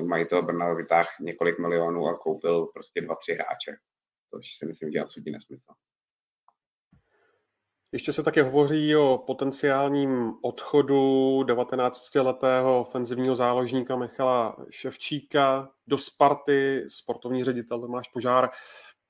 majitel 0.05 0.43
Brna 0.43 0.73
vytáhl 0.73 1.07
několik 1.21 1.59
milionů 1.59 2.07
a 2.07 2.17
koupil 2.17 2.65
prostě 2.65 3.01
dva, 3.01 3.15
tři 3.15 3.33
hráče. 3.33 3.77
Což 4.35 4.57
si 4.57 4.65
myslím, 4.65 4.91
že 4.91 4.97
je 4.97 5.01
absolutní 5.01 5.31
nesmysl. 5.31 5.71
Ještě 7.93 8.13
se 8.13 8.23
také 8.23 8.43
hovoří 8.43 8.95
o 8.95 9.23
potenciálním 9.27 10.33
odchodu 10.41 10.95
19-letého 11.39 12.81
ofenzivního 12.81 13.35
záložníka 13.35 13.95
Michala 13.95 14.65
Ševčíka 14.69 15.71
do 15.87 15.97
Sparty. 15.97 16.85
Sportovní 16.87 17.43
ředitel 17.43 17.81
Tomáš 17.81 18.07
Požár 18.07 18.49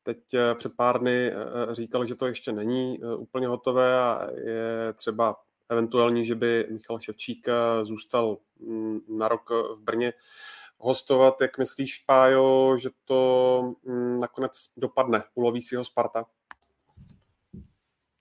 teď 0.03 0.33
eh, 0.33 0.55
před 0.55 0.75
pár 0.75 0.99
dny 0.99 1.27
eh, 1.27 1.33
eh, 1.33 1.75
říkal, 1.75 2.05
že 2.05 2.15
to 2.15 2.27
ještě 2.27 2.51
není 2.51 2.99
úplně 3.17 3.47
hotové 3.47 3.99
a 3.99 4.27
je 4.45 4.93
třeba 4.93 5.35
eventuálně, 5.69 6.25
že 6.25 6.35
by 6.35 6.67
Michal 6.71 6.99
Ševčík 6.99 7.47
zůstal 7.83 8.37
mm, 8.59 8.99
na 9.17 9.27
rok 9.27 9.49
v 9.49 9.79
Brně 9.79 10.13
hostovat. 10.81 11.41
Jak 11.41 11.57
myslíš, 11.57 11.97
Pájo, 11.97 12.77
že 12.77 12.89
to 13.05 13.73
mm, 13.85 14.19
nakonec 14.19 14.51
dopadne? 14.77 15.23
Uloví 15.35 15.61
si 15.61 15.75
ho 15.75 15.83
Sparta? 15.83 16.25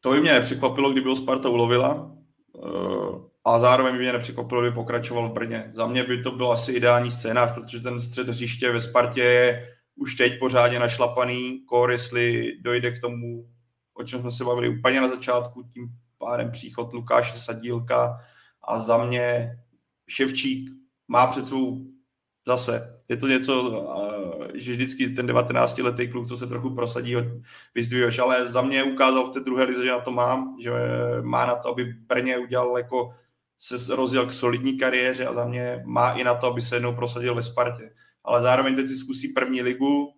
To 0.01 0.11
by 0.11 0.21
mě 0.21 0.33
nepřekvapilo, 0.33 0.93
kdyby 0.93 1.09
ho 1.09 1.17
Sparta 1.17 1.49
ulovila 1.49 2.13
eh, 2.57 3.31
a 3.45 3.59
zároveň 3.59 3.93
by 3.93 3.99
mě 3.99 4.13
nepřekvapilo, 4.13 4.61
kdyby 4.61 4.75
pokračoval 4.75 5.29
v 5.29 5.33
Brně. 5.33 5.71
Za 5.75 5.87
mě 5.87 6.05
by 6.05 6.23
to 6.23 6.31
byl 6.31 6.53
asi 6.53 6.73
ideální 6.73 7.11
scénář, 7.11 7.55
protože 7.55 7.81
ten 7.81 8.01
střed 8.01 8.29
hřiště 8.29 8.73
ve 8.73 8.81
Spartě 8.81 9.21
je 9.21 9.77
už 9.97 10.15
teď 10.15 10.39
pořádně 10.39 10.79
našlapaný, 10.79 11.65
kor, 11.67 11.91
jestli 11.91 12.53
dojde 12.61 12.91
k 12.91 13.01
tomu, 13.01 13.49
o 13.95 14.05
čem 14.05 14.21
jsme 14.21 14.31
se 14.31 14.45
bavili 14.45 14.79
úplně 14.79 15.01
na 15.01 15.09
začátku, 15.09 15.63
tím 15.63 15.89
pádem 16.19 16.51
příchod 16.51 16.93
Lukáše 16.93 17.37
Sadílka 17.37 18.19
a 18.63 18.79
za 18.79 19.05
mě 19.05 19.57
Ševčík 20.09 20.71
má 21.09 21.27
před 21.27 21.47
svou 21.47 21.90
zase, 22.51 22.99
je 23.09 23.17
to 23.17 23.27
něco, 23.27 23.55
že 24.55 24.73
vždycky 24.73 25.09
ten 25.09 25.27
19-letý 25.27 26.09
kluk, 26.09 26.29
co 26.29 26.37
se 26.37 26.47
trochu 26.47 26.75
prosadí, 26.75 27.17
vyzdvihuješ, 27.75 28.19
ale 28.19 28.47
za 28.47 28.63
mě 28.63 28.83
ukázal 28.83 29.27
v 29.27 29.33
té 29.33 29.41
druhé 29.41 29.65
lize, 29.65 29.85
že 29.85 29.91
na 29.91 30.01
to 30.01 30.11
mám, 30.11 30.57
že 30.61 30.71
má 31.23 31.47
na 31.47 31.57
to, 31.57 31.69
aby 31.69 31.85
Brně 31.85 32.39
udělal 32.39 32.79
jako 32.79 33.15
se 33.59 33.97
rozjel 33.97 34.27
k 34.27 34.33
solidní 34.33 34.79
kariéře 34.79 35.27
a 35.27 35.33
za 35.33 35.45
mě 35.45 35.83
má 35.87 36.13
i 36.13 36.25
na 36.25 36.35
to, 36.35 36.47
aby 36.47 36.61
se 36.61 36.77
jednou 36.77 36.95
prosadil 36.95 37.35
ve 37.35 37.43
Spartě. 37.43 37.93
Ale 38.25 38.41
zároveň 38.41 38.77
teď 38.77 38.87
si 38.87 38.97
zkusí 38.97 39.29
první 39.29 39.63
ligu 39.63 40.05
uh, 40.07 40.13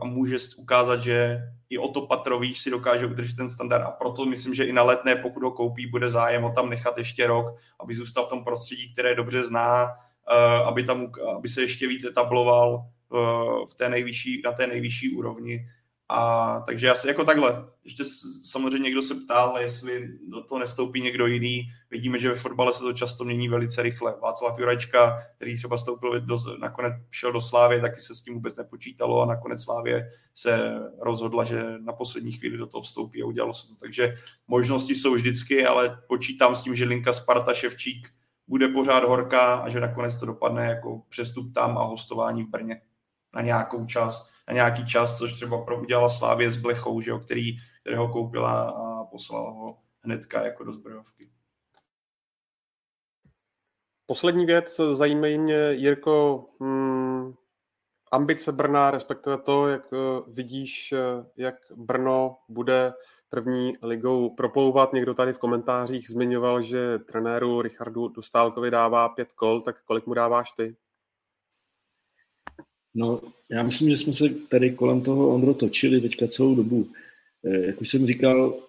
a 0.00 0.04
může 0.04 0.36
ukázat, 0.56 1.00
že 1.00 1.38
i 1.70 1.78
o 1.78 1.88
to 1.88 2.06
patrovíš 2.06 2.60
si 2.60 2.70
dokáže 2.70 3.06
udržet 3.06 3.36
ten 3.36 3.48
standard 3.48 3.84
a 3.84 3.90
proto 3.90 4.24
myslím, 4.24 4.54
že 4.54 4.64
i 4.64 4.72
na 4.72 4.82
letné, 4.82 5.16
pokud 5.16 5.42
ho 5.42 5.50
koupí, 5.50 5.86
bude 5.86 6.10
zájem 6.10 6.42
ho 6.42 6.50
tam 6.50 6.70
nechat 6.70 6.98
ještě 6.98 7.26
rok, 7.26 7.46
aby 7.80 7.94
zůstal 7.94 8.26
v 8.26 8.28
tom 8.28 8.44
prostředí, 8.44 8.92
které 8.92 9.14
dobře 9.14 9.42
zná, 9.42 9.86
Eh, 9.86 10.09
aby, 10.64 10.84
tam, 10.84 11.12
aby 11.36 11.48
se 11.48 11.60
ještě 11.60 11.88
víc 11.88 12.04
etabloval 12.04 12.84
eh, 12.84 13.16
v 13.70 13.74
té 13.74 13.88
nejvyšší, 13.88 14.42
na 14.44 14.52
té 14.52 14.66
nejvyšší 14.66 15.10
úrovni 15.10 15.66
A 16.08 16.60
takže 16.66 16.90
asi 16.90 17.08
jako 17.08 17.24
takhle. 17.24 17.66
Ještě 17.84 18.04
samozřejmě 18.42 18.78
někdo 18.78 19.02
se 19.02 19.14
ptal, 19.14 19.58
jestli 19.60 20.08
do 20.28 20.42
toho 20.42 20.58
nestoupí 20.58 21.00
někdo 21.00 21.26
jiný. 21.26 21.62
Vidíme, 21.90 22.18
že 22.18 22.28
ve 22.28 22.34
fotbale 22.34 22.72
se 22.72 22.82
to 22.82 22.92
často 22.92 23.24
mění 23.24 23.48
velice 23.48 23.82
rychle. 23.82 24.14
Václav 24.22 24.58
Jurečka, 24.58 25.18
který 25.36 25.56
třeba 25.56 25.76
stoupil, 25.76 26.20
do, 26.20 26.38
nakonec 26.60 26.94
šel 27.10 27.32
do 27.32 27.40
Slávy, 27.40 27.80
taky 27.80 28.00
se 28.00 28.14
s 28.14 28.22
tím 28.22 28.34
vůbec 28.34 28.56
nepočítalo 28.56 29.22
a 29.22 29.26
nakonec 29.26 29.62
Slávě 29.62 30.08
se 30.34 30.74
rozhodla, 31.00 31.44
že 31.44 31.64
na 31.78 31.92
poslední 31.92 32.32
chvíli 32.32 32.56
do 32.56 32.66
toho 32.66 32.82
vstoupí 32.82 33.22
a 33.22 33.26
udělalo 33.26 33.54
se 33.54 33.68
to. 33.68 33.74
Takže 33.80 34.14
možnosti 34.48 34.94
jsou 34.94 35.14
vždycky, 35.14 35.66
ale 35.66 36.02
počítám 36.08 36.56
s 36.56 36.62
tím, 36.62 36.74
že 36.74 36.84
linka 36.84 37.12
Sparta 37.12 37.54
Ševčík 37.54 38.08
bude 38.50 38.68
pořád 38.68 39.04
horká 39.04 39.54
a 39.54 39.68
že 39.68 39.80
nakonec 39.80 40.16
to 40.16 40.26
dopadne 40.26 40.66
jako 40.66 41.02
přestup 41.08 41.54
tam 41.54 41.78
a 41.78 41.82
hostování 41.82 42.42
v 42.42 42.48
Brně 42.48 42.82
na 43.34 43.42
nějakou 43.42 43.86
čas, 43.86 44.28
na 44.48 44.54
nějaký 44.54 44.86
čas, 44.86 45.18
což 45.18 45.32
třeba 45.32 45.64
pro 45.64 45.80
udělala 45.80 46.08
Slávě 46.08 46.50
s 46.50 46.56
Blechou, 46.56 47.00
že 47.00 47.10
jo, 47.10 47.18
který, 47.18 47.56
kterého 47.80 48.08
koupila 48.08 48.70
a 48.70 49.04
poslala 49.04 49.50
ho 49.50 49.78
hnedka 50.00 50.44
jako 50.44 50.64
do 50.64 50.72
zbrojovky. 50.72 51.30
Poslední 54.06 54.46
věc, 54.46 54.80
zajímají 54.92 55.38
mě, 55.38 55.72
Jirko, 55.72 56.46
hmm, 56.60 57.34
ambice 58.12 58.52
Brna, 58.52 58.90
respektive 58.90 59.38
to, 59.38 59.68
jak 59.68 59.92
eh, 59.92 59.96
vidíš, 60.26 60.92
eh, 60.92 60.98
jak 61.36 61.54
Brno 61.76 62.38
bude 62.48 62.92
první 63.30 63.72
ligou 63.82 64.30
proplouvat. 64.30 64.92
Někdo 64.92 65.14
tady 65.14 65.32
v 65.32 65.38
komentářích 65.38 66.08
zmiňoval, 66.08 66.62
že 66.62 66.98
trenéru 66.98 67.62
Richardu 67.62 68.08
Dostálkovi 68.08 68.70
dává 68.70 69.08
pět 69.08 69.32
kol, 69.32 69.62
tak 69.62 69.82
kolik 69.84 70.06
mu 70.06 70.14
dáváš 70.14 70.50
ty? 70.50 70.76
No, 72.94 73.20
já 73.48 73.62
myslím, 73.62 73.90
že 73.90 73.96
jsme 73.96 74.12
se 74.12 74.28
tady 74.28 74.70
kolem 74.70 75.00
toho 75.00 75.34
Ondro 75.34 75.54
točili 75.54 76.00
teďka 76.00 76.26
celou 76.26 76.54
dobu. 76.54 76.88
Eh, 77.44 77.66
jak 77.66 77.80
už 77.80 77.88
jsem 77.88 78.06
říkal, 78.06 78.62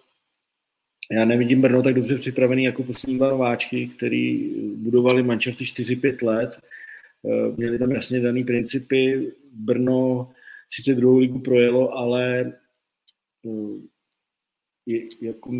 já 1.10 1.24
nevidím 1.24 1.62
Brno 1.62 1.82
tak 1.82 1.94
dobře 1.94 2.16
připravený 2.16 2.64
jako 2.64 2.82
poslední 2.82 3.16
dva 3.18 3.30
nováčky, 3.30 3.88
který 3.96 4.54
budovali 4.76 5.22
manšafty 5.22 5.64
4-5 5.64 6.22
let. 6.22 6.60
Eh, 7.26 7.52
měli 7.56 7.78
tam 7.78 7.92
jasně 7.92 8.20
daný 8.20 8.44
principy. 8.44 9.32
Brno 9.52 10.30
sice 10.70 10.94
druhou 10.94 11.18
ligu 11.18 11.38
projelo, 11.38 11.92
ale 11.92 12.52
eh, 13.46 13.92
jako, 15.20 15.52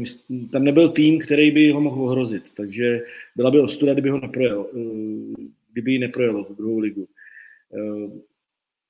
tam 0.53 0.65
nebyl 0.65 0.89
tým, 0.89 1.19
který 1.19 1.51
by 1.51 1.70
ho 1.70 1.81
mohl 1.81 2.03
ohrozit, 2.03 2.55
takže 2.55 3.05
byla 3.36 3.51
by 3.51 3.61
ostuda, 3.61 3.93
kdyby 3.93 4.11
ho 4.11 4.20
neprojel, 4.20 4.66
kdyby 5.73 5.93
ji 5.93 5.99
neprojelo 5.99 6.44
v 6.44 6.57
druhou 6.57 6.78
ligu 6.78 7.09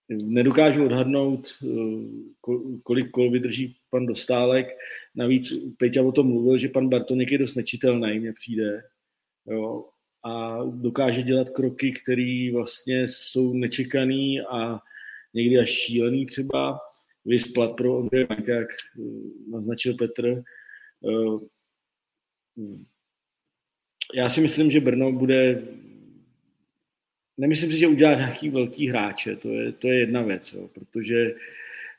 nedokážu 0.08 0.84
odhadnout, 0.84 1.48
eh, 1.62 1.66
kolik 2.82 3.10
kol 3.10 3.30
vydrží 3.30 3.76
pan 3.90 4.06
Dostálek. 4.06 4.66
Navíc 5.14 5.52
Peťa 5.78 6.02
o 6.02 6.12
tom 6.12 6.26
mluvil, 6.26 6.58
že 6.58 6.68
pan 6.68 6.88
Bartoněk 6.88 7.32
je 7.32 7.38
dost 7.38 7.54
nečitelný, 7.54 8.18
mně 8.18 8.32
přijde. 8.32 8.82
Jo. 9.46 9.88
A 10.24 10.58
dokáže 10.64 11.22
dělat 11.22 11.50
kroky, 11.50 11.92
které 11.92 12.50
vlastně 12.52 13.08
jsou 13.08 13.52
nečekaný 13.52 14.40
a 14.40 14.80
někdy 15.34 15.58
až 15.58 15.68
šílený 15.68 16.26
třeba. 16.26 16.78
Vysplat 17.24 17.76
pro 17.76 17.98
Ondřeje 17.98 18.26
Vanka, 18.26 18.52
jak 18.52 18.68
eh, 18.68 19.02
naznačil 19.50 19.94
Petr. 19.94 20.42
Eh, 21.08 21.38
já 24.14 24.28
si 24.28 24.40
myslím, 24.40 24.70
že 24.70 24.80
Brno 24.80 25.12
bude 25.12 25.62
nemyslím 27.38 27.72
si, 27.72 27.78
že 27.78 27.86
udělá 27.86 28.14
nějaký 28.14 28.50
velký 28.50 28.88
hráče, 28.88 29.36
to 29.36 29.48
je, 29.48 29.72
to 29.72 29.88
je 29.88 29.98
jedna 29.98 30.22
věc, 30.22 30.52
jo, 30.52 30.68
protože 30.72 31.34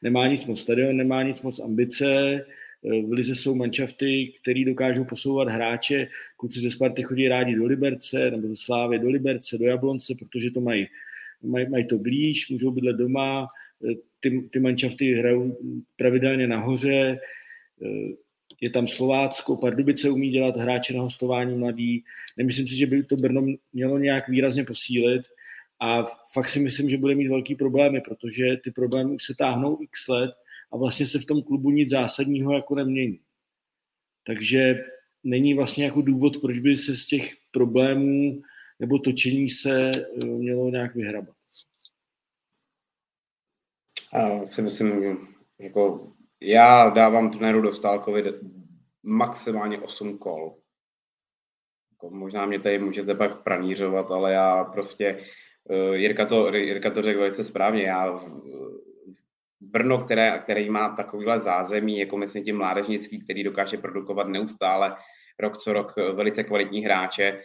nemá 0.02 0.28
nic 0.28 0.46
moc 0.46 0.62
stadion, 0.62 0.98
nemá 0.98 1.24
nic 1.24 1.42
moc 1.42 1.60
ambice, 1.60 2.46
v 2.84 3.12
Lize 3.12 3.36
jsou 3.36 3.56
manšafty, 3.56 4.34
který 4.42 4.66
dokážou 4.66 5.06
posouvat 5.06 5.48
hráče. 5.48 6.08
Kluci 6.38 6.60
ze 6.60 6.72
Sparty 6.72 7.04
chodí 7.04 7.28
rádi 7.28 7.56
do 7.56 7.66
Liberce, 7.66 8.32
nebo 8.32 8.48
ze 8.48 8.56
Slávy 8.56 9.00
do 9.00 9.10
Liberce, 9.10 9.58
do 9.58 9.66
Jablonce, 9.66 10.14
protože 10.20 10.52
to 10.52 10.62
mají, 10.62 10.88
mají, 11.44 11.70
mají 11.70 11.88
to 11.88 11.98
blíž, 11.98 12.50
můžou 12.50 12.72
bydlet 12.72 12.96
doma, 12.96 13.48
ty, 14.20 14.50
ty 14.52 14.60
manšafty 14.60 15.14
hrajou 15.14 15.58
pravidelně 15.96 16.48
nahoře, 16.48 17.20
je 18.62 18.70
tam 18.70 18.88
Slovácko, 18.88 19.58
Pardubice 19.58 20.10
umí 20.10 20.30
dělat 20.30 20.58
hráče 20.58 20.94
na 20.94 21.02
hostování 21.02 21.58
mladý. 21.58 22.04
Nemyslím 22.38 22.68
si, 22.68 22.76
že 22.76 22.86
by 22.86 23.04
to 23.04 23.16
Brno 23.16 23.46
mělo 23.74 23.98
nějak 23.98 24.30
výrazně 24.30 24.64
posílit 24.64 25.22
a 25.80 26.04
fakt 26.34 26.50
si 26.50 26.60
myslím, 26.60 26.90
že 26.90 26.98
bude 26.98 27.16
mít 27.16 27.28
velký 27.28 27.56
problémy, 27.56 28.02
protože 28.02 28.58
ty 28.64 28.72
problémy 28.72 29.12
už 29.12 29.24
se 29.24 29.34
táhnou 29.38 29.78
x 29.82 30.08
let 30.08 30.32
a 30.72 30.78
vlastně 30.78 31.08
se 31.08 31.20
v 31.20 31.26
tom 31.26 31.42
klubu 31.42 31.72
nic 31.72 31.90
zásadního 31.90 32.54
jako 32.54 32.76
nemění. 32.76 33.20
Takže 34.26 34.84
není 35.24 35.54
vlastně 35.54 35.86
jako 35.86 36.02
důvod, 36.02 36.42
proč 36.42 36.60
by 36.60 36.78
se 36.78 36.98
z 36.98 37.08
těch 37.08 37.34
problémů 37.52 38.42
nebo 38.80 39.00
točení 39.00 39.50
se 39.50 39.92
eh, 39.96 40.26
mělo 40.26 40.70
nějak 40.70 40.96
vyhrabat. 40.96 41.36
Já 44.14 44.46
si 44.46 44.62
myslím, 44.62 45.18
jako 45.60 46.08
já 46.42 46.90
dávám 46.90 47.32
trenéru 47.32 47.62
Dostálkovi 47.62 48.24
maximálně 49.04 49.80
8 49.80 50.18
kol. 50.18 50.56
Jako 51.92 52.16
možná 52.16 52.46
mě 52.46 52.60
tady 52.60 52.80
můžete 52.80 53.16
pak 53.16 53.44
pranířovat, 53.44 54.12
ale 54.12 54.34
já 54.34 54.64
prostě, 54.64 55.26
uh, 55.64 55.96
Jirka, 55.96 56.26
to, 56.26 56.56
Jirka 56.56 56.92
to 56.92 57.02
řekl 57.02 57.20
velice 57.20 57.44
správně, 57.44 57.84
já 57.84 58.20
Brno, 59.62 59.98
které, 59.98 60.40
který 60.40 60.70
má 60.70 60.96
takovýhle 60.96 61.40
zázemí, 61.40 62.00
jako 62.00 62.18
myslím 62.18 62.44
tím 62.44 62.58
mládežnický, 62.58 63.24
který 63.24 63.44
dokáže 63.44 63.78
produkovat 63.78 64.28
neustále 64.28 64.96
rok 65.40 65.58
co 65.58 65.74
rok 65.74 65.96
velice 66.14 66.44
kvalitní 66.44 66.82
hráče, 66.82 67.42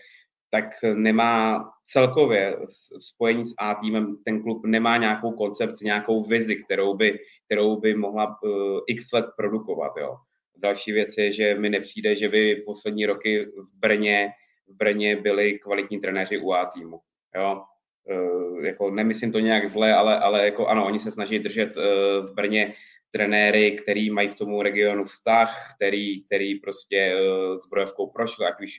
tak 0.50 0.64
nemá 0.94 1.64
celkově 1.84 2.56
spojení 2.98 3.44
s 3.44 3.54
A 3.58 3.74
týmem, 3.74 4.16
ten 4.24 4.42
klub 4.42 4.66
nemá 4.66 4.96
nějakou 4.96 5.32
koncepci, 5.32 5.84
nějakou 5.84 6.24
vizi, 6.24 6.56
kterou 6.56 6.94
by, 6.94 7.18
kterou 7.46 7.76
by 7.76 7.94
mohla 7.94 8.36
uh, 8.42 8.80
x 8.86 9.12
let 9.12 9.26
produkovat. 9.36 9.92
Jo. 10.00 10.16
Další 10.56 10.92
věc 10.92 11.18
je, 11.18 11.32
že 11.32 11.54
mi 11.54 11.70
nepřijde, 11.70 12.14
že 12.14 12.28
by 12.28 12.62
poslední 12.66 13.06
roky 13.06 13.44
v 13.44 13.78
Brně, 13.80 14.30
v 14.68 14.76
Brně 14.76 15.16
byli 15.16 15.58
kvalitní 15.58 15.98
trenéři 15.98 16.38
u 16.38 16.52
A 16.52 16.66
týmu. 16.66 17.00
Jo. 17.36 17.62
Uh, 18.04 18.64
jako 18.64 18.90
nemyslím 18.90 19.32
to 19.32 19.38
nějak 19.38 19.68
zle, 19.68 19.94
ale, 19.94 20.18
ale 20.18 20.44
jako 20.44 20.66
ano, 20.66 20.86
oni 20.86 20.98
se 20.98 21.10
snaží 21.10 21.38
držet 21.38 21.76
uh, 21.76 21.82
v 22.26 22.34
Brně 22.34 22.74
trenéry, 23.10 23.70
který 23.72 24.10
mají 24.10 24.28
k 24.28 24.34
tomu 24.34 24.62
regionu 24.62 25.04
vztah, 25.04 25.74
který, 25.76 26.24
který 26.24 26.54
prostě 26.60 27.14
uh, 27.14 27.56
zbrojovkou 27.56 28.10
prošli, 28.10 28.46
ať 28.46 28.60
už 28.62 28.78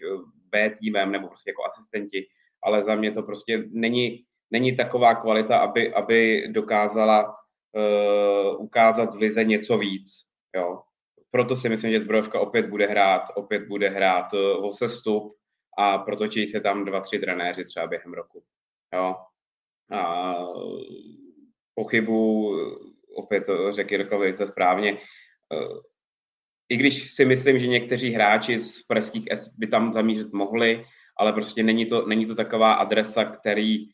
B 0.52 0.70
týmem 0.80 1.12
nebo 1.12 1.28
prostě 1.28 1.50
jako 1.50 1.64
asistenti, 1.66 2.28
ale 2.64 2.84
za 2.84 2.96
mě 2.96 3.12
to 3.12 3.24
prostě 3.24 3.64
není, 3.72 4.24
není 4.52 4.76
taková 4.76 5.16
kvalita, 5.16 5.58
aby, 5.58 5.94
aby 5.94 6.48
dokázala 6.48 7.28
uh, 7.28 8.64
ukázat 8.64 9.14
v 9.16 9.18
lize 9.18 9.44
něco 9.44 9.78
víc. 9.78 10.10
Jo. 10.56 10.82
Proto 11.32 11.56
si 11.56 11.70
myslím, 11.70 11.92
že 11.92 12.02
zbrojovka 12.02 12.40
opět 12.40 12.66
bude 12.70 12.88
hrát, 12.88 13.22
opět 13.36 13.68
bude 13.68 13.90
hrát 13.90 14.34
uh, 14.34 14.66
o 14.66 14.74
sestup 14.74 15.36
a 15.78 15.98
protočí 15.98 16.48
se 16.48 16.62
tam 16.62 16.86
dva, 16.86 17.02
tři 17.02 17.20
trenéři 17.20 17.66
třeba 17.66 17.88
během 17.88 18.14
roku. 18.14 18.44
Jo. 18.94 19.16
A 19.92 20.36
pochybu, 21.76 22.52
opět 23.16 23.46
to 23.46 23.72
řekl 23.72 23.94
Jirko 23.94 24.20
velice 24.20 24.46
správně, 24.46 24.94
uh, 24.94 25.80
i 26.70 26.78
když 26.78 27.12
si 27.12 27.26
myslím, 27.26 27.60
že 27.60 27.68
někteří 27.68 28.12
hráči 28.12 28.60
z 28.60 28.82
pražských 28.82 29.32
S 29.32 29.48
by 29.58 29.68
tam 29.68 29.94
zamířit 29.94 30.34
mohli, 30.34 30.86
ale 31.20 31.34
prostě 31.34 31.64
není 31.64 31.86
to, 31.86 32.08
není 32.08 32.26
to 32.26 32.36
taková 32.36 32.74
adresa, 32.74 33.26
který, 33.26 33.86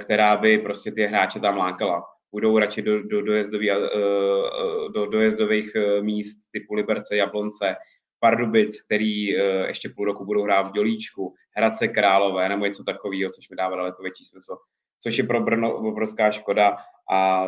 která 0.00 0.36
by 0.36 0.58
prostě 0.58 0.92
ty 0.92 1.06
hráče 1.06 1.40
tam 1.40 1.56
lákala. 1.56 2.04
Budou 2.32 2.58
radši 2.58 2.82
do, 2.82 3.02
do, 3.02 3.22
dojezdový, 3.22 3.70
eh, 3.70 3.74
eh, 3.74 4.88
do 4.94 5.06
dojezdových 5.06 5.74
eh, 5.76 6.02
míst 6.02 6.38
typu 6.52 6.74
Liberce, 6.74 7.16
Jablonce, 7.16 7.76
Pardubic, 8.20 8.80
který 8.80 9.26
ještě 9.66 9.88
půl 9.88 10.04
roku 10.04 10.24
budou 10.24 10.42
hrát 10.42 10.62
v 10.62 10.72
Dělíčku, 10.72 11.34
Hradce 11.56 11.88
Králové 11.88 12.48
nebo 12.48 12.66
něco 12.66 12.84
takového, 12.84 13.32
což 13.32 13.48
mi 13.50 13.56
dává 13.56 13.76
daleko 13.76 14.02
větší 14.02 14.24
smysl. 14.24 14.56
Což 15.02 15.18
je 15.18 15.24
pro 15.24 15.40
Brno 15.40 15.76
obrovská 15.76 16.30
škoda 16.30 16.76
a 17.12 17.46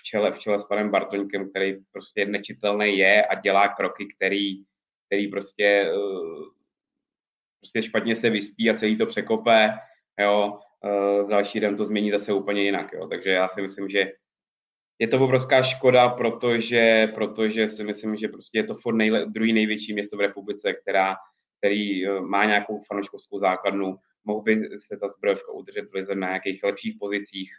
v 0.00 0.02
čele, 0.02 0.32
v 0.32 0.38
čele 0.38 0.58
s 0.58 0.64
panem 0.64 0.90
Bartoňkem, 0.90 1.50
který 1.50 1.76
prostě 1.92 2.26
nečitelný 2.26 2.98
je 2.98 3.26
a 3.26 3.34
dělá 3.34 3.68
kroky, 3.68 4.06
který, 4.16 4.64
který 5.06 5.28
prostě, 5.28 5.92
uh, 5.96 6.44
prostě 7.60 7.82
špatně 7.82 8.16
se 8.16 8.30
vyspí 8.30 8.70
a 8.70 8.74
celý 8.74 8.98
to 8.98 9.06
překope, 9.06 9.70
jo, 10.20 10.58
uh, 10.84 11.28
další 11.30 11.60
den 11.60 11.76
to 11.76 11.84
změní 11.84 12.10
zase 12.10 12.32
úplně 12.32 12.62
jinak, 12.62 12.92
jo, 12.92 13.08
takže 13.08 13.30
já 13.30 13.48
si 13.48 13.62
myslím, 13.62 13.88
že 13.88 14.12
je 14.98 15.08
to 15.08 15.24
obrovská 15.24 15.62
škoda, 15.62 16.08
protože, 16.08 17.08
protože 17.14 17.68
si 17.68 17.84
myslím, 17.84 18.16
že 18.16 18.28
prostě 18.28 18.58
je 18.58 18.64
to 18.64 18.74
furt 18.74 18.94
nejle, 18.94 19.26
druhý 19.26 19.52
největší 19.52 19.92
město 19.92 20.16
v 20.16 20.20
republice, 20.20 20.72
která, 20.72 21.16
který 21.58 22.08
uh, 22.08 22.20
má 22.20 22.44
nějakou 22.44 22.82
fanouškovskou 22.88 23.38
základnu, 23.38 23.96
mohl 24.24 24.42
by 24.42 24.68
se 24.78 24.96
ta 24.96 25.08
zbrojovka 25.08 25.52
udržet 25.52 25.90
v 25.90 25.94
lize 25.94 26.14
na 26.14 26.26
nějakých 26.26 26.62
lepších 26.62 26.96
pozicích 27.00 27.52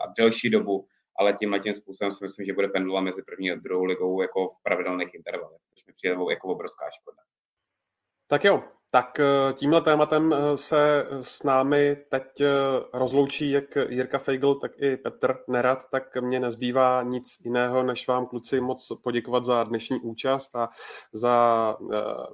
a 0.00 0.12
delší 0.18 0.50
dobu 0.50 0.86
ale 1.18 1.32
tímhle 1.32 1.60
tím 1.60 1.74
způsobem 1.74 2.12
si 2.12 2.24
myslím, 2.24 2.46
že 2.46 2.52
bude 2.52 2.68
pendula 2.68 3.00
mezi 3.00 3.22
první 3.22 3.50
a 3.50 3.54
druhou 3.54 3.84
ligou 3.84 4.22
jako 4.22 4.48
v 4.48 4.62
pravidelných 4.62 5.14
intervalech, 5.14 5.60
což 5.74 5.86
mi 5.86 5.92
přijde 5.92 6.16
jako 6.30 6.48
obrovská 6.48 6.84
škoda. 7.00 7.22
Tak 8.26 8.44
jo, 8.44 8.64
tak 8.90 9.20
eh, 9.20 9.52
tímhle 9.52 9.80
tématem 9.80 10.32
eh, 10.32 10.56
se 10.56 11.06
s 11.20 11.42
námi 11.42 11.96
teď 12.10 12.22
eh, 12.40 12.48
rozloučí 12.92 13.50
jak 13.50 13.64
Jirka 13.88 14.18
Feigl, 14.18 14.54
tak 14.54 14.72
i 14.82 14.96
Petr 14.96 15.36
Nerad, 15.48 15.90
tak 15.90 16.16
mě 16.16 16.40
nezbývá 16.40 17.02
nic 17.02 17.36
jiného, 17.44 17.82
než 17.82 18.08
vám 18.08 18.26
kluci 18.26 18.60
moc 18.60 18.92
poděkovat 19.02 19.44
za 19.44 19.64
dnešní 19.64 20.00
účast 20.00 20.56
a 20.56 20.68
za 21.12 21.76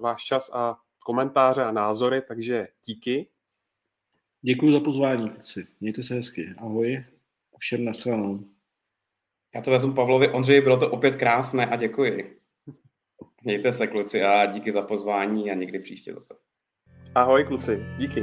váš 0.01 0.25
čas 0.25 0.51
a 0.53 0.77
komentáře 1.05 1.65
a 1.65 1.73
názory, 1.73 2.23
takže 2.23 2.67
díky. 2.87 3.29
Děkuji 4.43 4.73
za 4.73 4.81
pozvání, 4.81 5.31
kluci. 5.31 5.67
Mějte 5.81 6.03
se 6.03 6.15
hezky. 6.15 6.55
Ahoj. 6.59 7.05
Všem 7.59 7.85
nashledanou. 7.85 8.45
Já 9.55 9.63
to 9.63 9.71
vezmu 9.71 9.93
Pavlovi. 9.93 10.29
Ondřej, 10.29 10.61
bylo 10.61 10.77
to 10.77 10.91
opět 10.91 11.17
krásné 11.17 11.67
a 11.67 11.77
děkuji. 11.77 12.37
Mějte 13.43 13.73
se, 13.73 13.87
kluci, 13.87 14.23
a 14.23 14.47
díky 14.47 14.73
za 14.73 14.83
pozvání 14.83 15.51
a 15.51 15.55
někdy 15.55 15.79
příště 15.79 16.15
zase. 16.15 16.35
Ahoj, 17.15 17.45
kluci. 17.45 17.87
Díky. 17.99 18.21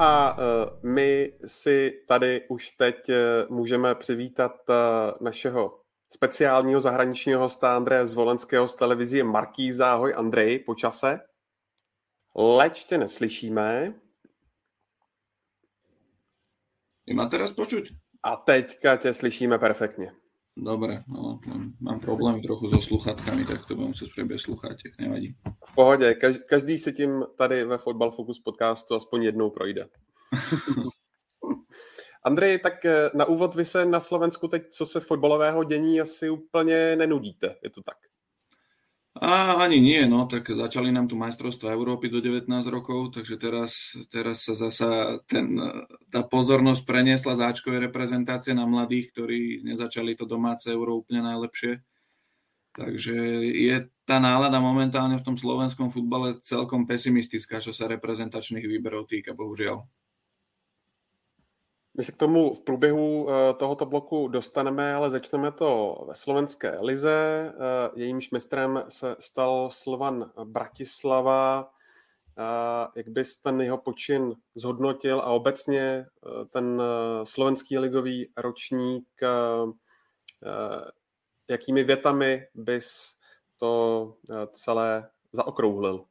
A 0.00 0.38
uh, 0.38 0.44
my 0.82 1.32
si 1.46 2.04
tady 2.08 2.46
už 2.48 2.70
teď 2.70 3.08
uh, 3.08 3.14
můžeme 3.56 3.94
přivítat 3.94 4.52
uh, 4.68 4.74
našeho 5.20 5.80
speciálního 6.12 6.80
zahraničního 6.80 7.40
hosta 7.40 7.76
Andreje 7.76 8.06
Zvolenského 8.06 8.68
z 8.68 8.74
televizie 8.74 9.24
Markýza. 9.24 9.92
Ahoj 9.92 10.14
Andrej, 10.16 10.58
po 10.58 10.74
čase. 10.74 11.20
Leč 12.36 12.84
tě 12.84 12.98
neslyšíme. 12.98 13.94
Je 17.06 17.14
má 17.14 17.28
teraz 17.28 17.52
počuť? 17.52 17.92
A 18.22 18.36
teďka 18.36 18.96
tě 18.96 19.14
slyšíme 19.14 19.58
perfektně. 19.58 20.12
Dobre, 20.56 21.04
no, 21.08 21.40
mám 21.80 22.00
problém 22.00 22.42
trochu 22.42 22.68
so 22.68 22.86
sluchatkami, 22.86 23.44
tak 23.44 23.66
to 23.66 23.74
budem 23.74 23.88
muset 23.88 24.10
přeběh 24.10 24.40
sluchátek, 24.40 24.98
nevadí. 24.98 25.36
V 25.64 25.74
pohodě, 25.74 26.14
každý 26.48 26.78
si 26.78 26.92
tím 26.92 27.24
tady 27.36 27.64
ve 27.64 27.78
Football 27.78 28.10
Focus 28.10 28.38
podcastu 28.38 28.94
aspoň 28.94 29.22
jednou 29.22 29.50
projde. 29.50 29.88
Andrej, 32.24 32.58
tak 32.58 32.84
eh, 32.84 33.10
na 33.14 33.24
úvod 33.24 33.54
vy 33.54 33.64
se 33.64 33.84
na 33.84 34.00
Slovensku 34.00 34.48
teď, 34.48 34.62
co 34.68 34.86
se 34.86 35.00
fotbalového 35.00 35.64
dění, 35.64 36.00
asi 36.00 36.30
úplně 36.30 36.96
nenudíte, 36.96 37.56
je 37.62 37.70
to 37.70 37.82
tak? 37.82 37.96
A 39.18 39.58
ani 39.58 39.82
nie, 39.82 40.06
no, 40.06 40.30
tak 40.30 40.46
začali 40.46 40.94
nám 40.94 41.10
tu 41.10 41.18
majstrovstva 41.18 41.74
Európy 41.74 42.14
do 42.14 42.22
19 42.22 42.46
rokov, 42.70 43.10
takže 43.10 43.42
teraz, 43.42 43.98
teraz 44.06 44.46
sa 44.46 44.54
zasa 44.54 45.18
ten, 45.26 45.58
tá 46.14 46.22
pozornosť 46.22 46.86
preniesla 46.86 47.34
z 47.34 47.42
Ačkovej 47.42 47.90
reprezentácie 47.90 48.54
na 48.54 48.70
mladých, 48.70 49.10
ktorí 49.10 49.66
nezačali 49.66 50.14
to 50.14 50.30
domáce 50.30 50.70
Euro 50.70 51.02
úplne 51.02 51.26
najlepšie. 51.26 51.82
Takže 52.70 53.18
je 53.50 53.76
tá 54.06 54.22
nálada 54.22 54.62
momentálne 54.62 55.18
v 55.18 55.26
tom 55.26 55.34
slovenskom 55.34 55.90
futbale 55.90 56.38
celkom 56.46 56.86
pesimistická, 56.86 57.58
čo 57.58 57.74
sa 57.74 57.90
reprezentačných 57.90 58.62
výberov 58.62 59.10
týka, 59.10 59.34
bohužiaľ. 59.34 59.90
My 62.00 62.04
se 62.04 62.12
k 62.12 62.16
tomu 62.16 62.54
v 62.54 62.60
průběhu 62.60 63.28
eh, 63.30 63.54
tohoto 63.54 63.86
bloku 63.86 64.28
dostaneme, 64.28 64.94
ale 64.94 65.10
začneme 65.10 65.52
to 65.52 65.96
ve 66.08 66.14
slovenské 66.14 66.78
lize. 66.80 67.52
Eh, 67.54 67.90
jejímž 67.94 68.30
mistrem 68.30 68.84
se 68.88 69.16
stal 69.18 69.68
Slovan 69.70 70.30
Bratislava. 70.44 71.70
Eh, 72.38 72.88
jak 72.96 73.08
bys 73.08 73.36
ten 73.36 73.60
jeho 73.60 73.78
počin 73.78 74.34
zhodnotil 74.54 75.20
a 75.20 75.24
obecně 75.24 76.06
ten 76.50 76.82
slovenský 77.24 77.78
ligový 77.78 78.32
ročník, 78.36 79.08
jakými 81.48 81.84
větami 81.84 82.46
bys 82.54 83.16
to 83.56 84.14
celé 84.52 85.10
zaokrouhlil? 85.32 86.09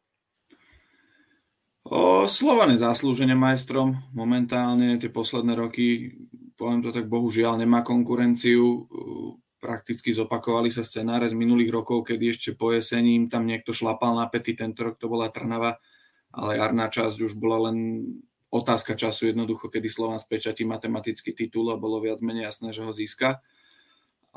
O, 1.90 2.30
Slovan 2.30 2.70
je 2.78 2.86
zaslúžene 2.86 3.34
majstrom. 3.34 3.98
Momentálne, 4.14 5.02
tie 5.02 5.10
posledné 5.10 5.58
roky, 5.58 6.14
poviem 6.54 6.86
to 6.86 6.94
tak, 6.94 7.10
bohužiaľ 7.10 7.58
nemá 7.58 7.82
konkurenciu, 7.82 8.86
prakticky 9.58 10.14
zopakovali 10.14 10.70
sa 10.70 10.86
scenáre 10.86 11.26
z 11.26 11.34
minulých 11.34 11.74
rokov, 11.74 12.06
kedy 12.06 12.38
ešte 12.38 12.50
po 12.54 12.70
jesením 12.70 13.26
tam 13.26 13.50
niekto 13.50 13.74
šlapal 13.74 14.14
na 14.14 14.30
pety, 14.30 14.54
tento 14.54 14.86
rok 14.86 15.02
to 15.02 15.10
bola 15.10 15.34
Trnava, 15.34 15.82
ale 16.30 16.62
jarná 16.62 16.94
časť 16.94 17.26
už 17.26 17.34
bola 17.42 17.74
len 17.74 18.06
otázka 18.54 18.94
času. 18.94 19.34
Jednoducho, 19.34 19.74
kedy 19.74 19.90
Slovan 19.90 20.22
spečatí 20.22 20.70
matematický 20.70 21.34
titul 21.34 21.74
a 21.74 21.82
bolo 21.82 22.06
viac 22.06 22.22
menej 22.22 22.54
jasné, 22.54 22.70
že 22.70 22.86
ho 22.86 22.94
získa. 22.94 23.42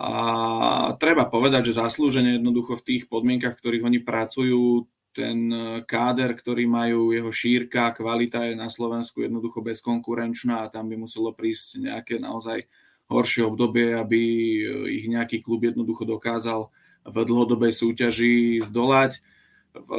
A 0.00 0.10
treba 0.96 1.28
povedať, 1.28 1.68
že 1.68 1.84
zaslúžene 1.84 2.40
jednoducho 2.40 2.80
v 2.80 2.86
tých 2.88 3.02
podmienkach, 3.12 3.54
v 3.54 3.60
ktorých 3.60 3.84
oni 3.84 4.00
pracujú, 4.00 4.88
ten 5.12 5.52
e, 5.52 5.84
káder, 5.84 6.32
ktorý 6.32 6.64
majú, 6.64 7.12
jeho 7.12 7.28
šírka, 7.28 7.92
kvalita 7.92 8.48
je 8.48 8.56
na 8.56 8.72
Slovensku 8.72 9.20
jednoducho 9.20 9.60
bezkonkurenčná 9.60 10.64
a 10.64 10.72
tam 10.72 10.88
by 10.88 10.96
muselo 10.96 11.36
prísť 11.36 11.84
nejaké 11.84 12.16
naozaj 12.16 12.64
horšie 13.12 13.44
obdobie, 13.44 13.92
aby 13.92 14.20
e, 14.20 14.62
ich 14.96 15.06
nejaký 15.06 15.44
klub 15.44 15.68
jednoducho 15.68 16.08
dokázal 16.08 16.72
v 17.04 17.16
dlhodobej 17.28 17.72
súťaži 17.76 18.64
zdolať. 18.64 19.20
V 19.72 19.92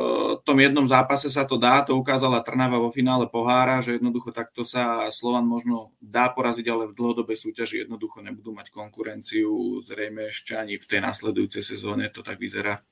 tom 0.46 0.58
jednom 0.62 0.86
zápase 0.86 1.34
sa 1.34 1.50
to 1.50 1.58
dá, 1.58 1.82
to 1.82 1.98
ukázala 1.98 2.46
Trnava 2.46 2.78
vo 2.78 2.94
finále 2.94 3.26
pohára, 3.26 3.82
že 3.82 3.98
jednoducho 3.98 4.30
takto 4.30 4.62
sa 4.62 5.10
Slovan 5.10 5.50
možno 5.50 5.90
dá 5.98 6.30
poraziť, 6.30 6.66
ale 6.70 6.94
v 6.94 6.98
dlhodobej 6.98 7.42
súťaži 7.42 7.82
jednoducho 7.82 8.22
nebudú 8.22 8.54
mať 8.54 8.70
konkurenciu 8.70 9.82
zrejme 9.82 10.30
ešte 10.30 10.54
ani 10.54 10.78
v 10.78 10.86
tej 10.86 11.02
nasledujúcej 11.02 11.66
sezóne, 11.66 12.06
to 12.14 12.22
tak 12.22 12.38
vyzerá. 12.38 12.86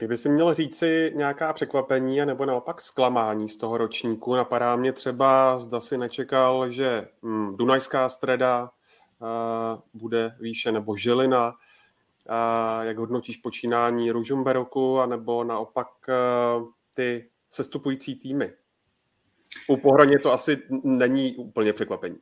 Kdyby 0.00 0.16
si 0.16 0.28
měl 0.28 0.54
říci 0.54 1.12
nějaká 1.14 1.52
překvapení 1.52 2.26
nebo 2.26 2.46
naopak 2.46 2.80
zklamání 2.80 3.48
z 3.48 3.56
toho 3.56 3.78
ročníku, 3.78 4.34
napadá 4.34 4.76
mě 4.76 4.92
třeba, 4.92 5.58
zda 5.58 5.80
si 5.80 5.98
nečekal, 5.98 6.70
že 6.70 7.08
hm, 7.22 7.56
Dunajská 7.56 8.08
streda 8.08 8.70
uh, 9.18 10.00
bude 10.00 10.36
výše 10.40 10.72
nebo 10.72 10.96
Žilina, 10.96 11.48
uh, 11.48 11.54
jak 12.86 12.98
hodnotíš 12.98 13.36
počínání 13.36 14.10
Ružumberoku, 14.10 15.00
anebo 15.00 15.44
naopak 15.44 15.88
uh, 16.08 16.68
ty 16.94 17.30
sestupující 17.50 18.14
týmy. 18.14 18.52
U 19.68 19.76
Pohroně 19.76 20.18
to 20.18 20.32
asi 20.32 20.62
není 20.84 21.34
úplně 21.36 21.72
překvapení. 21.72 22.16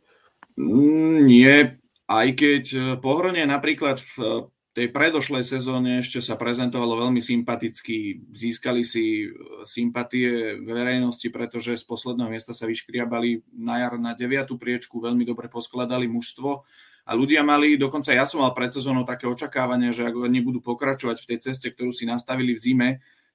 Nie, 1.23 1.79
aj 2.09 2.33
keď 2.33 2.65
Pohronie 3.03 3.47
napríklad 3.47 4.01
v 4.01 4.49
tej 4.79 4.95
predošlej 4.95 5.43
sezóne 5.43 5.99
ešte 5.99 6.23
sa 6.23 6.39
prezentovalo 6.39 7.03
veľmi 7.03 7.19
sympaticky. 7.19 8.23
Získali 8.31 8.87
si 8.87 9.27
e, 9.27 9.29
sympatie 9.67 10.55
verejnosti, 10.63 11.27
pretože 11.35 11.75
z 11.75 11.83
posledného 11.83 12.31
miesta 12.31 12.55
sa 12.55 12.71
vyškriabali 12.71 13.43
na 13.59 13.83
jar 13.83 13.99
na 13.99 14.15
9. 14.15 14.55
priečku, 14.55 15.03
veľmi 15.03 15.27
dobre 15.27 15.51
poskladali 15.51 16.07
mužstvo 16.07 16.63
a 17.09 17.17
ľudia 17.17 17.43
mali, 17.43 17.75
dokonca 17.75 18.15
ja 18.15 18.29
som 18.29 18.45
mal 18.45 18.55
pred 18.55 18.71
sezónou 18.71 19.03
také 19.03 19.27
očakávanie, 19.27 19.91
že 19.91 20.07
ak 20.07 20.15
oni 20.15 20.45
budú 20.45 20.63
pokračovať 20.63 21.25
v 21.25 21.29
tej 21.35 21.39
ceste, 21.51 21.73
ktorú 21.75 21.91
si 21.91 22.07
nastavili 22.07 22.55
v 22.55 22.63
zime, 22.63 22.91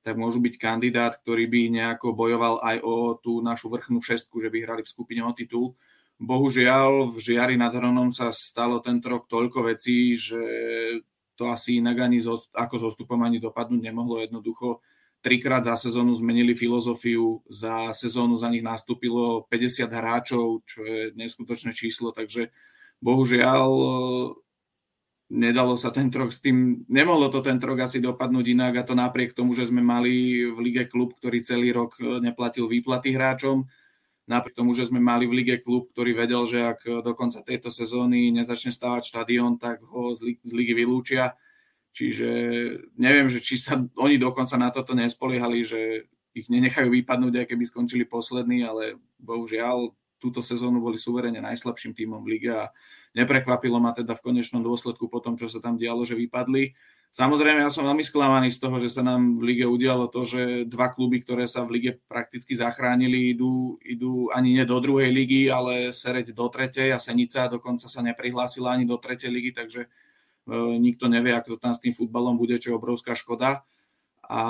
tak 0.06 0.16
môžu 0.16 0.40
byť 0.40 0.56
kandidát, 0.62 1.18
ktorý 1.20 1.50
by 1.50 1.62
nejako 1.74 2.16
bojoval 2.16 2.62
aj 2.64 2.78
o 2.86 3.18
tú 3.18 3.44
našu 3.44 3.68
vrchnú 3.74 4.00
šestku, 4.00 4.40
že 4.40 4.54
by 4.54 4.64
hrali 4.64 4.82
v 4.86 4.92
skupine 4.94 5.26
o 5.26 5.34
titul. 5.34 5.74
Bohužiaľ, 6.22 7.10
v 7.10 7.18
Žiari 7.18 7.58
nad 7.58 7.74
Hronom 7.74 8.14
sa 8.14 8.30
stalo 8.30 8.78
tento 8.80 9.10
rok 9.10 9.26
toľko 9.26 9.74
vecí, 9.74 10.14
že 10.16 10.40
to 11.34 11.50
asi 11.50 11.82
inak 11.82 11.98
ani 12.00 12.22
zo, 12.22 12.42
ako 12.54 12.76
so 12.78 12.90
stupom 12.94 13.20
ani 13.26 13.42
dopadnúť 13.42 13.82
nemohlo. 13.82 14.22
Jednoducho 14.22 14.84
trikrát 15.24 15.64
za 15.64 15.80
sezónu 15.80 16.12
zmenili 16.20 16.52
filozofiu, 16.52 17.40
za 17.48 17.96
sezónu 17.96 18.36
za 18.36 18.52
nich 18.52 18.62
nastúpilo 18.62 19.48
50 19.48 19.88
hráčov, 19.88 20.62
čo 20.68 20.84
je 20.84 21.16
neskutočné 21.16 21.72
číslo, 21.72 22.12
takže 22.12 22.52
bohužiaľ 23.00 23.72
nedalo 25.34 25.80
sa 25.80 25.90
ten 25.90 26.12
rok 26.12 26.30
s 26.30 26.44
tým, 26.44 26.86
nemohlo 26.92 27.32
to 27.32 27.40
ten 27.42 27.58
rok 27.58 27.88
asi 27.88 28.04
dopadnúť 28.04 28.46
inak 28.54 28.74
a 28.78 28.84
to 28.84 28.94
napriek 28.94 29.34
tomu, 29.34 29.56
že 29.56 29.72
sme 29.72 29.82
mali 29.82 30.46
v 30.46 30.60
lige 30.60 30.86
klub, 30.92 31.16
ktorý 31.18 31.42
celý 31.42 31.72
rok 31.74 31.98
neplatil 32.22 32.68
výplaty 32.68 33.16
hráčom, 33.16 33.66
napriek 34.24 34.56
tomu, 34.56 34.72
že 34.72 34.88
sme 34.88 35.04
mali 35.04 35.28
v 35.28 35.44
lige 35.44 35.56
klub, 35.60 35.92
ktorý 35.92 36.16
vedel, 36.16 36.44
že 36.48 36.64
ak 36.64 37.04
do 37.04 37.12
konca 37.14 37.44
tejto 37.44 37.68
sezóny 37.68 38.32
nezačne 38.32 38.72
stávať 38.72 39.12
štadión, 39.12 39.60
tak 39.60 39.84
ho 39.84 40.16
z 40.16 40.36
ligy 40.48 40.74
vylúčia. 40.74 41.36
Čiže 41.94 42.30
neviem, 42.98 43.30
že 43.30 43.38
či 43.38 43.60
sa 43.60 43.78
oni 43.78 44.18
dokonca 44.18 44.58
na 44.58 44.74
toto 44.74 44.98
nespoliehali, 44.98 45.62
že 45.62 46.10
ich 46.34 46.50
nenechajú 46.50 46.90
vypadnúť, 46.90 47.46
aj 47.46 47.48
keby 47.54 47.64
skončili 47.70 48.06
poslední, 48.10 48.66
ale 48.66 48.98
bohužiaľ 49.22 49.94
túto 50.18 50.40
sezónu 50.42 50.80
boli 50.80 50.96
suverene 50.96 51.44
najslabším 51.44 51.94
tímom 51.94 52.24
v 52.24 52.40
lige 52.40 52.50
a 52.50 52.72
neprekvapilo 53.12 53.78
ma 53.78 53.92
teda 53.92 54.16
v 54.16 54.24
konečnom 54.24 54.64
dôsledku 54.64 55.12
po 55.12 55.20
tom, 55.20 55.36
čo 55.36 55.52
sa 55.52 55.60
tam 55.60 55.76
dialo, 55.76 56.08
že 56.08 56.16
vypadli. 56.16 56.74
Samozrejme, 57.14 57.62
ja 57.62 57.70
som 57.70 57.86
veľmi 57.86 58.02
sklamaný 58.02 58.50
z 58.50 58.58
toho, 58.58 58.82
že 58.82 58.90
sa 58.90 59.06
nám 59.06 59.38
v 59.38 59.54
lige 59.54 59.66
udialo 59.70 60.10
to, 60.10 60.26
že 60.26 60.66
dva 60.66 60.90
kluby, 60.90 61.22
ktoré 61.22 61.46
sa 61.46 61.62
v 61.62 61.78
lige 61.78 61.92
prakticky 62.10 62.58
zachránili, 62.58 63.38
idú, 63.38 63.78
idú 63.86 64.34
ani 64.34 64.58
nie 64.58 64.66
do 64.66 64.82
druhej 64.82 65.14
ligy, 65.14 65.46
ale 65.46 65.94
sereť 65.94 66.34
do 66.34 66.50
tretej 66.50 66.90
a 66.90 66.98
Senica 66.98 67.46
dokonca 67.46 67.86
sa 67.86 68.02
neprihlásila 68.02 68.74
ani 68.74 68.90
do 68.90 68.98
tretej 68.98 69.30
ligy, 69.30 69.54
takže 69.54 69.86
e, 69.86 69.90
nikto 70.82 71.06
nevie, 71.06 71.38
ako 71.38 71.54
to 71.54 71.58
tam 71.62 71.78
s 71.78 71.86
tým 71.86 71.94
futbalom 71.94 72.34
bude, 72.34 72.58
čo 72.58 72.74
je 72.74 72.80
obrovská 72.82 73.14
škoda. 73.14 73.62
A 74.26 74.42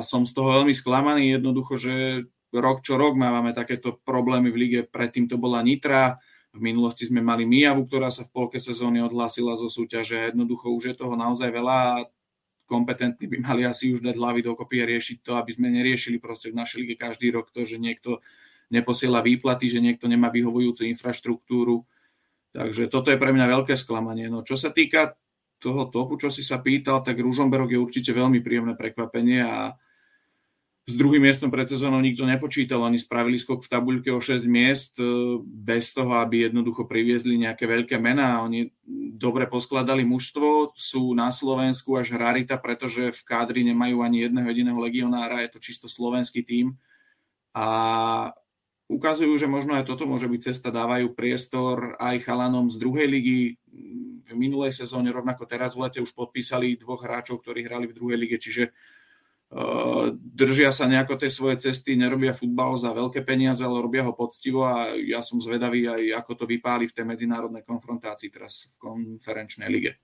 som 0.00 0.24
z 0.24 0.32
toho 0.32 0.56
veľmi 0.64 0.72
sklamaný, 0.72 1.36
jednoducho, 1.36 1.76
že 1.76 2.24
rok 2.48 2.80
čo 2.80 2.96
rok 2.96 3.12
máme 3.12 3.52
takéto 3.52 4.00
problémy 4.00 4.48
v 4.48 4.56
lige. 4.56 4.80
Predtým 4.88 5.28
to 5.28 5.36
bola 5.36 5.60
Nitra, 5.60 6.16
v 6.54 6.60
minulosti 6.62 7.10
sme 7.10 7.18
mali 7.18 7.42
Mijavu, 7.42 7.82
ktorá 7.90 8.14
sa 8.14 8.22
v 8.22 8.30
polke 8.30 8.62
sezóny 8.62 9.02
odhlásila 9.02 9.58
zo 9.58 9.66
súťaže. 9.66 10.30
Jednoducho 10.30 10.70
už 10.70 10.94
je 10.94 10.94
toho 10.94 11.18
naozaj 11.18 11.50
veľa 11.50 11.76
a 11.98 12.06
kompetentní 12.64 13.26
by 13.26 13.38
mali 13.42 13.62
asi 13.66 13.90
už 13.90 14.00
dať 14.00 14.14
hlavy 14.14 14.40
dokopy 14.46 14.80
a 14.80 14.88
riešiť 14.88 15.18
to, 15.20 15.34
aby 15.34 15.50
sme 15.50 15.68
neriešili 15.74 16.22
proste 16.22 16.54
v 16.54 16.58
našej 16.62 16.78
lige 16.86 16.94
každý 16.94 17.34
rok 17.34 17.50
to, 17.50 17.66
že 17.66 17.82
niekto 17.82 18.22
neposiela 18.70 19.20
výplaty, 19.20 19.66
že 19.66 19.82
niekto 19.82 20.06
nemá 20.06 20.30
vyhovujúcu 20.30 20.86
infraštruktúru. 20.88 21.82
Takže 22.54 22.86
toto 22.86 23.10
je 23.10 23.18
pre 23.18 23.34
mňa 23.34 23.50
veľké 23.50 23.74
sklamanie. 23.74 24.30
No 24.30 24.46
čo 24.46 24.54
sa 24.54 24.70
týka 24.70 25.18
toho 25.58 25.90
topu, 25.90 26.22
čo 26.22 26.30
si 26.30 26.46
sa 26.46 26.62
pýtal, 26.62 27.02
tak 27.02 27.18
Ružomberok 27.18 27.74
je 27.74 27.82
určite 27.82 28.14
veľmi 28.14 28.38
príjemné 28.40 28.78
prekvapenie 28.78 29.42
a 29.42 29.74
s 30.84 31.00
druhým 31.00 31.24
miestom 31.24 31.48
pred 31.48 31.64
sezónou 31.64 31.96
nikto 32.04 32.28
nepočítal. 32.28 32.84
Oni 32.84 33.00
spravili 33.00 33.40
skok 33.40 33.64
v 33.64 33.72
tabuľke 33.72 34.12
o 34.12 34.20
6 34.20 34.44
miest 34.44 35.00
e, 35.00 35.40
bez 35.40 35.96
toho, 35.96 36.12
aby 36.20 36.44
jednoducho 36.44 36.84
priviezli 36.84 37.40
nejaké 37.40 37.64
veľké 37.64 37.96
mená. 37.96 38.44
Oni 38.44 38.68
dobre 39.16 39.48
poskladali 39.48 40.04
mužstvo, 40.04 40.76
sú 40.76 41.16
na 41.16 41.32
Slovensku 41.32 41.96
až 41.96 42.20
rarita, 42.20 42.60
pretože 42.60 43.16
v 43.16 43.20
kádri 43.24 43.64
nemajú 43.64 44.04
ani 44.04 44.28
jedného 44.28 44.44
jediného 44.52 44.76
legionára, 44.76 45.40
je 45.40 45.56
to 45.56 45.64
čisto 45.64 45.88
slovenský 45.88 46.44
tím. 46.44 46.76
A 47.56 48.36
ukazujú, 48.84 49.32
že 49.40 49.48
možno 49.48 49.72
aj 49.80 49.88
toto 49.88 50.04
môže 50.04 50.28
byť 50.28 50.52
cesta, 50.52 50.68
dávajú 50.68 51.16
priestor 51.16 51.96
aj 51.96 52.28
chalanom 52.28 52.68
z 52.68 52.76
druhej 52.76 53.08
ligy. 53.08 53.40
V 54.24 54.36
minulej 54.36 54.76
sezóne, 54.76 55.08
rovnako 55.08 55.48
teraz 55.48 55.72
v 55.72 55.88
lete, 55.88 56.04
už 56.04 56.12
podpísali 56.12 56.76
dvoch 56.76 57.00
hráčov, 57.00 57.40
ktorí 57.40 57.64
hrali 57.64 57.88
v 57.88 57.96
druhej 57.96 58.18
lige, 58.20 58.36
čiže 58.36 58.76
držia 60.34 60.74
sa 60.74 60.90
nejako 60.90 61.14
tej 61.14 61.30
svoje 61.30 61.56
cesty, 61.62 61.94
nerobia 61.94 62.34
futbal 62.34 62.74
za 62.74 62.90
veľké 62.90 63.22
peniaze, 63.22 63.62
ale 63.62 63.78
robia 63.78 64.02
ho 64.02 64.10
poctivo 64.10 64.66
a 64.66 64.90
ja 64.98 65.22
som 65.22 65.38
zvedavý 65.38 65.86
aj, 65.86 66.26
ako 66.26 66.32
to 66.42 66.44
vypáli 66.50 66.90
v 66.90 66.94
tej 66.94 67.06
medzinárodnej 67.06 67.62
konfrontácii 67.62 68.34
teraz 68.34 68.66
v 68.66 68.82
konferenčnej 68.82 69.70
lige. 69.70 70.02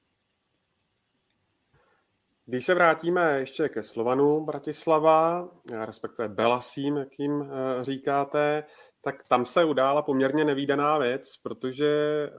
Když 2.50 2.66
se 2.66 2.74
vrátíme 2.74 3.38
ještě 3.38 3.68
ke 3.68 3.82
Slovanu 3.82 4.44
Bratislava, 4.44 5.48
respektive 5.70 6.28
Belasím, 6.28 6.96
jak 6.96 7.18
jim 7.18 7.42
eh, 7.42 7.84
říkáte, 7.84 8.64
tak 9.00 9.22
tam 9.22 9.46
se 9.46 9.64
udála 9.64 10.02
poměrně 10.02 10.44
nevýdaná 10.44 10.98
věc, 10.98 11.36
protože 11.36 11.86
eh, 12.28 12.34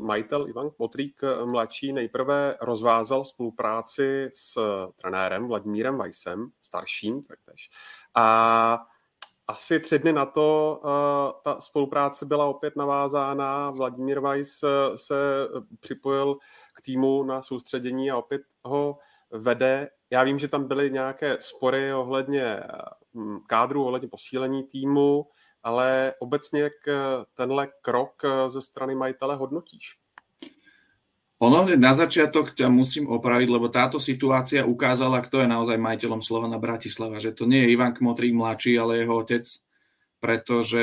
majitel 0.00 0.48
Ivan 0.48 0.70
Motrík 0.78 1.20
eh, 1.22 1.46
mladší 1.46 1.92
nejprve 1.92 2.56
rozvázal 2.60 3.24
spolupráci 3.24 4.30
s 4.32 4.58
trenérem 5.02 5.48
Vladimírem 5.48 5.98
Weissem, 5.98 6.50
starším 6.60 7.22
taktéž. 7.22 7.70
A 8.14 8.78
asi 9.48 9.80
tři 9.80 9.98
dny 9.98 10.12
na 10.12 10.26
to 10.26 10.80
ta 11.42 11.60
spolupráce 11.60 12.26
byla 12.26 12.46
opět 12.46 12.76
navázána. 12.76 13.70
Vladimír 13.70 14.20
Weiss 14.20 14.64
se 14.96 15.48
připojil 15.80 16.36
k 16.74 16.82
týmu 16.82 17.24
na 17.24 17.42
soustředění 17.42 18.10
a 18.10 18.16
opět 18.16 18.42
ho 18.64 18.98
vede. 19.30 19.88
Já 20.10 20.22
vím, 20.22 20.38
že 20.38 20.48
tam 20.48 20.68
byly 20.68 20.90
nějaké 20.90 21.36
spory 21.40 21.92
ohledně 21.92 22.62
kádru, 23.46 23.84
ohledně 23.84 24.08
posílení 24.08 24.64
týmu, 24.64 25.26
ale 25.62 26.14
obecně 26.18 26.60
jak 26.60 26.72
tenhle 27.34 27.68
krok 27.82 28.22
ze 28.48 28.62
strany 28.62 28.94
majitele 28.94 29.36
hodnotíš? 29.36 29.98
Ono 31.38 31.62
hneď 31.62 31.78
na 31.78 31.94
začiatok 31.94 32.50
ťa 32.50 32.66
musím 32.66 33.06
opraviť, 33.06 33.46
lebo 33.46 33.70
táto 33.70 34.02
situácia 34.02 34.66
ukázala, 34.66 35.22
kto 35.22 35.46
je 35.46 35.48
naozaj 35.48 35.78
majiteľom 35.78 36.18
Slovana 36.18 36.58
Bratislava. 36.58 37.22
Že 37.22 37.30
to 37.38 37.44
nie 37.46 37.62
je 37.62 37.78
Ivan 37.78 37.94
Kmotrík 37.94 38.34
mladší, 38.34 38.74
ale 38.74 39.06
jeho 39.06 39.14
otec, 39.22 39.46
pretože 40.18 40.82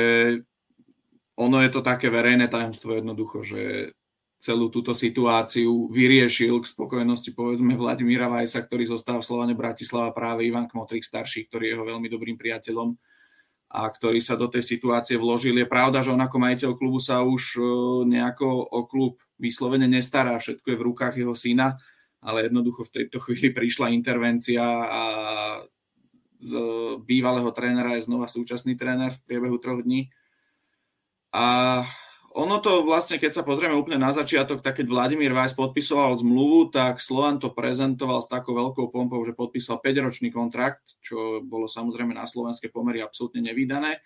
ono 1.36 1.60
je 1.60 1.68
to 1.68 1.84
také 1.84 2.08
verejné 2.08 2.48
tajomstvo 2.48 2.96
jednoducho, 2.96 3.44
že 3.44 3.92
celú 4.40 4.72
túto 4.72 4.96
situáciu 4.96 5.92
vyriešil 5.92 6.64
k 6.64 6.70
spokojnosti 6.70 7.36
povedzme 7.36 7.76
Vladimíra 7.76 8.32
Vajsa, 8.32 8.64
ktorý 8.64 8.88
zostáva 8.88 9.20
v 9.20 9.28
Slovane 9.28 9.54
Bratislava 9.56 10.12
práve 10.16 10.48
Ivan 10.48 10.68
Kmotrik 10.68 11.04
starší, 11.04 11.52
ktorý 11.52 11.68
je 11.68 11.72
jeho 11.76 11.84
veľmi 11.84 12.08
dobrým 12.08 12.40
priateľom 12.40 12.96
a 13.66 13.80
ktorý 13.90 14.22
sa 14.24 14.38
do 14.40 14.48
tej 14.48 14.64
situácie 14.64 15.20
vložil. 15.20 15.58
Je 15.58 15.68
pravda, 15.68 16.00
že 16.00 16.14
on 16.14 16.22
ako 16.22 16.36
majiteľ 16.38 16.70
klubu 16.78 17.02
sa 17.02 17.20
už 17.26 17.58
e, 17.58 17.60
nejako 18.08 18.46
o 18.70 18.80
klub 18.86 19.18
vyslovene 19.36 19.88
nestará, 19.88 20.36
všetko 20.36 20.66
je 20.72 20.78
v 20.80 20.86
rukách 20.86 21.14
jeho 21.20 21.34
syna, 21.36 21.76
ale 22.24 22.48
jednoducho 22.48 22.88
v 22.88 22.94
tejto 23.02 23.22
chvíli 23.22 23.52
prišla 23.52 23.92
intervencia 23.92 24.64
a 24.64 25.02
z 26.36 26.52
bývalého 27.04 27.48
trénera 27.52 27.96
je 27.96 28.06
znova 28.06 28.28
súčasný 28.28 28.76
tréner 28.76 29.16
v 29.16 29.24
priebehu 29.24 29.56
troch 29.56 29.80
dní. 29.80 30.12
A 31.32 31.80
ono 32.36 32.60
to 32.60 32.84
vlastne, 32.84 33.16
keď 33.16 33.40
sa 33.40 33.46
pozrieme 33.48 33.72
úplne 33.72 33.96
na 33.96 34.12
začiatok, 34.12 34.60
tak 34.60 34.76
keď 34.76 34.92
Vladimír 34.92 35.32
Vajs 35.32 35.56
podpisoval 35.56 36.12
zmluvu, 36.20 36.68
tak 36.68 37.00
Slovan 37.00 37.40
to 37.40 37.56
prezentoval 37.56 38.20
s 38.20 38.28
takou 38.28 38.52
veľkou 38.52 38.92
pompou, 38.92 39.24
že 39.24 39.32
podpísal 39.32 39.80
5-ročný 39.80 40.28
kontrakt, 40.28 41.00
čo 41.00 41.40
bolo 41.40 41.64
samozrejme 41.64 42.12
na 42.12 42.28
slovenské 42.28 42.68
pomery 42.68 43.00
absolútne 43.00 43.40
nevydané. 43.40 44.04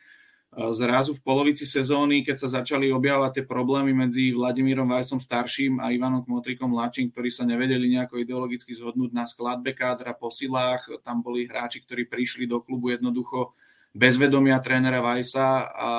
Zrazu 0.51 1.15
v 1.15 1.23
polovici 1.23 1.63
sezóny, 1.63 2.27
keď 2.27 2.37
sa 2.43 2.59
začali 2.59 2.91
objavovať 2.91 3.39
tie 3.39 3.45
problémy 3.47 3.95
medzi 3.95 4.35
Vladimírom 4.35 4.91
Vajsom 4.91 5.23
starším 5.23 5.79
a 5.79 5.95
Ivanom 5.95 6.27
Kmotrikom 6.27 6.75
mladším, 6.75 7.15
ktorí 7.15 7.31
sa 7.31 7.47
nevedeli 7.47 7.87
nejako 7.87 8.19
ideologicky 8.19 8.75
zhodnúť 8.75 9.15
na 9.15 9.31
skladbe 9.31 9.79
kádra, 9.79 10.11
po 10.11 10.27
silách, 10.27 10.91
tam 11.07 11.23
boli 11.23 11.47
hráči, 11.47 11.87
ktorí 11.87 12.11
prišli 12.11 12.51
do 12.51 12.59
klubu 12.67 12.91
jednoducho 12.91 13.55
bez 13.95 14.19
vedomia 14.19 14.59
trénera 14.59 14.99
Vajsa 14.99 15.71
a 15.71 15.91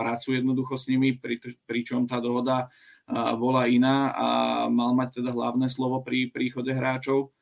prácu 0.00 0.40
jednoducho 0.40 0.80
s 0.80 0.88
nimi, 0.88 1.20
pri, 1.20 1.36
pričom 1.68 2.08
tá 2.08 2.24
dohoda 2.24 2.72
bola 3.36 3.68
iná 3.68 4.16
a 4.16 4.28
mal 4.72 4.96
mať 4.96 5.20
teda 5.20 5.28
hlavné 5.32 5.68
slovo 5.68 6.00
pri 6.00 6.32
príchode 6.32 6.72
hráčov. 6.72 7.36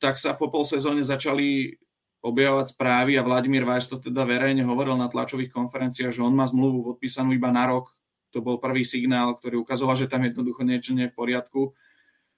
Tak 0.00 0.16
sa 0.16 0.32
po 0.40 0.48
pol 0.48 0.64
sezóne 0.64 1.04
začali 1.04 1.76
objavovať 2.24 2.72
správy 2.72 3.20
a 3.20 3.26
Vladimír 3.26 3.68
Vajs 3.68 3.92
to 3.92 4.00
teda 4.00 4.24
verejne 4.24 4.64
hovoril 4.64 4.96
na 4.96 5.12
tlačových 5.12 5.52
konferenciách, 5.52 6.16
že 6.16 6.24
on 6.24 6.32
má 6.32 6.48
zmluvu 6.48 6.96
podpísanú 6.96 7.36
iba 7.36 7.52
na 7.52 7.68
rok. 7.68 7.92
To 8.32 8.40
bol 8.40 8.56
prvý 8.56 8.88
signál, 8.88 9.36
ktorý 9.36 9.60
ukazoval, 9.60 9.94
že 10.00 10.08
tam 10.08 10.24
jednoducho 10.24 10.64
niečo 10.64 10.96
nie 10.96 11.06
je 11.06 11.12
v 11.12 11.18
poriadku 11.20 11.76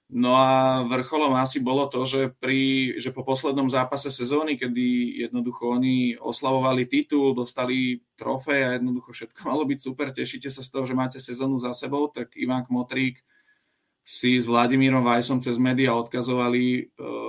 No 0.07 0.39
a 0.39 0.87
vrcholom 0.87 1.35
asi 1.35 1.59
bolo 1.59 1.83
to, 1.91 2.07
že, 2.07 2.31
pri, 2.39 2.95
že 2.95 3.11
po 3.11 3.27
poslednom 3.27 3.67
zápase 3.67 4.07
sezóny, 4.07 4.55
kedy 4.55 5.19
jednoducho 5.27 5.67
oni 5.67 6.15
oslavovali 6.15 6.87
titul, 6.87 7.35
dostali 7.35 7.99
trofej 8.15 8.61
a 8.63 8.69
jednoducho 8.79 9.11
všetko 9.11 9.39
malo 9.43 9.67
byť 9.67 9.79
super, 9.83 10.15
tešíte 10.15 10.47
sa 10.47 10.63
z 10.63 10.71
toho, 10.71 10.87
že 10.87 10.95
máte 10.95 11.19
sezónu 11.19 11.59
za 11.59 11.75
sebou, 11.75 12.07
tak 12.07 12.39
Ivan 12.39 12.63
Kmotrík 12.63 13.19
si 14.07 14.39
s 14.39 14.47
Vladimírom 14.47 15.03
Vajsom 15.03 15.43
cez 15.43 15.59
média 15.59 15.91
odkazovali 15.91 16.87
uh, 16.95 17.26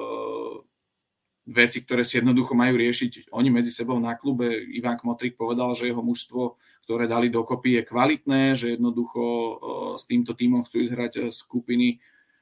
veci, 1.49 1.81
ktoré 1.81 2.05
si 2.05 2.21
jednoducho 2.21 2.53
majú 2.53 2.77
riešiť 2.77 3.33
oni 3.33 3.49
medzi 3.49 3.73
sebou 3.73 3.97
na 3.97 4.13
klube. 4.15 4.53
Ivan 4.77 5.01
Kmotrík 5.01 5.35
povedal, 5.35 5.73
že 5.73 5.89
jeho 5.89 6.05
mužstvo, 6.05 6.61
ktoré 6.85 7.09
dali 7.09 7.33
dokopy, 7.33 7.81
je 7.81 7.89
kvalitné, 7.89 8.43
že 8.53 8.77
jednoducho 8.77 9.23
uh, 9.25 9.55
s 9.97 10.05
týmto 10.05 10.37
týmom 10.37 10.69
chcú 10.69 10.85
hrať 10.85 11.33
skupiny 11.33 11.97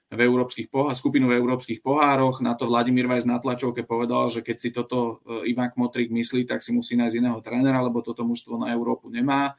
v 0.07 0.20
európskych 0.23 0.70
pohá- 0.70 0.95
skupinu 0.95 1.27
v 1.27 1.39
európskych 1.39 1.83
pohároch. 1.83 2.39
Na 2.39 2.55
to 2.55 2.70
Vladimír 2.70 3.11
Vajs 3.11 3.27
na 3.27 3.43
tlačovke 3.43 3.83
povedal, 3.83 4.31
že 4.31 4.39
keď 4.47 4.57
si 4.57 4.70
toto 4.70 5.19
e, 5.27 5.51
Ivan 5.51 5.74
Kmotrik 5.74 6.15
myslí, 6.15 6.47
tak 6.47 6.62
si 6.62 6.70
musí 6.70 6.95
nájsť 6.95 7.16
iného 7.19 7.39
trénera, 7.43 7.83
lebo 7.83 8.07
toto 8.07 8.23
mužstvo 8.23 8.62
na 8.62 8.70
Európu 8.70 9.11
nemá. 9.11 9.59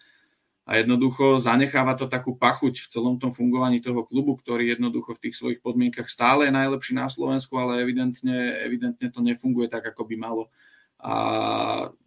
A 0.68 0.84
jednoducho 0.84 1.40
zanecháva 1.40 1.96
to 1.96 2.12
takú 2.12 2.36
pachuť 2.36 2.84
v 2.84 2.92
celom 2.92 3.16
tom 3.16 3.32
fungovaní 3.32 3.80
toho 3.80 4.04
klubu, 4.04 4.36
ktorý 4.36 4.76
jednoducho 4.76 5.16
v 5.16 5.24
tých 5.28 5.40
svojich 5.40 5.60
podmienkach 5.64 6.12
stále 6.12 6.52
je 6.52 6.54
najlepší 6.54 6.92
na 6.92 7.08
Slovensku, 7.08 7.56
ale 7.56 7.80
evidentne, 7.80 8.60
evidentne 8.68 9.08
to 9.08 9.24
nefunguje 9.24 9.72
tak, 9.72 9.96
ako 9.96 10.04
by 10.04 10.16
malo. 10.20 10.52
A 11.00 11.14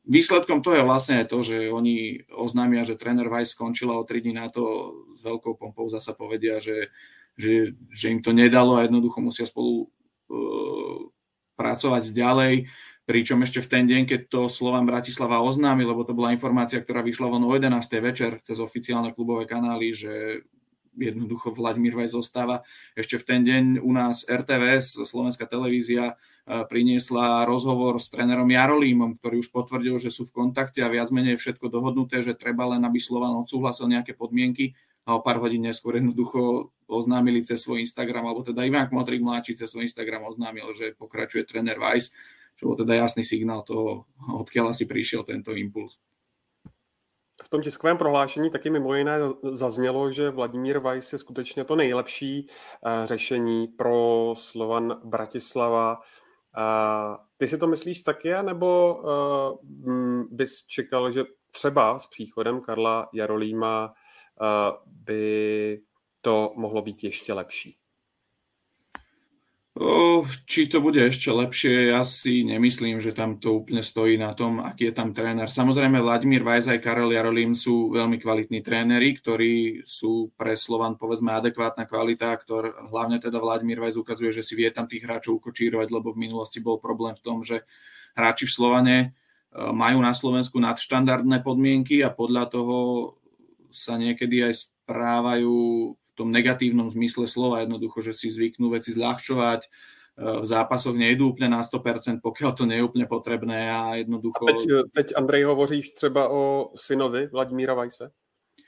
výsledkom 0.05 0.61
to 0.61 0.77
je 0.77 0.85
vlastne 0.85 1.25
to, 1.25 1.41
že 1.41 1.73
oni 1.73 2.29
oznámia, 2.37 2.85
že 2.85 3.01
tréner 3.01 3.33
Weiss 3.33 3.57
skončil 3.57 3.89
a 3.89 3.97
o 3.97 4.05
3 4.05 4.29
dní 4.29 4.37
na 4.37 4.53
to 4.53 4.93
s 5.17 5.25
veľkou 5.25 5.57
pompou 5.57 5.89
zasa 5.89 6.13
povedia, 6.13 6.61
že 6.61 6.93
že, 7.41 7.73
že 7.89 8.07
im 8.13 8.21
to 8.21 8.37
nedalo 8.37 8.77
a 8.77 8.85
jednoducho 8.85 9.19
musia 9.25 9.49
spolu 9.49 9.89
uh, 9.89 10.99
pracovať 11.57 12.13
ďalej. 12.13 12.69
Pričom 13.11 13.43
ešte 13.43 13.59
v 13.59 13.71
ten 13.75 13.85
deň, 13.91 14.03
keď 14.07 14.21
to 14.31 14.41
Slovan 14.47 14.87
Bratislava 14.87 15.43
oznámil, 15.43 15.91
lebo 15.91 16.07
to 16.07 16.15
bola 16.15 16.31
informácia, 16.31 16.79
ktorá 16.79 17.03
vyšla 17.03 17.27
von 17.27 17.43
o 17.43 17.51
11. 17.51 17.75
večer 17.99 18.39
cez 18.47 18.63
oficiálne 18.63 19.11
klubové 19.11 19.51
kanály, 19.51 19.91
že 19.91 20.47
jednoducho 20.95 21.51
Vladimír 21.51 21.99
Vaj 21.99 22.15
zostáva. 22.15 22.63
Ešte 22.95 23.19
v 23.19 23.27
ten 23.27 23.41
deň 23.43 23.65
u 23.83 23.91
nás 23.91 24.23
RTVS, 24.31 25.03
Slovenská 25.03 25.51
televízia, 25.51 26.15
e, 26.47 26.63
priniesla 26.71 27.43
rozhovor 27.51 27.99
s 27.99 28.15
trénerom 28.15 28.47
Jarolímom, 28.47 29.19
ktorý 29.19 29.43
už 29.43 29.51
potvrdil, 29.51 29.99
že 29.99 30.15
sú 30.15 30.31
v 30.31 30.47
kontakte 30.47 30.79
a 30.87 30.91
viac 30.91 31.11
menej 31.11 31.35
všetko 31.35 31.67
dohodnuté, 31.67 32.23
že 32.23 32.39
treba 32.39 32.71
len, 32.71 32.83
aby 32.87 33.03
Slovan 33.03 33.35
odsúhlasil 33.43 33.91
nejaké 33.91 34.15
podmienky 34.15 34.79
a 35.03 35.19
o 35.19 35.25
pár 35.27 35.43
hodín 35.43 35.67
neskôr 35.67 35.99
jednoducho 35.99 36.71
oznámili 36.87 37.43
cez 37.43 37.59
svoj 37.63 37.83
Instagram, 37.83 38.31
alebo 38.31 38.47
teda 38.47 38.63
Ivan 38.63 38.87
Kmotrik 38.87 39.19
mladší 39.23 39.59
cez 39.59 39.75
svoj 39.75 39.91
Instagram 39.91 40.31
oznámil, 40.31 40.71
že 40.79 40.95
pokračuje 40.95 41.47
tréner 41.47 41.79
Weiss, 41.79 42.15
čo 42.61 42.69
bol 42.69 42.77
teda 42.77 42.93
jasný 42.95 43.25
signál 43.25 43.65
toho, 43.65 44.05
odkiaľ 44.37 44.77
asi 44.77 44.85
prišiel 44.85 45.25
tento 45.25 45.57
impuls. 45.57 45.97
V 47.41 47.49
tom 47.49 47.63
tiskovém 47.63 47.99
prohlášení 47.99 48.51
taky 48.51 48.71
mimo 48.71 48.95
jiné 48.95 49.19
zaznělo, 49.43 50.13
že 50.13 50.31
Vladimír 50.31 50.79
Weiss 50.79 51.13
je 51.13 51.19
skutečně 51.19 51.65
to 51.65 51.77
nejlepší 51.77 52.47
uh, 52.47 53.07
řešení 53.07 53.69
pro 53.69 54.35
Slovan 54.37 55.01
Bratislava. 55.05 55.97
Uh, 55.97 57.17
ty 57.37 57.49
si 57.49 57.59
to 57.59 57.67
myslíš 57.67 58.01
taky, 58.01 58.35
nebo 58.43 58.95
uh, 58.95 60.25
bys 60.31 60.67
čekal, 60.67 61.11
že 61.11 61.25
třeba 61.51 61.99
s 61.99 62.07
příchodem 62.07 62.61
Karla 62.61 63.09
Jarolíma 63.15 63.93
by 64.87 65.81
to 66.21 66.53
mohlo 66.57 66.83
být 66.83 67.05
ještě 67.05 67.33
lepší? 67.33 67.80
Či 70.51 70.67
to 70.67 70.83
bude 70.83 70.99
ešte 70.99 71.31
lepšie, 71.31 71.95
ja 71.95 72.03
si 72.03 72.43
nemyslím, 72.43 72.99
že 72.99 73.15
tam 73.15 73.39
to 73.39 73.63
úplne 73.63 73.87
stojí 73.87 74.19
na 74.19 74.35
tom, 74.35 74.59
aký 74.59 74.91
je 74.91 74.95
tam 74.99 75.15
tréner. 75.15 75.47
Samozrejme, 75.47 76.03
Vladimír 76.03 76.43
Vajs 76.43 76.75
aj 76.75 76.83
Karel 76.83 77.15
Jarolím 77.15 77.55
sú 77.55 77.95
veľmi 77.95 78.19
kvalitní 78.19 78.67
tréneri, 78.67 79.15
ktorí 79.15 79.87
sú 79.87 80.35
pre 80.35 80.59
Slovan 80.59 80.99
povedzme 80.99 81.33
adekvátna 81.33 81.87
kvalita, 81.87 82.35
ktor, 82.43 82.91
hlavne 82.91 83.23
teda 83.23 83.39
Vladimír 83.39 83.79
Vajs 83.79 83.97
ukazuje, 83.97 84.35
že 84.35 84.43
si 84.43 84.59
vie 84.59 84.69
tam 84.75 84.91
tých 84.91 85.07
hráčov 85.07 85.39
ukočírovať, 85.39 85.89
lebo 85.89 86.13
v 86.13 86.29
minulosti 86.29 86.59
bol 86.59 86.83
problém 86.83 87.15
v 87.15 87.25
tom, 87.25 87.41
že 87.47 87.63
hráči 88.19 88.51
v 88.51 88.57
Slovane 88.59 88.97
e, 89.01 89.09
majú 89.71 90.03
na 90.03 90.13
Slovensku 90.13 90.59
nadštandardné 90.59 91.47
podmienky 91.47 92.03
a 92.03 92.11
podľa 92.11 92.51
toho 92.51 92.77
sa 93.71 93.95
niekedy 93.95 94.51
aj 94.51 94.67
správajú 94.67 95.95
tom 96.21 96.29
negatívnom 96.29 96.93
zmysle 96.93 97.25
slova, 97.25 97.65
jednoducho, 97.65 98.05
že 98.05 98.13
si 98.13 98.29
zvyknú 98.29 98.69
veci 98.77 98.93
zľahčovať, 98.93 99.61
e, 99.65 99.69
v 100.21 100.47
zápasoch 100.47 100.93
nejdú 100.93 101.33
úplne 101.33 101.57
na 101.57 101.65
100%, 101.65 102.21
pokiaľ 102.21 102.51
to 102.53 102.69
nie 102.69 102.77
je 102.79 102.87
úplne 102.87 103.09
potrebné 103.09 103.73
a 103.73 103.97
jednoducho... 103.97 104.45
A 104.45 104.53
teď, 104.53 104.61
teď 104.93 105.07
Andrej 105.17 105.45
hovoříš 105.49 105.97
třeba 105.97 106.29
o 106.29 106.71
synovi 106.77 107.33
Vladimíra 107.33 107.75
Vajse? 107.75 108.13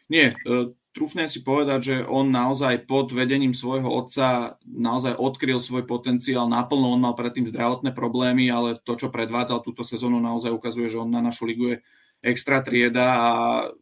Nie, 0.09 0.33
e, 0.33 0.73
trúfne 0.93 1.25
si 1.25 1.41
povedať, 1.41 1.81
že 1.81 1.97
on 2.05 2.29
naozaj 2.29 2.85
pod 2.85 3.17
vedením 3.17 3.57
svojho 3.57 3.89
otca 3.89 4.61
naozaj 4.65 5.17
odkryl 5.17 5.57
svoj 5.57 5.89
potenciál 5.89 6.45
naplno. 6.53 6.93
On 6.93 7.01
mal 7.01 7.17
predtým 7.17 7.49
zdravotné 7.49 7.97
problémy, 7.97 8.53
ale 8.53 8.77
to, 8.77 8.97
čo 9.01 9.09
predvádzal 9.09 9.65
túto 9.65 9.81
sezónu, 9.85 10.21
naozaj 10.21 10.53
ukazuje, 10.53 10.93
že 10.93 11.01
on 11.01 11.09
na 11.09 11.25
našu 11.25 11.49
ligu 11.49 11.65
je 11.73 11.77
extra 12.23 12.63
trieda 12.63 13.07
a 13.19 13.31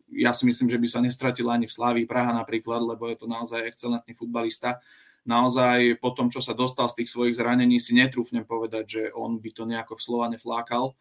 ja 0.09 0.33
si 0.33 0.49
myslím, 0.49 0.73
že 0.73 0.81
by 0.81 0.89
sa 0.89 1.05
nestratil 1.05 1.47
ani 1.53 1.69
v 1.69 1.77
Slávii 1.77 2.07
Praha 2.09 2.33
napríklad, 2.33 2.81
lebo 2.81 3.05
je 3.07 3.21
to 3.21 3.29
naozaj 3.29 3.61
excelentný 3.69 4.17
futbalista. 4.17 4.81
Naozaj 5.29 6.01
po 6.01 6.17
tom, 6.17 6.33
čo 6.33 6.41
sa 6.41 6.57
dostal 6.57 6.89
z 6.89 7.05
tých 7.05 7.13
svojich 7.13 7.37
zranení, 7.37 7.77
si 7.77 7.93
netrúfnem 7.93 8.49
povedať, 8.49 8.85
že 8.89 9.03
on 9.13 9.37
by 9.37 9.51
to 9.53 9.69
nejako 9.69 10.01
v 10.01 10.05
Slovane 10.09 10.37
flákal. 10.41 10.97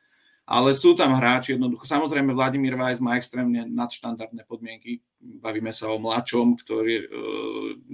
Ale 0.49 0.73
sú 0.75 0.97
tam 0.97 1.13
hráči 1.15 1.55
jednoducho. 1.55 1.85
Samozrejme, 1.85 2.33
Vladimír 2.33 2.73
Vajs 2.73 2.99
má 2.99 3.15
extrémne 3.15 3.69
nadštandardné 3.69 4.49
podmienky. 4.49 4.99
Bavíme 5.21 5.69
sa 5.69 5.93
o 5.93 6.01
mladšom, 6.01 6.57
ktorý 6.57 7.05
uh, 7.05 7.05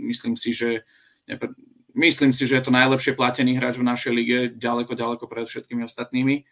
myslím 0.09 0.39
si, 0.39 0.55
že 0.55 0.87
myslím 1.93 2.31
si, 2.31 2.47
že 2.47 2.57
je 2.57 2.63
to 2.63 2.71
najlepšie 2.71 3.13
platený 3.13 3.59
hráč 3.59 3.75
v 3.75 3.87
našej 3.91 4.11
lige, 4.15 4.39
ďaleko, 4.55 4.95
ďaleko 4.95 5.25
pred 5.27 5.45
všetkými 5.45 5.83
ostatnými 5.83 6.47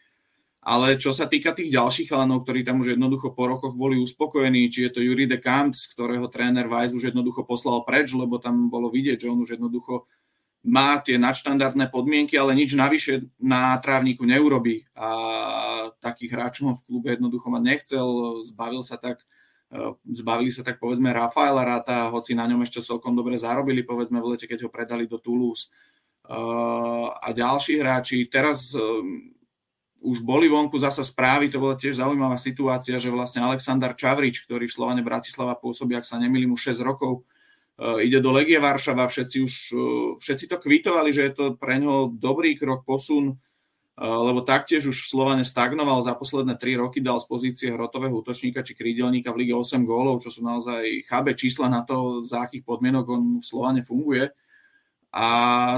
ale 0.64 0.96
čo 0.96 1.12
sa 1.12 1.28
týka 1.28 1.52
tých 1.52 1.76
ďalších 1.76 2.08
chalanov, 2.08 2.48
ktorí 2.48 2.64
tam 2.64 2.80
už 2.80 2.96
jednoducho 2.96 3.36
po 3.36 3.52
rokoch 3.52 3.76
boli 3.76 4.00
uspokojení, 4.00 4.72
či 4.72 4.88
je 4.88 4.92
to 4.96 5.04
Juri 5.04 5.28
de 5.28 5.36
Kampc, 5.36 5.92
ktorého 5.92 6.32
tréner 6.32 6.72
Weiss 6.72 6.96
už 6.96 7.12
jednoducho 7.12 7.44
poslal 7.44 7.84
preč, 7.84 8.16
lebo 8.16 8.40
tam 8.40 8.72
bolo 8.72 8.88
vidieť, 8.88 9.28
že 9.28 9.32
on 9.32 9.44
už 9.44 9.60
jednoducho 9.60 10.08
má 10.64 10.96
tie 11.04 11.20
nadštandardné 11.20 11.92
podmienky, 11.92 12.40
ale 12.40 12.56
nič 12.56 12.72
navyše 12.80 13.28
na 13.36 13.76
trávniku 13.84 14.24
neurobí. 14.24 14.88
A 14.96 15.92
takých 16.00 16.32
hráčov 16.32 16.80
v 16.80 16.86
klube 16.88 17.12
jednoducho 17.12 17.52
ma 17.52 17.60
nechcel, 17.60 18.40
zbavil 18.48 18.80
sa 18.88 18.96
tak 18.96 19.20
e, 19.68 19.92
zbavili 20.16 20.56
sa 20.56 20.64
tak 20.64 20.80
povedzme 20.80 21.12
Rafaela 21.12 21.68
Rata, 21.68 22.08
hoci 22.16 22.32
na 22.32 22.48
ňom 22.48 22.64
ešte 22.64 22.80
celkom 22.80 23.12
dobre 23.12 23.36
zarobili, 23.36 23.84
povedzme 23.84 24.24
v 24.24 24.40
lete, 24.40 24.48
keď 24.48 24.64
ho 24.64 24.72
predali 24.72 25.04
do 25.04 25.20
Toulouse. 25.20 25.68
E, 25.68 26.40
a 27.12 27.28
ďalší 27.36 27.84
hráči, 27.84 28.32
teraz 28.32 28.72
e, 28.72 28.80
už 30.04 30.20
boli 30.20 30.52
vonku 30.52 30.76
zasa 30.76 31.00
správy, 31.00 31.48
to 31.48 31.64
bola 31.64 31.80
tiež 31.80 32.04
zaujímavá 32.04 32.36
situácia, 32.36 33.00
že 33.00 33.08
vlastne 33.08 33.40
Aleksandar 33.40 33.96
Čavrič, 33.96 34.44
ktorý 34.44 34.68
v 34.68 34.76
Slovane 34.76 35.00
Bratislava 35.00 35.56
pôsobí, 35.56 35.96
ak 35.96 36.04
sa 36.04 36.20
nemýlim, 36.20 36.52
už 36.52 36.76
6 36.76 36.84
rokov, 36.84 37.24
e, 37.80 38.12
ide 38.12 38.20
do 38.20 38.36
Legie 38.36 38.60
Varšava, 38.60 39.08
všetci 39.08 39.38
už, 39.40 39.54
e, 39.72 39.86
všetci 40.20 40.46
to 40.52 40.60
kvitovali, 40.60 41.16
že 41.16 41.32
je 41.32 41.34
to 41.34 41.46
pre 41.56 41.80
ňo 41.80 42.12
dobrý 42.12 42.60
krok, 42.60 42.84
posun, 42.84 43.32
e, 43.32 43.36
lebo 44.04 44.44
taktiež 44.44 44.92
už 44.92 45.08
v 45.08 45.12
Slovane 45.16 45.48
stagnoval 45.48 46.04
za 46.04 46.20
posledné 46.20 46.60
3 46.60 46.84
roky, 46.84 47.00
dal 47.00 47.24
z 47.24 47.26
pozície 47.32 47.72
hrotového 47.72 48.20
útočníka 48.20 48.60
či 48.60 48.76
krídelníka 48.76 49.32
v 49.32 49.48
lige 49.48 49.56
8 49.56 49.88
gólov, 49.88 50.20
čo 50.20 50.36
sú 50.36 50.44
naozaj 50.44 51.08
chábe 51.08 51.32
čísla 51.32 51.72
na 51.72 51.88
to, 51.88 52.28
za 52.28 52.52
akých 52.52 52.68
podmienok 52.68 53.06
on 53.08 53.24
v 53.40 53.46
Slovane 53.48 53.80
funguje 53.88 54.36
a 55.14 55.26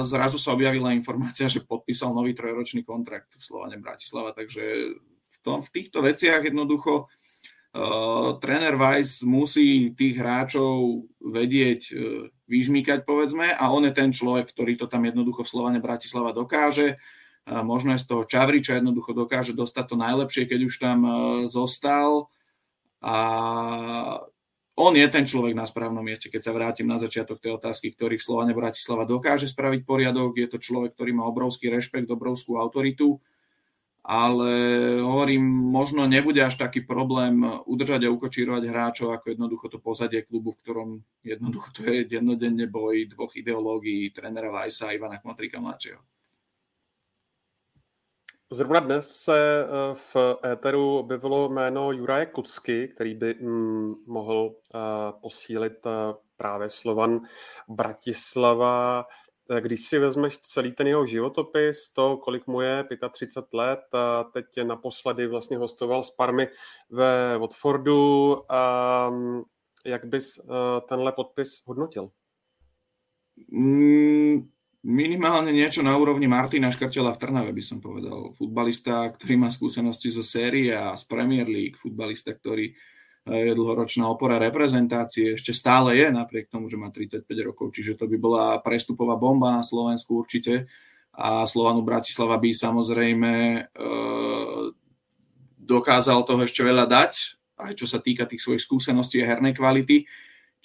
zrazu 0.07 0.40
sa 0.40 0.56
objavila 0.56 0.95
informácia, 0.95 1.45
že 1.52 1.68
podpísal 1.68 2.16
nový 2.16 2.32
trojročný 2.32 2.88
kontrakt 2.88 3.36
v 3.36 3.44
Slovane 3.44 3.76
Bratislava, 3.76 4.32
takže 4.32 4.95
v, 5.28 5.38
tom, 5.44 5.60
v 5.60 5.70
týchto 5.76 5.99
veciach 5.99 6.40
jednoducho 6.48 7.06
uh, 7.06 8.40
tréner 8.40 8.80
Weiss 8.80 9.20
musí 9.28 9.91
tých 9.91 10.16
hráčov 10.16 11.03
vedieť 11.20 11.82
uh, 11.91 12.32
vyžmýkať, 12.48 13.03
povedzme, 13.03 13.52
a 13.52 13.64
on 13.76 13.84
je 13.84 13.94
ten 13.94 14.16
človek, 14.16 14.56
ktorý 14.56 14.80
to 14.80 14.88
tam 14.88 15.03
jednoducho 15.03 15.44
v 15.44 15.52
Slovane 15.52 15.80
Bratislava 15.84 16.32
dokáže. 16.32 16.95
Uh, 17.45 17.62
možno 17.62 17.94
je 17.94 18.02
z 18.02 18.07
toho 18.07 18.24
Čavriča 18.24 18.80
jednoducho 18.80 19.12
dokáže 19.12 19.52
dostať 19.52 19.86
to 19.91 19.95
najlepšie, 19.99 20.44
keď 20.48 20.60
už 20.64 20.76
tam 20.80 20.99
uh, 21.03 21.14
zostal. 21.52 22.32
A 23.06 23.16
on 24.76 24.92
je 24.92 25.08
ten 25.08 25.24
človek 25.24 25.56
na 25.56 25.64
správnom 25.64 26.04
mieste, 26.04 26.28
keď 26.28 26.42
sa 26.44 26.52
vrátim 26.52 26.84
na 26.84 27.00
začiatok 27.00 27.40
tej 27.40 27.56
otázky, 27.56 27.96
ktorý 27.96 28.20
v 28.20 28.28
Slovane 28.28 28.52
Bratislava 28.52 29.08
dokáže 29.08 29.48
spraviť 29.48 29.88
poriadok. 29.88 30.36
Je 30.36 30.52
to 30.52 30.60
človek, 30.60 30.92
ktorý 31.00 31.16
má 31.16 31.24
obrovský 31.24 31.72
rešpekt, 31.72 32.12
obrovskú 32.12 32.60
autoritu, 32.60 33.24
ale 34.04 34.52
hovorím, 35.02 35.48
možno 35.48 36.06
nebude 36.06 36.38
až 36.44 36.60
taký 36.62 36.84
problém 36.86 37.42
udržať 37.66 38.06
a 38.06 38.14
ukočírovať 38.14 38.64
hráčov, 38.70 39.16
ako 39.16 39.34
jednoducho 39.34 39.66
to 39.72 39.80
pozadie 39.82 40.22
klubu, 40.22 40.54
v 40.54 40.62
ktorom 40.62 40.90
jednoducho 41.26 41.70
to 41.74 41.82
je 41.90 42.06
dennodenne 42.06 42.68
boj 42.70 43.10
dvoch 43.10 43.34
ideológií, 43.34 44.12
trénera 44.12 44.54
Vajsa 44.54 44.92
a 44.92 44.94
Ivana 44.94 45.18
Kmotrika 45.18 45.58
mladšieho. 45.58 46.15
Zrovna 48.56 48.80
dnes 48.80 49.23
se 49.23 49.36
eh, 49.36 49.95
v 49.95 50.15
éteru 50.52 50.98
objevilo 50.98 51.49
jméno 51.49 51.91
Juraje 51.91 52.26
Kucky, 52.26 52.88
který 52.88 53.14
by 53.15 53.34
mm, 53.34 53.94
mohl 54.07 54.56
eh, 54.56 54.80
posílit 55.22 55.86
eh, 55.86 56.14
právě 56.38 56.69
Slovan 56.69 57.22
Bratislava. 57.68 59.06
Když 59.60 59.88
si 59.88 59.99
vezmeš 59.99 60.38
celý 60.38 60.72
ten 60.72 60.88
jeho 60.88 61.06
životopis, 61.06 61.90
to, 61.90 62.18
kolik 62.18 62.48
mu 62.48 62.61
je, 62.61 62.86
35 63.11 63.53
let, 63.53 63.80
a 63.94 64.23
teď 64.23 64.45
naposledy 64.64 65.27
vlastně 65.27 65.57
hostoval 65.57 66.03
s 66.03 66.11
Parmy 66.11 66.48
ve 66.90 67.38
Watfordu, 67.38 68.38
a 68.52 69.10
mm, 69.10 69.41
jak 69.86 70.06
bys 70.06 70.40
tenhle 70.88 71.11
podpis 71.11 71.61
hodnotil? 71.65 72.10
Mm, 73.52 74.49
minimálne 74.86 75.49
niečo 75.49 75.82
na 75.82 75.98
úrovni 75.98 76.30
Martina 76.30 76.70
Škrtela 76.70 77.18
v 77.18 77.20
Trnave, 77.20 77.49
by 77.49 77.64
som 77.66 77.82
povedal. 77.82 78.30
Futbalista, 78.38 79.10
ktorý 79.10 79.34
má 79.41 79.49
skúsenosti 79.49 80.14
zo 80.14 80.22
série 80.22 80.70
a 80.70 80.94
z 80.94 81.03
Premier 81.10 81.49
League, 81.49 81.74
futbalista, 81.74 82.38
ktorý 82.38 82.70
eh, 82.70 83.41
je 83.49 83.53
dlhoročná 83.57 84.06
opora 84.06 84.38
reprezentácie, 84.38 85.34
ešte 85.34 85.57
stále 85.57 85.98
je, 85.98 86.14
napriek 86.14 86.53
tomu, 86.53 86.70
že 86.70 86.78
má 86.78 86.94
35 86.94 87.26
rokov, 87.41 87.74
čiže 87.74 87.98
to 87.98 88.06
by 88.06 88.18
bola 88.22 88.45
prestupová 88.62 89.18
bomba 89.18 89.57
na 89.57 89.66
Slovensku 89.66 90.22
určite. 90.22 90.70
A 91.16 91.48
Slovanu 91.48 91.80
Bratislava 91.80 92.36
by 92.36 92.52
samozrejme 92.52 93.32
e, 93.56 93.60
dokázal 95.64 96.28
toho 96.28 96.44
ešte 96.44 96.60
veľa 96.60 96.84
dať, 96.91 97.40
aj 97.56 97.74
čo 97.80 97.88
sa 97.88 98.03
týka 98.03 98.28
tých 98.28 98.44
svojich 98.44 98.60
skúseností 98.60 99.24
a 99.24 99.30
hernej 99.32 99.56
kvality. 99.56 100.03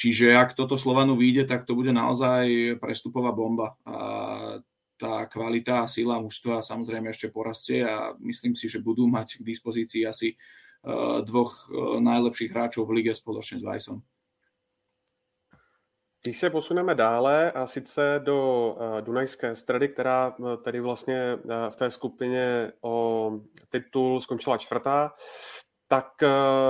Čiže 0.01 0.33
ak 0.33 0.57
toto 0.57 0.81
Slovanu 0.81 1.13
vyjde, 1.13 1.45
tak 1.45 1.69
to 1.69 1.77
bude 1.77 1.93
naozaj 1.93 2.81
prestupová 2.81 3.37
bomba. 3.37 3.77
A 3.85 3.97
tá 4.97 5.29
kvalita 5.29 5.85
a 5.85 5.91
sila 5.93 6.17
mužstva 6.21 6.65
samozrejme 6.65 7.13
ešte 7.13 7.29
porastie 7.29 7.85
a 7.85 8.17
myslím 8.21 8.57
si, 8.57 8.69
že 8.69 8.81
budú 8.81 9.05
mať 9.05 9.45
k 9.45 9.49
dispozícii 9.49 10.09
asi 10.09 10.41
dvoch 11.25 11.69
najlepších 12.01 12.49
hráčov 12.49 12.89
v 12.89 13.05
lige 13.05 13.13
spoločne 13.13 13.61
s 13.61 13.65
Vajsom. 13.69 14.01
Když 16.25 16.37
se 16.37 16.51
posuneme 16.51 16.95
dále 16.95 17.53
a 17.53 17.67
sice 17.67 18.21
do 18.25 18.77
Dunajské 19.01 19.55
stredy, 19.55 19.89
která 19.89 20.37
tedy 20.65 20.81
vlastně 20.81 21.39
v 21.71 21.77
té 21.77 21.91
skupině 21.91 22.73
o 22.81 23.33
titul 23.69 24.21
skončila 24.21 24.59
čtvrtá, 24.59 25.13
tak 25.91 26.23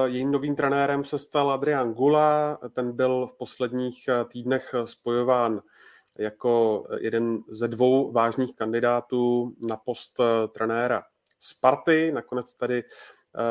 jejím 0.04 0.30
novým 0.30 0.54
trenérem 0.54 1.04
se 1.04 1.18
stal 1.18 1.52
Adrian 1.52 1.92
Gula. 1.92 2.58
Ten 2.72 2.92
byl 2.96 3.26
v 3.26 3.36
posledních 3.36 4.08
týdnech 4.28 4.74
spojován 4.84 5.60
jako 6.18 6.84
jeden 7.00 7.38
ze 7.48 7.68
dvou 7.68 8.12
vážných 8.12 8.56
kandidátů 8.56 9.52
na 9.60 9.76
post 9.76 10.20
trenéra 10.52 11.02
Sparty. 11.38 12.12
Nakonec 12.12 12.54
tady 12.54 12.84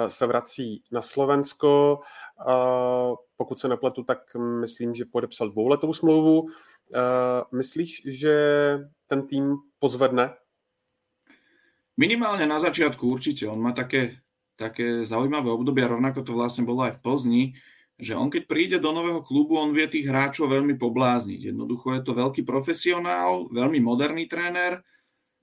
se 0.07 0.25
vrací 0.25 0.83
na 0.91 1.01
Slovensko. 1.01 1.99
Pokud 3.37 3.59
se 3.59 3.67
nepletu, 3.67 4.03
tak 4.03 4.35
myslím, 4.35 4.95
že 4.95 5.05
podepsal 5.05 5.49
dvouletou 5.49 5.93
smlouvu. 5.93 6.47
Myslíš, 7.51 8.01
že 8.05 8.35
ten 9.07 9.27
tým 9.27 9.55
pozvedne? 9.79 10.33
Minimálne 11.99 12.47
na 12.47 12.59
začiatku 12.63 13.11
určite. 13.11 13.43
On 13.43 13.59
má 13.59 13.75
také, 13.75 14.23
také 14.60 15.07
zaujímavé 15.07 15.48
obdobie, 15.48 15.88
rovnako 15.88 16.27
to 16.27 16.36
vlastne 16.36 16.68
bolo 16.68 16.84
aj 16.84 16.99
v 16.99 17.02
Plzni, 17.02 17.44
že 17.99 18.15
on 18.15 18.27
keď 18.27 18.44
príde 18.48 18.77
do 18.84 18.91
nového 18.91 19.23
klubu, 19.23 19.56
on 19.56 19.72
vie 19.72 19.88
tých 19.88 20.07
hráčov 20.07 20.52
veľmi 20.52 20.76
poblázniť. 20.76 21.56
Jednoducho 21.56 21.95
je 21.95 22.02
to 22.03 22.11
veľký 22.15 22.44
profesionál, 22.44 23.48
veľmi 23.52 23.80
moderný 23.80 24.27
tréner, 24.27 24.84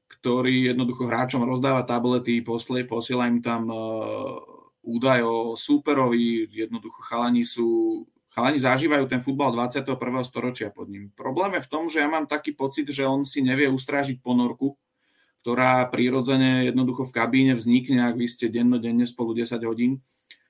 ktorý 0.09 0.72
jednoducho 0.72 1.09
hráčom 1.09 1.44
rozdáva 1.44 1.84
tablety, 1.84 2.44
posle, 2.44 2.84
posiela 2.84 3.28
im 3.28 3.40
tam 3.40 3.68
uh, 3.68 4.40
údaj 4.84 5.20
o 5.24 5.36
súperovi, 5.59 6.48
jednoducho 6.48 7.01
chalani 7.05 7.43
sú 7.43 8.05
chalani 8.36 8.60
zažívajú 8.60 9.09
ten 9.09 9.24
futbal 9.24 9.48
21. 9.56 9.97
storočia 10.28 10.68
pod 10.68 10.93
ním. 10.93 11.09
Problém 11.16 11.56
je 11.56 11.64
v 11.64 11.70
tom, 11.72 11.88
že 11.88 12.05
ja 12.05 12.09
mám 12.09 12.28
taký 12.28 12.52
pocit, 12.52 12.84
že 12.93 13.09
on 13.09 13.24
si 13.24 13.40
nevie 13.40 13.64
ustrážiť 13.72 14.20
ponorku, 14.20 14.76
ktorá 15.47 15.86
prirodzene 15.94 16.66
jednoducho 16.66 17.06
v 17.06 17.14
kabíne 17.14 17.55
vznikne, 17.55 18.02
ak 18.02 18.18
vy 18.18 18.27
ste 18.27 18.51
dennodenne 18.51 19.06
spolu 19.06 19.31
10 19.31 19.62
hodín, 19.62 20.02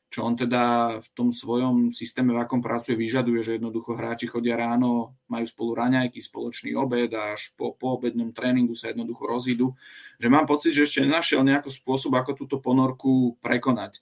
čo 0.08 0.24
on 0.24 0.32
teda 0.32 0.96
v 1.04 1.08
tom 1.12 1.28
svojom 1.36 1.92
systéme, 1.92 2.32
v 2.32 2.40
akom 2.40 2.64
pracuje, 2.64 2.96
vyžaduje, 2.96 3.44
že 3.44 3.60
jednoducho 3.60 3.92
hráči 3.92 4.24
chodia 4.24 4.56
ráno, 4.56 5.12
majú 5.28 5.44
spolu 5.44 5.76
raňajky, 5.76 6.16
spoločný 6.24 6.72
obed 6.80 7.12
a 7.12 7.36
až 7.36 7.52
po, 7.60 7.76
po 7.76 8.00
obednom 8.00 8.32
tréningu 8.32 8.72
sa 8.72 8.88
jednoducho 8.88 9.28
rozídu. 9.28 9.76
Že 10.16 10.32
mám 10.32 10.48
pocit, 10.48 10.72
že 10.72 10.88
ešte 10.88 11.04
nenašiel 11.04 11.44
nejaký 11.44 11.68
spôsob, 11.68 12.16
ako 12.16 12.32
túto 12.32 12.56
ponorku 12.56 13.36
prekonať. 13.44 14.00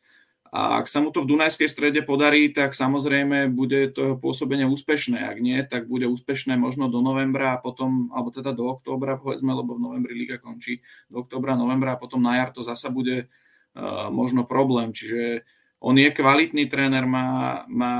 A 0.55 0.79
ak 0.79 0.87
sa 0.87 1.03
mu 1.03 1.11
to 1.11 1.27
v 1.27 1.35
Dunajskej 1.35 1.67
strede 1.67 2.07
podarí, 2.07 2.47
tak 2.55 2.79
samozrejme 2.79 3.51
bude 3.51 3.91
to 3.91 4.07
jeho 4.07 4.17
pôsobenie 4.23 4.63
úspešné. 4.71 5.19
Ak 5.27 5.43
nie, 5.43 5.59
tak 5.67 5.91
bude 5.91 6.07
úspešné 6.07 6.55
možno 6.55 6.87
do 6.87 7.03
novembra 7.03 7.59
a 7.59 7.61
potom, 7.61 8.07
alebo 8.15 8.31
teda 8.31 8.55
do 8.55 8.71
októbra, 8.71 9.19
povedzme, 9.19 9.51
lebo 9.51 9.75
v 9.75 9.83
novembri 9.83 10.15
liga 10.15 10.39
končí, 10.39 10.79
do 11.11 11.27
októbra, 11.27 11.59
novembra 11.59 11.99
a 11.99 12.01
potom 12.01 12.23
na 12.23 12.39
jar 12.39 12.55
to 12.55 12.63
zasa 12.63 12.87
bude 12.87 13.27
uh, 13.27 14.07
možno 14.15 14.47
problém. 14.47 14.95
Čiže 14.95 15.43
on 15.83 15.99
je 15.99 16.15
kvalitný 16.15 16.71
tréner, 16.71 17.03
má, 17.03 17.67
má 17.67 17.97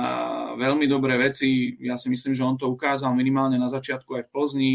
veľmi 0.55 0.87
dobré 0.87 1.19
veci. 1.19 1.75
Ja 1.83 1.99
si 1.99 2.07
myslím, 2.07 2.39
že 2.39 2.47
on 2.47 2.55
to 2.55 2.71
ukázal 2.71 3.19
minimálne 3.19 3.59
na 3.59 3.67
začiatku 3.67 4.15
aj 4.15 4.31
v 4.31 4.31
Plzni. 4.31 4.73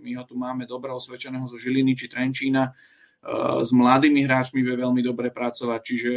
My 0.00 0.16
ho 0.16 0.24
tu 0.24 0.32
máme 0.32 0.64
dobre 0.64 0.96
osvedčeného 0.96 1.44
zo 1.44 1.60
Žiliny 1.60 1.92
či 1.92 2.08
Trenčína. 2.08 2.72
Uh, 3.20 3.60
s 3.60 3.68
mladými 3.68 4.24
hráčmi 4.24 4.64
vie 4.64 4.80
veľmi 4.80 5.04
dobre 5.04 5.28
pracovať, 5.28 5.80
čiže 5.84 6.12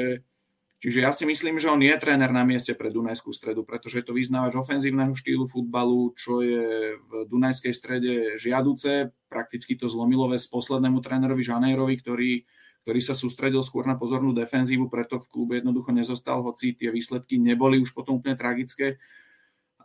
Čiže 0.81 1.05
ja 1.05 1.13
si 1.13 1.29
myslím, 1.29 1.61
že 1.61 1.69
on 1.69 1.77
je 1.77 1.93
tréner 1.93 2.33
na 2.33 2.41
mieste 2.41 2.73
pre 2.73 2.89
Dunajskú 2.89 3.29
stredu, 3.29 3.61
pretože 3.61 4.01
je 4.01 4.05
to 4.09 4.17
vyznávač 4.17 4.57
ofenzívneho 4.57 5.13
štýlu 5.13 5.45
futbalu, 5.45 6.09
čo 6.17 6.41
je 6.41 6.97
v 6.97 7.11
Dunajskej 7.29 7.69
strede 7.69 8.13
žiaduce. 8.41 9.13
Prakticky 9.29 9.77
to 9.77 9.85
zlomilo 9.85 10.25
z 10.33 10.49
poslednému 10.49 10.97
trénerovi 11.05 11.45
Žanejrovi, 11.45 11.95
ktorý, 12.01 12.31
ktorý 12.81 12.97
sa 12.97 13.13
sústredil 13.13 13.61
skôr 13.61 13.85
na 13.85 13.93
pozornú 13.93 14.33
defenzívu, 14.33 14.89
preto 14.89 15.21
v 15.21 15.29
klube 15.29 15.61
jednoducho 15.61 15.93
nezostal, 15.93 16.41
hoci 16.41 16.73
tie 16.73 16.89
výsledky 16.89 17.37
neboli 17.37 17.77
už 17.77 17.93
potom 17.93 18.17
úplne 18.17 18.33
tragické. 18.33 18.97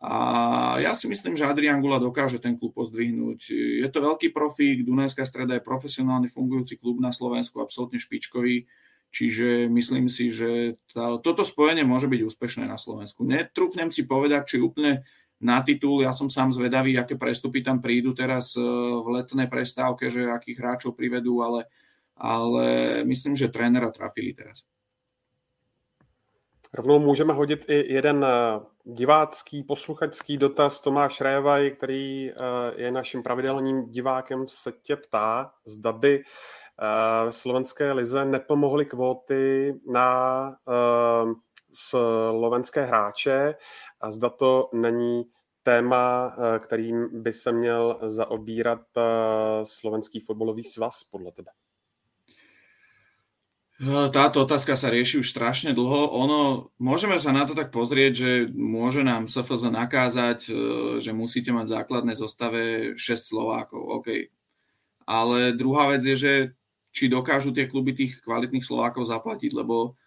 A 0.01 0.81
ja 0.81 0.97
si 0.97 1.12
myslím, 1.12 1.36
že 1.36 1.44
Adrian 1.44 1.85
Gula 1.85 2.01
dokáže 2.01 2.40
ten 2.40 2.56
klub 2.56 2.73
pozdvihnúť. 2.73 3.52
Je 3.85 3.89
to 3.93 4.01
veľký 4.01 4.32
profík, 4.32 4.81
Dunajská 4.81 5.28
streda 5.28 5.60
je 5.60 5.64
profesionálny 5.64 6.32
fungujúci 6.32 6.81
klub 6.81 7.05
na 7.05 7.12
Slovensku, 7.12 7.60
absolútne 7.60 8.01
špičkový 8.01 8.64
Čiže 9.11 9.70
myslím 9.73 10.12
si, 10.12 10.28
že 10.28 10.77
tá, 10.93 11.16
toto 11.23 11.47
spojenie 11.47 11.87
môže 11.89 12.11
byť 12.11 12.20
úspešné 12.27 12.65
na 12.69 12.77
Slovensku. 12.77 13.24
Netrúfnem 13.24 13.89
si 13.89 14.05
povedať, 14.05 14.57
či 14.57 14.57
úplne 14.61 15.07
na 15.41 15.61
titul, 15.61 16.01
ja 16.01 16.12
som 16.16 16.33
sám 16.33 16.53
zvedavý, 16.53 16.97
aké 16.97 17.16
prestupy 17.16 17.61
tam 17.61 17.85
prídu 17.85 18.16
teraz 18.16 18.57
e, 18.57 18.61
v 19.01 19.07
letnej 19.20 19.49
prestávke, 19.53 20.09
že 20.09 20.24
akých 20.24 20.59
hráčov 20.61 20.97
privedú, 20.97 21.45
ale, 21.45 21.69
ale 22.16 23.01
myslím, 23.05 23.37
že 23.37 23.53
trénera 23.53 23.93
trafili 23.93 24.33
teraz. 24.33 24.65
Rovnou 26.73 26.99
můžeme 26.99 27.33
hodit 27.33 27.65
i 27.69 27.93
jeden 27.93 28.24
e, 28.24 28.61
divácký, 28.85 29.62
posluchačský 29.62 30.37
dotaz. 30.37 30.81
Tomáš 30.81 31.20
Révaj, 31.20 31.70
který 31.70 32.31
e, 32.31 32.33
je 32.77 32.91
naším 32.91 33.23
pravidelným 33.23 33.91
divákem, 33.91 34.49
se 34.49 34.73
tě 34.83 34.97
ptá, 34.97 35.53
zda 35.65 35.93
by 35.93 36.24
slovenské 37.31 37.93
lize 37.93 38.24
nepomohly 38.24 38.86
kvóty 38.86 39.74
na 39.89 40.09
ehm, 40.69 41.35
slovenské 41.73 42.85
hráče 42.85 43.55
a 44.01 44.11
zda 44.11 44.31
to 44.31 44.70
není 44.73 45.24
téma, 45.66 46.32
eh, 46.32 46.59
kterým 46.59 47.23
by 47.23 47.32
se 47.32 47.53
měl 47.53 47.98
zaobírat 48.07 48.82
eh, 48.97 49.03
slovenský 49.62 50.20
fotbalový 50.20 50.65
svaz 50.65 51.05
podle 51.05 51.32
tebe? 51.32 51.51
Eh, 53.77 54.09
táto 54.09 54.47
otázka 54.47 54.78
sa 54.78 54.89
rieši 54.89 55.20
už 55.20 55.28
strašne 55.28 55.74
dlho. 55.74 56.09
Ono, 56.16 56.70
môžeme 56.78 57.19
sa 57.19 57.35
na 57.35 57.44
to 57.44 57.53
tak 57.53 57.74
pozrieť, 57.74 58.12
že 58.15 58.31
môže 58.55 59.03
nám 59.03 59.28
SFZ 59.28 59.69
nakázať, 59.69 60.48
že 61.03 61.12
musíte 61.12 61.53
mať 61.53 61.82
základné 61.82 62.16
zostave 62.16 62.94
6 62.97 63.36
Slovákov. 63.36 64.01
OK. 64.01 64.32
Ale 65.05 65.53
druhá 65.53 65.93
vec 65.93 66.09
je, 66.09 66.16
že 66.16 66.35
či 66.97 67.12
dokážu 67.12 67.52
tie 67.52 67.68
kluby 67.68 67.93
tých 67.93 68.24
kvalitných 68.24 68.64
Slovákov 68.64 69.12
zaplatiť, 69.12 69.52
lebo 69.52 70.01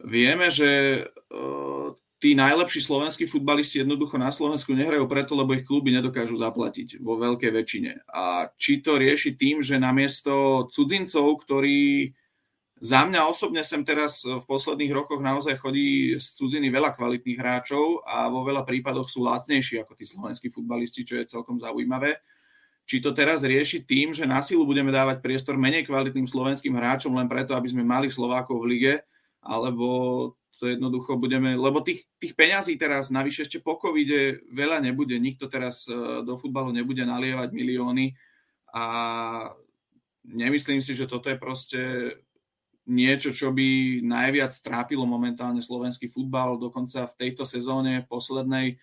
vieme, 0.00 0.48
že 0.48 1.04
uh, 1.04 1.92
tí 2.16 2.32
najlepší 2.32 2.80
slovenskí 2.80 3.28
futbalisti 3.28 3.84
jednoducho 3.84 4.16
na 4.16 4.32
Slovensku 4.32 4.72
nehrajú 4.72 5.04
preto, 5.04 5.36
lebo 5.36 5.52
ich 5.52 5.68
kluby 5.68 5.92
nedokážu 5.92 6.40
zaplatiť 6.40 7.00
vo 7.04 7.20
veľkej 7.20 7.52
väčšine. 7.52 7.92
A 8.08 8.48
či 8.56 8.80
to 8.80 8.96
rieši 8.96 9.36
tým, 9.36 9.60
že 9.60 9.76
namiesto 9.76 10.64
cudzincov, 10.72 11.44
ktorí 11.44 12.12
za 12.80 13.04
mňa 13.04 13.28
osobne 13.28 13.60
sem 13.60 13.84
teraz 13.84 14.24
v 14.24 14.40
posledných 14.48 14.92
rokoch 14.96 15.20
naozaj 15.20 15.60
chodí 15.60 16.16
z 16.16 16.26
cudziny 16.32 16.72
veľa 16.72 16.96
kvalitných 16.96 17.36
hráčov 17.36 18.00
a 18.08 18.24
vo 18.32 18.40
veľa 18.40 18.64
prípadoch 18.64 19.04
sú 19.04 19.20
lacnejší 19.20 19.84
ako 19.84 19.92
tí 20.00 20.08
slovenskí 20.08 20.48
futbalisti, 20.48 21.04
čo 21.04 21.20
je 21.20 21.28
celkom 21.28 21.60
zaujímavé 21.60 22.24
či 22.90 22.98
to 22.98 23.14
teraz 23.14 23.46
rieši 23.46 23.86
tým, 23.86 24.10
že 24.10 24.26
na 24.26 24.42
silu 24.42 24.66
budeme 24.66 24.90
dávať 24.90 25.22
priestor 25.22 25.54
menej 25.54 25.86
kvalitným 25.86 26.26
slovenským 26.26 26.74
hráčom 26.74 27.14
len 27.14 27.30
preto, 27.30 27.54
aby 27.54 27.70
sme 27.70 27.86
mali 27.86 28.10
Slovákov 28.10 28.66
v 28.66 28.70
lige, 28.74 28.94
alebo 29.38 29.86
to 30.58 30.66
jednoducho 30.66 31.14
budeme, 31.14 31.54
lebo 31.54 31.86
tých, 31.86 32.04
tých 32.18 32.34
peňazí 32.34 32.74
teraz 32.76 33.08
navyše 33.08 33.46
ešte 33.46 33.62
po 33.62 33.78
covide 33.78 34.42
veľa 34.50 34.82
nebude, 34.82 35.16
nikto 35.22 35.46
teraz 35.46 35.86
e, 35.86 35.94
do 36.20 36.34
futbalu 36.34 36.74
nebude 36.74 37.00
nalievať 37.06 37.54
milióny. 37.54 38.12
A 38.74 38.84
nemyslím 40.26 40.84
si, 40.84 40.92
že 40.92 41.08
toto 41.08 41.32
je 41.32 41.40
proste 41.40 41.80
niečo, 42.90 43.32
čo 43.32 43.54
by 43.54 44.02
najviac 44.04 44.52
trápilo 44.60 45.08
momentálne 45.08 45.62
slovenský 45.62 46.12
futbal, 46.12 46.60
dokonca 46.60 47.08
v 47.08 47.16
tejto 47.16 47.48
sezóne 47.48 48.04
poslednej 48.04 48.76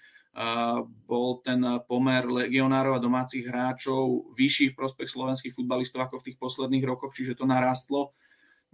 bol 1.10 1.42
ten 1.42 1.58
pomer 1.90 2.22
legionárov 2.30 3.02
a 3.02 3.04
domácich 3.04 3.50
hráčov 3.50 4.30
vyšší 4.38 4.74
v 4.74 4.78
prospech 4.78 5.10
slovenských 5.10 5.56
futbalistov 5.58 6.06
ako 6.06 6.22
v 6.22 6.26
tých 6.30 6.38
posledných 6.38 6.86
rokoch, 6.86 7.18
čiže 7.18 7.42
to 7.42 7.50
narastlo. 7.50 8.14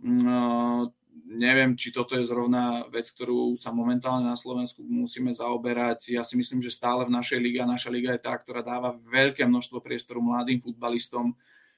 Mm, 0.03 0.91
neviem, 1.31 1.79
či 1.79 1.95
toto 1.95 2.19
je 2.19 2.27
zrovna 2.27 2.83
vec, 2.91 3.07
ktorú 3.07 3.55
sa 3.55 3.71
momentálne 3.71 4.27
na 4.27 4.35
Slovensku 4.35 4.83
musíme 4.83 5.31
zaoberať. 5.31 6.11
Ja 6.11 6.27
si 6.27 6.35
myslím, 6.35 6.59
že 6.59 6.73
stále 6.73 7.07
v 7.07 7.15
našej 7.15 7.39
lige 7.39 7.63
a 7.63 7.69
naša 7.69 7.87
liga 7.93 8.11
je 8.11 8.25
tá, 8.27 8.35
ktorá 8.35 8.59
dáva 8.59 8.99
veľké 9.07 9.47
množstvo 9.47 9.79
priestoru 9.79 10.19
mladým 10.19 10.59
futbalistom, 10.59 11.31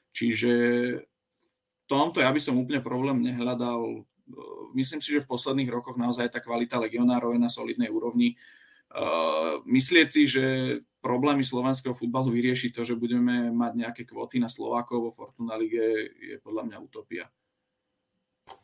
čiže 0.10 0.52
v 1.86 1.86
tomto 1.86 2.26
ja 2.26 2.34
by 2.34 2.42
som 2.42 2.58
úplne 2.58 2.82
problém 2.82 3.22
nehľadal. 3.22 4.02
Myslím 4.74 4.98
si, 4.98 5.14
že 5.14 5.22
v 5.22 5.30
posledných 5.30 5.70
rokoch 5.70 5.94
naozaj 5.94 6.34
tá 6.34 6.42
kvalita 6.42 6.82
legionárov 6.82 7.38
je 7.38 7.42
na 7.46 7.54
solidnej 7.54 7.94
úrovni 7.94 8.34
myslieť 9.66 10.08
si, 10.12 10.28
že 10.28 10.46
problémy 11.02 11.46
slovenského 11.46 11.94
futbalu 11.94 12.34
vyrieši 12.34 12.74
to, 12.74 12.82
že 12.82 12.98
budeme 12.98 13.54
mať 13.54 13.72
nejaké 13.78 14.04
kvóty 14.10 14.42
na 14.42 14.50
Slovákov 14.50 14.98
vo 15.06 15.12
Fortuna 15.14 15.54
Lige, 15.54 16.10
je 16.18 16.38
podľa 16.42 16.64
mňa 16.66 16.78
utopia. 16.82 17.30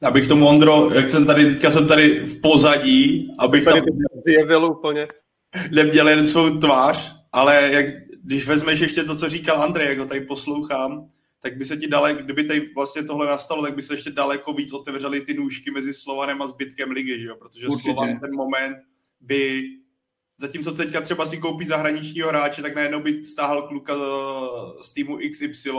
Abych 0.01 0.27
tomu, 0.27 0.47
Ondro, 0.47 0.93
jak 0.93 1.09
jsem 1.09 1.25
tady, 1.25 1.53
teďka 1.53 1.71
jsem 1.71 1.87
tady 1.87 2.19
v 2.25 2.41
pozadí, 2.41 3.33
abych 3.39 3.63
Tady 3.63 3.81
tam 3.81 3.85
to 3.85 4.21
zjevil 4.25 4.65
úplně. 4.65 5.07
neměl 5.71 6.09
jen 6.09 6.27
svou 6.27 6.57
tvář, 6.57 7.15
ale 7.31 7.69
jak, 7.71 7.85
když 8.23 8.47
vezmeš 8.47 8.79
ještě 8.79 9.03
to, 9.03 9.15
co 9.15 9.29
říkal 9.29 9.61
Andrej, 9.61 9.87
jak 9.87 9.99
ho 9.99 10.05
tady 10.05 10.21
poslouchám, 10.21 11.07
tak 11.39 11.57
by 11.57 11.65
se 11.65 11.77
ti 11.77 11.87
daleko, 11.87 12.23
kdyby 12.23 12.43
tady 12.43 12.69
vlastně 12.75 13.03
tohle 13.03 13.27
nastalo, 13.27 13.63
tak 13.63 13.75
by 13.75 13.81
se 13.81 13.93
ještě 13.93 14.11
daleko 14.11 14.53
víc 14.53 14.73
otevřely 14.73 15.21
ty 15.21 15.33
nůžky 15.33 15.71
mezi 15.71 15.93
Slovanem 15.93 16.41
a 16.41 16.47
zbytkem 16.47 16.91
ligy, 16.91 17.19
že 17.19 17.27
jo? 17.27 17.35
protože 17.35 17.67
Určitě. 17.67 17.93
Slovan 17.93 18.19
ten 18.19 18.35
moment 18.35 18.77
by, 19.21 19.63
zatímco 20.41 20.71
teďka 20.71 21.01
třeba 21.01 21.25
si 21.25 21.37
koupí 21.37 21.65
zahraničního 21.65 22.29
hráče, 22.29 22.61
tak 22.61 22.75
najednou 22.75 22.99
by 22.99 23.25
stáhl 23.25 23.61
kluka 23.61 23.93
eh, 23.93 24.83
z 24.83 24.93
týmu 24.93 25.17
XY 25.31 25.71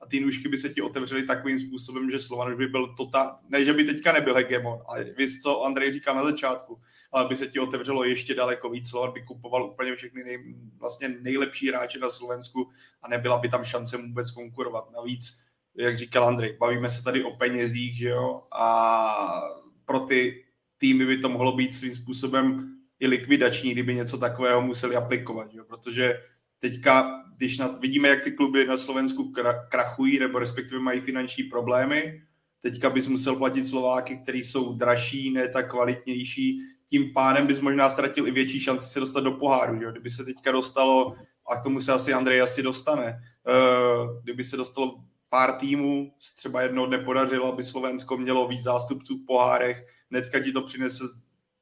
a 0.00 0.06
ty 0.06 0.20
nůžky 0.20 0.48
by 0.48 0.58
se 0.58 0.68
ti 0.68 0.82
otevřely 0.82 1.22
takovým 1.22 1.60
způsobem, 1.60 2.10
že 2.10 2.18
Slovan 2.18 2.48
už 2.48 2.58
by 2.58 2.66
byl 2.66 2.94
tota, 2.96 3.40
ne, 3.48 3.64
že 3.64 3.72
by 3.72 3.84
teďka 3.84 4.12
nebyl 4.12 4.34
hegemon, 4.34 4.78
ale 4.86 5.04
víš, 5.04 5.42
co 5.42 5.62
Andrej 5.62 5.92
říkal 5.92 6.14
na 6.14 6.24
začátku, 6.24 6.78
ale 7.12 7.28
by 7.28 7.36
se 7.36 7.46
ti 7.46 7.58
otevřelo 7.58 8.04
ještě 8.04 8.34
daleko 8.34 8.70
víc, 8.70 8.88
Slovan 8.88 9.12
by 9.12 9.22
kupoval 9.22 9.64
úplně 9.64 9.96
všechny 9.96 10.24
nej, 10.24 10.54
vlastně 10.78 11.08
nejlepší 11.08 11.68
hráče 11.68 11.98
na 11.98 12.10
Slovensku 12.10 12.70
a 13.02 13.08
nebyla 13.08 13.38
by 13.38 13.48
tam 13.48 13.64
šance 13.64 13.96
vůbec 13.96 14.30
konkurovat. 14.30 14.92
Navíc, 14.92 15.40
jak 15.74 15.98
říkal 15.98 16.24
Andrej, 16.24 16.56
bavíme 16.60 16.90
se 16.90 17.04
tady 17.04 17.24
o 17.24 17.30
penězích, 17.30 17.98
že 17.98 18.08
jo, 18.08 18.42
a 18.52 19.42
pro 19.84 20.00
ty 20.00 20.44
týmy 20.78 21.06
by 21.06 21.18
to 21.18 21.28
mohlo 21.28 21.56
být 21.56 21.74
svým 21.74 21.94
způsobem 21.94 22.77
i 23.00 23.06
likvidační, 23.06 23.72
kdyby 23.72 23.94
něco 23.94 24.18
takového 24.18 24.62
museli 24.62 24.96
aplikovat, 24.96 25.48
jo? 25.52 25.64
protože 25.68 26.20
teďka, 26.58 27.22
když 27.36 27.58
na, 27.58 27.68
vidíme, 27.68 28.08
jak 28.08 28.24
ty 28.24 28.32
kluby 28.32 28.66
na 28.66 28.76
Slovensku 28.76 29.32
kra, 29.32 29.66
krachují, 29.68 30.18
nebo 30.18 30.38
respektive 30.38 30.80
mají 30.80 31.00
finanční 31.00 31.44
problémy, 31.44 32.22
teďka 32.60 32.90
bys 32.90 33.06
musel 33.06 33.36
platit 33.36 33.64
Slováky, 33.64 34.18
který 34.22 34.44
jsou 34.44 34.72
dražší, 34.72 35.32
ne 35.32 35.48
tak 35.48 35.70
kvalitnější, 35.70 36.60
tím 36.86 37.12
pádem 37.14 37.46
bys 37.46 37.60
možná 37.60 37.90
ztratil 37.90 38.28
i 38.28 38.30
větší 38.30 38.60
šanci 38.60 38.86
se 38.86 39.00
dostat 39.00 39.20
do 39.20 39.32
poháru, 39.32 39.82
jo? 39.82 39.90
kdyby 39.90 40.10
se 40.10 40.24
teďka 40.24 40.52
dostalo, 40.52 41.16
a 41.50 41.56
k 41.56 41.62
tomu 41.62 41.80
se 41.80 41.92
asi 41.92 42.12
Andrej 42.12 42.42
asi 42.42 42.62
dostane, 42.62 43.18
uh, 43.48 44.22
kdyby 44.22 44.44
se 44.44 44.56
dostalo 44.56 45.04
pár 45.28 45.52
týmů, 45.52 46.12
třeba 46.36 46.62
jednoho 46.62 46.86
dne 46.86 46.98
podařilo, 46.98 47.52
aby 47.52 47.62
Slovensko 47.62 48.16
mělo 48.16 48.48
víc 48.48 48.62
zástupců 48.62 49.18
v 49.18 49.26
pohárech, 49.26 49.86
hnedka 50.10 50.40
ti 50.40 50.52
to 50.52 50.62
přinese 50.62 51.04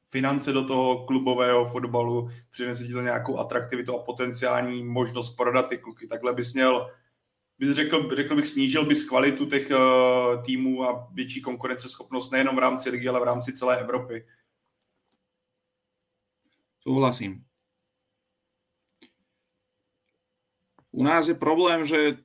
finance 0.09 0.53
do 0.53 0.65
toho 0.65 1.05
klubového 1.07 1.65
fotbalu, 1.65 2.29
přinese 2.51 2.85
ti 2.85 2.93
to 2.93 3.01
nějakou 3.01 3.39
atraktivitu 3.39 3.95
a 3.95 4.03
potenciální 4.03 4.85
možnost 4.85 5.37
prodat 5.37 5.69
ty 5.69 5.79
kluky. 5.79 6.07
Takhle 6.07 6.33
bys 6.33 6.55
měl, 6.55 6.91
bys 7.59 7.71
řekl, 7.71 8.17
řekl 8.17 8.37
bych, 8.37 8.47
snížil 8.47 8.85
bys 8.85 9.09
kvalitu 9.09 9.47
těch 9.47 9.71
uh, 9.71 10.43
týmů 10.43 10.85
a 10.85 11.09
větší 11.13 11.43
konkurenceschopnost 11.43 12.33
nejenom 12.33 12.57
v 12.57 12.59
rámci 12.59 12.91
ligy, 12.91 13.09
ale 13.09 13.21
v 13.21 13.25
rámci 13.25 13.53
celé 13.53 13.81
Evropy. 13.81 14.27
Súhlasím. 16.81 17.45
U 20.91 21.03
nás 21.03 21.29
je 21.29 21.35
problém, 21.35 21.85
že 21.85 22.17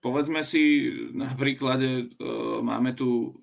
povedzme 0.00 0.44
si 0.44 0.90
na 1.12 1.34
príklade, 1.34 2.10
uh, 2.18 2.62
máme 2.62 2.92
tu 2.92 3.41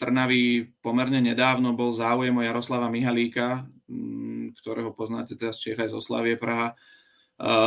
v 0.00 0.08
Trnavi 0.08 0.44
pomerne 0.80 1.20
nedávno 1.20 1.76
bol 1.76 1.92
záujem 1.92 2.32
o 2.32 2.40
Jaroslava 2.40 2.88
Mihalíka, 2.88 3.68
ktorého 4.64 4.96
poznáte 4.96 5.36
teraz 5.36 5.60
z 5.60 5.76
Čech 5.76 5.84
aj 5.84 5.92
zo 5.92 6.00
Slavie 6.00 6.40
Praha. 6.40 6.72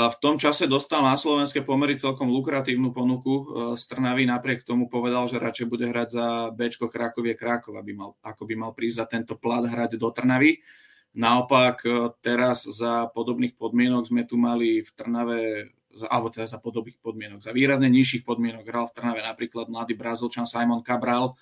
V 0.09 0.17
tom 0.17 0.41
čase 0.41 0.65
dostal 0.65 1.05
na 1.05 1.13
slovenské 1.13 1.61
pomery 1.61 1.93
celkom 1.93 2.29
lukratívnu 2.29 2.93
ponuku 2.93 3.33
uh, 3.33 3.43
z 3.73 3.89
Trnavy, 3.89 4.25
napriek 4.29 4.61
tomu 4.61 4.85
povedal, 4.85 5.25
že 5.25 5.41
radšej 5.41 5.65
bude 5.65 5.89
hrať 5.89 6.09
za 6.13 6.27
Bčko 6.53 6.93
Krakovie 6.93 7.33
Krakov, 7.33 7.77
aby 7.81 7.97
mal, 7.97 8.13
ako 8.21 8.45
by 8.45 8.53
mal 8.53 8.71
prísť 8.77 8.97
za 9.01 9.05
tento 9.09 9.33
plat 9.33 9.65
hrať 9.65 9.97
do 9.97 10.13
Trnavy. 10.13 10.61
Naopak 11.17 11.77
uh, 11.89 12.13
teraz 12.21 12.69
za 12.69 13.09
podobných 13.17 13.57
podmienok 13.57 14.13
sme 14.13 14.29
tu 14.29 14.37
mali 14.37 14.85
v 14.85 14.89
Trnave 14.93 15.39
alebo 16.09 16.29
teda 16.29 16.49
za 16.49 16.61
podobných 16.61 16.97
podmienok, 17.01 17.45
za 17.45 17.53
výrazne 17.53 17.89
nižších 17.89 18.25
podmienok 18.25 18.65
hral 18.65 18.89
v 18.89 18.95
Trnave 18.97 19.21
napríklad 19.25 19.69
mladý 19.69 19.97
Brazilčan 19.97 20.45
Simon 20.45 20.85
Cabral, 20.85 21.33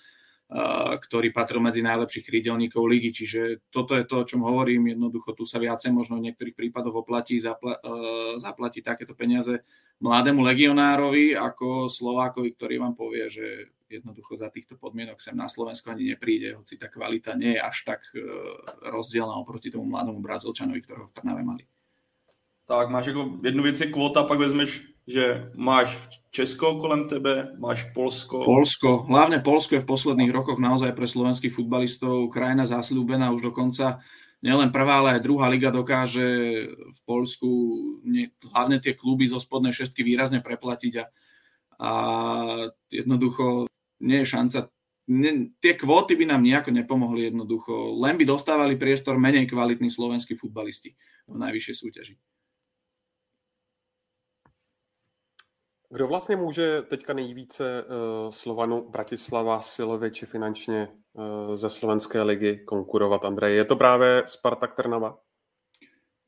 ktorý 1.07 1.31
patril 1.31 1.63
medzi 1.63 1.79
najlepších 1.79 2.27
krídelníkov 2.27 2.83
ligy. 2.83 3.15
Čiže 3.15 3.71
toto 3.71 3.95
je 3.95 4.03
to, 4.03 4.21
o 4.21 4.27
čom 4.27 4.43
hovorím. 4.43 4.91
Jednoducho 4.91 5.31
tu 5.31 5.47
sa 5.47 5.63
viacej 5.63 5.95
možno 5.95 6.19
v 6.19 6.27
niektorých 6.27 6.55
prípadoch 6.55 7.07
oplatí 7.07 7.39
zapla- 7.39 7.79
zaplatiť 8.35 8.83
takéto 8.83 9.15
peniaze 9.15 9.63
mladému 10.03 10.43
legionárovi 10.43 11.39
ako 11.39 11.87
Slovákovi, 11.87 12.51
ktorý 12.57 12.83
vám 12.83 12.99
povie, 12.99 13.31
že 13.31 13.45
jednoducho 13.91 14.39
za 14.39 14.47
týchto 14.51 14.75
podmienok 14.75 15.19
sem 15.19 15.35
na 15.35 15.51
Slovensku 15.51 15.91
ani 15.91 16.15
nepríde, 16.15 16.55
hoci 16.55 16.79
tá 16.79 16.87
kvalita 16.87 17.35
nie 17.35 17.55
je 17.55 17.61
až 17.61 17.77
tak 17.83 18.01
rozdielna 18.87 19.35
oproti 19.35 19.71
tomu 19.71 19.87
mladému 19.91 20.23
Brazilčanovi, 20.23 20.79
ktorého 20.83 21.11
v 21.11 21.15
Trnave 21.15 21.43
mali. 21.43 21.63
Tak 22.67 22.89
máš 22.89 23.07
jako 23.07 23.39
jednu 23.43 23.63
věc 23.63 23.79
je 23.79 23.91
kvota, 23.91 24.23
pak 24.23 24.39
vezmeš, 24.39 24.87
že 25.07 25.51
máš 25.55 26.20
Česko 26.31 26.79
kolem 26.79 27.11
tebe, 27.11 27.51
máš 27.59 27.91
Polsko. 27.91 28.47
Polsko, 28.47 29.03
hlavne 29.11 29.43
Polsko 29.43 29.75
je 29.75 29.83
v 29.83 29.89
posledných 29.91 30.31
rokoch 30.31 30.63
naozaj 30.63 30.95
pre 30.95 31.03
slovenských 31.03 31.51
futbalistov 31.51 32.31
krajina 32.31 32.63
zasľúbená 32.63 33.35
už 33.35 33.51
dokonca 33.51 33.99
nielen 34.39 34.71
prvá, 34.71 35.03
ale 35.03 35.19
aj 35.19 35.25
druhá 35.27 35.51
liga 35.51 35.75
dokáže 35.75 36.27
v 36.71 36.99
Polsku 37.03 37.49
ne, 38.07 38.31
hlavne 38.47 38.79
tie 38.79 38.95
kluby 38.95 39.27
zo 39.27 39.43
spodnej 39.43 39.75
šestky 39.75 40.07
výrazne 40.07 40.39
preplatiť 40.39 40.93
a, 41.03 41.05
a 41.83 41.91
jednoducho 42.87 43.67
nie 43.99 44.23
je 44.23 44.31
šanca 44.31 44.71
ne, 45.11 45.51
tie 45.59 45.73
kvóty 45.75 46.15
by 46.15 46.25
nám 46.31 46.41
nejako 46.47 46.71
nepomohli 46.71 47.27
jednoducho, 47.27 47.99
len 47.99 48.15
by 48.15 48.23
dostávali 48.23 48.79
priestor 48.79 49.19
menej 49.19 49.51
kvalitní 49.51 49.91
slovenskí 49.91 50.39
futbalisti 50.39 50.95
v 51.27 51.35
najvyššej 51.35 51.75
súťaži. 51.75 52.15
Kdo 55.91 56.07
vlastně 56.07 56.35
může 56.35 56.81
teďka 56.81 57.13
nejvíce 57.13 57.83
uh, 57.83 58.31
Slovanu 58.31 58.89
Bratislava 58.89 59.61
silově 59.61 60.11
či 60.11 60.25
finančně 60.25 60.87
uh, 61.13 61.55
ze 61.55 61.69
slovenské 61.69 62.21
ligy 62.21 62.63
konkurovat, 62.65 63.25
Andrej? 63.25 63.55
Je 63.55 63.65
to 63.65 63.75
právě 63.75 64.23
Spartak 64.25 64.75
Trnava? 64.75 65.17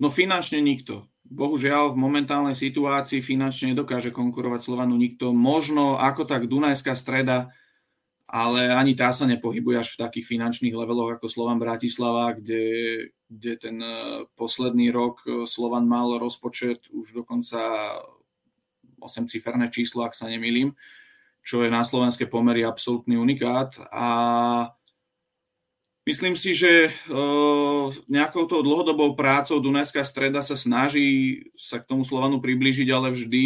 No 0.03 0.09
finančne 0.11 0.59
nikto. 0.59 1.07
Bohužiaľ 1.23 1.95
v 1.95 2.01
momentálnej 2.03 2.59
situácii 2.59 3.23
finančne 3.23 3.71
nedokáže 3.71 4.11
konkurovať 4.11 4.59
Slovanu 4.59 4.99
nikto. 4.99 5.31
Možno 5.31 5.95
ako 5.95 6.27
tak 6.27 6.51
Dunajská 6.51 6.91
streda, 6.99 7.47
ale 8.27 8.67
ani 8.67 8.99
tá 8.99 9.15
sa 9.15 9.23
nepohybuje 9.23 9.79
až 9.79 9.95
v 9.95 10.01
takých 10.03 10.27
finančných 10.27 10.75
leveloch 10.75 11.15
ako 11.15 11.31
Slovan 11.31 11.61
Bratislava, 11.61 12.35
kde, 12.35 12.65
kde 13.31 13.51
ten 13.55 13.79
eh, 13.79 14.27
posledný 14.35 14.91
rok 14.91 15.23
Slovan 15.47 15.87
mal 15.87 16.19
rozpočet 16.19 16.91
už 16.91 17.23
dokonca 17.23 17.61
8-ciferné 19.05 19.67
číslo, 19.67 20.07
ak 20.07 20.15
sa 20.15 20.31
nemýlim, 20.31 20.73
čo 21.43 21.61
je 21.61 21.69
na 21.69 21.83
slovenské 21.83 22.31
pomery 22.31 22.63
absolútny 22.63 23.19
unikát. 23.19 23.75
A 23.91 24.07
Myslím 26.03 26.35
si, 26.35 26.51
že 26.51 26.91
nejakou 28.11 28.43
tou 28.43 28.59
dlhodobou 28.59 29.15
prácou 29.15 29.63
Dunajská 29.63 30.03
streda 30.03 30.43
sa 30.43 30.59
snaží 30.59 31.47
sa 31.55 31.79
k 31.79 31.87
tomu 31.87 32.03
Slovanu 32.03 32.43
priblížiť, 32.43 32.91
ale 32.91 33.15
vždy 33.15 33.45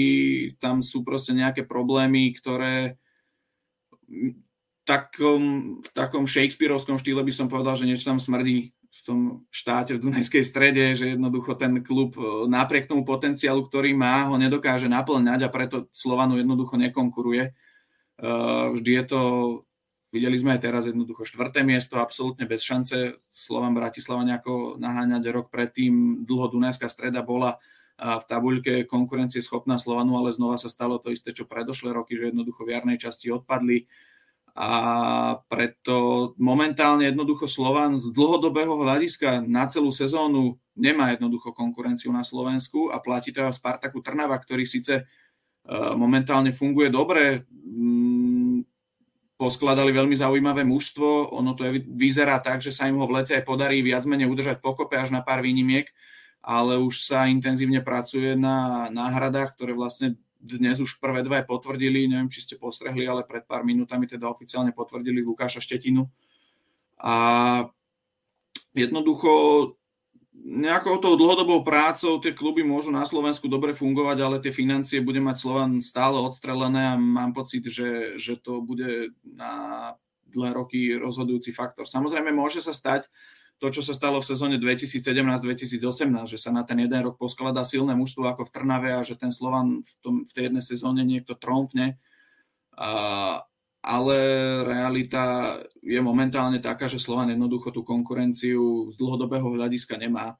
tam 0.58 0.82
sú 0.82 1.06
proste 1.06 1.38
nejaké 1.38 1.70
problémy, 1.70 2.34
ktoré 2.34 2.98
takom, 4.90 5.78
v 5.86 5.90
takom 5.94 6.26
Shakespeareovskom 6.26 6.98
štýle 6.98 7.22
by 7.22 7.30
som 7.30 7.46
povedal, 7.46 7.78
že 7.78 7.86
niečo 7.86 8.10
tam 8.10 8.18
smrdí 8.18 8.74
tom 9.08 9.48
štáte 9.48 9.96
v 9.96 10.04
Dunajskej 10.04 10.44
strede, 10.44 11.00
že 11.00 11.16
jednoducho 11.16 11.56
ten 11.56 11.80
klub 11.80 12.20
napriek 12.52 12.92
tomu 12.92 13.08
potenciálu, 13.08 13.64
ktorý 13.72 13.96
má, 13.96 14.28
ho 14.28 14.36
nedokáže 14.36 14.92
naplňať 14.92 15.48
a 15.48 15.54
preto 15.54 15.88
Slovanu 15.96 16.36
jednoducho 16.36 16.76
nekonkuruje. 16.76 17.56
Vždy 18.76 18.92
je 18.92 19.04
to 19.08 19.22
Videli 20.08 20.40
sme 20.40 20.56
aj 20.56 20.64
teraz 20.64 20.88
jednoducho 20.88 21.28
štvrté 21.28 21.68
miesto, 21.68 22.00
absolútne 22.00 22.48
bez 22.48 22.64
šance. 22.64 23.20
Slovan 23.28 23.76
Bratislava 23.76 24.24
nejako 24.24 24.80
naháňať 24.80 25.24
rok 25.36 25.52
predtým. 25.52 26.24
Dlho 26.24 26.48
Dunajská 26.48 26.88
streda 26.88 27.20
bola 27.28 27.60
v 28.00 28.24
tabuľke 28.24 28.88
konkurencie 28.88 29.44
schopná 29.44 29.76
Slovanu, 29.76 30.16
ale 30.16 30.32
znova 30.32 30.56
sa 30.56 30.72
stalo 30.72 30.96
to 30.96 31.12
isté, 31.12 31.36
čo 31.36 31.44
predošlé 31.44 31.92
roky, 31.92 32.16
že 32.16 32.32
jednoducho 32.32 32.64
v 32.64 32.80
jarnej 32.80 32.96
časti 32.96 33.28
odpadli. 33.36 33.84
A 34.58 34.74
preto 35.54 36.34
momentálne 36.42 37.06
jednoducho 37.06 37.46
Slovan 37.46 38.02
z 38.02 38.10
dlhodobého 38.10 38.74
hľadiska 38.74 39.46
na 39.46 39.70
celú 39.70 39.94
sezónu 39.94 40.58
nemá 40.74 41.14
jednoducho 41.14 41.54
konkurenciu 41.54 42.10
na 42.10 42.26
Slovensku 42.26 42.90
a 42.90 42.98
platí 42.98 43.30
to 43.30 43.46
aj 43.46 43.54
Spartaku 43.54 44.02
Trnava, 44.02 44.34
ktorý 44.42 44.66
síce 44.66 45.06
momentálne 45.94 46.50
funguje 46.50 46.90
dobre, 46.90 47.46
poskladali 49.38 49.94
veľmi 49.94 50.18
zaujímavé 50.18 50.66
mužstvo. 50.66 51.38
Ono 51.38 51.54
to 51.54 51.70
je, 51.70 51.86
vyzerá 51.86 52.42
tak, 52.42 52.66
že 52.66 52.74
sa 52.74 52.90
im 52.90 52.98
ho 52.98 53.06
v 53.06 53.22
lete 53.22 53.38
aj 53.38 53.46
podarí 53.46 53.86
viac 53.86 54.10
menej 54.10 54.26
udržať 54.26 54.58
pokope 54.58 54.98
až 54.98 55.14
na 55.14 55.22
pár 55.22 55.46
výnimiek, 55.46 55.86
ale 56.42 56.82
už 56.82 57.06
sa 57.06 57.30
intenzívne 57.30 57.86
pracuje 57.86 58.34
na 58.34 58.90
náhradách, 58.90 59.54
ktoré 59.54 59.78
vlastne 59.78 60.18
dnes 60.40 60.80
už 60.80 61.02
prvé 61.02 61.26
dve 61.26 61.44
potvrdili, 61.44 62.08
neviem, 62.08 62.30
či 62.30 62.46
ste 62.46 62.56
postrehli, 62.56 63.10
ale 63.10 63.26
pred 63.26 63.44
pár 63.44 63.66
minútami 63.66 64.06
teda 64.06 64.30
oficiálne 64.30 64.72
potvrdili 64.72 65.26
Lukáša 65.26 65.60
Štetinu. 65.60 66.08
A 66.98 67.14
jednoducho 68.74 69.74
nejakou 70.38 71.02
tou 71.02 71.18
dlhodobou 71.18 71.66
prácou 71.66 72.22
tie 72.22 72.32
kluby 72.32 72.62
môžu 72.62 72.94
na 72.94 73.04
Slovensku 73.04 73.50
dobre 73.50 73.74
fungovať, 73.74 74.18
ale 74.22 74.38
tie 74.38 74.54
financie 74.54 75.02
bude 75.02 75.18
mať 75.18 75.36
Slovan 75.42 75.82
stále 75.82 76.22
odstrelené 76.22 76.94
a 76.94 76.96
mám 76.96 77.34
pocit, 77.34 77.66
že, 77.66 78.16
že 78.22 78.38
to 78.38 78.62
bude 78.62 79.18
na 79.26 79.94
dlhé 80.30 80.52
roky 80.54 80.80
rozhodujúci 80.94 81.50
faktor. 81.52 81.90
Samozrejme 81.90 82.30
môže 82.30 82.62
sa 82.62 82.72
stať 82.72 83.10
to, 83.58 83.74
čo 83.74 83.82
sa 83.82 83.98
stalo 83.98 84.22
v 84.22 84.30
sezóne 84.30 84.62
2017-2018, 84.62 85.82
že 86.30 86.38
sa 86.38 86.54
na 86.54 86.62
ten 86.62 86.78
jeden 86.78 87.02
rok 87.02 87.18
poskladá 87.18 87.66
silné 87.66 87.98
mužstvo 87.98 88.30
ako 88.30 88.46
v 88.46 88.54
Trnave 88.54 88.90
a 88.94 89.02
že 89.02 89.18
ten 89.18 89.34
Slovan 89.34 89.82
v, 89.82 89.92
tom, 90.06 90.16
v 90.30 90.32
tej 90.32 90.44
jednej 90.50 90.64
sezóne 90.64 91.02
niekto 91.02 91.34
tromfne. 91.34 91.98
A, 92.78 93.42
ale 93.82 94.18
realita 94.62 95.58
je 95.82 95.98
momentálne 95.98 96.62
taká, 96.62 96.86
že 96.86 97.02
Slovan 97.02 97.34
jednoducho 97.34 97.74
tú 97.74 97.82
konkurenciu 97.82 98.94
z 98.94 98.96
dlhodobého 99.02 99.50
hľadiska 99.50 99.98
nemá. 99.98 100.38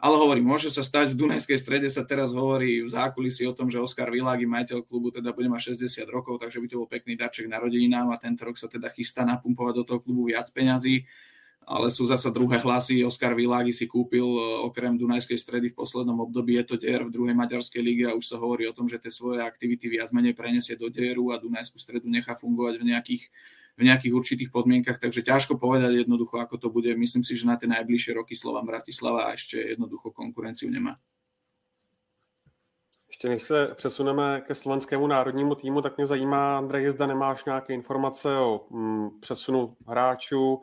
Ale 0.00 0.16
hovorím, 0.20 0.48
môže 0.48 0.72
sa 0.72 0.80
stať, 0.80 1.12
v 1.12 1.20
Dunajskej 1.24 1.58
strede 1.60 1.88
sa 1.92 2.04
teraz 2.04 2.32
hovorí 2.32 2.84
v 2.84 2.90
zákulisí 2.92 3.44
o 3.48 3.56
tom, 3.56 3.68
že 3.72 3.80
Oskar 3.80 4.08
Világi, 4.08 4.44
majiteľ 4.44 4.84
klubu, 4.84 5.12
teda 5.12 5.32
bude 5.36 5.48
mať 5.48 5.76
60 5.76 6.04
rokov, 6.08 6.40
takže 6.40 6.60
by 6.60 6.66
to 6.66 6.76
bol 6.80 6.88
pekný 6.88 7.14
darček 7.14 7.48
na 7.48 7.60
rodinám 7.60 8.10
a 8.12 8.20
tento 8.20 8.44
rok 8.44 8.56
sa 8.56 8.68
teda 8.68 8.90
chystá 8.92 9.24
napumpovať 9.24 9.74
do 9.80 9.84
toho 9.84 10.00
klubu 10.00 10.28
viac 10.28 10.50
peňazí 10.50 11.04
ale 11.64 11.88
sú 11.88 12.04
zasa 12.04 12.28
druhé 12.28 12.60
hlasy. 12.60 13.00
Oskar 13.04 13.32
Világi 13.32 13.72
si 13.72 13.88
kúpil 13.88 14.24
e, 14.24 14.40
okrem 14.68 14.94
Dunajskej 15.00 15.40
stredy 15.40 15.72
v 15.72 15.78
poslednom 15.80 16.20
období, 16.20 16.60
je 16.60 16.64
to 16.64 16.76
DR 16.76 17.04
v 17.08 17.12
druhej 17.12 17.34
maďarskej 17.34 17.82
lige 17.82 18.04
a 18.04 18.12
už 18.12 18.24
sa 18.24 18.36
hovorí 18.36 18.68
o 18.68 18.76
tom, 18.76 18.84
že 18.86 19.00
tie 19.00 19.08
svoje 19.10 19.40
aktivity 19.40 19.88
viac 19.88 20.12
menej 20.12 20.36
prenesie 20.36 20.76
do 20.76 20.92
DRu 20.92 21.32
a 21.32 21.40
Dunajskú 21.40 21.80
stredu 21.80 22.06
nechá 22.12 22.36
fungovať 22.36 22.74
v 22.80 22.84
nejakých, 22.92 23.24
v 23.74 23.82
nejakých 23.88 24.12
určitých 24.12 24.50
podmienkach, 24.52 25.00
takže 25.00 25.24
ťažko 25.24 25.56
povedať 25.56 26.04
jednoducho, 26.04 26.36
ako 26.38 26.60
to 26.60 26.68
bude. 26.68 26.92
Myslím 26.94 27.24
si, 27.24 27.34
že 27.34 27.48
na 27.48 27.56
tie 27.56 27.66
najbližšie 27.66 28.14
roky 28.14 28.36
Slovan 28.36 28.68
Bratislava 28.68 29.32
ešte 29.32 29.56
jednoducho 29.56 30.12
konkurenciu 30.12 30.68
nemá. 30.68 31.00
Ještě 33.14 33.28
než 33.28 33.42
se 33.42 33.68
přesuneme 33.74 34.42
ke 34.46 34.54
slovenskému 34.54 35.06
národnímu 35.06 35.54
týmu, 35.54 35.82
tak 35.82 35.96
mě 35.96 36.06
zajímá, 36.06 36.58
Andrej, 36.58 36.90
zda 36.90 37.06
nemáš 37.06 37.44
nějaké 37.44 37.74
informace 37.74 38.38
o 38.38 38.66
mm, 38.70 39.20
přesunu 39.20 39.76
hráčů, 39.86 40.62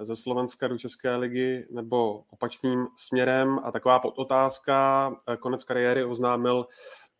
ze 0.00 0.16
Slovenska 0.16 0.68
do 0.68 0.78
České 0.78 1.16
ligy 1.16 1.66
nebo 1.70 2.24
opačným 2.30 2.86
směrem. 2.96 3.58
A 3.64 3.72
taková 3.72 3.98
podotázka, 3.98 5.10
eh, 5.28 5.36
konec 5.36 5.64
kariéry 5.64 6.04
oznámil 6.04 6.66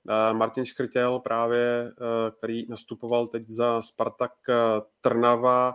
eh, 0.08 0.34
Martin 0.34 0.64
Škrtěl 0.64 1.18
právě, 1.18 1.92
eh, 1.92 2.30
který 2.30 2.66
nastupoval 2.68 3.26
teď 3.26 3.48
za 3.48 3.82
Spartak 3.82 4.32
Trnava. 5.00 5.74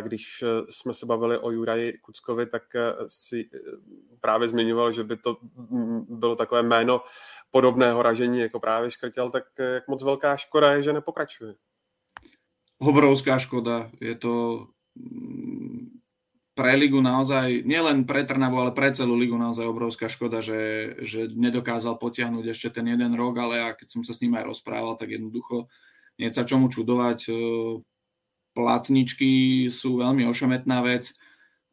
Když 0.00 0.44
jsme 0.70 0.94
se 0.94 1.06
bavili 1.06 1.38
o 1.38 1.50
Juraji 1.50 1.98
Kuckovi, 1.98 2.46
tak 2.46 2.62
si 3.06 3.50
právě 4.20 4.48
zmiňoval, 4.48 4.92
že 4.92 5.04
by 5.04 5.16
to 5.16 5.36
mm, 5.70 6.18
bylo 6.18 6.36
takové 6.36 6.62
jméno 6.62 7.00
podobného 7.50 8.02
ražení 8.02 8.40
jako 8.40 8.60
právě 8.60 8.90
Škrtěl, 8.90 9.30
tak 9.30 9.44
jak 9.58 9.88
moc 9.88 10.02
velká 10.02 10.36
škoda 10.36 10.72
je, 10.72 10.82
že 10.82 10.92
nepokračuje? 10.92 11.54
Obrovská 12.78 13.38
škoda. 13.38 13.90
Je 14.00 14.14
to 14.14 14.66
mm, 14.94 15.65
pre 16.56 16.72
ligu 16.72 17.04
naozaj, 17.04 17.68
nielen 17.68 18.08
pre 18.08 18.24
Trnavu, 18.24 18.56
ale 18.56 18.72
pre 18.72 18.88
celú 18.88 19.12
ligu 19.12 19.36
naozaj 19.36 19.68
obrovská 19.68 20.08
škoda, 20.08 20.40
že, 20.40 20.96
že 21.04 21.28
nedokázal 21.28 22.00
potiahnuť 22.00 22.48
ešte 22.48 22.80
ten 22.80 22.88
jeden 22.88 23.12
rok, 23.12 23.36
ale 23.36 23.60
ja 23.60 23.76
keď 23.76 23.92
som 23.92 24.00
sa 24.00 24.16
s 24.16 24.24
ním 24.24 24.40
aj 24.40 24.56
rozprával, 24.56 24.96
tak 24.96 25.12
jednoducho 25.12 25.68
nie 26.16 26.32
sa 26.32 26.48
čomu 26.48 26.72
čudovať. 26.72 27.28
E, 27.28 27.32
platničky 28.56 29.32
sú 29.68 30.00
veľmi 30.00 30.24
ošemetná 30.24 30.80
vec 30.80 31.12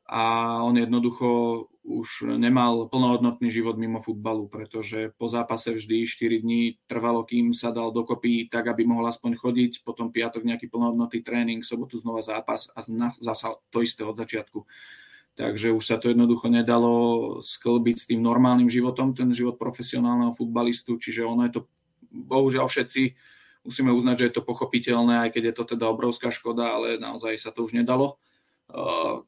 a 0.03 0.59
on 0.67 0.75
jednoducho 0.75 1.71
už 1.83 2.39
nemal 2.39 2.87
plnohodnotný 2.87 3.51
život 3.51 3.75
mimo 3.75 3.99
futbalu, 3.99 4.47
pretože 4.47 5.11
po 5.19 5.27
zápase 5.27 5.75
vždy 5.75 6.07
4 6.07 6.39
dní 6.39 6.79
trvalo, 6.87 7.27
kým 7.27 7.51
sa 7.51 7.75
dal 7.75 7.91
dokopy 7.91 8.47
tak, 8.47 8.71
aby 8.71 8.87
mohol 8.87 9.03
aspoň 9.11 9.35
chodiť, 9.35 9.83
potom 9.83 10.07
piatok 10.07 10.47
nejaký 10.47 10.71
plnohodnotný 10.71 11.19
tréning, 11.19 11.59
sobotu 11.59 11.99
znova 11.99 12.23
zápas 12.23 12.71
a 12.71 12.79
zasa 13.19 13.59
to 13.67 13.83
isté 13.83 14.07
od 14.07 14.15
začiatku. 14.15 14.63
Takže 15.35 15.75
už 15.75 15.83
sa 15.83 15.99
to 15.99 16.07
jednoducho 16.07 16.47
nedalo 16.47 16.93
sklbiť 17.43 17.95
s 17.99 18.07
tým 18.07 18.23
normálnym 18.23 18.71
životom, 18.71 19.11
ten 19.11 19.35
život 19.35 19.59
profesionálneho 19.59 20.31
futbalistu, 20.31 20.95
čiže 20.95 21.27
ono 21.27 21.43
je 21.49 21.59
to, 21.59 21.61
bohužiaľ 22.13 22.71
všetci 22.71 23.17
musíme 23.67 23.91
uznať, 23.91 24.15
že 24.19 24.27
je 24.29 24.35
to 24.39 24.47
pochopiteľné, 24.47 25.27
aj 25.27 25.29
keď 25.35 25.43
je 25.51 25.55
to 25.57 25.63
teda 25.75 25.91
obrovská 25.91 26.31
škoda, 26.31 26.79
ale 26.79 26.95
naozaj 26.95 27.35
sa 27.35 27.51
to 27.51 27.67
už 27.67 27.75
nedalo 27.75 28.23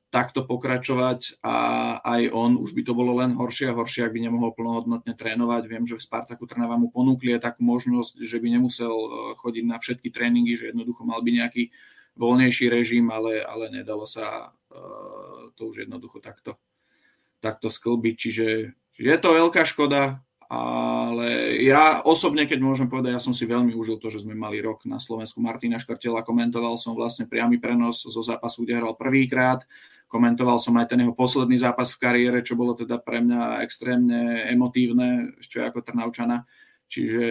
takto 0.09 0.41
pokračovať 0.47 1.37
a 1.45 1.55
aj 2.01 2.33
on, 2.33 2.57
už 2.57 2.73
by 2.73 2.81
to 2.81 2.97
bolo 2.97 3.21
len 3.21 3.37
horšie 3.37 3.69
a 3.69 3.77
horšie, 3.77 4.07
ak 4.07 4.15
by 4.17 4.25
nemohol 4.25 4.57
plnohodnotne 4.57 5.13
trénovať. 5.13 5.63
Viem, 5.69 5.85
že 5.85 6.01
v 6.01 6.05
Spartaku 6.07 6.49
Trnava 6.49 6.81
mu 6.81 6.89
ponúkli 6.89 7.37
aj 7.37 7.53
takú 7.53 7.61
možnosť, 7.61 8.25
že 8.25 8.41
by 8.41 8.57
nemusel 8.57 8.95
chodiť 9.37 9.65
na 9.69 9.77
všetky 9.77 10.09
tréningy, 10.09 10.57
že 10.57 10.73
jednoducho 10.73 11.05
mal 11.05 11.21
by 11.21 11.45
nejaký 11.45 11.69
voľnejší 12.17 12.73
režim, 12.73 13.05
ale, 13.13 13.45
ale 13.45 13.69
nedalo 13.69 14.09
sa 14.09 14.49
to 15.53 15.61
už 15.69 15.85
jednoducho 15.85 16.25
takto, 16.25 16.57
takto 17.37 17.69
sklbiť. 17.69 18.15
Čiže 18.17 18.45
je 18.97 19.15
to 19.21 19.29
veľká 19.29 19.61
škoda, 19.61 20.24
ale 20.45 21.57
ja 21.65 22.05
osobne, 22.05 22.45
keď 22.45 22.59
môžem 22.61 22.85
povedať, 22.85 23.17
ja 23.17 23.21
som 23.23 23.33
si 23.33 23.49
veľmi 23.49 23.73
užil 23.73 23.97
to, 23.97 24.13
že 24.13 24.21
sme 24.21 24.37
mali 24.37 24.61
rok 24.61 24.85
na 24.85 25.01
Slovensku 25.01 25.41
Martina 25.41 25.81
Škrtela, 25.81 26.21
komentoval 26.21 26.77
som 26.77 26.93
vlastne 26.93 27.25
priamy 27.25 27.57
prenos 27.57 28.05
zo 28.05 28.21
zápasu, 28.21 28.61
kde 28.61 28.77
hral 28.77 28.93
prvýkrát, 28.93 29.65
komentoval 30.05 30.61
som 30.61 30.77
aj 30.77 30.93
ten 30.93 31.01
jeho 31.01 31.17
posledný 31.17 31.57
zápas 31.57 31.89
v 31.91 32.01
kariére, 32.01 32.45
čo 32.45 32.53
bolo 32.53 32.77
teda 32.77 33.01
pre 33.01 33.25
mňa 33.25 33.65
extrémne 33.65 34.45
emotívne, 34.45 35.33
čo 35.41 35.65
ako 35.65 35.81
Trnaučana. 35.81 36.45
Čiže, 36.85 37.27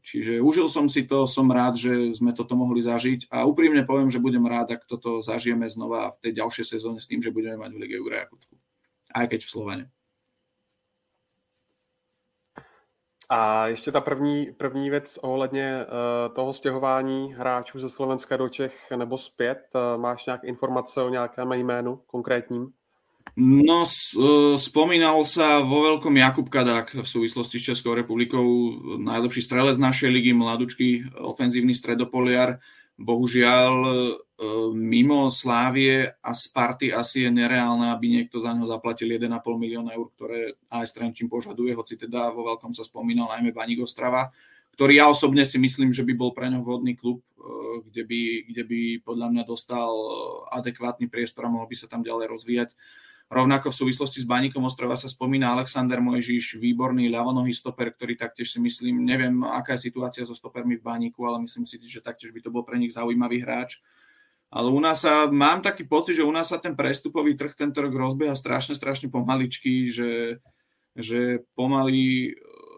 čiže 0.00 0.32
užil 0.40 0.64
som 0.64 0.88
si 0.88 1.04
to, 1.04 1.28
som 1.28 1.52
rád, 1.52 1.76
že 1.76 2.16
sme 2.16 2.32
toto 2.32 2.56
mohli 2.56 2.80
zažiť 2.80 3.28
a 3.28 3.44
úprimne 3.44 3.84
poviem, 3.84 4.08
že 4.08 4.16
budem 4.16 4.48
rád, 4.48 4.80
ak 4.80 4.88
toto 4.88 5.20
zažijeme 5.20 5.68
znova 5.68 6.16
v 6.16 6.20
tej 6.24 6.40
ďalšej 6.40 6.64
sezóne 6.64 7.04
s 7.04 7.08
tým, 7.12 7.20
že 7.20 7.28
budeme 7.28 7.60
mať 7.60 7.76
v 7.76 7.80
Lige 7.84 8.00
Jura 8.00 8.24
Jakutsku. 8.24 8.56
Aj 9.12 9.28
keď 9.28 9.44
v 9.44 9.52
Slovane. 9.52 9.84
A 13.34 13.66
ještě 13.66 13.92
ta 13.92 14.00
první, 14.00 14.46
první 14.56 14.90
věc 14.90 15.18
ohledně 15.22 15.84
uh, 15.84 16.34
toho 16.34 16.52
stěhování 16.52 17.34
hráčů 17.34 17.78
ze 17.78 17.90
Slovenska 17.90 18.36
do 18.36 18.48
Čech 18.48 18.92
nebo 18.96 19.18
zpět. 19.18 19.58
Uh, 19.74 20.00
máš 20.00 20.26
nějaké 20.26 20.46
informace 20.46 21.02
o 21.02 21.08
nějakém 21.08 21.52
jménu 21.52 22.00
konkrétním? 22.06 22.70
No, 23.34 23.82
spomínal 24.54 25.26
sa 25.26 25.58
vo 25.58 25.82
veľkom 25.82 26.14
Jakub 26.14 26.46
Kadák 26.46 27.02
v 27.02 27.08
súvislosti 27.08 27.58
s 27.58 27.74
Českou 27.74 27.98
republikou, 27.98 28.46
najlepší 29.02 29.42
strelec 29.42 29.74
našej 29.74 30.06
ligy, 30.06 30.30
mladučký 30.30 31.18
ofenzívny 31.18 31.74
stredopoliar. 31.74 32.62
Bohužiaľ, 32.94 33.74
e, 33.82 33.92
mimo 34.70 35.26
Slávie 35.26 36.14
a 36.22 36.30
Sparty 36.30 36.94
asi 36.94 37.26
je 37.26 37.30
nereálne, 37.34 37.90
aby 37.90 38.06
niekto 38.06 38.38
za 38.38 38.54
ňo 38.54 38.70
zaplatil 38.70 39.10
1,5 39.10 39.58
milióna 39.58 39.90
eur, 39.98 40.14
ktoré 40.14 40.54
AS 40.70 40.94
Trenčín 40.94 41.26
požaduje, 41.26 41.74
hoci 41.74 41.98
teda 41.98 42.30
vo 42.30 42.46
veľkom 42.54 42.70
sa 42.70 42.86
spomínal 42.86 43.26
najmä 43.34 43.50
Baník 43.50 43.82
Ostrava, 43.82 44.30
ktorý 44.78 45.02
ja 45.02 45.10
osobne 45.10 45.42
si 45.42 45.58
myslím, 45.58 45.90
že 45.90 46.06
by 46.06 46.14
bol 46.14 46.30
pre 46.30 46.46
ňo 46.46 46.62
vhodný 46.62 46.94
klub, 46.94 47.18
e, 47.34 47.82
kde 47.90 48.02
by, 48.06 48.20
kde 48.54 48.62
by 48.62 48.80
podľa 49.02 49.26
mňa 49.34 49.42
dostal 49.42 49.90
adekvátny 50.54 51.10
priestor 51.10 51.50
a 51.50 51.52
mohol 51.52 51.66
by 51.66 51.74
sa 51.74 51.90
tam 51.90 52.06
ďalej 52.06 52.30
rozvíjať. 52.30 52.70
Rovnako 53.32 53.72
v 53.72 53.78
súvislosti 53.82 54.20
s 54.20 54.28
Baníkom 54.28 54.62
Ostrova 54.68 54.94
sa 55.00 55.08
spomína 55.08 55.56
Alexander 55.56 55.96
Mojžiš, 55.98 56.60
výborný 56.60 57.08
ľavonohý 57.08 57.56
stoper, 57.56 57.90
ktorý 57.96 58.20
taktiež 58.20 58.52
si 58.52 58.60
myslím, 58.60 59.00
neviem, 59.00 59.42
aká 59.42 59.74
je 59.74 59.88
situácia 59.88 60.28
so 60.28 60.36
stopermi 60.36 60.76
v 60.76 60.84
Baníku, 60.84 61.24
ale 61.24 61.40
myslím 61.48 61.64
si, 61.64 61.80
že 61.82 62.04
taktiež 62.04 62.36
by 62.36 62.44
to 62.44 62.52
bol 62.52 62.62
pre 62.62 62.76
nich 62.76 62.92
zaujímavý 62.92 63.40
hráč. 63.40 63.80
Ale 64.54 64.70
u 64.70 64.78
nás 64.78 65.02
sa, 65.02 65.26
mám 65.26 65.64
taký 65.64 65.82
pocit, 65.88 66.20
že 66.20 66.22
u 66.22 66.30
nás 66.30 66.52
sa 66.52 66.62
ten 66.62 66.78
prestupový 66.78 67.34
trh 67.34 67.58
tento 67.58 67.82
rok 67.82 67.90
rozbieha 67.90 68.38
strašne, 68.38 68.78
strašne 68.78 69.10
pomaličky, 69.10 69.90
že, 69.90 70.38
že 70.94 71.42
pomaly 71.58 72.36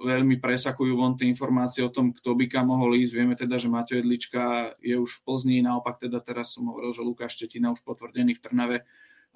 veľmi 0.08 0.40
presakujú 0.40 0.92
von 0.96 1.20
tie 1.20 1.28
informácie 1.28 1.84
o 1.84 1.92
tom, 1.92 2.12
kto 2.16 2.32
by 2.32 2.48
kam 2.48 2.72
mohol 2.72 2.96
ísť. 2.96 3.12
Vieme 3.12 3.34
teda, 3.36 3.56
že 3.60 3.68
Maťo 3.68 3.96
Edlička 3.96 4.76
je 4.80 4.96
už 4.96 5.20
v 5.20 5.22
Plzni, 5.24 5.58
naopak 5.60 6.00
teda 6.00 6.20
teraz 6.24 6.56
som 6.56 6.68
hovoril, 6.68 6.92
že 6.92 7.04
Lukáš 7.04 7.36
Štetina 7.36 7.72
už 7.72 7.84
potvrdený 7.84 8.36
v 8.36 8.42
Trnave 8.44 8.78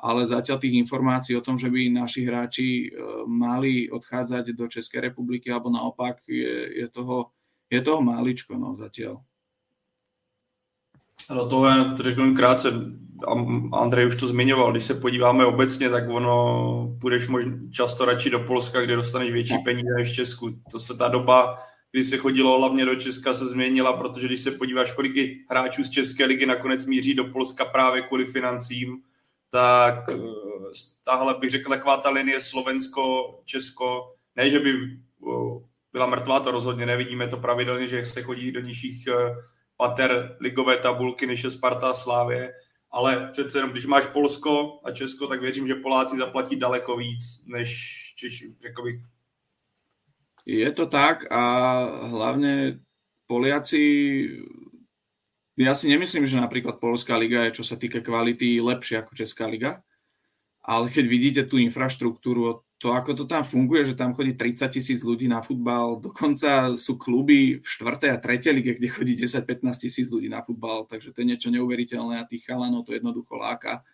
ale 0.02 0.26
zatiaľ 0.26 0.58
tých 0.58 0.80
informácií 0.80 1.36
o 1.36 1.44
tom, 1.44 1.60
že 1.60 1.68
by 1.68 1.92
naši 1.92 2.24
hráči 2.24 2.68
e, 2.68 2.88
mali 3.28 3.92
odchádzať 3.92 4.56
do 4.56 4.64
Českej 4.68 5.00
republiky 5.00 5.52
alebo 5.52 5.68
naopak, 5.68 6.24
je, 6.24 6.80
je, 6.80 6.88
toho, 6.88 7.30
je 7.70 7.80
toho 7.80 8.00
máličko 8.00 8.56
no, 8.56 8.74
zatiaľ. 8.76 9.20
Ano, 11.28 11.46
to 11.46 11.68
je, 11.68 11.84
to 11.96 12.02
řeknu 12.02 12.34
krátce, 12.34 12.68
Andrej 13.72 14.06
už 14.06 14.16
to 14.16 14.26
zmiňoval, 14.26 14.72
když 14.72 14.84
se 14.84 14.94
podíváme 14.94 15.46
obecně, 15.46 15.90
tak 15.90 16.08
ono 16.08 16.96
půjdeš 17.00 17.28
možná 17.28 17.52
často 17.70 18.04
radši 18.04 18.30
do 18.30 18.40
Polska, 18.40 18.80
kde 18.80 18.96
dostaneš 18.96 19.32
větší 19.32 19.58
peníze 19.64 19.88
než 19.96 20.10
v 20.10 20.14
Česku. 20.14 20.50
To 20.70 20.78
se 20.78 20.96
ta 20.96 21.08
doba, 21.08 21.58
kdy 21.92 22.04
se 22.04 22.16
chodilo 22.16 22.58
hlavně 22.58 22.84
do 22.84 22.94
Česka, 22.96 23.34
se 23.34 23.48
změnila, 23.48 23.92
protože 23.92 24.26
když 24.26 24.40
se 24.40 24.50
podíváš, 24.50 24.92
kolik 24.92 25.12
hráčů 25.50 25.84
z 25.84 25.90
České 25.90 26.24
ligy 26.24 26.46
nakonec 26.46 26.86
míří 26.86 27.14
do 27.14 27.24
Polska 27.24 27.64
právě 27.64 28.02
kvůli 28.02 28.24
financím, 28.24 29.02
tak 29.50 30.08
eh, 30.08 30.16
tahle 31.04 31.34
bych 31.34 31.50
řekl 31.50 31.70
taková 31.70 31.96
ta 31.96 32.10
linie 32.10 32.40
Slovensko, 32.40 33.34
Česko, 33.44 34.14
ne, 34.36 34.50
že 34.50 34.58
by 34.58 34.72
byla 35.92 36.06
mrtvá, 36.06 36.40
to 36.40 36.50
rozhodně 36.50 36.86
nevidíme. 36.86 37.28
To 37.28 37.36
pravidelně, 37.36 37.86
že 37.86 38.06
se 38.06 38.22
chodí 38.22 38.52
do 38.52 38.60
nižších 38.60 39.06
eh, 39.06 39.34
pater 39.76 40.36
ligové 40.40 40.76
tabulky, 40.76 41.26
než 41.26 41.44
je 41.44 41.50
Sparta 41.50 41.90
a 41.90 41.94
Slávě, 41.94 42.52
ale 42.90 43.30
přece 43.32 43.58
jenom, 43.58 43.70
když 43.70 43.86
máš 43.86 44.06
Polsko 44.06 44.80
a 44.84 44.90
Česko, 44.90 45.26
tak 45.26 45.40
věřím, 45.40 45.66
že 45.66 45.74
Poláci 45.74 46.18
zaplatí 46.18 46.56
daleko 46.56 46.96
víc 46.96 47.44
než 47.46 47.96
Češi, 48.16 48.54
řekl 48.62 48.82
bych. 48.82 49.00
Je 50.46 50.72
to 50.72 50.86
tak 50.86 51.32
a 51.32 51.80
hlavne 52.06 52.80
Poliaci 53.26 54.28
ja 55.58 55.72
si 55.74 55.90
nemyslím, 55.90 56.28
že 56.28 56.38
napríklad 56.38 56.78
Polská 56.78 57.18
liga 57.18 57.46
je, 57.48 57.58
čo 57.58 57.64
sa 57.66 57.74
týka 57.74 57.98
kvality, 58.04 58.62
lepšia 58.62 59.02
ako 59.02 59.12
Česká 59.18 59.48
liga. 59.50 59.82
Ale 60.60 60.92
keď 60.92 61.04
vidíte 61.08 61.42
tú 61.48 61.56
infraštruktúru, 61.56 62.62
to 62.80 62.92
ako 62.96 63.12
to 63.12 63.24
tam 63.28 63.44
funguje, 63.44 63.92
že 63.92 63.98
tam 63.98 64.16
chodí 64.16 64.32
30 64.32 64.72
tisíc 64.72 65.00
ľudí 65.04 65.28
na 65.28 65.44
futbal, 65.44 66.00
dokonca 66.00 66.76
sú 66.80 66.96
kluby 66.96 67.60
v 67.60 67.66
4. 67.66 68.12
a 68.12 68.16
3. 68.16 68.56
lige, 68.56 68.76
kde 68.80 68.88
chodí 68.88 69.12
10-15 69.20 69.84
tisíc 69.84 70.08
ľudí 70.08 70.32
na 70.32 70.40
futbal, 70.40 70.88
takže 70.88 71.12
to 71.12 71.20
je 71.20 71.28
niečo 71.28 71.52
neuveriteľné 71.52 72.20
a 72.20 72.28
tých 72.28 72.48
chalanov 72.48 72.88
to 72.88 72.96
jednoducho 72.96 73.36
láka. 73.36 73.84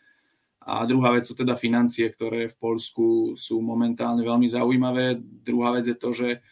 A 0.63 0.87
druhá 0.87 1.15
vec 1.15 1.27
sú 1.27 1.35
teda 1.35 1.55
financie, 1.55 2.07
ktoré 2.11 2.51
v 2.51 2.57
Polsku 2.59 3.35
sú 3.39 3.59
momentálne 3.63 4.23
veľmi 4.23 4.51
zaujímavé. 4.51 5.19
Druhá 5.23 5.75
vec 5.75 5.87
je 5.91 5.95
to, 5.99 6.11
že 6.11 6.43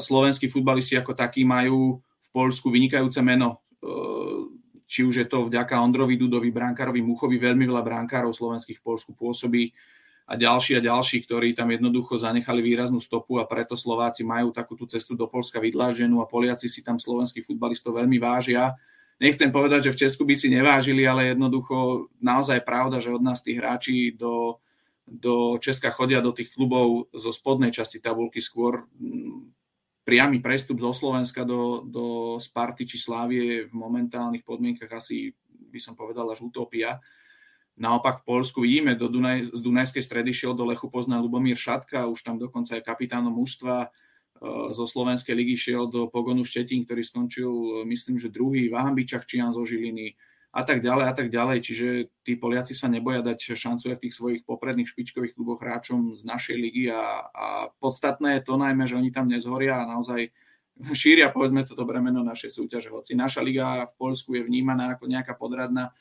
slovenskí 0.00 0.48
futbalisti 0.52 0.96
ako 1.00 1.16
takí 1.16 1.44
majú 1.44 2.00
v 2.00 2.28
Polsku 2.32 2.68
vynikajúce 2.68 3.20
meno. 3.24 3.64
Či 4.88 5.04
už 5.04 5.14
je 5.20 5.26
to 5.28 5.46
vďaka 5.46 5.76
Ondrovi 5.78 6.16
Dudovi, 6.16 6.48
bránkarovi 6.48 7.04
Muchovi, 7.04 7.36
veľmi 7.36 7.68
veľa 7.68 7.84
bránkárov 7.84 8.32
slovenských 8.32 8.80
v 8.80 8.86
Polsku 8.88 9.12
pôsobí 9.12 9.70
a 10.28 10.36
ďalší 10.36 10.76
a 10.76 10.84
ďalší, 10.84 11.24
ktorí 11.24 11.56
tam 11.56 11.72
jednoducho 11.72 12.20
zanechali 12.20 12.60
výraznú 12.60 13.00
stopu 13.00 13.40
a 13.40 13.48
preto 13.48 13.80
Slováci 13.80 14.28
majú 14.28 14.52
takú 14.52 14.76
tú 14.76 14.84
cestu 14.84 15.16
do 15.16 15.24
Polska 15.24 15.56
vydláženú 15.56 16.20
a 16.20 16.28
Poliaci 16.28 16.68
si 16.68 16.84
tam 16.84 17.00
slovenských 17.00 17.48
futbalistov 17.48 17.96
veľmi 17.96 18.20
vážia. 18.20 18.76
Nechcem 19.16 19.48
povedať, 19.48 19.88
že 19.88 19.92
v 19.96 20.00
Česku 20.04 20.22
by 20.28 20.36
si 20.36 20.52
nevážili, 20.52 21.08
ale 21.08 21.32
jednoducho 21.32 22.08
naozaj 22.20 22.60
pravda, 22.60 23.00
že 23.00 23.08
od 23.08 23.24
nás 23.24 23.40
tí 23.40 23.56
hráči 23.56 24.12
do, 24.12 24.60
do 25.08 25.56
Česka 25.64 25.88
chodia 25.96 26.20
do 26.20 26.36
tých 26.36 26.52
klubov 26.52 27.08
zo 27.16 27.32
spodnej 27.32 27.72
časti 27.72 27.96
tabulky 27.96 28.44
skôr 28.44 28.84
mm, 29.00 29.57
priamy 30.08 30.40
prestup 30.40 30.80
zo 30.80 30.96
Slovenska 30.96 31.44
do, 31.44 31.84
do 31.84 32.04
Sparty 32.40 32.88
či 32.88 32.96
Slávie 32.96 33.68
v 33.68 33.72
momentálnych 33.76 34.40
podmienkach 34.40 34.88
asi 34.96 35.36
by 35.68 35.76
som 35.76 35.92
povedal 35.92 36.24
až 36.32 36.48
utopia. 36.48 36.96
Naopak 37.76 38.24
v 38.24 38.26
Polsku 38.32 38.64
vidíme, 38.64 38.96
do 38.96 39.12
Dunaj, 39.12 39.52
z 39.52 39.60
Dunajskej 39.60 40.00
stredy 40.00 40.32
šiel 40.32 40.56
do 40.56 40.64
Lechu 40.64 40.88
pozná 40.88 41.20
Lubomír 41.20 41.60
Šatka, 41.60 42.08
už 42.08 42.24
tam 42.24 42.40
dokonca 42.40 42.80
je 42.80 42.82
kapitánom 42.82 43.36
mužstva, 43.36 43.76
e, 43.84 43.88
zo 44.72 44.88
Slovenskej 44.88 45.36
ligy 45.36 45.60
šiel 45.60 45.92
do 45.92 46.08
Pogonu 46.08 46.40
Štetín, 46.40 46.88
ktorý 46.88 47.04
skončil, 47.04 47.52
e, 47.52 47.68
myslím, 47.92 48.16
že 48.16 48.32
druhý, 48.32 48.72
Vahambičach 48.72 49.28
Čian 49.28 49.52
zo 49.52 49.62
Žiliny 49.68 50.16
a 50.48 50.62
tak 50.64 50.80
ďalej 50.80 51.04
a 51.08 51.14
tak 51.14 51.28
ďalej. 51.28 51.58
Čiže 51.60 51.86
tí 52.24 52.36
Poliaci 52.40 52.72
sa 52.72 52.88
neboja 52.88 53.20
dať 53.20 53.52
šancu 53.52 53.92
aj 53.92 53.96
v 54.00 54.02
tých 54.08 54.14
svojich 54.16 54.42
popredných 54.48 54.88
špičkových 54.88 55.36
kluboch 55.36 55.60
hráčom 55.60 56.16
z 56.16 56.22
našej 56.24 56.56
ligy 56.56 56.84
a, 56.88 57.28
a 57.28 57.46
podstatné 57.78 58.40
je 58.40 58.42
to 58.48 58.54
najmä, 58.56 58.88
že 58.88 58.96
oni 58.96 59.12
tam 59.12 59.28
nezhoria 59.28 59.84
a 59.84 59.88
naozaj 59.88 60.32
šíria, 60.94 61.28
povedzme 61.34 61.66
toto 61.68 61.84
bremeno 61.84 62.24
našej 62.24 62.54
súťaže. 62.54 62.88
Hoci 62.88 63.12
naša 63.18 63.44
liga 63.44 63.84
v 63.86 63.94
Polsku 63.98 64.34
je 64.38 64.46
vnímaná 64.46 64.96
ako 64.96 65.10
nejaká 65.10 65.36
podradná, 65.36 65.92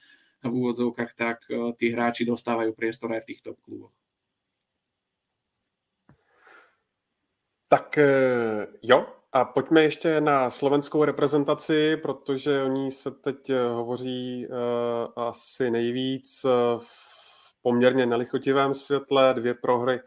v 0.44 0.54
úvodzovkách, 0.54 1.12
tak 1.18 1.38
e, 1.50 1.74
tí 1.78 1.90
hráči 1.90 2.22
dostávajú 2.22 2.74
priestor 2.78 3.10
aj 3.14 3.26
v 3.26 3.30
tých 3.34 3.42
top 3.42 3.58
kluboch. 3.66 3.94
Tak 7.68 7.98
e, 7.98 8.12
jo, 8.86 9.17
a 9.34 9.46
pojďme 9.46 9.84
ještě 9.84 10.22
na 10.22 10.50
slovenskou 10.50 11.04
reprezentaci, 11.04 11.98
protože 11.98 12.64
o 12.64 12.68
ní 12.68 12.92
se 12.92 13.12
teď 13.12 13.50
e, 13.50 13.68
hovoří 13.70 14.48
uh, 14.48 15.24
asi 15.24 15.72
nejvíc 15.72 16.46
v 16.78 17.62
poměrně 17.62 18.06
nelichotivém 18.06 18.74
světle. 18.74 19.34
Dvě 19.34 19.54
prohry 19.54 20.00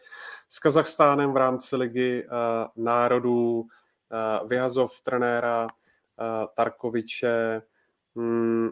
s 0.49 0.59
Kazachstánem 0.59 1.33
v 1.33 1.37
rámci 1.37 1.77
ligy 1.77 2.25
uh, 2.25 2.85
národů, 2.85 3.61
uh, 3.61 4.49
vyhazov 4.49 5.01
trenéra 5.01 5.65
uh, 5.65 6.47
Tarkoviče. 6.55 7.63
Um, 8.15 8.71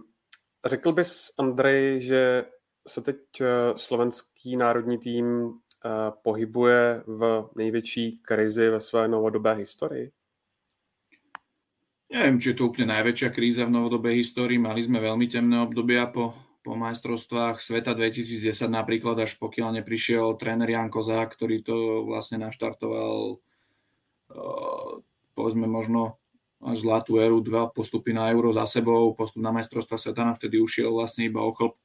Řekl 0.66 0.92
bys, 0.92 1.30
Andrej, 1.38 2.02
že 2.02 2.44
se 2.88 3.00
teď 3.00 3.16
eh, 3.40 3.46
slovenský 3.76 4.56
národní 4.56 4.98
tým 4.98 5.50
eh, 5.50 5.88
pohybuje 6.22 7.02
v 7.06 7.48
největší 7.56 8.18
krizi 8.18 8.70
ve 8.70 8.80
své 8.80 9.08
novodobé 9.08 9.54
historii? 9.54 10.12
Neviem, 12.08 12.40
či 12.40 12.52
je 12.52 12.56
to 12.56 12.72
úplne 12.72 12.88
najväčšia 12.88 13.28
kríza 13.28 13.68
v 13.68 13.74
novodobej 13.76 14.24
histórii. 14.24 14.56
Mali 14.56 14.80
sme 14.80 14.96
veľmi 14.96 15.28
temné 15.28 15.60
obdobia 15.60 16.08
po, 16.08 16.32
po 16.64 16.72
majstrovstvách 16.72 17.60
sveta 17.60 17.92
2010 17.92 18.48
napríklad, 18.72 19.20
až 19.20 19.36
pokiaľ 19.36 19.84
neprišiel 19.84 20.32
tréner 20.40 20.72
Jan 20.72 20.88
Kozák, 20.88 21.36
ktorý 21.36 21.60
to 21.60 22.08
vlastne 22.08 22.40
naštartoval 22.40 23.36
uh, 24.32 25.04
povedzme 25.36 25.68
možno 25.68 26.16
až 26.58 26.82
zlatú 26.82 27.22
éru, 27.22 27.38
dva 27.38 27.70
postupy 27.70 28.10
na 28.10 28.26
euro 28.34 28.50
za 28.50 28.66
sebou, 28.66 29.14
postup 29.14 29.38
na 29.44 29.54
majstrovstva 29.54 29.94
sveta, 29.94 30.26
a 30.26 30.34
vtedy 30.34 30.58
ušiel 30.58 30.90
vlastne 30.90 31.30
iba 31.30 31.38
o 31.38 31.54
chlp. 31.54 31.78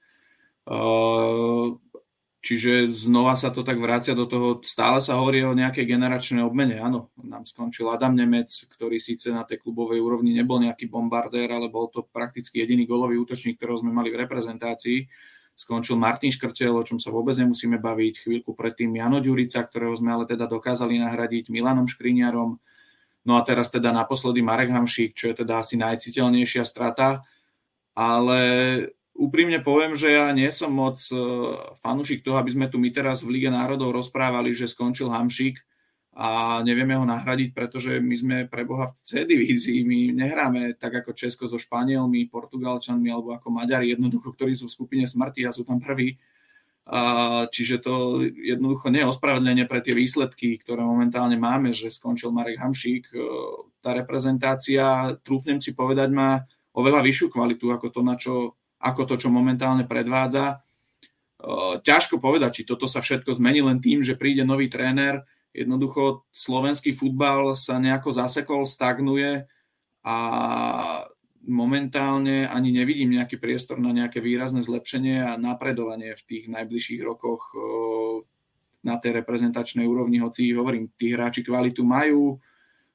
Čiže 2.43 2.91
znova 2.91 3.39
sa 3.39 3.55
to 3.55 3.63
tak 3.63 3.79
vrácia 3.79 4.11
do 4.11 4.27
toho, 4.27 4.59
stále 4.67 4.99
sa 4.99 5.15
hovorí 5.15 5.47
o 5.47 5.55
nejakej 5.55 5.87
generačnej 5.87 6.43
obmene. 6.43 6.75
Áno, 6.75 7.07
nám 7.15 7.47
skončil 7.47 7.87
Adam 7.87 8.11
Nemec, 8.11 8.51
ktorý 8.67 8.99
síce 8.99 9.31
na 9.31 9.47
tej 9.47 9.63
klubovej 9.63 10.03
úrovni 10.03 10.35
nebol 10.35 10.59
nejaký 10.59 10.91
bombardér, 10.91 11.55
ale 11.55 11.71
bol 11.71 11.87
to 11.87 12.03
prakticky 12.03 12.59
jediný 12.59 12.83
golový 12.83 13.15
útočník, 13.23 13.55
ktorého 13.55 13.79
sme 13.79 13.95
mali 13.95 14.11
v 14.11 14.27
reprezentácii. 14.27 15.07
Skončil 15.55 15.95
Martin 15.95 16.35
Škrtel, 16.35 16.75
o 16.75 16.83
čom 16.83 16.99
sa 16.99 17.15
vôbec 17.15 17.31
nemusíme 17.39 17.79
baviť. 17.79 18.27
Chvíľku 18.27 18.51
predtým 18.51 18.91
Jano 18.91 19.23
Ďurica, 19.23 19.63
ktorého 19.63 19.95
sme 19.95 20.11
ale 20.11 20.27
teda 20.27 20.43
dokázali 20.43 20.99
nahradiť 20.99 21.47
Milanom 21.47 21.87
Škriňarom, 21.87 22.59
No 23.23 23.39
a 23.39 23.41
teraz 23.47 23.71
teda 23.71 23.95
naposledy 23.95 24.43
Marek 24.43 24.67
Hamšík, 24.67 25.15
čo 25.15 25.31
je 25.31 25.47
teda 25.47 25.63
asi 25.63 25.79
najciteľnejšia 25.79 26.63
strata, 26.67 27.23
ale 27.95 28.39
úprimne 29.13 29.61
poviem, 29.61 29.93
že 29.93 30.13
ja 30.13 30.33
nie 30.33 30.49
som 30.49 30.73
moc 30.73 30.99
e, 31.09 31.17
fanúšik 31.79 32.25
toho, 32.25 32.37
aby 32.41 32.51
sme 32.53 32.65
tu 32.69 32.81
my 32.81 32.89
teraz 32.89 33.21
v 33.21 33.37
Lige 33.37 33.53
národov 33.53 33.93
rozprávali, 33.93 34.53
že 34.57 34.69
skončil 34.69 35.09
Hamšík 35.09 35.61
a 36.13 36.61
nevieme 36.61 36.93
ho 36.93 37.05
nahradiť, 37.05 37.57
pretože 37.57 37.97
my 37.97 38.15
sme 38.17 38.37
pre 38.45 38.65
Boha 38.65 38.89
v 38.93 38.97
C 39.01 39.25
divízii, 39.25 39.81
my 39.81 40.13
nehráme 40.13 40.77
tak 40.77 41.01
ako 41.01 41.17
Česko 41.17 41.49
so 41.49 41.57
Španielmi, 41.57 42.29
Portugalčanmi 42.29 43.09
alebo 43.09 43.33
ako 43.33 43.49
Maďari 43.49 43.93
jednoducho, 43.93 44.33
ktorí 44.33 44.53
sú 44.53 44.69
v 44.69 44.75
skupine 44.77 45.05
smrti 45.09 45.41
a 45.45 45.55
sú 45.55 45.65
tam 45.65 45.81
prví 45.81 46.21
a, 46.83 47.47
čiže 47.47 47.79
to 47.79 48.19
jednoducho 48.27 48.91
nie 48.91 49.07
je 49.07 49.11
ospravedlenie 49.15 49.65
pre 49.71 49.79
tie 49.79 49.95
výsledky, 49.95 50.59
ktoré 50.59 50.83
momentálne 50.83 51.39
máme, 51.39 51.71
že 51.71 51.87
skončil 51.87 52.35
Marek 52.35 52.59
Hamšík. 52.59 53.07
E, 53.07 53.17
tá 53.79 53.95
reprezentácia, 53.95 55.15
trúfnem 55.23 55.63
si 55.63 55.71
povedať, 55.71 56.11
má 56.11 56.43
oveľa 56.75 57.07
vyššiu 57.07 57.27
kvalitu 57.31 57.71
ako 57.71 57.87
to, 57.87 58.01
na 58.03 58.15
čo, 58.19 58.59
ako 58.83 59.07
to 59.07 59.15
čo 59.15 59.31
momentálne 59.31 59.87
predvádza. 59.87 60.59
Ťažko 61.79 62.19
povedať, 62.19 62.61
či 62.61 62.67
toto 62.67 62.83
sa 62.87 62.99
všetko 62.99 63.39
zmení 63.39 63.63
len 63.63 63.79
tým, 63.79 64.03
že 64.03 64.19
príde 64.19 64.43
nový 64.43 64.67
tréner. 64.67 65.23
Jednoducho 65.55 66.27
slovenský 66.35 66.91
futbal 66.91 67.55
sa 67.55 67.79
nejako 67.79 68.11
zasekol, 68.11 68.67
stagnuje 68.67 69.47
a 70.03 70.17
momentálne 71.43 72.47
ani 72.47 72.71
nevidím 72.71 73.19
nejaký 73.19 73.39
priestor 73.39 73.75
na 73.79 73.91
nejaké 73.91 74.23
výrazné 74.23 74.63
zlepšenie 74.63 75.23
a 75.23 75.35
napredovanie 75.35 76.15
v 76.15 76.25
tých 76.27 76.45
najbližších 76.51 77.01
rokoch 77.03 77.51
na 78.83 78.99
tej 78.99 79.23
reprezentačnej 79.23 79.87
úrovni, 79.87 80.19
hoci 80.19 80.51
hovorím, 80.51 80.91
tí 80.99 81.15
hráči 81.15 81.39
kvalitu 81.39 81.87
majú, 81.87 82.35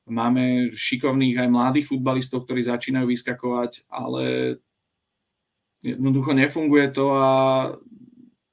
máme 0.09 0.73
šikovných 0.73 1.45
aj 1.45 1.49
mladých 1.49 1.89
futbalistov, 1.89 2.45
ktorí 2.45 2.65
začínajú 2.65 3.09
vyskakovať, 3.09 3.89
ale 3.89 4.57
jednoducho 5.83 6.33
nefunguje 6.35 6.91
to 6.91 7.13
a 7.13 7.29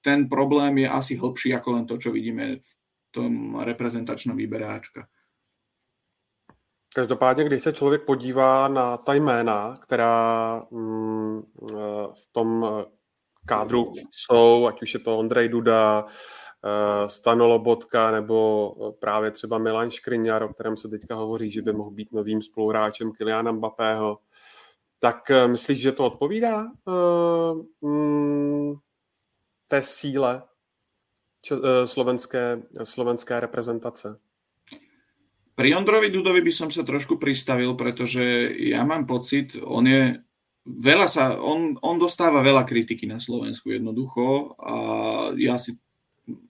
ten 0.02 0.30
problém 0.30 0.78
je 0.78 0.90
asi 0.90 1.16
hlbší 1.16 1.54
ako 1.54 1.72
len 1.72 1.86
to, 1.86 1.98
čo 1.98 2.12
vidíme 2.12 2.62
v 2.62 2.72
tom 3.12 3.58
reprezentačnom 3.58 4.38
výbere 4.38 4.66
Ačka. 4.66 5.08
Každopádně, 6.96 7.44
když 7.44 7.62
se 7.62 7.74
člověk 7.74 8.06
podívá 8.06 8.68
na 8.68 8.98
ta 8.98 9.14
jména, 9.14 9.74
která 9.82 10.64
mm, 10.72 11.42
v 12.14 12.26
tom 12.32 12.66
kádru 13.46 13.94
jsou, 14.12 14.68
ať 14.68 14.82
už 14.82 14.94
je 14.94 15.00
to 15.00 15.18
Ondrej 15.18 15.50
Duda, 15.50 16.06
eh, 16.06 17.10
Stano 17.10 17.48
Lobotka 17.48 18.12
nebo 18.12 18.72
právě 19.00 19.32
třeba 19.32 19.58
Milan 19.58 19.92
Škriňar, 19.92 20.44
o 20.44 20.54
kterém 20.54 20.78
se 20.78 20.88
teďka 20.88 21.16
hovoří, 21.16 21.52
že 21.52 21.62
by 21.62 21.74
mohl 21.74 21.92
být 21.92 22.12
novým 22.12 22.42
spoluhráčem 22.42 23.12
Kiliana 23.12 23.52
Mbappého. 23.52 24.20
Tak 25.00 25.28
myslíš, 25.32 25.80
že 25.80 25.92
to 25.92 26.06
odpovídá 26.08 26.72
uh, 26.88 27.60
té 29.68 29.80
síle 29.82 30.42
uh, 30.42 31.86
slovenské, 31.86 32.64
slovenské 32.84 33.40
reprezentace? 33.40 34.18
Pri 35.56 35.72
Ondrovi 35.72 36.12
Dudovi 36.12 36.44
by 36.44 36.52
som 36.52 36.68
sa 36.68 36.84
trošku 36.84 37.16
pristavil, 37.16 37.76
pretože 37.80 38.52
ja 38.60 38.84
mám 38.84 39.08
pocit, 39.08 39.56
on 39.64 39.88
je 39.88 40.20
veľa 40.66 41.08
sa, 41.08 41.40
on, 41.40 41.80
on 41.80 41.96
dostáva 41.96 42.44
veľa 42.44 42.68
kritiky 42.68 43.08
na 43.08 43.22
Slovensku 43.22 43.72
jednoducho 43.72 44.58
a 44.60 44.76
ja 45.38 45.56
si 45.62 45.78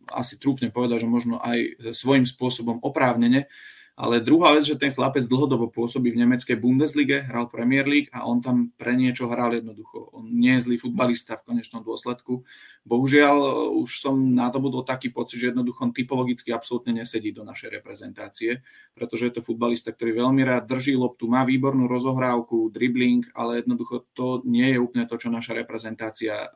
asi 0.08 0.40
trúfne 0.40 0.72
povedať, 0.72 1.04
že 1.04 1.10
možno 1.12 1.36
aj 1.44 1.92
svojím 1.92 2.24
spôsobom 2.24 2.80
oprávnene, 2.80 3.52
ale 3.96 4.20
druhá 4.20 4.52
vec, 4.52 4.68
že 4.68 4.76
ten 4.76 4.92
chlapec 4.92 5.24
dlhodobo 5.24 5.72
pôsobí 5.72 6.12
v 6.12 6.20
nemeckej 6.20 6.60
Bundeslige, 6.60 7.24
hral 7.24 7.48
Premier 7.48 7.88
League 7.88 8.12
a 8.12 8.28
on 8.28 8.44
tam 8.44 8.76
pre 8.76 8.92
niečo 8.92 9.32
hral 9.32 9.56
jednoducho. 9.56 10.12
On 10.12 10.28
nie 10.28 10.52
je 10.60 10.68
zlý 10.68 10.76
futbalista 10.76 11.40
v 11.40 11.48
konečnom 11.48 11.80
dôsledku. 11.80 12.44
Bohužiaľ, 12.84 13.72
už 13.72 14.04
som 14.04 14.20
nadobudol 14.20 14.84
taký 14.84 15.16
pocit, 15.16 15.40
že 15.40 15.56
jednoducho 15.56 15.80
on 15.88 15.96
typologicky 15.96 16.52
absolútne 16.52 16.92
nesedí 16.92 17.32
do 17.32 17.48
našej 17.48 17.80
reprezentácie, 17.80 18.60
pretože 18.92 19.32
je 19.32 19.34
to 19.40 19.48
futbalista, 19.48 19.96
ktorý 19.96 20.28
veľmi 20.28 20.44
rád 20.44 20.68
drží 20.68 20.92
loptu, 21.00 21.32
má 21.32 21.48
výbornú 21.48 21.88
rozohrávku, 21.88 22.76
dribbling, 22.76 23.24
ale 23.32 23.64
jednoducho 23.64 24.12
to 24.12 24.44
nie 24.44 24.76
je 24.76 24.78
úplne 24.84 25.08
to, 25.08 25.16
čo 25.16 25.32
naša 25.32 25.56
reprezentácia 25.56 26.36
eh, 26.36 26.50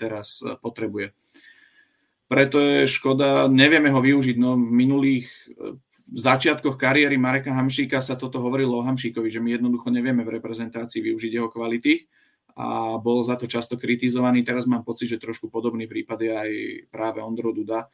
teraz 0.00 0.40
potrebuje. 0.64 1.12
Preto 2.30 2.62
je 2.62 2.86
škoda, 2.86 3.50
nevieme 3.50 3.90
ho 3.90 3.98
využiť. 3.98 4.38
No, 4.38 4.54
v 4.54 4.70
minulých 4.70 5.26
začiatkoch 6.10 6.74
kariéry 6.74 7.14
Mareka 7.14 7.54
Hamšíka 7.54 8.02
sa 8.02 8.18
toto 8.18 8.42
hovorilo 8.42 8.78
o 8.78 8.86
Hamšíkovi, 8.86 9.30
že 9.30 9.38
my 9.38 9.58
jednoducho 9.58 9.88
nevieme 9.94 10.26
v 10.26 10.34
reprezentácii 10.38 11.00
využiť 11.06 11.32
jeho 11.38 11.48
kvality 11.48 12.06
a 12.58 12.98
bol 12.98 13.22
za 13.22 13.38
to 13.38 13.46
často 13.46 13.78
kritizovaný. 13.78 14.42
Teraz 14.42 14.66
mám 14.66 14.82
pocit, 14.82 15.06
že 15.06 15.22
trošku 15.22 15.46
podobný 15.48 15.86
prípad 15.86 16.18
je 16.18 16.32
aj 16.34 16.50
práve 16.90 17.22
Ondro 17.22 17.54
Duda. 17.54 17.86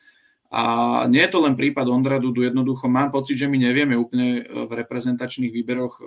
A 0.46 0.62
nie 1.10 1.20
je 1.26 1.32
to 1.34 1.42
len 1.42 1.58
prípad 1.58 1.90
Ondra 1.90 2.22
Dudu, 2.22 2.46
jednoducho 2.46 2.86
mám 2.86 3.10
pocit, 3.10 3.34
že 3.34 3.50
my 3.50 3.58
nevieme 3.58 3.98
úplne 3.98 4.40
e, 4.40 4.42
v 4.46 4.72
reprezentačných 4.78 5.50
výberoch 5.50 5.98
e, 5.98 6.02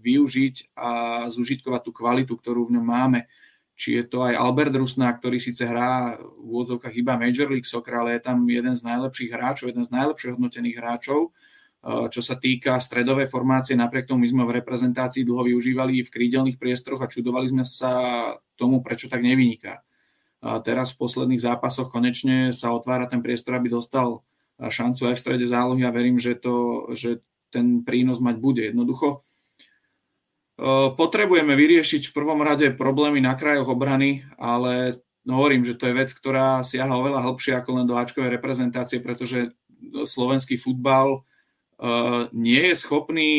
využiť 0.00 0.72
a 0.80 0.90
zužitkovať 1.28 1.80
tú 1.84 1.92
kvalitu, 1.92 2.32
ktorú 2.32 2.72
v 2.72 2.80
ňom 2.80 2.86
máme. 2.88 3.28
Či 3.76 4.00
je 4.00 4.04
to 4.08 4.24
aj 4.24 4.40
Albert 4.40 4.72
Rusná, 4.72 5.12
ktorý 5.12 5.36
síce 5.36 5.68
hrá 5.68 6.16
v 6.16 6.24
úvodzovkách 6.40 6.94
iba 6.96 7.20
Major 7.20 7.52
League 7.52 7.68
Soccer, 7.68 8.00
ale 8.00 8.16
je 8.16 8.24
tam 8.24 8.48
jeden 8.48 8.72
z 8.72 8.80
najlepších 8.80 9.30
hráčov, 9.32 9.68
jeden 9.68 9.84
z 9.84 9.92
najlepších 9.92 10.32
hodnotených 10.40 10.76
hráčov 10.80 11.36
čo 11.82 12.22
sa 12.22 12.38
týka 12.38 12.78
stredovej 12.78 13.26
formácie, 13.26 13.74
napriek 13.74 14.06
tomu 14.06 14.22
my 14.22 14.30
sme 14.30 14.42
v 14.46 14.62
reprezentácii 14.62 15.26
dlho 15.26 15.50
využívali 15.50 16.06
v 16.06 16.12
krídelných 16.14 16.54
priestoroch 16.54 17.02
a 17.02 17.10
čudovali 17.10 17.50
sme 17.50 17.66
sa 17.66 17.90
tomu, 18.54 18.86
prečo 18.86 19.10
tak 19.10 19.26
nevyniká. 19.26 19.82
Teraz 20.62 20.94
v 20.94 21.00
posledných 21.02 21.42
zápasoch 21.42 21.90
konečne 21.90 22.54
sa 22.54 22.70
otvára 22.70 23.10
ten 23.10 23.18
priestor, 23.18 23.58
aby 23.58 23.66
dostal 23.66 24.22
šancu 24.62 25.10
aj 25.10 25.14
v 25.18 25.22
strede 25.26 25.46
zálohy 25.50 25.82
a 25.82 25.90
verím, 25.90 26.22
že, 26.22 26.38
to, 26.38 26.86
že 26.94 27.18
ten 27.50 27.82
prínos 27.82 28.22
mať 28.22 28.38
bude. 28.38 28.62
Jednoducho 28.62 29.18
eh, 29.18 30.88
potrebujeme 30.94 31.58
vyriešiť 31.58 32.10
v 32.10 32.14
prvom 32.14 32.38
rade 32.46 32.70
problémy 32.78 33.18
na 33.18 33.34
krajoch 33.34 33.74
obrany, 33.74 34.22
ale 34.38 35.02
hovorím, 35.26 35.66
že 35.66 35.74
to 35.74 35.90
je 35.90 35.98
vec, 35.98 36.14
ktorá 36.14 36.62
siaha 36.62 36.94
oveľa 36.94 37.26
hlbšie 37.26 37.58
ako 37.58 37.70
len 37.82 37.86
do 37.90 37.98
Ačkovej 37.98 38.30
reprezentácie, 38.38 39.02
pretože 39.02 39.50
slovenský 40.06 40.62
futbal 40.62 41.22
Eh, 41.22 41.31
nie 42.30 42.62
je 42.70 42.74
schopný 42.78 43.30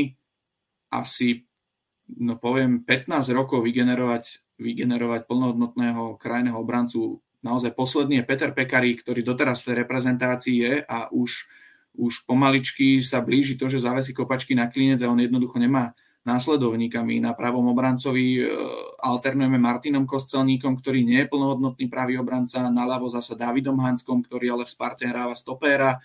asi, 0.92 1.48
no 2.20 2.38
poviem, 2.38 2.84
15 2.84 3.32
rokov 3.34 3.64
vygenerovať, 3.64 4.56
vygenerovať 4.60 5.26
plnohodnotného 5.26 6.20
krajného 6.20 6.58
obrancu. 6.60 7.24
Naozaj 7.44 7.76
posledný 7.76 8.22
je 8.22 8.28
Peter 8.28 8.52
Pekary, 8.56 8.96
ktorý 8.96 9.24
doteraz 9.24 9.64
v 9.64 9.74
tej 9.74 9.76
reprezentácii 9.84 10.56
je 10.60 10.74
a 10.84 11.12
už, 11.12 11.48
už 11.98 12.24
pomaličky 12.24 13.04
sa 13.04 13.20
blíži 13.20 13.60
to, 13.60 13.68
že 13.68 13.84
zavesí 13.84 14.16
kopačky 14.16 14.56
na 14.56 14.72
klinec 14.72 15.04
a 15.04 15.12
on 15.12 15.20
jednoducho 15.20 15.60
nemá 15.60 15.92
následovníka. 16.24 17.04
My 17.04 17.20
na 17.20 17.36
pravom 17.36 17.68
obrancovi 17.68 18.40
eh, 18.40 18.48
alternujeme 19.04 19.60
Martinom 19.60 20.08
Kostelníkom, 20.08 20.80
ktorý 20.80 21.04
nie 21.04 21.20
je 21.24 21.32
plnohodnotný 21.32 21.92
pravý 21.92 22.16
obranca, 22.20 22.72
naľavo 22.72 23.12
zasa 23.12 23.36
Davidom 23.36 23.76
Hanskom, 23.84 24.24
ktorý 24.24 24.56
ale 24.56 24.64
v 24.64 24.72
Sparte 24.72 25.04
hráva 25.04 25.36
stopéra 25.36 26.00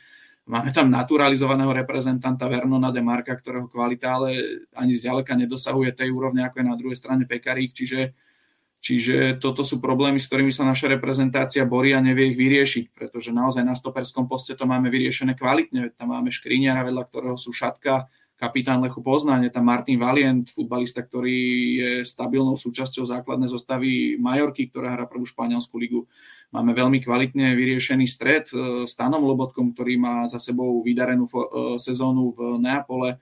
Máme 0.48 0.72
tam 0.72 0.88
naturalizovaného 0.88 1.76
reprezentanta 1.76 2.48
Vernona 2.48 2.88
de 2.88 3.04
Marka, 3.04 3.36
ktorého 3.36 3.68
kvalita 3.68 4.16
ale 4.16 4.64
ani 4.72 4.96
zďaleka 4.96 5.36
nedosahuje 5.36 5.92
tej 5.92 6.08
úrovne, 6.08 6.40
ako 6.40 6.64
je 6.64 6.70
na 6.72 6.76
druhej 6.80 6.96
strane 6.96 7.28
Pekarík, 7.28 7.76
čiže, 7.76 8.16
čiže 8.80 9.36
toto 9.36 9.60
sú 9.60 9.76
problémy, 9.76 10.16
s 10.16 10.24
ktorými 10.32 10.48
sa 10.48 10.64
naša 10.64 10.96
reprezentácia 10.96 11.68
borí 11.68 11.92
a 11.92 12.00
nevie 12.00 12.32
ich 12.32 12.40
vyriešiť, 12.40 12.96
pretože 12.96 13.28
naozaj 13.28 13.60
na 13.60 13.76
stoperskom 13.76 14.24
poste 14.24 14.56
to 14.56 14.64
máme 14.64 14.88
vyriešené 14.88 15.36
kvalitne, 15.36 15.92
tam 15.92 16.16
máme 16.16 16.32
Škriňara, 16.32 16.80
vedľa 16.80 17.04
ktorého 17.12 17.36
sú 17.36 17.52
Šatka, 17.52 18.08
kapitán 18.38 18.78
Lechu 18.86 19.02
Poznaň, 19.02 19.50
je 19.50 19.52
tam 19.52 19.66
Martin 19.66 19.98
Valient, 19.98 20.46
futbalista, 20.46 21.02
ktorý 21.02 21.38
je 21.74 21.90
stabilnou 22.06 22.54
súčasťou 22.54 23.02
základnej 23.02 23.50
zostavy 23.50 24.14
Majorky, 24.14 24.70
ktorá 24.70 24.94
hrá 24.94 25.10
prvú 25.10 25.26
španielskú 25.26 25.74
ligu. 25.74 26.06
Máme 26.54 26.72
veľmi 26.72 27.02
kvalitne 27.02 27.58
vyriešený 27.58 28.06
stred 28.06 28.46
e, 28.54 28.86
s 28.86 28.94
Tanom 28.94 29.20
Lobotkom, 29.26 29.74
ktorý 29.74 29.98
má 29.98 30.30
za 30.30 30.38
sebou 30.38 30.80
vydarenú 30.80 31.26
e, 31.26 31.32
sezónu 31.82 32.32
v 32.32 32.62
Neapole, 32.62 33.18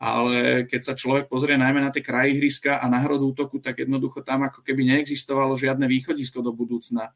ale 0.00 0.64
keď 0.64 0.80
sa 0.82 0.94
človek 0.96 1.28
pozrie 1.28 1.60
najmä 1.60 1.78
na 1.78 1.92
tie 1.92 2.00
kraji 2.00 2.40
a 2.72 2.84
na 2.88 2.98
hrod 3.04 3.22
útoku, 3.22 3.60
tak 3.60 3.84
jednoducho 3.84 4.24
tam 4.24 4.48
ako 4.48 4.64
keby 4.64 4.88
neexistovalo 4.88 5.54
žiadne 5.60 5.84
východisko 5.84 6.40
do 6.40 6.56
budúcna. 6.56 7.12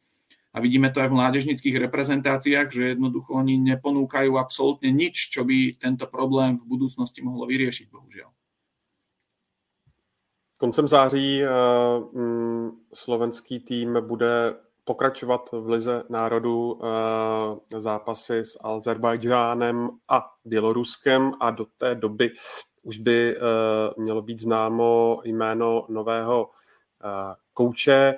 A 0.50 0.60
vidíme 0.60 0.90
to 0.90 0.98
aj 0.98 1.08
v 1.08 1.18
mládežnických 1.18 1.76
reprezentáciách, 1.78 2.68
že 2.74 2.82
jednoducho 2.94 3.38
oni 3.38 3.54
neponúkajú 3.58 4.34
absolútne 4.34 4.90
nič, 4.90 5.30
čo 5.30 5.46
by 5.46 5.78
tento 5.78 6.10
problém 6.10 6.58
v 6.58 6.66
budúcnosti 6.66 7.22
mohlo 7.22 7.46
vyriešiť, 7.46 7.86
bohužiaľ. 7.90 8.30
Koncem 10.60 10.88
září 10.88 11.40
uh, 11.40 11.48
slovenský 12.92 13.60
tým 13.60 13.96
bude 14.04 14.60
pokračovat 14.84 15.50
v 15.52 15.68
Lize 15.68 16.02
národů 16.08 16.80
eh, 16.82 17.80
zápasy 17.80 18.38
s 18.38 18.58
Azerbajdžánem 18.60 19.90
a 20.08 20.26
Běloruskem 20.44 21.32
a 21.40 21.50
do 21.50 21.66
té 21.78 21.94
doby 21.94 22.30
už 22.82 22.98
by 22.98 23.36
eh, 23.36 23.40
mělo 23.96 24.22
být 24.22 24.40
známo 24.40 25.20
jméno 25.24 25.86
nového 25.88 26.50
eh, 26.50 27.34
kouče. 27.54 28.14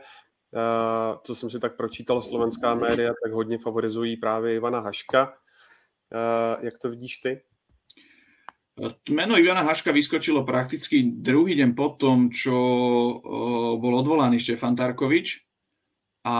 Co 1.22 1.34
jsem 1.34 1.50
si 1.50 1.60
tak 1.60 1.76
pročítal 1.76 2.22
slovenská 2.22 2.74
média, 2.74 3.12
tak 3.24 3.32
hodně 3.32 3.58
favorizují 3.58 4.16
právě 4.16 4.54
Ivana 4.54 4.80
Haška. 4.80 5.34
Jak 6.60 6.78
to 6.78 6.90
vidíš 6.90 7.16
ty? 7.16 7.40
Meno 9.10 9.38
Ivana 9.38 9.60
Haška 9.62 9.92
vyskočilo 9.92 10.44
prakticky 10.44 11.02
druhý 11.02 11.54
deň 11.54 11.76
po 11.76 11.88
tom, 11.92 12.32
čo 12.32 12.56
bol 13.76 13.94
odvolaný 14.00 14.40
Štefan 14.40 14.72
Tarkovič 14.76 15.44
a 16.22 16.36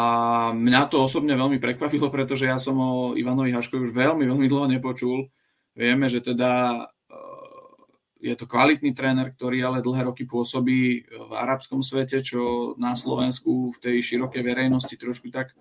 mňa 0.55 0.86
to 0.86 1.02
osobne 1.02 1.34
veľmi 1.34 1.59
prekvapilo, 1.59 2.06
pretože 2.06 2.47
ja 2.47 2.55
som 2.62 2.78
o 2.78 2.93
Ivanovi 3.18 3.51
Haškovi 3.51 3.90
už 3.90 3.93
veľmi, 3.93 4.30
veľmi 4.30 4.47
dlho 4.47 4.70
nepočul. 4.70 5.26
Vieme, 5.74 6.06
že 6.06 6.22
teda 6.22 6.84
eh, 6.86 7.02
je 8.23 8.35
to 8.39 8.47
kvalitný 8.47 8.94
tréner, 8.94 9.35
ktorý 9.35 9.66
ale 9.66 9.82
dlhé 9.82 10.07
roky 10.07 10.23
pôsobí 10.23 11.11
v 11.11 11.32
arabskom 11.35 11.82
svete, 11.82 12.23
čo 12.23 12.73
na 12.78 12.94
Slovensku 12.94 13.74
v 13.74 13.78
tej 13.82 13.97
širokej 13.99 14.43
verejnosti 14.47 14.94
trošku 14.94 15.35
tak 15.35 15.59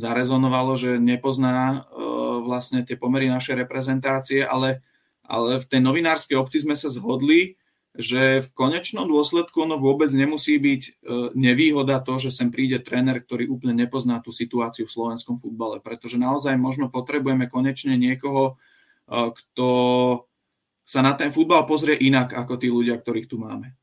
zarezonovalo, 0.00 0.72
že 0.80 0.96
nepozná 0.96 1.84
eh, 1.84 2.12
vlastne 2.48 2.80
tie 2.80 2.96
pomery 2.96 3.28
našej 3.28 3.68
reprezentácie, 3.68 4.40
ale, 4.40 4.80
ale 5.20 5.60
v 5.60 5.68
tej 5.68 5.80
novinárskej 5.84 6.40
obci 6.40 6.64
sme 6.64 6.72
sa 6.72 6.88
zhodli, 6.88 7.60
že 7.92 8.40
v 8.40 8.48
konečnom 8.56 9.04
dôsledku 9.04 9.68
ono 9.68 9.76
vôbec 9.76 10.08
nemusí 10.16 10.56
byť 10.56 10.82
e, 10.88 10.90
nevýhoda 11.36 12.00
to, 12.00 12.16
že 12.16 12.32
sem 12.32 12.48
príde 12.48 12.80
tréner, 12.80 13.20
ktorý 13.20 13.52
úplne 13.52 13.84
nepozná 13.84 14.16
tú 14.24 14.32
situáciu 14.32 14.88
v 14.88 14.94
slovenskom 14.96 15.36
futbale, 15.36 15.76
pretože 15.76 16.16
naozaj 16.16 16.56
možno 16.56 16.88
potrebujeme 16.88 17.52
konečne 17.52 18.00
niekoho, 18.00 18.56
e, 19.12 19.28
kto 19.36 19.68
sa 20.82 21.00
na 21.00 21.14
ten 21.14 21.30
futbal 21.30 21.64
pozrie 21.64 21.96
inak 21.98 22.34
ako 22.34 22.58
tí 22.58 22.68
ľudia, 22.68 22.98
ktorých 22.98 23.30
tu 23.30 23.38
máme. 23.38 23.72
E, 23.72 23.74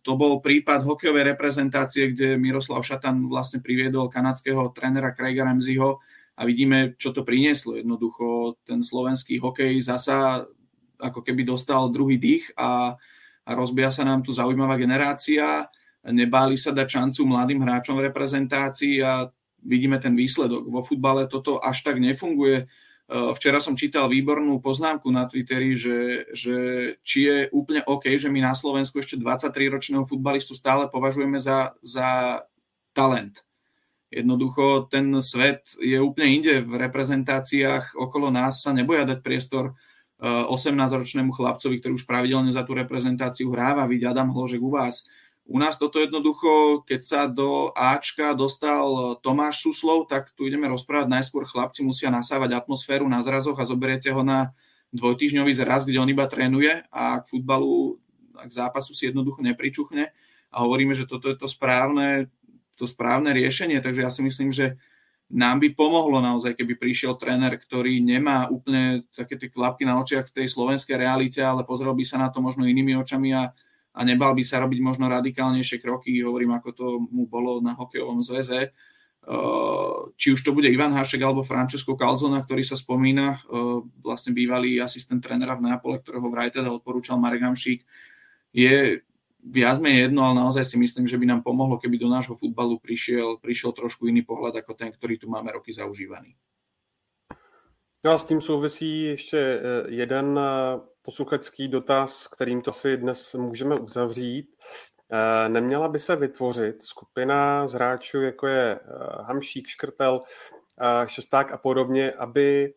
to 0.00 0.12
bol 0.14 0.38
prípad 0.38 0.86
hokejovej 0.86 1.34
reprezentácie, 1.34 2.14
kde 2.14 2.38
Miroslav 2.38 2.86
Šatan 2.86 3.26
vlastne 3.26 3.58
priviedol 3.58 4.06
kanadského 4.08 4.70
trénera 4.70 5.12
Craiga 5.12 5.44
Ramseyho 5.44 5.98
a 6.38 6.40
vidíme, 6.46 6.94
čo 6.96 7.10
to 7.10 7.26
prinieslo. 7.26 7.74
Jednoducho 7.74 8.58
ten 8.62 8.86
slovenský 8.86 9.42
hokej 9.42 9.82
zasa 9.82 10.46
ako 10.98 11.22
keby 11.22 11.46
dostal 11.46 11.90
druhý 11.90 12.18
dých 12.18 12.50
a 12.58 12.98
a 13.48 13.50
rozbíja 13.56 13.88
sa 13.88 14.04
nám 14.04 14.20
tu 14.20 14.36
zaujímavá 14.36 14.76
generácia. 14.76 15.64
Nebáli 16.04 16.60
sa 16.60 16.68
dať 16.68 16.84
šancu 16.84 17.24
mladým 17.24 17.64
hráčom 17.64 17.96
v 17.96 18.12
reprezentácii 18.12 19.00
a 19.00 19.32
vidíme 19.64 19.96
ten 19.96 20.12
výsledok. 20.12 20.68
Vo 20.68 20.84
futbale 20.84 21.24
toto 21.24 21.56
až 21.56 21.80
tak 21.80 21.96
nefunguje. 21.96 22.68
Včera 23.08 23.56
som 23.56 23.72
čítal 23.72 24.04
výbornú 24.12 24.60
poznámku 24.60 25.08
na 25.08 25.24
Twitteri, 25.24 25.72
že, 25.72 26.28
že 26.36 26.56
či 27.00 27.18
je 27.24 27.38
úplne 27.56 27.80
OK, 27.88 28.04
že 28.20 28.28
my 28.28 28.44
na 28.44 28.52
Slovensku 28.52 29.00
ešte 29.00 29.16
23-ročného 29.16 30.04
futbalistu 30.04 30.52
stále 30.52 30.92
považujeme 30.92 31.40
za, 31.40 31.72
za 31.80 32.40
talent. 32.92 33.40
Jednoducho 34.12 34.92
ten 34.92 35.08
svet 35.24 35.72
je 35.80 35.96
úplne 35.96 36.36
inde. 36.36 36.60
V 36.68 36.76
reprezentáciách 36.76 37.96
okolo 37.96 38.28
nás 38.28 38.60
sa 38.60 38.76
neboja 38.76 39.08
dať 39.08 39.24
priestor 39.24 39.72
18-ročnému 40.20 41.32
chlapcovi, 41.32 41.80
ktorý 41.80 41.92
už 41.96 42.04
pravidelne 42.04 42.52
za 42.52 42.66
tú 42.66 42.76
reprezentáciu 42.76 43.54
hráva, 43.54 43.88
vidí 43.88 44.04
Adam 44.04 44.34
Hložek 44.34 44.60
u 44.60 44.68
vás 44.74 45.08
u 45.48 45.56
nás 45.56 45.80
toto 45.80 45.96
jednoducho, 45.96 46.84
keď 46.84 47.00
sa 47.00 47.20
do 47.24 47.72
Ačka 47.72 48.36
dostal 48.36 49.16
Tomáš 49.24 49.64
Suslov, 49.64 50.04
tak 50.04 50.28
tu 50.36 50.44
ideme 50.44 50.68
rozprávať. 50.68 51.08
Najskôr 51.08 51.48
chlapci 51.48 51.80
musia 51.80 52.12
nasávať 52.12 52.52
atmosféru 52.52 53.08
na 53.08 53.24
zrazoch 53.24 53.56
a 53.56 53.64
zoberiete 53.64 54.12
ho 54.12 54.20
na 54.20 54.52
dvojtýždňový 54.92 55.52
zraz, 55.56 55.88
kde 55.88 56.04
on 56.04 56.12
iba 56.12 56.28
trénuje 56.28 56.84
a 56.92 57.24
k 57.24 57.28
futbalu, 57.32 57.96
k 58.36 58.52
zápasu 58.52 58.92
si 58.92 59.08
jednoducho 59.08 59.40
nepričuchne. 59.40 60.12
A 60.52 60.56
hovoríme, 60.68 60.92
že 60.92 61.08
toto 61.08 61.32
je 61.32 61.36
to 61.40 61.48
správne, 61.48 62.28
to 62.76 62.84
správne 62.84 63.32
riešenie, 63.32 63.80
takže 63.80 64.04
ja 64.04 64.12
si 64.12 64.20
myslím, 64.20 64.52
že 64.52 64.76
nám 65.32 65.60
by 65.64 65.76
pomohlo 65.76 66.24
naozaj, 66.24 66.56
keby 66.56 66.76
prišiel 66.76 67.16
tréner, 67.16 67.56
ktorý 67.56 68.00
nemá 68.00 68.48
úplne 68.48 69.04
také 69.12 69.36
tie 69.36 69.48
klapky 69.48 69.84
na 69.84 70.00
očiach 70.00 70.28
v 70.28 70.44
tej 70.44 70.46
slovenskej 70.52 70.96
realite, 70.96 71.40
ale 71.40 71.68
pozrel 71.68 71.92
by 71.92 72.04
sa 72.04 72.16
na 72.16 72.28
to 72.32 72.40
možno 72.40 72.64
inými 72.64 72.96
očami 72.96 73.32
a 73.32 73.52
a 73.98 74.00
nebal 74.06 74.30
by 74.38 74.46
sa 74.46 74.62
robiť 74.62 74.78
možno 74.78 75.10
radikálnejšie 75.10 75.82
kroky, 75.82 76.22
hovorím, 76.22 76.54
ako 76.54 76.70
to 76.70 76.86
mu 77.10 77.26
bolo 77.26 77.58
na 77.58 77.74
hokejovom 77.74 78.22
zväze. 78.22 78.70
Uh, 79.28 80.14
či 80.16 80.32
už 80.32 80.40
to 80.40 80.54
bude 80.56 80.70
Ivan 80.70 80.94
Hašek 80.94 81.20
alebo 81.20 81.44
Francesco 81.44 81.98
Calzona, 81.98 82.40
ktorý 82.40 82.62
sa 82.64 82.78
spomína, 82.78 83.42
uh, 83.44 83.82
vlastne 84.00 84.32
bývalý 84.32 84.80
asistent 84.80 85.20
trénera 85.20 85.58
v 85.58 85.68
Nápole, 85.68 86.00
ktorého 86.00 86.30
vraj 86.30 86.48
teda 86.48 86.70
odporúčal 86.72 87.20
Marek 87.20 87.44
Hamšík, 87.44 87.84
je 88.54 89.04
viac 89.44 89.82
menej 89.82 90.08
jedno, 90.08 90.24
ale 90.24 90.40
naozaj 90.40 90.64
si 90.64 90.76
myslím, 90.80 91.04
že 91.04 91.18
by 91.18 91.26
nám 91.28 91.40
pomohlo, 91.42 91.76
keby 91.76 91.98
do 91.98 92.08
nášho 92.08 92.38
futbalu 92.40 92.78
prišiel, 92.80 93.36
prišiel 93.36 93.76
trošku 93.76 94.08
iný 94.08 94.22
pohľad 94.24 94.62
ako 94.62 94.72
ten, 94.78 94.88
ktorý 94.94 95.18
tu 95.20 95.26
máme 95.28 95.52
roky 95.52 95.74
zaužívaný. 95.74 96.38
No 98.04 98.10
a 98.10 98.18
s 98.18 98.24
tím 98.24 98.40
souvisí 98.40 99.02
ještě 99.02 99.38
eh, 99.38 99.84
jeden 99.88 100.40
posluchačský 101.08 101.68
dotaz, 101.68 102.28
kterým 102.28 102.62
to 102.62 102.72
si 102.72 102.96
dnes 102.96 103.34
můžeme 103.34 103.78
uzavřít. 103.78 104.56
Eh, 105.12 105.48
neměla 105.48 105.88
by 105.88 105.98
se 105.98 106.16
vytvořit 106.16 106.82
skupina 106.82 107.66
z 107.66 107.72
hráčů, 107.72 108.22
jako 108.22 108.46
je 108.46 108.72
eh, 108.72 108.78
Hamšík, 109.22 109.66
Škrtel, 109.68 110.22
eh, 110.80 111.08
Šesták 111.08 111.52
a 111.52 111.58
podobně, 111.58 112.12
aby 112.12 112.74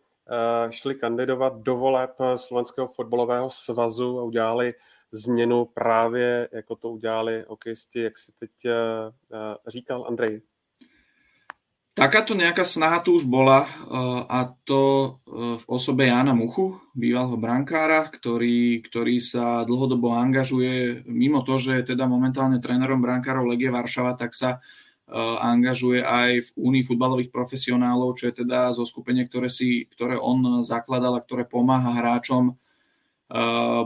šli 0.70 0.96
kandidovat 0.96 1.54
do 1.58 1.76
voleb 1.78 2.12
Slovenského 2.36 2.88
fotbalového 2.88 3.50
svazu 3.50 4.20
a 4.20 4.24
udělali 4.24 4.74
změnu 5.12 5.66
právě, 5.66 6.50
jako 6.52 6.76
to 6.76 6.90
udělali 6.90 7.46
hokejisti, 7.48 8.02
jak 8.02 8.18
si 8.18 8.32
teď 8.32 8.52
říkal 9.68 10.06
Andrej. 10.08 10.42
Takáto 12.02 12.34
nejaká 12.34 12.66
snaha 12.66 12.98
tu 13.06 13.14
už 13.14 13.30
bola 13.30 13.70
eh, 13.70 14.22
a 14.26 14.50
to 14.66 14.82
eh, 15.06 15.62
v 15.62 15.64
osobe 15.70 16.10
Jana 16.10 16.34
Muchu, 16.34 16.82
bývalého 16.98 17.38
brankára, 17.38 18.10
ktorý, 18.10 18.82
ktorý 18.82 19.22
sa 19.22 19.62
dlhodobo 19.70 20.10
angažuje, 20.10 21.06
mimo 21.06 21.46
to, 21.46 21.62
že 21.62 21.78
je 21.78 21.94
teda 21.94 22.10
momentálne 22.10 22.58
trénerom 22.58 23.06
brankárov 23.06 23.46
Legie 23.46 23.70
Varšava, 23.70 24.18
tak 24.18 24.34
sa 24.34 24.58
eh, 24.58 25.14
angažuje 25.46 26.02
aj 26.02 26.42
v 26.42 26.50
Únii 26.58 26.82
futbalových 26.90 27.30
profesionálov, 27.30 28.18
čo 28.18 28.34
je 28.34 28.42
teda 28.42 28.74
zo 28.74 28.82
skupenie, 28.82 29.30
ktoré, 29.30 29.54
si, 29.54 29.86
ktoré 29.94 30.18
on 30.18 30.66
zakladal 30.66 31.14
a 31.14 31.22
ktoré 31.22 31.46
pomáha 31.46 32.02
hráčom 32.02 32.58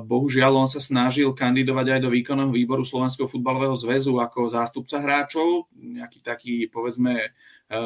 Bohužiaľ, 0.01 0.65
on 0.65 0.69
sa 0.69 0.81
snažil 0.81 1.29
kandidovať 1.29 1.97
aj 1.97 1.99
do 2.01 2.09
výkonného 2.09 2.49
výboru 2.49 2.81
Slovenského 2.81 3.29
futbalového 3.29 3.77
zväzu 3.77 4.17
ako 4.17 4.49
zástupca 4.49 4.97
hráčov, 4.97 5.69
nejaký 5.77 6.19
taký, 6.25 6.55
povedzme, 6.65 7.13
e, 7.21 7.29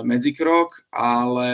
medzikrok, 0.07 0.87
ale 0.87 1.51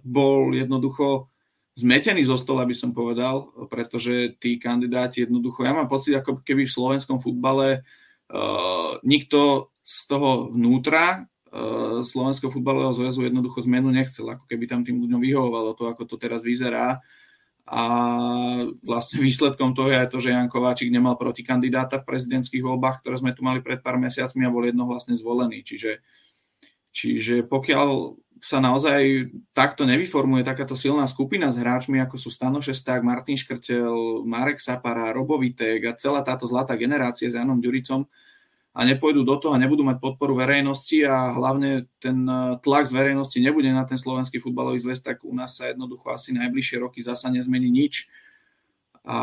bol 0.00 0.56
jednoducho 0.56 1.28
zmetený 1.76 2.24
zo 2.24 2.40
stola, 2.40 2.64
by 2.64 2.72
som 2.72 2.96
povedal, 2.96 3.52
pretože 3.68 4.40
tí 4.40 4.56
kandidáti 4.56 5.28
jednoducho, 5.28 5.68
ja 5.68 5.76
mám 5.76 5.92
pocit, 5.92 6.16
ako 6.16 6.40
keby 6.40 6.64
v 6.64 6.72
slovenskom 6.72 7.20
futbale 7.20 7.84
uh, 8.32 8.96
nikto 9.04 9.68
z 9.84 10.08
toho 10.08 10.48
vnútra 10.56 11.28
uh, 11.52 12.00
Slovenského 12.00 12.48
futbalového 12.48 12.96
zväzu 12.96 13.28
jednoducho 13.28 13.60
zmenu 13.68 13.92
nechcel, 13.92 14.24
ako 14.24 14.48
keby 14.48 14.64
tam 14.64 14.88
tým 14.88 15.04
ľuďom 15.04 15.20
vyhovovalo 15.20 15.76
to, 15.76 15.84
ako 15.84 16.08
to 16.08 16.16
teraz 16.16 16.40
vyzerá 16.40 17.04
a 17.66 17.84
vlastne 18.78 19.18
výsledkom 19.18 19.74
toho 19.74 19.90
je 19.90 20.06
to, 20.06 20.18
že 20.22 20.30
Jan 20.30 20.46
Kováčik 20.46 20.86
nemal 20.86 21.18
protikandidáta 21.18 21.98
v 21.98 22.06
prezidentských 22.06 22.62
voľbách, 22.62 23.02
ktoré 23.02 23.18
sme 23.18 23.34
tu 23.34 23.42
mali 23.42 23.58
pred 23.58 23.82
pár 23.82 23.98
mesiacmi 23.98 24.46
a 24.46 24.54
bol 24.54 24.62
jednohlasne 24.62 25.18
zvolený. 25.18 25.66
Čiže, 25.66 25.98
čiže 26.94 27.42
pokiaľ 27.42 28.22
sa 28.38 28.62
naozaj 28.62 29.32
takto 29.50 29.82
nevyformuje 29.82 30.46
takáto 30.46 30.78
silná 30.78 31.10
skupina 31.10 31.50
s 31.50 31.58
hráčmi, 31.58 31.98
ako 31.98 32.14
sú 32.14 32.30
Stano 32.30 32.62
Šesták, 32.62 33.02
Martin 33.02 33.34
Škrtel, 33.34 34.22
Marek 34.22 34.62
Sapara, 34.62 35.10
Robovitek 35.10 35.90
a 35.90 35.98
celá 35.98 36.22
táto 36.22 36.46
zlatá 36.46 36.78
generácia 36.78 37.26
s 37.26 37.34
Janom 37.34 37.58
Ďuricom, 37.58 38.06
a 38.76 38.84
nepôjdu 38.84 39.24
do 39.24 39.40
toho 39.40 39.56
a 39.56 39.62
nebudú 39.62 39.88
mať 39.88 40.04
podporu 40.04 40.36
verejnosti 40.36 41.00
a 41.08 41.32
hlavne 41.32 41.88
ten 41.96 42.28
eh, 42.28 42.60
tlak 42.60 42.84
z 42.84 42.92
verejnosti 42.92 43.40
nebude 43.40 43.72
na 43.72 43.88
ten 43.88 43.96
slovenský 43.96 44.36
futbalový 44.36 44.76
zväz, 44.76 45.00
tak 45.00 45.24
u 45.24 45.32
nás 45.32 45.56
sa 45.56 45.72
jednoducho 45.72 46.12
asi 46.12 46.36
najbližšie 46.36 46.84
roky 46.84 47.00
zasa 47.00 47.32
nezmení 47.32 47.72
nič. 47.72 48.12
A 49.00 49.16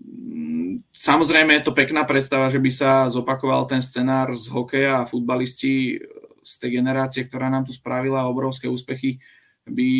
mm, 0.00 0.88
samozrejme 0.96 1.52
je 1.60 1.64
to 1.68 1.76
pekná 1.76 2.08
predstava, 2.08 2.48
že 2.48 2.56
by 2.56 2.70
sa 2.72 3.12
zopakoval 3.12 3.68
ten 3.68 3.84
scenár 3.84 4.32
z 4.40 4.48
hokeja 4.48 5.04
a 5.04 5.08
futbalisti 5.08 6.00
z 6.42 6.52
tej 6.58 6.80
generácie, 6.80 7.28
ktorá 7.28 7.52
nám 7.52 7.68
tu 7.68 7.76
spravila 7.76 8.26
obrovské 8.26 8.72
úspechy, 8.72 9.20
by, 9.68 9.92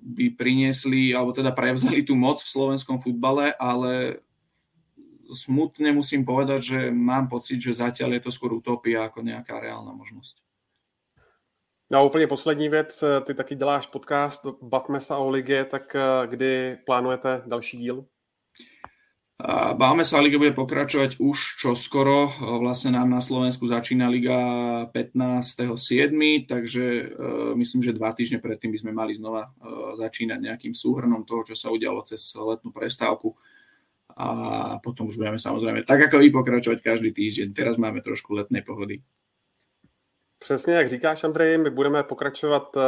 by 0.00 0.32
priniesli, 0.34 1.14
alebo 1.14 1.36
teda 1.36 1.52
prevzali 1.52 2.02
tú 2.02 2.18
moc 2.18 2.42
v 2.42 2.50
slovenskom 2.50 2.98
futbale, 2.98 3.54
ale 3.60 4.24
smutne 5.32 5.92
musím 5.92 6.24
povedať, 6.24 6.60
že 6.62 6.78
mám 6.90 7.28
pocit, 7.28 7.62
že 7.62 7.74
zatiaľ 7.74 8.18
je 8.18 8.22
to 8.26 8.30
skôr 8.30 8.52
utopia 8.52 9.06
ako 9.06 9.22
nejaká 9.22 9.60
reálna 9.60 9.92
možnosť. 9.92 10.42
No 11.90 11.98
a 11.98 12.02
úplně 12.02 12.26
poslední 12.26 12.68
věc, 12.68 13.04
ty 13.24 13.34
taky 13.34 13.54
děláš 13.54 13.86
podcast 13.86 14.46
Bavme 14.62 15.00
se 15.00 15.14
o 15.14 15.30
ligě, 15.30 15.64
tak 15.64 15.96
eh, 15.96 16.26
kdy 16.26 16.78
plánujete 16.86 17.42
další 17.46 17.78
díl? 17.78 18.04
Bavme 19.76 20.00
sa 20.00 20.16
o 20.16 20.24
lige 20.24 20.40
bude 20.40 20.56
pokračovať 20.56 21.20
už 21.20 21.60
čo 21.60 21.76
skoro. 21.76 22.32
Vlastne 22.40 22.96
nám 22.96 23.12
na 23.12 23.20
Slovensku 23.20 23.68
začína 23.68 24.08
liga 24.08 24.40
15.7., 24.96 25.76
takže 26.48 26.84
uh, 27.04 27.52
myslím, 27.52 27.84
že 27.84 27.92
dva 27.92 28.16
týždne 28.16 28.40
predtým 28.40 28.72
by 28.72 28.78
sme 28.80 28.92
mali 28.96 29.12
znova 29.12 29.44
uh, 29.44 29.92
začínať 30.00 30.40
nejakým 30.40 30.72
súhrnom 30.72 31.28
toho, 31.28 31.44
čo 31.44 31.52
sa 31.52 31.68
udialo 31.68 32.00
cez 32.08 32.32
letnú 32.32 32.72
prestávku 32.72 33.36
a 34.16 34.26
potom 34.80 35.12
už 35.12 35.20
budeme 35.20 35.36
samozrejme 35.36 35.84
tak 35.84 36.08
ako 36.08 36.24
vy 36.24 36.32
pokračovať 36.32 36.78
každý 36.80 37.12
týždeň. 37.12 37.52
Teraz 37.52 37.76
máme 37.76 38.00
trošku 38.00 38.34
letnej 38.34 38.62
pohody. 38.64 39.04
Přesně 40.38 40.74
jak 40.74 40.88
říkáš, 40.88 41.24
Andrej, 41.24 41.58
my 41.58 41.70
budeme 41.70 42.02
pokračovat, 42.02 42.76
eh, 42.76 42.80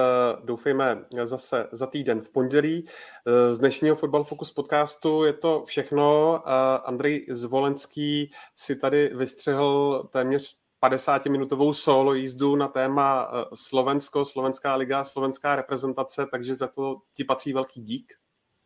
doufejme, 0.45 1.05
zase 1.23 1.69
za 1.73 1.87
týden 1.87 2.21
v 2.21 2.31
pondělí. 2.31 2.85
Eh, 3.27 3.55
z 3.55 3.59
dnešního 3.59 3.97
Football 3.97 4.25
Focus 4.25 4.53
podcastu 4.53 5.25
je 5.25 5.33
to 5.33 5.65
všechno. 5.67 6.43
Andrej 6.89 7.27
Zvolenský 7.29 8.31
si 8.55 8.77
tady 8.77 9.11
vystřehl 9.15 10.09
téměř 10.13 10.57
50-minutovou 10.81 11.73
solo 11.73 12.15
jízdu 12.15 12.57
na 12.57 12.69
téma 12.69 13.31
eh, 13.33 13.45
Slovensko, 13.55 14.25
Slovenská 14.25 14.75
liga, 14.75 15.05
slovenská 15.05 15.57
reprezentace, 15.57 16.27
takže 16.31 16.55
za 16.55 16.69
to 16.69 16.97
ti 17.15 17.25
patří 17.25 17.53
velký 17.53 17.83
dík. 17.83 18.13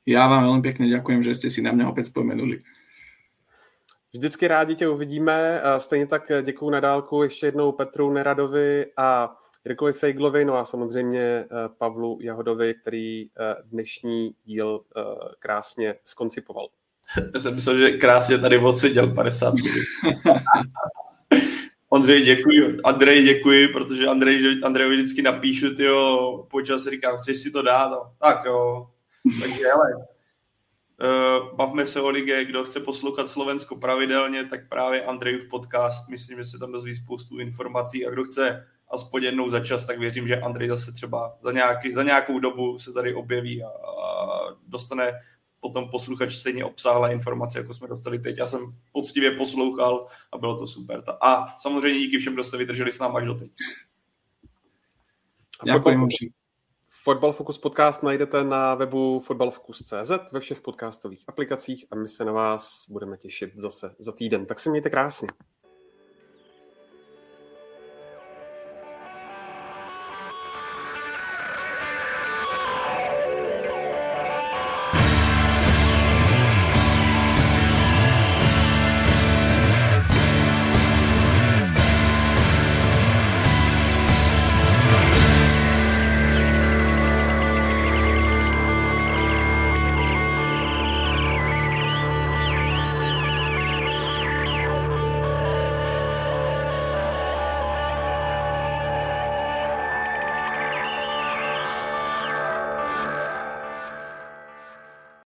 Já 0.06 0.28
vám 0.28 0.42
velmi 0.42 0.62
pěkně 0.62 0.88
děkuji, 0.88 1.22
že 1.22 1.34
jste 1.34 1.50
si 1.50 1.62
na 1.62 1.72
mě 1.72 1.86
opět 1.86 2.04
vzpomenuli. 2.04 2.58
Vždycky 4.14 4.48
rádi 4.48 4.74
tě 4.74 4.88
uvidíme. 4.88 5.62
Stejně 5.78 6.06
tak 6.06 6.22
děkuji 6.42 6.70
na 6.70 6.80
dálku 6.80 7.22
ještě 7.22 7.46
jednou 7.46 7.72
Petru 7.72 8.12
Neradovi 8.12 8.86
a 8.96 9.36
Jirkovi 9.64 9.92
Fejglovi, 9.92 10.44
no 10.44 10.56
a 10.56 10.64
samozřejmě 10.64 11.20
eh, 11.20 11.46
Pavlu 11.78 12.18
Jahodovi, 12.22 12.74
který 12.74 13.22
eh, 13.22 13.54
dnešní 13.64 14.34
díl 14.44 14.80
eh, 14.96 15.02
krásně 15.38 15.94
skoncipoval. 16.04 16.68
Já 17.34 17.40
jsem 17.40 17.54
myslel, 17.54 17.78
že 17.78 17.90
krásně 17.90 18.38
tady 18.38 18.58
odseděl 18.58 19.14
50 19.14 19.54
minut. 19.54 19.84
Ondřej, 21.88 22.22
děkuji. 22.24 22.76
Andrej, 22.84 23.24
děkuji, 23.24 23.68
protože 23.68 24.06
Andrej, 24.06 24.60
Andrej 24.64 24.88
vždycky 24.88 25.22
napíšu, 25.22 25.74
tyjo, 25.74 26.46
počas 26.50 26.84
říkám, 26.84 27.16
chceš 27.16 27.38
si 27.38 27.50
to 27.50 27.62
dát? 27.62 27.90
No, 27.90 28.12
tak 28.22 28.44
jo, 28.44 28.86
takže 29.40 29.64
hele, 29.64 30.06
Uh, 31.02 31.56
bavme 31.56 31.86
se 31.86 32.00
o 32.00 32.10
lige, 32.10 32.44
kdo 32.44 32.64
chce 32.64 32.80
poslouchat 32.80 33.28
Slovensko 33.28 33.76
pravidelně, 33.76 34.44
tak 34.44 34.68
právě 34.68 35.04
Andrejův 35.04 35.48
podcast, 35.48 36.08
myslím, 36.08 36.38
že 36.38 36.44
se 36.44 36.58
tam 36.58 36.72
dozví 36.72 36.94
spoustu 36.94 37.38
informací 37.38 38.06
a 38.06 38.10
kdo 38.10 38.24
chce 38.24 38.66
aspoň 38.90 39.22
jednou 39.22 39.48
za 39.48 39.64
čas, 39.64 39.86
tak 39.86 39.98
věřím, 39.98 40.26
že 40.26 40.40
Andrej 40.40 40.68
zase 40.68 40.92
třeba 40.92 41.38
za, 41.42 41.52
nějaký, 41.52 41.94
za 41.94 42.02
nějakou 42.02 42.38
dobu 42.38 42.78
se 42.78 42.92
tady 42.92 43.14
objeví 43.14 43.62
a, 43.62 43.68
a 43.68 44.56
dostane 44.66 45.12
potom 45.60 45.90
posluchač 45.90 46.34
stejně 46.34 46.64
obsáhlé 46.64 47.12
informace, 47.12 47.58
jako 47.58 47.74
jsme 47.74 47.88
dostali 47.88 48.18
teď. 48.18 48.38
Já 48.38 48.46
jsem 48.46 48.60
poctivě 48.92 49.30
poslouchal 49.30 50.06
a 50.32 50.38
bylo 50.38 50.58
to 50.58 50.66
super. 50.66 51.02
A 51.20 51.54
samozřejmě 51.58 51.98
díky 51.98 52.18
všem, 52.18 52.32
kdo 52.34 52.44
jste 52.44 52.56
vydrželi 52.56 52.92
s 52.92 52.98
námi 52.98 53.14
až 53.16 53.24
do 53.24 53.34
teď. 53.34 53.50
Děkuji. 55.64 56.41
Fotbal 57.04 57.32
Focus 57.32 57.58
podcast 57.58 58.02
najdete 58.02 58.44
na 58.44 58.74
webu 58.74 59.20
fotbalfocus.cz 59.20 60.32
ve 60.32 60.40
všech 60.40 60.60
podcastových 60.60 61.24
aplikacích 61.28 61.86
a 61.90 61.96
my 61.96 62.08
se 62.08 62.24
na 62.24 62.32
vás 62.32 62.86
budeme 62.90 63.16
těšit 63.16 63.50
zase 63.54 63.94
za 63.98 64.12
týden. 64.12 64.46
Tak 64.46 64.60
se 64.60 64.70
mějte 64.70 64.90
krásně. 64.90 65.28